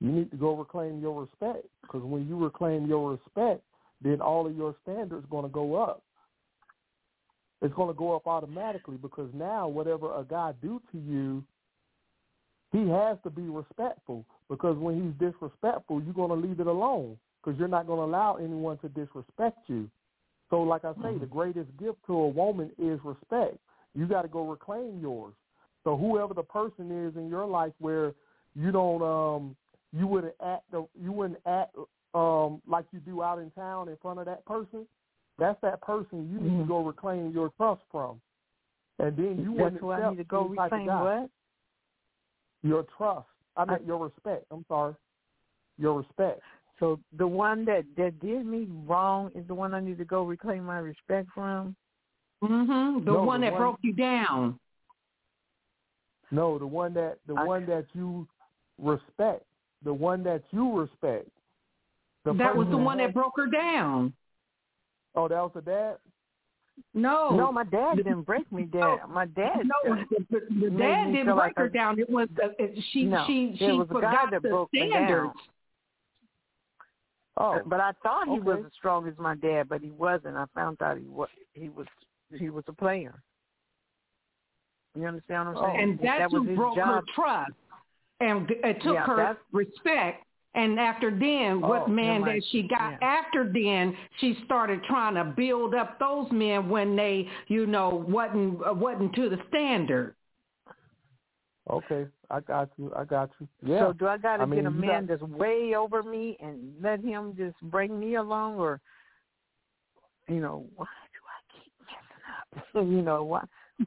you 0.00 0.10
need 0.10 0.30
to 0.30 0.36
go 0.36 0.56
reclaim 0.56 1.00
your 1.00 1.22
respect 1.22 1.66
because 1.82 2.02
when 2.02 2.26
you 2.26 2.42
reclaim 2.42 2.86
your 2.86 3.12
respect, 3.12 3.62
then 4.02 4.20
all 4.20 4.46
of 4.46 4.56
your 4.56 4.74
standards 4.82 5.26
going 5.30 5.44
to 5.44 5.50
go 5.50 5.76
up. 5.76 6.02
It's 7.62 7.74
going 7.74 7.88
to 7.92 7.98
go 7.98 8.16
up 8.16 8.26
automatically 8.26 8.96
because 8.96 9.28
now 9.34 9.68
whatever 9.68 10.18
a 10.18 10.24
guy 10.24 10.54
do 10.62 10.80
to 10.92 10.98
you, 10.98 11.44
he 12.72 12.88
has 12.88 13.18
to 13.24 13.30
be 13.30 13.42
respectful 13.42 14.24
because 14.48 14.78
when 14.78 15.02
he's 15.02 15.28
disrespectful, 15.32 16.02
you're 16.02 16.14
going 16.14 16.30
to 16.30 16.48
leave 16.48 16.60
it 16.60 16.66
alone 16.66 17.18
because 17.42 17.58
you're 17.58 17.68
not 17.68 17.86
going 17.86 17.98
to 17.98 18.04
allow 18.04 18.36
anyone 18.36 18.78
to 18.78 18.88
disrespect 18.88 19.58
you. 19.66 19.90
So 20.48 20.62
like 20.62 20.84
I 20.84 20.94
say, 20.94 21.18
the 21.18 21.26
greatest 21.26 21.68
gift 21.78 21.98
to 22.06 22.14
a 22.14 22.28
woman 22.28 22.70
is 22.78 22.98
respect. 23.04 23.58
You 23.94 24.06
got 24.06 24.22
to 24.22 24.28
go 24.28 24.48
reclaim 24.48 24.98
yours. 25.00 25.34
So 25.84 25.96
whoever 25.96 26.32
the 26.32 26.42
person 26.42 27.06
is 27.06 27.16
in 27.16 27.28
your 27.28 27.46
life 27.46 27.72
where 27.78 28.14
you 28.54 28.72
don't 28.72 29.02
um 29.02 29.56
you 29.92 30.06
wouldn't 30.06 30.34
act 30.44 30.62
the, 30.70 30.86
you 31.00 31.12
wouldn't 31.12 31.40
act 31.46 31.74
um 32.14 32.60
like 32.66 32.84
you 32.92 33.00
do 33.00 33.22
out 33.22 33.38
in 33.38 33.50
town 33.52 33.88
in 33.88 33.96
front 34.02 34.18
of 34.18 34.26
that 34.26 34.44
person, 34.44 34.86
that's 35.38 35.60
that 35.62 35.80
person 35.80 36.28
you 36.32 36.40
need 36.40 36.52
Mhm. 36.52 36.62
to 36.62 36.68
go 36.68 36.78
reclaim 36.84 37.30
your 37.30 37.50
trust 37.56 37.82
from. 37.90 38.20
And 38.98 39.16
then 39.16 39.38
you 39.38 39.50
that's 39.54 39.62
wouldn't 39.62 39.80
who 39.80 39.90
I 39.92 40.10
need 40.10 40.16
to 40.18 40.24
go 40.24 40.46
any 40.46 40.56
type 40.56 40.72
of 40.72 40.78
reclaim. 40.78 41.00
What? 41.00 41.30
Your 42.62 42.82
trust. 42.96 43.28
I 43.56 43.64
mean 43.64 43.78
I- 43.82 43.86
your 43.86 43.98
respect. 44.04 44.44
I'm 44.50 44.64
sorry. 44.66 44.94
Your 45.78 45.98
respect. 45.98 46.40
So 46.78 46.98
the 47.16 47.26
one 47.26 47.64
that 47.66 47.84
that 47.96 48.18
did 48.20 48.44
me 48.46 48.66
wrong 48.86 49.30
is 49.34 49.46
the 49.46 49.54
one 49.54 49.72
I 49.74 49.80
need 49.80 49.98
to 49.98 50.04
go 50.04 50.24
reclaim 50.24 50.64
my 50.64 50.78
respect 50.78 51.28
from. 51.34 51.76
hmm 52.42 52.98
The 53.04 53.12
No, 53.12 53.22
one 53.24 53.40
the 53.40 53.46
that 53.46 53.52
one- 53.52 53.60
broke 53.62 53.78
you 53.82 53.92
down. 53.92 54.58
No, 56.30 56.58
the 56.58 56.66
one 56.66 56.92
that 56.94 57.18
the 57.26 57.34
I- 57.34 57.44
one 57.44 57.66
that 57.66 57.86
you 57.94 58.26
respect. 58.78 59.44
The 59.84 59.92
one 59.94 60.22
that 60.24 60.42
you 60.50 60.78
respect. 60.78 61.28
The 62.24 62.34
that 62.34 62.54
was 62.56 62.68
the 62.68 62.76
one 62.76 62.98
had- 62.98 63.08
that 63.10 63.14
broke 63.14 63.32
her 63.36 63.46
down. 63.46 64.12
Oh, 65.14 65.26
that 65.28 65.40
was 65.40 65.52
the 65.54 65.62
dad. 65.62 65.96
No, 66.94 67.30
No, 67.36 67.52
my 67.52 67.64
dad 67.64 67.96
didn't 67.96 68.22
break 68.22 68.50
me 68.52 68.62
down. 68.80 68.98
My 69.08 69.26
dad. 69.26 69.64
no, 69.64 69.94
the, 70.10 70.26
the, 70.30 70.40
the 70.66 70.70
dad 70.70 71.06
didn't 71.12 71.26
break 71.26 71.36
like 71.36 71.56
her 71.56 71.64
I- 71.64 71.68
down. 71.68 71.98
It 71.98 72.08
was 72.08 72.28
the, 72.36 72.54
it, 72.62 72.82
she 72.92 73.04
No, 73.04 73.24
she 73.26 73.52
it 73.54 73.58
she 73.58 73.72
was 73.72 73.88
the 73.88 73.94
guy 74.00 74.10
forgot 74.12 74.30
that 74.30 74.42
the 74.42 74.48
broke 74.48 74.72
me 74.72 74.88
standards. 74.90 75.26
down. 75.28 75.34
Oh, 77.36 77.58
But 77.64 77.80
I 77.80 77.92
thought 78.02 78.28
he 78.28 78.38
was 78.38 78.58
as 78.66 78.72
strong 78.76 79.08
as 79.08 79.14
my 79.18 79.34
dad, 79.34 79.68
but 79.68 79.80
he 79.80 79.90
wasn't. 79.90 80.36
I 80.36 80.44
found 80.54 80.80
out 80.82 80.98
he 80.98 81.06
was. 81.06 81.28
He 81.54 81.68
was. 81.70 81.86
He 82.38 82.50
was 82.50 82.64
a 82.68 82.72
player. 82.72 83.22
You 84.94 85.06
understand 85.06 85.48
what 85.54 85.56
I'm 85.64 85.70
saying? 85.76 85.82
and 85.90 85.98
that's 86.00 86.18
that 86.18 86.30
was 86.32 86.42
who 86.42 86.48
his 86.48 86.56
broke 86.56 86.76
job. 86.76 86.88
her 86.88 87.02
trust 87.14 87.52
and 88.20 88.50
it 88.50 88.82
took 88.82 88.94
Yeah, 88.94 89.06
her 89.06 89.36
respect. 89.52 90.24
And 90.54 90.80
after 90.80 91.10
then, 91.10 91.60
what 91.60 91.82
Oh, 91.82 91.86
man 91.86 92.22
never 92.22 92.34
that 92.34 92.42
she 92.50 92.62
got 92.62 92.92
yeah. 92.92 92.98
after 93.02 93.44
then, 93.52 93.96
she 94.18 94.36
started 94.44 94.82
trying 94.84 95.14
to 95.14 95.24
build 95.24 95.74
up 95.74 95.98
those 96.00 96.26
men 96.32 96.68
when 96.68 96.96
they, 96.96 97.28
you 97.46 97.66
know, 97.66 98.04
wasn't 98.08 98.60
uh, 98.66 98.74
wasn't 98.74 99.14
to 99.14 99.28
the 99.28 99.38
standard. 99.48 100.14
okay. 101.70 102.06
I 102.32 102.40
got 102.40 102.70
you. 102.78 102.92
I 102.96 103.04
got 103.04 103.30
you. 103.40 103.48
Yeah. 103.62 103.78
So 103.80 103.92
do 103.92 104.06
I 104.08 104.16
got 104.18 104.38
to 104.38 104.42
I 104.42 104.46
mean, 104.46 104.60
get 104.60 104.66
a 104.66 104.70
man 104.70 105.06
got- 105.06 105.20
that's 105.20 105.30
way 105.32 105.74
over 105.76 106.02
me 106.02 106.36
and 106.40 106.74
let 106.82 107.00
him 107.00 107.34
just 107.36 107.60
bring 107.62 107.98
me 107.98 108.16
along, 108.16 108.56
or 108.58 108.80
you 110.28 110.40
know, 110.40 110.66
why 110.76 110.86
do 111.12 111.20
I 111.26 111.62
keep 111.62 111.72
messing 111.86 112.84
up? 112.84 112.88
you 112.90 113.02
know 113.02 113.22
why? 113.22 113.44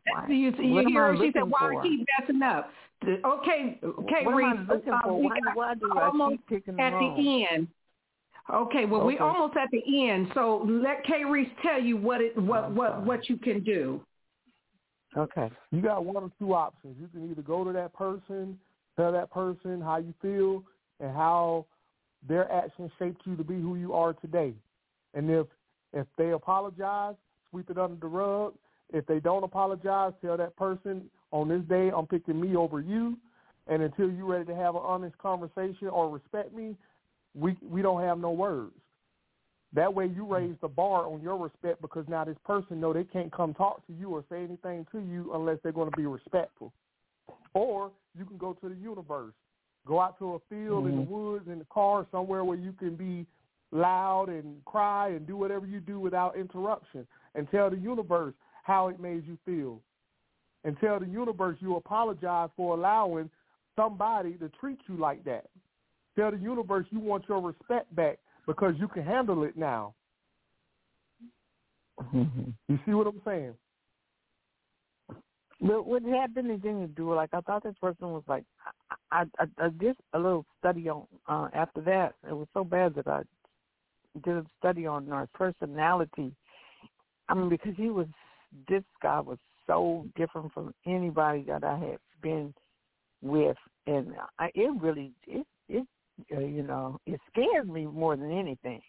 why 0.08 0.28
You, 0.28 0.52
you 0.58 0.88
hear 0.88 1.04
I 1.04 1.08
her? 1.08 1.16
She 1.18 1.32
said, 1.34 1.36
looking 1.36 1.50
"Why 1.52 1.60
for? 1.60 1.80
I 1.82 1.84
keep 1.88 2.08
messing 2.20 2.42
up?" 2.42 2.70
The- 3.06 3.28
Okay, 3.28 3.80
okay, 3.84 4.26
what 4.26 4.36
Reese. 4.36 4.48
I 4.70 4.74
uh, 4.74 5.14
we 5.14 5.26
Why, 5.28 5.38
why 5.54 5.74
do 5.76 5.92
I 5.98 6.06
almost 6.08 6.32
keep 6.32 6.48
picking 6.48 6.80
at 6.80 6.94
wrong? 6.94 7.16
the 7.16 7.46
end. 7.52 7.68
Okay, 8.54 8.86
well, 8.86 9.06
we 9.06 9.16
Okay. 9.16 9.24
almost 9.24 9.56
at 9.56 9.70
the 9.72 10.10
end. 10.10 10.30
So 10.34 10.64
let 10.68 11.04
K. 11.06 11.24
Reese 11.24 11.50
tell 11.62 11.82
you 11.82 11.98
what 11.98 12.22
it 12.22 12.38
what 12.38 12.72
what 12.72 13.06
what 13.06 13.30
you 13.30 13.38
can 13.38 13.64
do. 13.64 14.02
Okay. 15.16 15.50
You 15.72 15.82
got 15.82 16.04
one 16.04 16.24
or 16.24 16.32
two 16.40 16.54
options. 16.54 16.98
You 17.00 17.08
can 17.08 17.30
either 17.30 17.42
go 17.42 17.64
to 17.64 17.72
that 17.74 17.94
person, 17.94 18.60
tell 18.98 19.12
that 19.12 19.32
person 19.32 19.80
how 19.80 19.98
you 19.98 20.14
feel 20.22 20.64
and 21.00 21.16
how 21.16 21.66
their 22.28 22.52
actions 22.52 22.92
shaped 22.98 23.22
you 23.26 23.36
to 23.36 23.44
be 23.44 23.56
who 23.56 23.76
you 23.76 23.94
are 23.94 24.14
today. 24.14 24.54
And 25.14 25.30
if 25.30 25.48
if 25.94 26.08
they 26.18 26.32
apologize, 26.32 27.16
sweep 27.50 27.70
it 27.70 27.78
under 27.78 27.96
the 28.00 28.08
rug. 28.08 28.56
If 28.92 29.06
they 29.06 29.20
don't 29.20 29.44
apologize, 29.44 30.14
tell 30.22 30.38
that 30.38 30.56
person 30.56 31.10
on 31.34 31.50
this 31.50 31.64
day 31.68 31.92
I'm 31.94 32.08
picking 32.08 32.40
me 32.40 32.56
over 32.56 32.80
you. 32.80 33.18
And 33.68 33.82
until 33.82 34.10
you're 34.12 34.26
ready 34.26 34.46
to 34.46 34.56
have 34.56 34.76
an 34.76 34.82
honest 34.84 35.18
conversation 35.18 35.88
or 35.88 36.10
respect 36.10 36.54
me, 36.54 36.76
we 37.34 37.58
we 37.62 37.82
don't 37.82 38.02
have 38.02 38.20
no 38.20 38.32
words. 38.32 38.74
That 39.74 39.94
way 39.94 40.06
you 40.06 40.26
hmm. 40.26 40.34
raise 40.34 40.56
the 40.62 40.68
bar 40.68 41.08
on 41.08 41.22
your 41.22 41.38
respect 41.38 41.82
because 41.82 42.06
now 42.08 42.24
this 42.24 42.38
person 42.46 42.80
know 42.80 42.94
they 42.94 43.04
can't 43.04 43.32
come 43.32 43.54
talk 43.54 43.86
to 43.88 43.94
you 43.94 44.10
or 44.10 44.24
say 44.30 44.44
anything 44.44 44.86
to 44.92 45.00
you 45.00 45.32
unless 45.34 45.58
they're 45.64 45.72
going 45.72 45.90
to 45.90 45.98
be 45.98 46.06
respectful. 46.06 46.72
Or 47.54 47.92
you 48.18 48.26
can 48.26 48.38
go 48.38 48.54
to 48.54 48.70
the 48.70 48.76
universe. 48.76 49.34
Go 49.86 50.00
out 50.00 50.18
to 50.20 50.36
a 50.36 50.40
field 50.50 50.88
in 50.88 50.98
the 50.98 51.04
hmm. 51.04 51.12
woods, 51.12 51.48
in 51.48 51.60
the 51.60 51.66
car, 51.66 52.06
somewhere 52.12 52.44
where 52.44 52.58
you 52.58 52.74
can 52.74 52.96
be 52.96 53.26
loud 53.72 54.30
and 54.30 54.64
cry 54.66 55.10
and 55.10 55.26
do 55.26 55.36
whatever 55.36 55.66
you 55.66 55.80
do 55.80 56.00
without 56.00 56.38
interruption 56.38 57.08
and 57.34 57.50
tell 57.50 57.70
the 57.70 57.78
universe 57.78 58.36
how 58.64 58.90
it 58.90 59.00
made 59.00 59.26
you 59.26 59.38
feel. 59.46 59.82
And 60.64 60.78
tell 60.80 61.00
the 61.00 61.08
universe 61.08 61.58
you 61.60 61.76
apologize 61.76 62.50
for 62.56 62.76
allowing 62.76 63.30
somebody 63.76 64.34
to 64.34 64.50
treat 64.60 64.80
you 64.88 64.98
like 64.98 65.24
that. 65.26 65.46
Tell 66.18 66.32
the 66.32 66.38
universe 66.38 66.86
you 66.92 67.00
want 67.00 67.26
your 67.28 67.42
respect 67.42 67.94
back 67.96 68.20
because 68.46 68.76
you 68.78 68.88
can 68.88 69.04
handle 69.04 69.44
it 69.44 69.58
now. 69.58 69.94
Mm-hmm. 72.14 72.50
You 72.68 72.80
see 72.86 72.94
what 72.94 73.08
I'm 73.08 73.22
saying? 73.26 73.54
But 75.62 75.86
what 75.86 76.04
happened 76.04 76.52
and 76.52 76.62
didn't 76.62 76.96
do 76.96 77.14
like 77.14 77.30
I 77.34 77.40
thought 77.42 77.64
this 77.64 77.76
person 77.80 78.12
was 78.12 78.24
like 78.28 78.44
I 79.12 79.24
I, 79.40 79.46
I 79.58 79.70
did 79.70 79.96
a 80.14 80.20
little 80.20 80.46
study 80.60 80.90
on 80.90 81.06
uh 81.28 81.48
after 81.54 81.82
that. 81.82 82.16
It 82.30 82.34
was 82.34 82.48
so 82.54 82.64
bad 82.64 82.96
that 82.96 83.08
I 83.08 83.22
did 84.26 84.38
a 84.38 84.46
study 84.60 84.86
on 84.86 85.10
our 85.12 85.28
personality. 85.34 86.34
I 87.30 87.34
mean 87.34 87.50
because 87.50 87.76
he 87.78 87.90
was 87.90 88.08
this 88.68 88.84
guy 89.02 89.22
was 89.22 89.38
so 89.68 90.06
different 90.16 90.52
from 90.54 90.74
anybody 90.86 91.44
that 91.48 91.64
I 91.64 91.78
had 91.78 91.98
been 92.22 92.54
with 93.22 93.58
and 93.88 94.14
I 94.40 94.52
it 94.54 94.72
really 94.82 95.12
it 95.28 95.46
it 95.70 95.88
uh, 96.36 96.40
you 96.40 96.64
know, 96.64 97.00
it 97.06 97.20
scared 97.32 97.70
me 97.70 97.86
more 97.86 98.16
than 98.16 98.32
anything. 98.32 98.82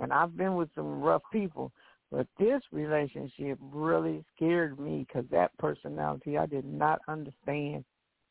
And 0.00 0.12
I've 0.12 0.36
been 0.36 0.54
with 0.54 0.68
some 0.74 1.00
rough 1.00 1.22
people, 1.32 1.72
but 2.10 2.26
this 2.38 2.60
relationship 2.72 3.58
really 3.60 4.24
scared 4.34 4.78
me 4.78 5.06
because 5.06 5.28
that 5.30 5.56
personality 5.58 6.36
I 6.36 6.46
did 6.46 6.64
not 6.64 7.00
understand. 7.08 7.84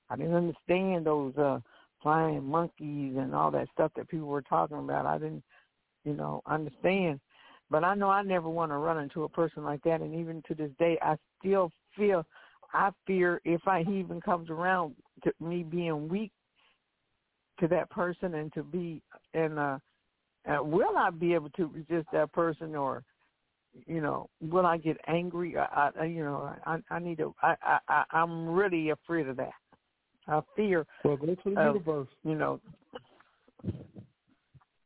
I 0.09 0.17
didn't 0.17 0.35
understand 0.35 1.05
those 1.05 1.35
uh 1.37 1.59
flying 2.03 2.43
monkeys 2.43 3.15
and 3.17 3.35
all 3.35 3.51
that 3.51 3.67
stuff 3.73 3.91
that 3.95 4.09
people 4.09 4.27
were 4.27 4.41
talking 4.41 4.79
about. 4.79 5.05
I 5.05 5.17
didn't, 5.19 5.43
you 6.03 6.13
know, 6.13 6.41
understand. 6.47 7.19
But 7.71 7.85
I 7.85 7.95
know 7.95 8.09
I 8.09 8.21
never 8.21 8.49
want 8.49 8.73
to 8.73 8.77
run 8.77 9.01
into 9.01 9.23
a 9.23 9.29
person 9.29 9.63
like 9.63 9.81
that. 9.83 10.01
And 10.01 10.13
even 10.13 10.43
to 10.49 10.53
this 10.53 10.71
day, 10.77 10.99
I 11.01 11.15
still 11.39 11.71
feel, 11.97 12.25
I 12.73 12.91
fear 13.07 13.39
if 13.45 13.65
I 13.65 13.83
he 13.83 13.97
even 13.99 14.19
comes 14.19 14.49
around 14.49 14.93
to 15.23 15.31
me 15.39 15.63
being 15.63 16.09
weak 16.09 16.33
to 17.61 17.69
that 17.69 17.89
person 17.89 18.35
and 18.35 18.51
to 18.53 18.63
be 18.63 19.01
and 19.33 19.57
uh, 19.57 19.77
uh 20.49 20.63
will 20.63 20.97
I 20.97 21.11
be 21.11 21.33
able 21.33 21.51
to 21.51 21.67
resist 21.67 22.07
that 22.11 22.31
person 22.33 22.75
or 22.75 23.03
you 23.85 24.01
know 24.01 24.29
will 24.41 24.65
I 24.65 24.77
get 24.77 24.97
angry? 25.07 25.55
I, 25.57 25.91
I 25.99 26.05
you 26.05 26.23
know 26.23 26.51
I 26.65 26.79
I 26.89 26.99
need 26.99 27.19
to 27.19 27.35
I 27.43 27.55
I 27.87 28.03
I'm 28.11 28.49
really 28.49 28.89
afraid 28.89 29.27
of 29.27 29.37
that. 29.37 29.53
I 30.27 30.41
fear 30.55 30.87
well 31.03 31.17
go 31.17 31.27
to 31.27 31.35
the 31.45 31.61
of, 31.61 31.75
universe. 31.75 32.07
you 32.23 32.35
know 32.35 32.59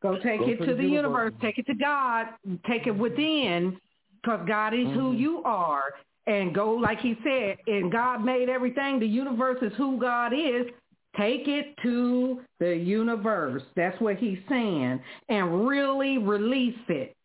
go 0.05 0.17
take 0.21 0.39
Go 0.41 0.47
it 0.49 0.57
to 0.59 0.65
the 0.67 0.75
the 0.75 0.83
universe. 0.87 1.33
take 1.41 1.57
it 1.57 1.65
to 1.67 1.73
God 1.75 2.27
take 2.67 2.87
it 2.87 2.95
within 2.95 3.77
because 4.21 4.45
God 4.47 4.73
is 4.73 4.87
who 4.89 5.13
Mhm. 5.13 5.19
you 5.19 5.43
are 5.43 5.93
and 6.27 6.53
go 6.53 6.71
like 6.73 6.99
he 6.99 7.17
said 7.23 7.57
and 7.67 7.91
God 7.91 8.23
made 8.23 8.49
everything 8.49 8.99
the 8.99 9.07
universe 9.07 9.61
is 9.61 9.73
who 9.75 9.97
God 9.97 10.31
is 10.33 10.67
Take 11.17 11.47
it 11.47 11.77
to 11.81 12.41
the 12.59 12.75
universe. 12.75 13.63
That's 13.73 13.97
what 14.01 14.17
he's 14.17 14.37
saying. 14.49 14.99
And 15.29 15.65
really 15.65 16.17
release 16.17 16.77
it 16.89 17.15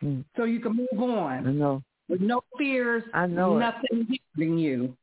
Hmm. 0.00 0.22
so 0.36 0.42
you 0.42 0.58
can 0.58 0.74
move 0.74 0.88
I 0.92 1.38
on 1.38 1.56
know 1.58 1.82
with 2.08 2.20
no 2.20 2.42
fears, 2.58 3.04
I 3.14 3.26
know 3.26 3.56
it. 3.56 3.60
nothing 3.60 4.18
hindering 4.36 4.58
you. 4.58 4.96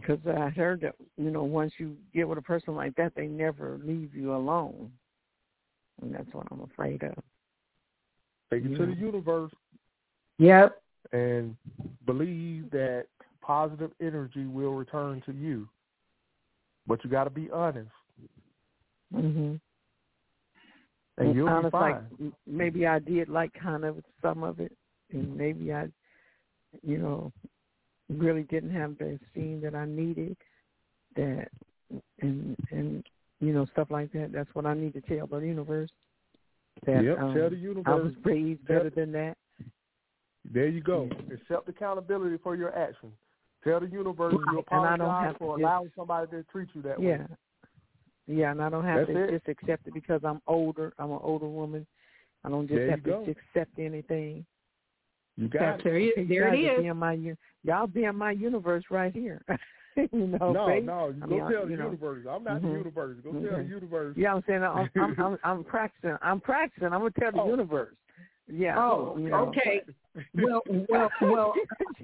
Because 0.00 0.18
I 0.26 0.48
heard 0.50 0.80
that 0.82 0.94
you 1.16 1.30
know 1.30 1.44
once 1.44 1.72
you 1.78 1.96
get 2.14 2.28
with 2.28 2.38
a 2.38 2.42
person 2.42 2.74
like 2.74 2.94
that 2.96 3.12
they 3.14 3.26
never 3.26 3.78
leave 3.84 4.14
you 4.14 4.34
alone. 4.34 4.90
And 6.02 6.14
that's 6.14 6.32
what 6.32 6.46
I'm 6.50 6.62
afraid 6.62 7.02
of. 7.02 7.14
Take 8.50 8.64
it 8.64 8.76
to 8.76 8.86
the 8.86 8.92
universe. 8.94 9.52
Yep. 10.38 10.80
and 11.12 11.54
believe 12.06 12.70
that 12.70 13.06
positive 13.42 13.90
energy 14.00 14.46
will 14.46 14.72
return 14.74 15.22
to 15.26 15.32
you. 15.32 15.68
But 16.86 17.04
you 17.04 17.10
got 17.10 17.24
to 17.24 17.30
be 17.30 17.50
honest, 17.50 17.90
mhm 19.14 19.60
and 21.18 21.34
you'll 21.34 21.48
honest, 21.48 21.72
be 21.72 21.78
fine. 21.78 22.06
like 22.20 22.32
maybe 22.46 22.86
I 22.86 22.98
did 22.98 23.28
like 23.28 23.52
kind 23.52 23.84
of 23.84 24.02
some 24.22 24.42
of 24.42 24.60
it, 24.60 24.72
and 25.12 25.36
maybe 25.36 25.72
I, 25.72 25.88
you 26.82 26.98
know, 26.98 27.32
really 28.10 28.42
didn't 28.44 28.70
have 28.74 28.98
the 28.98 29.18
esteem 29.24 29.60
that 29.62 29.74
I 29.74 29.84
needed. 29.86 30.36
That 31.16 31.48
and 32.20 32.56
and 32.70 33.04
you 33.40 33.52
know 33.52 33.66
stuff 33.66 33.88
like 33.90 34.12
that. 34.12 34.30
That's 34.32 34.48
what 34.54 34.66
I 34.66 34.74
need 34.74 34.92
to 34.94 35.00
tell 35.00 35.26
the 35.26 35.38
universe. 35.38 35.90
That 36.86 37.04
yep, 37.04 37.18
um, 37.18 37.34
tell 37.34 37.50
the 37.50 37.56
universe. 37.56 37.84
I 37.86 37.90
universe. 37.96 38.14
was 38.16 38.24
raised 38.24 38.66
tell- 38.66 38.76
better 38.78 38.90
than 38.90 39.12
that. 39.12 39.36
There 40.52 40.68
you 40.68 40.80
go. 40.80 41.08
Accept 41.32 41.68
accountability 41.68 42.38
for 42.42 42.56
your 42.56 42.74
actions. 42.76 43.12
Tell 43.62 43.78
the 43.80 43.86
universe 43.86 44.32
you 44.32 44.38
Right, 44.56 44.64
and 44.70 44.80
I 44.86 44.94
apologize 44.94 44.98
don't 44.98 45.24
have 45.24 45.32
to 45.34 45.38
for 45.38 45.56
just- 45.58 45.62
allowing 45.64 45.92
somebody 45.96 46.30
to 46.30 46.42
treat 46.44 46.68
you 46.74 46.82
that 46.82 46.98
Yeah. 47.00 47.18
way. 47.18 47.26
Yeah, 48.26 48.50
and 48.52 48.62
I 48.62 48.70
don't 48.70 48.84
have 48.84 49.06
That's 49.08 49.10
to 49.18 49.24
it. 49.24 49.30
just 49.30 49.48
accept 49.48 49.86
it 49.86 49.92
because 49.94 50.24
I'm 50.24 50.40
older. 50.46 50.94
I'm 50.98 51.10
an 51.10 51.18
older 51.22 51.48
woman. 51.48 51.86
I 52.44 52.48
don't 52.48 52.66
just 52.68 52.76
There 52.78 52.90
have 52.90 53.02
to 53.02 53.10
go. 53.10 53.26
just 53.26 53.38
accept 53.38 53.78
anything. 53.78 54.46
You 55.36 55.48
got 55.48 55.60
That's 55.60 55.80
it. 55.80 55.84
there, 55.84 55.98
you- 55.98 56.12
Okay, 56.12 56.24
there 56.26 56.54
you 56.54 56.66
it 56.68 56.76
guys 56.76 56.86
are 56.90 56.94
my 56.94 57.12
u- 57.14 57.36
y'all 57.64 57.86
be 57.86 58.04
in 58.04 58.16
my 58.16 58.32
universe 58.32 58.84
right 58.90 59.12
here. 59.12 59.42
you 59.96 60.08
know, 60.12 60.52
no, 60.52 60.66
babe? 60.66 60.84
no, 60.84 61.08
you 61.08 61.20
I 61.22 61.26
go 61.26 61.34
mean, 61.34 61.42
I- 61.42 61.52
tell 61.52 61.66
the 61.66 61.76
know. 61.76 61.84
universe. 61.84 62.26
I'm 62.30 62.44
not 62.44 62.60
the 62.62 62.68
Mhm. 62.68 62.78
universe. 62.78 63.16
Go 63.24 63.32
tell 63.32 63.40
the 63.58 63.64
universe. 63.64 64.16
Yeah, 64.16 64.34
I'm 64.34 64.42
saying 64.46 64.62
I'm 64.62 64.90
I'm, 64.96 65.14
I'm, 65.20 65.38
I'm 65.44 65.64
practicing. 65.64 66.16
I'm 66.22 66.40
practicing. 66.40 66.86
I'm 66.92 67.00
gonna 67.00 67.10
tell 67.18 67.32
the 67.32 67.40
Oh. 67.42 67.48
universe. 67.50 67.94
Yeah. 68.52 68.78
Oh, 68.78 69.16
you 69.18 69.28
know. 69.28 69.48
okay. 69.48 69.82
Well, 70.34 70.62
well, 70.88 71.10
well. 71.22 71.54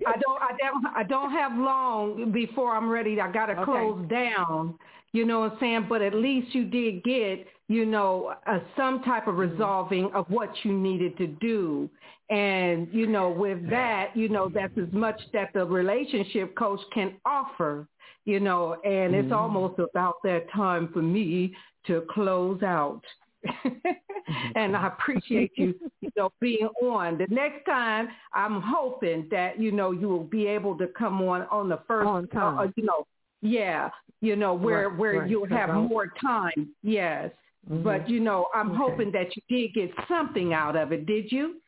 I 0.07 0.13
don't, 0.19 0.41
I 0.41 0.57
don't, 0.59 0.87
I 0.97 1.03
don't 1.03 1.33
have 1.33 1.53
long 1.59 2.31
before 2.33 2.75
I'm 2.77 2.89
ready. 2.89 3.21
I 3.21 3.31
got 3.33 3.47
to 3.47 3.53
Okay. 3.55 3.65
close 3.65 4.09
down. 4.09 4.79
You 5.13 5.25
know 5.25 5.41
what 5.41 5.53
I'm 5.55 5.59
saying? 5.61 5.87
But 5.89 6.03
at 6.03 6.15
least 6.15 6.55
you 6.55 6.65
did 6.67 7.03
get, 7.03 7.47
you 7.69 7.87
know, 7.87 8.35
uh, 8.47 8.61
some 8.77 9.03
type 9.03 9.27
of 9.27 9.37
resolving 9.37 10.11
of 10.15 10.27
what 10.29 10.51
you 10.63 10.73
needed 10.73 11.17
to 11.19 11.27
do. 11.27 11.89
And, 12.31 12.89
you 12.93 13.07
know, 13.07 13.31
with 13.31 13.69
that, 13.71 14.11
you 14.15 14.29
know, 14.29 14.49
that's 14.53 14.77
as 14.79 14.93
much 14.93 15.21
that 15.33 15.51
the 15.55 15.65
relationship 15.65 16.55
coach 16.57 16.81
can 16.93 17.15
offer, 17.25 17.89
you 18.25 18.39
know, 18.41 18.75
and 18.85 19.15
it's 19.15 19.31
Mhm. 19.33 19.37
almost 19.37 19.79
about 19.79 20.23
that 20.25 20.51
time 20.51 20.89
for 20.93 21.03
me 21.03 21.57
to 21.87 22.03
close 22.11 22.63
out. 22.63 23.03
and 24.55 24.77
I 24.77 24.89
appreciate 24.89 25.53
you, 25.57 25.75
you 26.01 26.11
know, 26.17 26.31
being 26.41 26.69
on. 26.83 27.19
The 27.19 27.27
next 27.29 27.65
time, 27.65 28.09
I'm 28.33 28.61
hoping 28.61 29.29
that 29.31 29.61
you 29.61 29.73
know 29.73 29.91
you 29.93 30.09
will 30.09 30.25
be 30.25 30.47
able 30.47 30.77
to 30.79 30.87
come 30.89 31.21
on 31.23 31.43
on 31.51 31.69
the 31.69 31.81
first, 31.87 32.07
On 32.09 32.27
time. 32.29 32.59
Uh, 32.59 32.67
you 32.77 32.85
know, 32.85 33.07
yeah, 33.43 33.91
you 34.21 34.37
know 34.37 34.55
where 34.55 34.89
Right, 34.89 34.99
where 34.99 35.21
right, 35.21 35.31
you'll 35.31 35.49
have 35.49 35.71
more 35.75 36.07
time. 36.21 36.75
Yes, 36.83 37.31
Mhm. 37.71 37.83
but 37.85 38.09
you 38.09 38.21
know, 38.21 38.47
I'm 38.55 38.71
Okay. 38.71 38.79
hoping 38.79 39.13
that 39.13 39.37
you 39.37 39.43
did 39.49 39.75
get 39.75 40.07
something 40.09 40.53
out 40.53 40.77
of 40.77 40.93
it. 40.93 41.07
Did 41.07 41.31
you? 41.31 41.61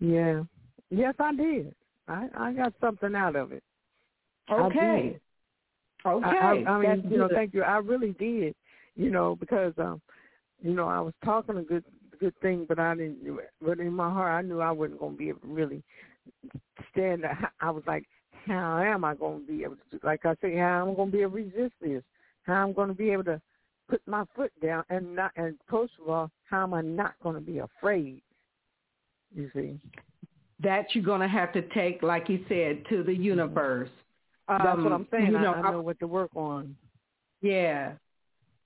Yeah. 0.00 0.42
Yes, 0.90 1.14
I 1.18 1.34
did. 1.34 1.74
I 2.08 2.28
I 2.36 2.52
got 2.52 2.74
something 2.80 3.14
out 3.14 3.36
of 3.36 3.52
it. 3.52 3.62
Okay. 4.50 5.20
Okay. 6.04 6.36
I, 6.38 6.52
I, 6.66 6.70
I 6.72 6.78
mean, 6.80 7.02
That's 7.02 7.12
you 7.12 7.18
know, 7.18 7.28
thank 7.28 7.52
you. 7.54 7.62
I 7.62 7.76
really 7.78 8.12
did. 8.12 8.54
You 8.96 9.10
know, 9.10 9.36
because 9.36 9.72
um, 9.78 10.00
you 10.60 10.74
know, 10.74 10.88
I 10.88 11.00
was 11.00 11.14
talking 11.24 11.56
a 11.58 11.62
good 11.62 11.84
good 12.20 12.38
thing, 12.40 12.66
but 12.68 12.78
I 12.78 12.94
didn't. 12.94 13.18
But 13.60 13.80
in 13.80 13.92
my 13.92 14.10
heart, 14.10 14.32
I 14.32 14.46
knew 14.46 14.60
I 14.60 14.70
wasn't 14.70 15.00
going 15.00 15.12
to 15.14 15.18
be 15.18 15.28
able 15.30 15.40
to 15.40 15.48
really 15.48 15.82
stand. 16.92 17.24
I 17.60 17.70
was 17.70 17.82
like, 17.86 18.06
how 18.46 18.78
am 18.82 19.04
I 19.04 19.14
going 19.14 19.40
to 19.40 19.46
be 19.46 19.64
able 19.64 19.76
to? 19.90 20.00
Like 20.04 20.24
I 20.24 20.34
say, 20.40 20.56
how 20.56 20.82
am 20.82 20.92
I 20.92 20.94
going 20.94 21.10
to 21.10 21.16
be 21.16 21.22
able 21.22 21.32
to 21.32 21.36
resist 21.44 21.74
this? 21.80 22.02
How 22.44 22.64
I'm 22.64 22.72
going 22.72 22.88
to 22.88 22.94
be 22.94 23.10
able 23.10 23.24
to 23.24 23.40
put 23.88 24.00
my 24.06 24.24
foot 24.36 24.52
down 24.62 24.84
and 24.90 25.16
not. 25.16 25.32
And 25.36 25.56
first 25.68 25.94
of 26.00 26.08
all, 26.08 26.30
how 26.48 26.62
am 26.62 26.74
I 26.74 26.82
not 26.82 27.14
going 27.22 27.34
to 27.34 27.40
be 27.40 27.58
afraid? 27.58 28.22
You 29.34 29.50
see. 29.54 29.78
that 30.62 30.94
you're 30.94 31.04
going 31.04 31.20
to 31.20 31.28
have 31.28 31.52
to 31.52 31.62
take, 31.70 32.02
like 32.02 32.28
you 32.28 32.44
said, 32.48 32.84
to 32.90 33.02
the 33.02 33.14
universe. 33.14 33.88
That's 34.48 34.64
what 34.64 34.86
Um, 34.86 34.92
I'm 34.92 35.08
saying. 35.10 35.32
You 35.32 35.38
I, 35.38 35.42
know, 35.42 35.54
I 35.54 35.70
know 35.70 35.80
what 35.80 35.98
to 36.00 36.06
work 36.06 36.30
on. 36.34 36.76
Yeah. 37.40 37.92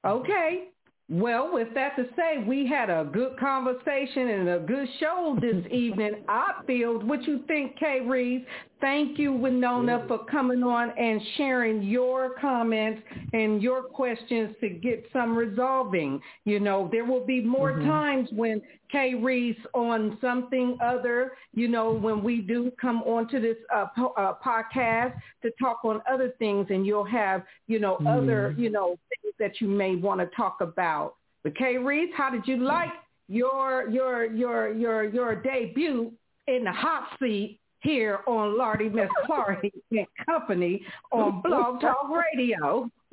Okay. 0.05 0.69
Well, 1.11 1.53
with 1.53 1.69
that 1.75 1.97
to 1.97 2.07
say, 2.17 2.43
we 2.47 2.67
had 2.67 2.89
a 2.89 3.09
good 3.13 3.39
conversation 3.39 4.29
and 4.29 4.49
a 4.49 4.59
good 4.61 4.89
show 5.01 5.37
this 5.41 5.65
evening. 5.71 6.25
I 6.29 6.63
feel. 6.67 6.99
What 7.01 7.25
you 7.25 7.45
think, 7.47 7.79
K 7.79 8.01
Reese? 8.01 8.45
Thank 8.85 9.19
you, 9.19 9.33
Winona, 9.33 10.05
for 10.07 10.27
coming 10.27 10.63
on 10.63 10.91
and 10.99 11.19
sharing 11.39 11.83
your 11.85 12.35
comments 12.39 13.01
and 13.33 13.63
your 13.63 13.83
questions 13.83 14.55
to 14.61 14.69
get 14.69 15.07
some 15.11 15.35
resolving. 15.35 16.21
You 16.45 16.61
know, 16.61 16.91
there 16.93 17.07
will 17.07 17.25
be 17.25 17.41
more 17.41 17.73
Mhm. 17.73 17.87
times 17.87 18.31
when 18.33 18.61
K 18.91 19.15
Reese 19.15 19.65
on 19.73 20.19
something 20.21 20.77
other, 20.83 21.35
you 21.55 21.67
know, 21.67 21.93
when 21.93 22.23
we 22.23 22.43
do 22.43 22.71
come 22.73 23.03
onto 23.05 23.41
this 23.41 23.57
uh, 23.73 23.87
po- 23.97 24.13
uh, 24.19 24.35
podcast 24.35 25.15
to 25.41 25.51
talk 25.53 25.83
on 25.87 26.03
other 26.07 26.29
things 26.39 26.67
and 26.69 26.87
you'll 26.87 27.05
have, 27.05 27.43
you 27.69 27.79
know, 27.79 27.95
other, 28.07 28.51
Mhm. 28.51 28.59
you 28.59 28.69
know, 28.69 28.99
things 29.09 29.35
that 29.39 29.63
you 29.63 29.67
may 29.67 29.97
want 29.97 30.21
to 30.21 30.27
talk 30.37 30.61
about. 30.61 31.15
But 31.43 31.55
K 31.55 31.79
Reese, 31.79 32.13
how 32.13 32.29
did 32.29 32.47
you 32.47 32.59
like 32.59 32.93
your 33.29 33.89
your 33.89 34.27
your 34.27 34.75
your 34.75 35.05
your 35.05 35.35
debut 35.37 36.13
in 36.47 36.65
the 36.65 36.73
hot 36.73 37.09
seat 37.19 37.59
here 37.85 38.21
on 38.27 38.59
Lardy 38.59 38.89
Miss 38.89 39.09
Clardy 39.29 39.71
and 39.93 40.07
Company 40.27 40.83
on 41.13 41.41
Blog 41.43 41.81
Talk 41.81 42.09
Radio? 42.11 42.91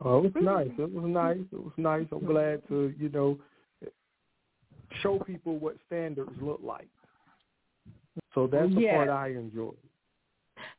oh, 0.00 0.24
it 0.24 0.34
was 0.34 0.42
nice. 0.42 0.70
It 0.78 0.90
was 0.92 1.04
nice. 1.04 1.38
It 1.52 1.62
was 1.62 1.72
nice. 1.76 2.06
I'm 2.10 2.24
glad 2.24 2.66
to, 2.68 2.94
you 2.98 3.10
know, 3.10 3.38
show 5.02 5.18
people 5.18 5.58
what 5.58 5.76
standards 5.86 6.32
look 6.40 6.60
like. 6.62 6.88
So 8.34 8.46
that's 8.46 8.72
the 8.74 8.80
Yes. 8.82 8.94
part 8.94 9.08
I 9.08 9.28
enjoy. 9.28 9.72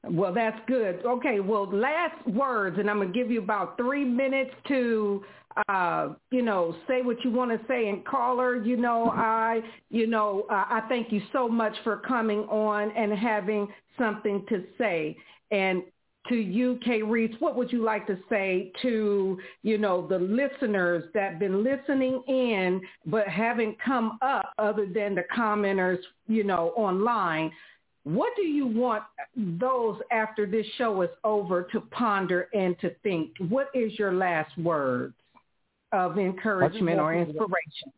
Well, 0.04 0.34
that's 0.34 0.60
good. 0.68 1.06
Okay, 1.06 1.40
well, 1.40 1.70
last 1.72 2.26
words, 2.28 2.78
and 2.80 2.90
I'm 2.90 2.98
going 2.98 3.12
to 3.12 3.18
give 3.18 3.32
you 3.32 3.42
about 3.42 3.78
three 3.78 4.06
minutes 4.06 4.52
to, 4.68 5.24
uh, 5.68 6.10
you 6.32 6.42
know, 6.42 6.76
say 6.88 7.02
what 7.02 7.24
you 7.24 7.32
want 7.32 7.52
to 7.52 7.68
say. 7.68 7.90
And 7.90 8.06
caller, 8.06 8.62
you 8.62 8.78
know, 8.78 9.12
I, 9.12 9.62
you 9.90 10.08
know, 10.08 10.46
uh, 10.50 10.66
I 10.70 10.82
thank 10.90 11.12
you 11.12 11.22
so 11.32 11.48
much 11.48 11.74
for 11.84 11.98
coming 11.98 12.40
on 12.42 12.92
and 12.98 13.14
having 13.14 13.68
something 13.98 14.46
to 14.50 14.64
say. 14.78 15.16
And 15.52 15.84
to 16.30 16.36
you, 16.36 16.80
K 16.84 17.02
Reese, 17.02 17.36
what 17.40 17.56
would 17.58 17.72
you 17.72 17.84
like 17.84 18.08
to 18.08 18.18
say 18.30 18.72
to, 18.82 19.38
you 19.62 19.78
know, 19.78 20.08
the 20.08 20.20
listeners 20.20 21.04
that 21.14 21.38
been 21.38 21.64
listening 21.64 22.24
in 22.28 22.82
but 23.06 23.28
haven't 23.28 23.76
come 23.82 24.18
up 24.22 24.54
other 24.58 24.86
than 24.86 25.16
the 25.16 25.24
commenters, 25.36 26.00
you 26.28 26.44
know, 26.44 26.70
online? 26.78 27.52
What 28.04 28.34
do 28.36 28.42
you 28.42 28.68
want 28.68 29.04
those 29.36 29.98
after 30.12 30.46
this 30.46 30.66
show 30.78 31.02
is 31.04 31.10
over 31.24 31.64
to 31.72 31.80
ponder 31.80 32.50
and 32.54 32.78
to 32.80 32.94
think? 33.02 33.32
What 33.50 33.70
is 33.74 33.98
your 33.98 34.14
last 34.14 34.58
words 34.58 35.14
of 35.94 36.18
encouragement 36.18 37.00
or 37.00 37.14
people 37.14 37.26
to- 37.26 37.40
inspiration? 37.40 37.94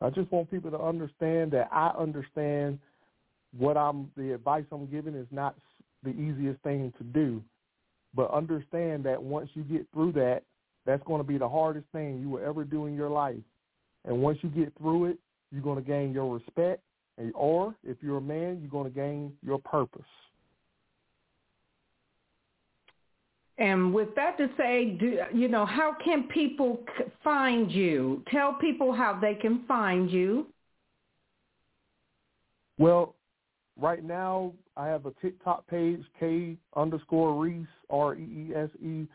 I 0.00 0.10
just 0.10 0.30
want 0.32 0.50
people 0.50 0.70
to 0.72 0.80
understand 0.80 1.52
that 1.52 1.68
I 1.72 1.88
understand 1.96 2.78
what 3.56 3.76
I'm 3.76 4.10
the 4.16 4.32
advice 4.32 4.64
I'm 4.72 4.86
giving 4.86 5.14
is 5.14 5.28
not 5.30 5.54
the 6.02 6.10
easiest 6.10 6.60
thing 6.62 6.92
to 6.98 7.04
do, 7.04 7.42
but 8.14 8.30
understand 8.32 9.04
that 9.04 9.22
once 9.22 9.48
you 9.54 9.62
get 9.62 9.86
through 9.92 10.12
that, 10.12 10.42
that's 10.84 11.02
going 11.04 11.20
to 11.20 11.26
be 11.26 11.38
the 11.38 11.48
hardest 11.48 11.86
thing 11.92 12.20
you 12.20 12.28
will 12.28 12.44
ever 12.44 12.64
do 12.64 12.86
in 12.86 12.94
your 12.94 13.08
life. 13.08 13.36
And 14.04 14.20
once 14.20 14.38
you 14.42 14.50
get 14.50 14.72
through 14.76 15.06
it, 15.06 15.18
you're 15.50 15.62
going 15.62 15.82
to 15.82 15.88
gain 15.88 16.12
your 16.12 16.34
respect, 16.34 16.82
or 17.34 17.74
if 17.84 17.96
you're 18.02 18.18
a 18.18 18.20
man, 18.20 18.58
you're 18.60 18.70
going 18.70 18.90
to 18.90 18.94
gain 18.94 19.32
your 19.44 19.58
purpose. 19.58 20.02
And 23.56 23.94
with 23.94 24.08
that 24.16 24.36
to 24.38 24.48
say, 24.56 24.96
do, 24.98 25.20
you 25.32 25.46
know, 25.46 25.64
how 25.64 25.94
can 26.04 26.24
people 26.24 26.80
find 27.22 27.70
you? 27.70 28.24
Tell 28.30 28.54
people 28.54 28.92
how 28.92 29.16
they 29.20 29.34
can 29.34 29.64
find 29.66 30.10
you. 30.10 30.48
Well, 32.78 33.14
right 33.80 34.02
now 34.02 34.52
I 34.76 34.88
have 34.88 35.06
a 35.06 35.12
TikTok 35.22 35.68
page, 35.68 36.00
K 36.18 36.56
underscore 36.74 37.40
Reese, 37.40 37.66
R 37.90 38.16
E 38.16 38.48
E 38.50 38.54
S 38.56 38.70
E, 38.84 39.06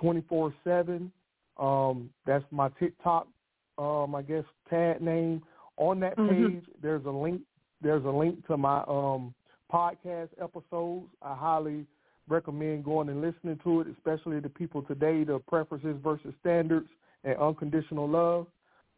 twenty 0.00 0.22
four 0.26 0.54
seven. 0.64 1.12
Um, 1.58 2.08
that's 2.24 2.44
my 2.50 2.70
TikTok, 2.78 3.28
um, 3.76 4.14
I 4.14 4.22
guess 4.22 4.44
tag 4.70 5.02
name. 5.02 5.42
On 5.76 6.00
that 6.00 6.16
Mhm. 6.16 6.54
page, 6.54 6.64
there's 6.82 7.04
a 7.06 7.10
link. 7.10 7.42
There's 7.80 8.04
a 8.04 8.10
link 8.10 8.46
to 8.46 8.56
my 8.56 8.84
um 8.86 9.34
podcast 9.72 10.28
episodes. 10.40 11.08
I 11.22 11.34
highly 11.34 11.86
recommend 12.28 12.84
going 12.84 13.08
and 13.08 13.20
listening 13.20 13.58
to 13.64 13.80
it, 13.80 13.88
especially 13.88 14.40
the 14.40 14.48
people 14.48 14.82
today, 14.82 15.24
the 15.24 15.38
preferences 15.40 15.96
versus 16.02 16.34
standards 16.40 16.88
and 17.24 17.36
unconditional 17.38 18.08
love. 18.08 18.46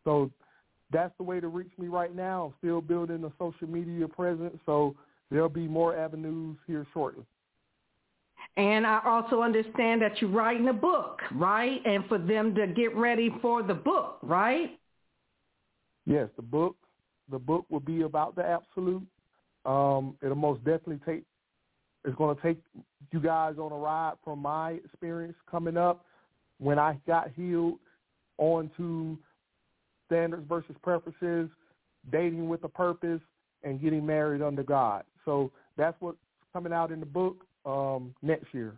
So 0.04 0.30
that's 0.90 1.16
the 1.16 1.22
way 1.24 1.40
to 1.40 1.48
reach 1.48 1.72
me 1.78 1.88
right 1.88 2.14
now. 2.14 2.46
I'm 2.46 2.54
still 2.58 2.80
building 2.80 3.24
a 3.24 3.32
social 3.38 3.68
media 3.68 4.06
presence, 4.06 4.58
so 4.66 4.94
there'll 5.30 5.48
be 5.48 5.66
more 5.66 5.96
avenues 5.96 6.56
here 6.66 6.86
shortly. 6.92 7.24
And 8.56 8.86
I 8.86 9.00
also 9.04 9.42
understand 9.42 10.02
that 10.02 10.20
you're 10.20 10.30
writing 10.30 10.68
a 10.68 10.72
book, 10.72 11.20
right? 11.32 11.80
And 11.84 12.04
for 12.06 12.18
them 12.18 12.54
to 12.54 12.66
get 12.66 12.94
ready 12.94 13.30
for 13.42 13.62
the 13.62 13.74
book, 13.74 14.18
right? 14.22 14.78
Yes, 16.06 16.28
the 16.36 16.42
book 16.42 16.76
the 17.30 17.38
book 17.38 17.64
will 17.70 17.80
be 17.80 18.02
about 18.02 18.36
the 18.36 18.44
absolute. 18.44 19.06
Um, 19.64 20.16
it'll 20.22 20.36
most 20.36 20.58
definitely 20.58 21.00
take 21.06 21.24
it's 22.04 22.16
going 22.16 22.36
to 22.36 22.42
take 22.42 22.58
you 23.12 23.20
guys 23.20 23.54
on 23.58 23.72
a 23.72 23.76
ride 23.76 24.14
from 24.22 24.40
my 24.40 24.72
experience 24.72 25.36
coming 25.50 25.78
up 25.78 26.04
when 26.58 26.78
I 26.78 26.98
got 27.06 27.30
healed 27.34 27.78
on 28.36 28.70
to 28.76 29.18
standards 30.06 30.44
versus 30.46 30.76
preferences, 30.82 31.48
dating 32.12 32.48
with 32.48 32.62
a 32.64 32.68
purpose, 32.68 33.22
and 33.62 33.80
getting 33.80 34.04
married 34.04 34.42
under 34.42 34.62
God. 34.62 35.04
So 35.24 35.50
that's 35.78 35.96
what's 36.00 36.18
coming 36.52 36.74
out 36.74 36.92
in 36.92 37.00
the 37.00 37.06
book 37.06 37.46
um, 37.64 38.14
next 38.20 38.52
year. 38.52 38.74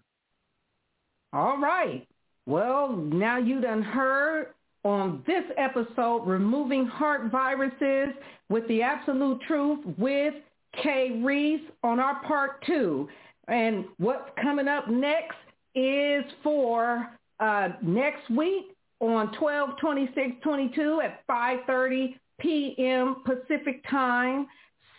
All 1.32 1.59
right. 1.59 2.07
Well, 2.47 2.93
now 2.93 3.39
you 3.39 3.61
done 3.61 3.82
heard 3.82 4.55
on 4.87 5.25
this 5.27 5.43
episode, 5.59 6.23
Removing 6.27 6.87
Heart 6.87 7.33
Viruses 7.33 8.15
with 8.49 8.67
the 8.69 8.83
Absolute 8.83 9.41
Truth 9.43 9.81
with 9.99 10.35
K 10.81 11.21
Reese 11.25 11.69
on 11.83 11.99
our 11.99 12.23
part 12.23 12.65
two. 12.65 13.09
And 13.49 13.87
what's 13.99 14.31
coming 14.41 14.69
up 14.69 14.89
next 14.89 15.35
is 15.75 16.25
for 16.45 17.11
uh, 17.41 17.71
next 17.83 18.31
week 18.31 18.77
on 19.01 19.37
12, 19.37 19.71
26, 19.81 20.37
22 20.45 21.01
at 21.03 21.27
5.30 21.27 22.15
p.m. 22.39 23.17
Pacific 23.25 23.83
Time. 23.91 24.47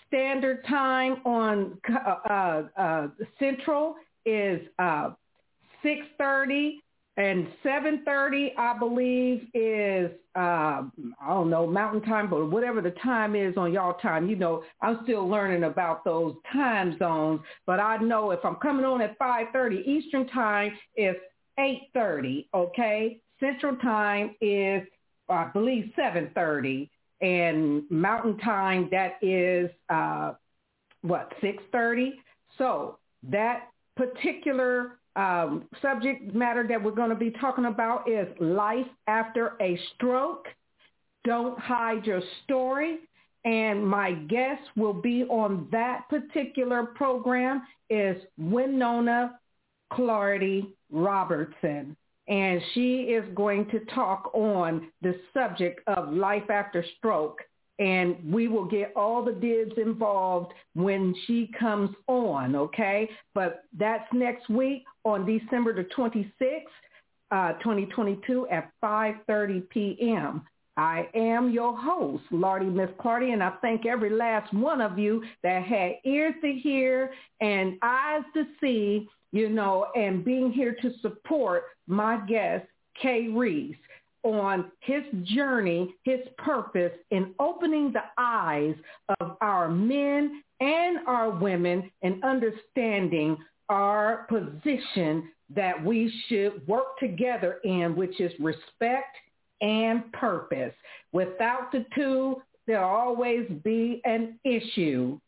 Standard 0.07 0.65
Time 0.68 1.22
on 1.26 1.77
uh, 1.89 2.30
uh, 2.30 2.64
uh, 2.77 3.07
Central 3.39 3.95
is 4.26 4.59
uh, 4.80 5.11
6.30 5.84 6.80
and 7.18 7.48
7.30 7.65 8.49
I 8.57 8.77
believe 8.77 9.48
is, 9.56 10.11
uh, 10.35 10.84
I 11.19 11.27
don't 11.27 11.49
know, 11.49 11.65
mountain 11.65 12.02
time, 12.03 12.30
but 12.30 12.52
whatever 12.52 12.80
the 12.80 12.91
time 12.91 13.35
is 13.35 13.57
on 13.57 13.73
y'all 13.73 13.95
time. 13.95 14.30
You 14.30 14.35
know, 14.35 14.64
I'm 14.81 14.99
still 15.03 15.27
learning 15.27 15.64
about 15.64 16.06
those 16.06 16.35
time 16.53 16.95
zones, 16.99 17.41
but 17.65 17.80
I 17.80 17.98
know 17.98 18.30
if 18.30 18.45
I'm 18.45 18.56
coming 18.56 18.85
on 18.85 19.02
at 19.02 19.18
5.30 19.18 19.84
Eastern 19.88 20.27
time, 20.27 20.73
it's 20.95 21.19
8.30, 21.60 22.45
okay? 22.53 23.19
Central 23.39 23.76
time 23.77 24.35
is, 24.39 24.84
I 25.27 25.45
believe, 25.45 25.91
7.30. 25.98 26.88
And 27.19 27.81
mountain 27.89 28.38
time, 28.38 28.89
that 28.91 29.18
is, 29.23 29.72
uh, 29.89 30.34
what, 31.02 31.34
6.30? 31.41 32.11
So 32.60 32.99
that 33.23 33.69
particular 33.95 34.99
um, 35.18 35.65
subject 35.81 36.34
matter 36.34 36.65
that 36.68 36.81
we're 36.81 36.91
going 36.91 37.10
to 37.10 37.15
be 37.15 37.31
talking 37.31 37.65
about 37.65 38.10
is 38.10 38.27
life 38.39 38.85
after 39.07 39.57
a 39.60 39.77
stroke. 39.95 40.45
Don't 41.23 41.60
hide 41.60 42.06
your 42.06 42.22
story. 42.44 42.99
And 43.44 43.85
my 43.88 44.14
guest 44.14 44.61
will 44.76 44.94
be 44.94 45.23
on 45.23 45.68
that 45.72 46.07
particular 46.10 46.84
program 46.84 47.64
is 47.89 48.22
Winona 48.38 49.39
Clarity 49.91 50.76
Robertson. 50.91 51.95
And 52.27 52.61
she 52.73 53.03
is 53.03 53.23
going 53.35 53.69
to 53.69 53.80
talk 53.95 54.31
on 54.34 54.91
the 55.02 55.15
subject 55.34 55.80
of 55.88 56.14
life 56.14 56.49
after 56.49 56.85
stroke. 56.98 57.39
And 57.79 58.33
we 58.33 58.47
will 58.47 58.65
get 58.65 58.91
all 58.95 59.23
the 59.23 59.33
dibs 59.33 59.73
involved 59.77 60.53
when 60.73 61.13
she 61.25 61.51
comes 61.59 61.91
on, 62.07 62.55
okay? 62.55 63.07
But 63.35 63.63
that's 63.77 64.07
next 64.13 64.49
week 64.49 64.83
on 65.05 65.25
December 65.25 65.75
the 65.75 65.87
26th, 65.95 66.63
uh, 67.29 67.53
2022 67.59 68.47
at 68.49 68.71
5.30 68.83 69.69
p.m. 69.69 70.43
I 70.77 71.07
am 71.15 71.49
your 71.49 71.75
host, 71.75 72.23
Lardy 72.29 72.67
Miss 72.67 72.89
Clardy, 72.99 73.33
and 73.33 73.43
I 73.43 73.51
thank 73.61 73.87
every 73.87 74.11
last 74.11 74.53
one 74.53 74.79
of 74.79 74.99
you 74.99 75.23
that 75.41 75.63
had 75.63 75.93
ears 76.05 76.35
to 76.43 76.53
hear 76.53 77.11
and 77.41 77.79
eyes 77.81 78.21
to 78.35 78.43
see, 78.61 79.09
you 79.31 79.49
know, 79.49 79.87
and 79.95 80.23
being 80.23 80.51
here 80.51 80.75
to 80.83 80.91
support 81.01 81.63
my 81.87 82.17
guest, 82.27 82.67
K 83.01 83.27
Reese, 83.27 83.75
on 84.33 84.71
his 84.79 85.03
journey, 85.23 85.95
his 86.03 86.19
purpose 86.37 86.93
in 87.11 87.33
opening 87.39 87.91
the 87.91 88.03
eyes 88.17 88.75
of 89.19 89.37
our 89.41 89.69
men 89.69 90.43
and 90.59 90.99
our 91.07 91.29
women 91.29 91.89
and 92.01 92.23
understanding 92.23 93.37
our 93.69 94.27
position 94.29 95.29
that 95.53 95.83
we 95.83 96.11
should 96.27 96.65
work 96.67 96.97
together 96.99 97.59
in, 97.63 97.95
which 97.95 98.19
is 98.19 98.31
respect 98.39 99.15
and 99.61 100.11
purpose. 100.13 100.73
Without 101.11 101.71
the 101.71 101.85
two, 101.95 102.41
there'll 102.65 102.89
always 102.89 103.47
be 103.63 104.01
an 104.05 104.39
issue. 104.43 105.19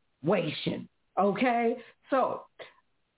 Okay? 1.17 1.77
So 2.09 2.43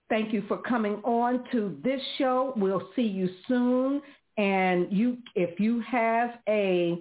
thank 0.09 0.33
you 0.33 0.43
for 0.47 0.57
coming 0.57 0.95
on 1.03 1.43
to 1.51 1.77
this 1.83 2.01
show. 2.17 2.53
We'll 2.55 2.89
see 2.95 3.01
you 3.01 3.29
soon. 3.47 4.01
And 4.37 4.87
you, 4.91 5.17
if 5.35 5.59
you 5.59 5.81
have 5.81 6.31
a, 6.47 6.97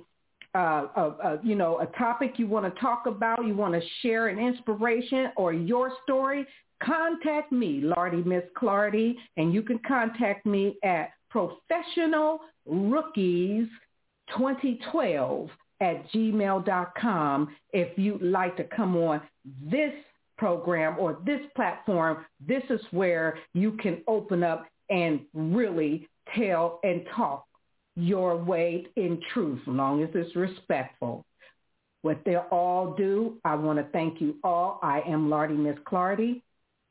uh, 0.55 0.59
a, 0.97 1.03
a, 1.03 1.41
you 1.43 1.55
know, 1.55 1.81
a 1.81 1.87
topic 1.99 2.35
you 2.39 2.47
want 2.47 2.73
to 2.73 2.81
talk 2.81 3.07
about, 3.07 3.47
you 3.47 3.55
want 3.55 3.75
to 3.75 3.81
share 4.03 4.29
an 4.29 4.39
inspiration 4.39 5.31
or 5.37 5.53
your 5.53 5.93
story, 6.03 6.47
contact 6.83 7.53
me, 7.53 7.81
Lardy 7.83 8.23
Miss 8.23 8.45
Clardy, 8.61 9.15
and 9.37 9.55
you 9.55 9.63
can 9.63 9.79
contact 9.87 10.45
me 10.45 10.77
at 10.83 11.11
Professional 11.31 12.41
Rookies 12.67 13.69
2012 14.37 15.49
at 15.81 16.11
gmail.com 16.13 17.57
if 17.73 17.99
you'd 17.99 18.23
like 18.23 18.57
to 18.57 18.65
come 18.65 18.97
on 18.97 19.21
this 19.71 19.93
program 20.37 20.99
or 20.99 21.19
this 21.25 21.41
platform. 21.55 22.25
This 22.47 22.63
is 22.71 22.81
where 22.91 23.39
you 23.55 23.73
can 23.73 24.03
open 24.07 24.43
up 24.43 24.67
and 24.89 25.21
really 25.35 26.09
tell 26.37 26.81
and 26.83 27.07
talk 27.15 27.47
your 27.97 28.37
way 28.37 28.87
in 28.97 29.21
truth, 29.33 29.61
as 29.63 29.69
long 29.69 30.03
as 30.03 30.11
it's 30.15 30.35
respectful. 30.37 31.25
What 32.03 32.23
they 32.25 32.37
all 32.37 32.95
do, 32.95 33.37
I 33.45 33.55
want 33.57 33.79
to 33.79 33.85
thank 33.93 34.21
you 34.21 34.37
all. 34.43 34.79
I 34.83 35.03
am 35.07 35.29
Lardy 35.29 35.55
Miss 35.55 35.77
Clardy 35.87 36.43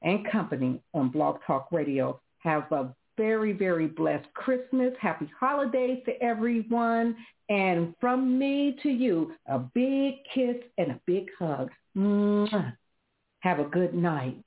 and 0.02 0.30
company 0.32 0.82
on 0.94 1.10
Blog 1.10 1.40
Talk 1.48 1.68
Radio. 1.72 2.22
Have 2.40 2.72
a 2.72 2.94
very, 3.18 3.52
very 3.52 3.88
blessed 3.88 4.32
Christmas. 4.34 4.94
Happy 5.00 5.30
holidays 5.38 6.02
to 6.06 6.22
everyone. 6.24 7.16
And 7.50 7.96
from 8.00 8.38
me 8.38 8.78
to 8.84 8.90
you, 8.90 9.34
a 9.48 9.60
big 9.60 10.16
kiss 10.34 10.58
and 10.78 10.92
a 10.92 11.00
big 11.06 11.28
hug. 11.40 11.72
Mwah. 11.98 12.74
Have 13.42 13.60
a 13.60 13.64
good 13.64 13.94
night. 13.94 14.44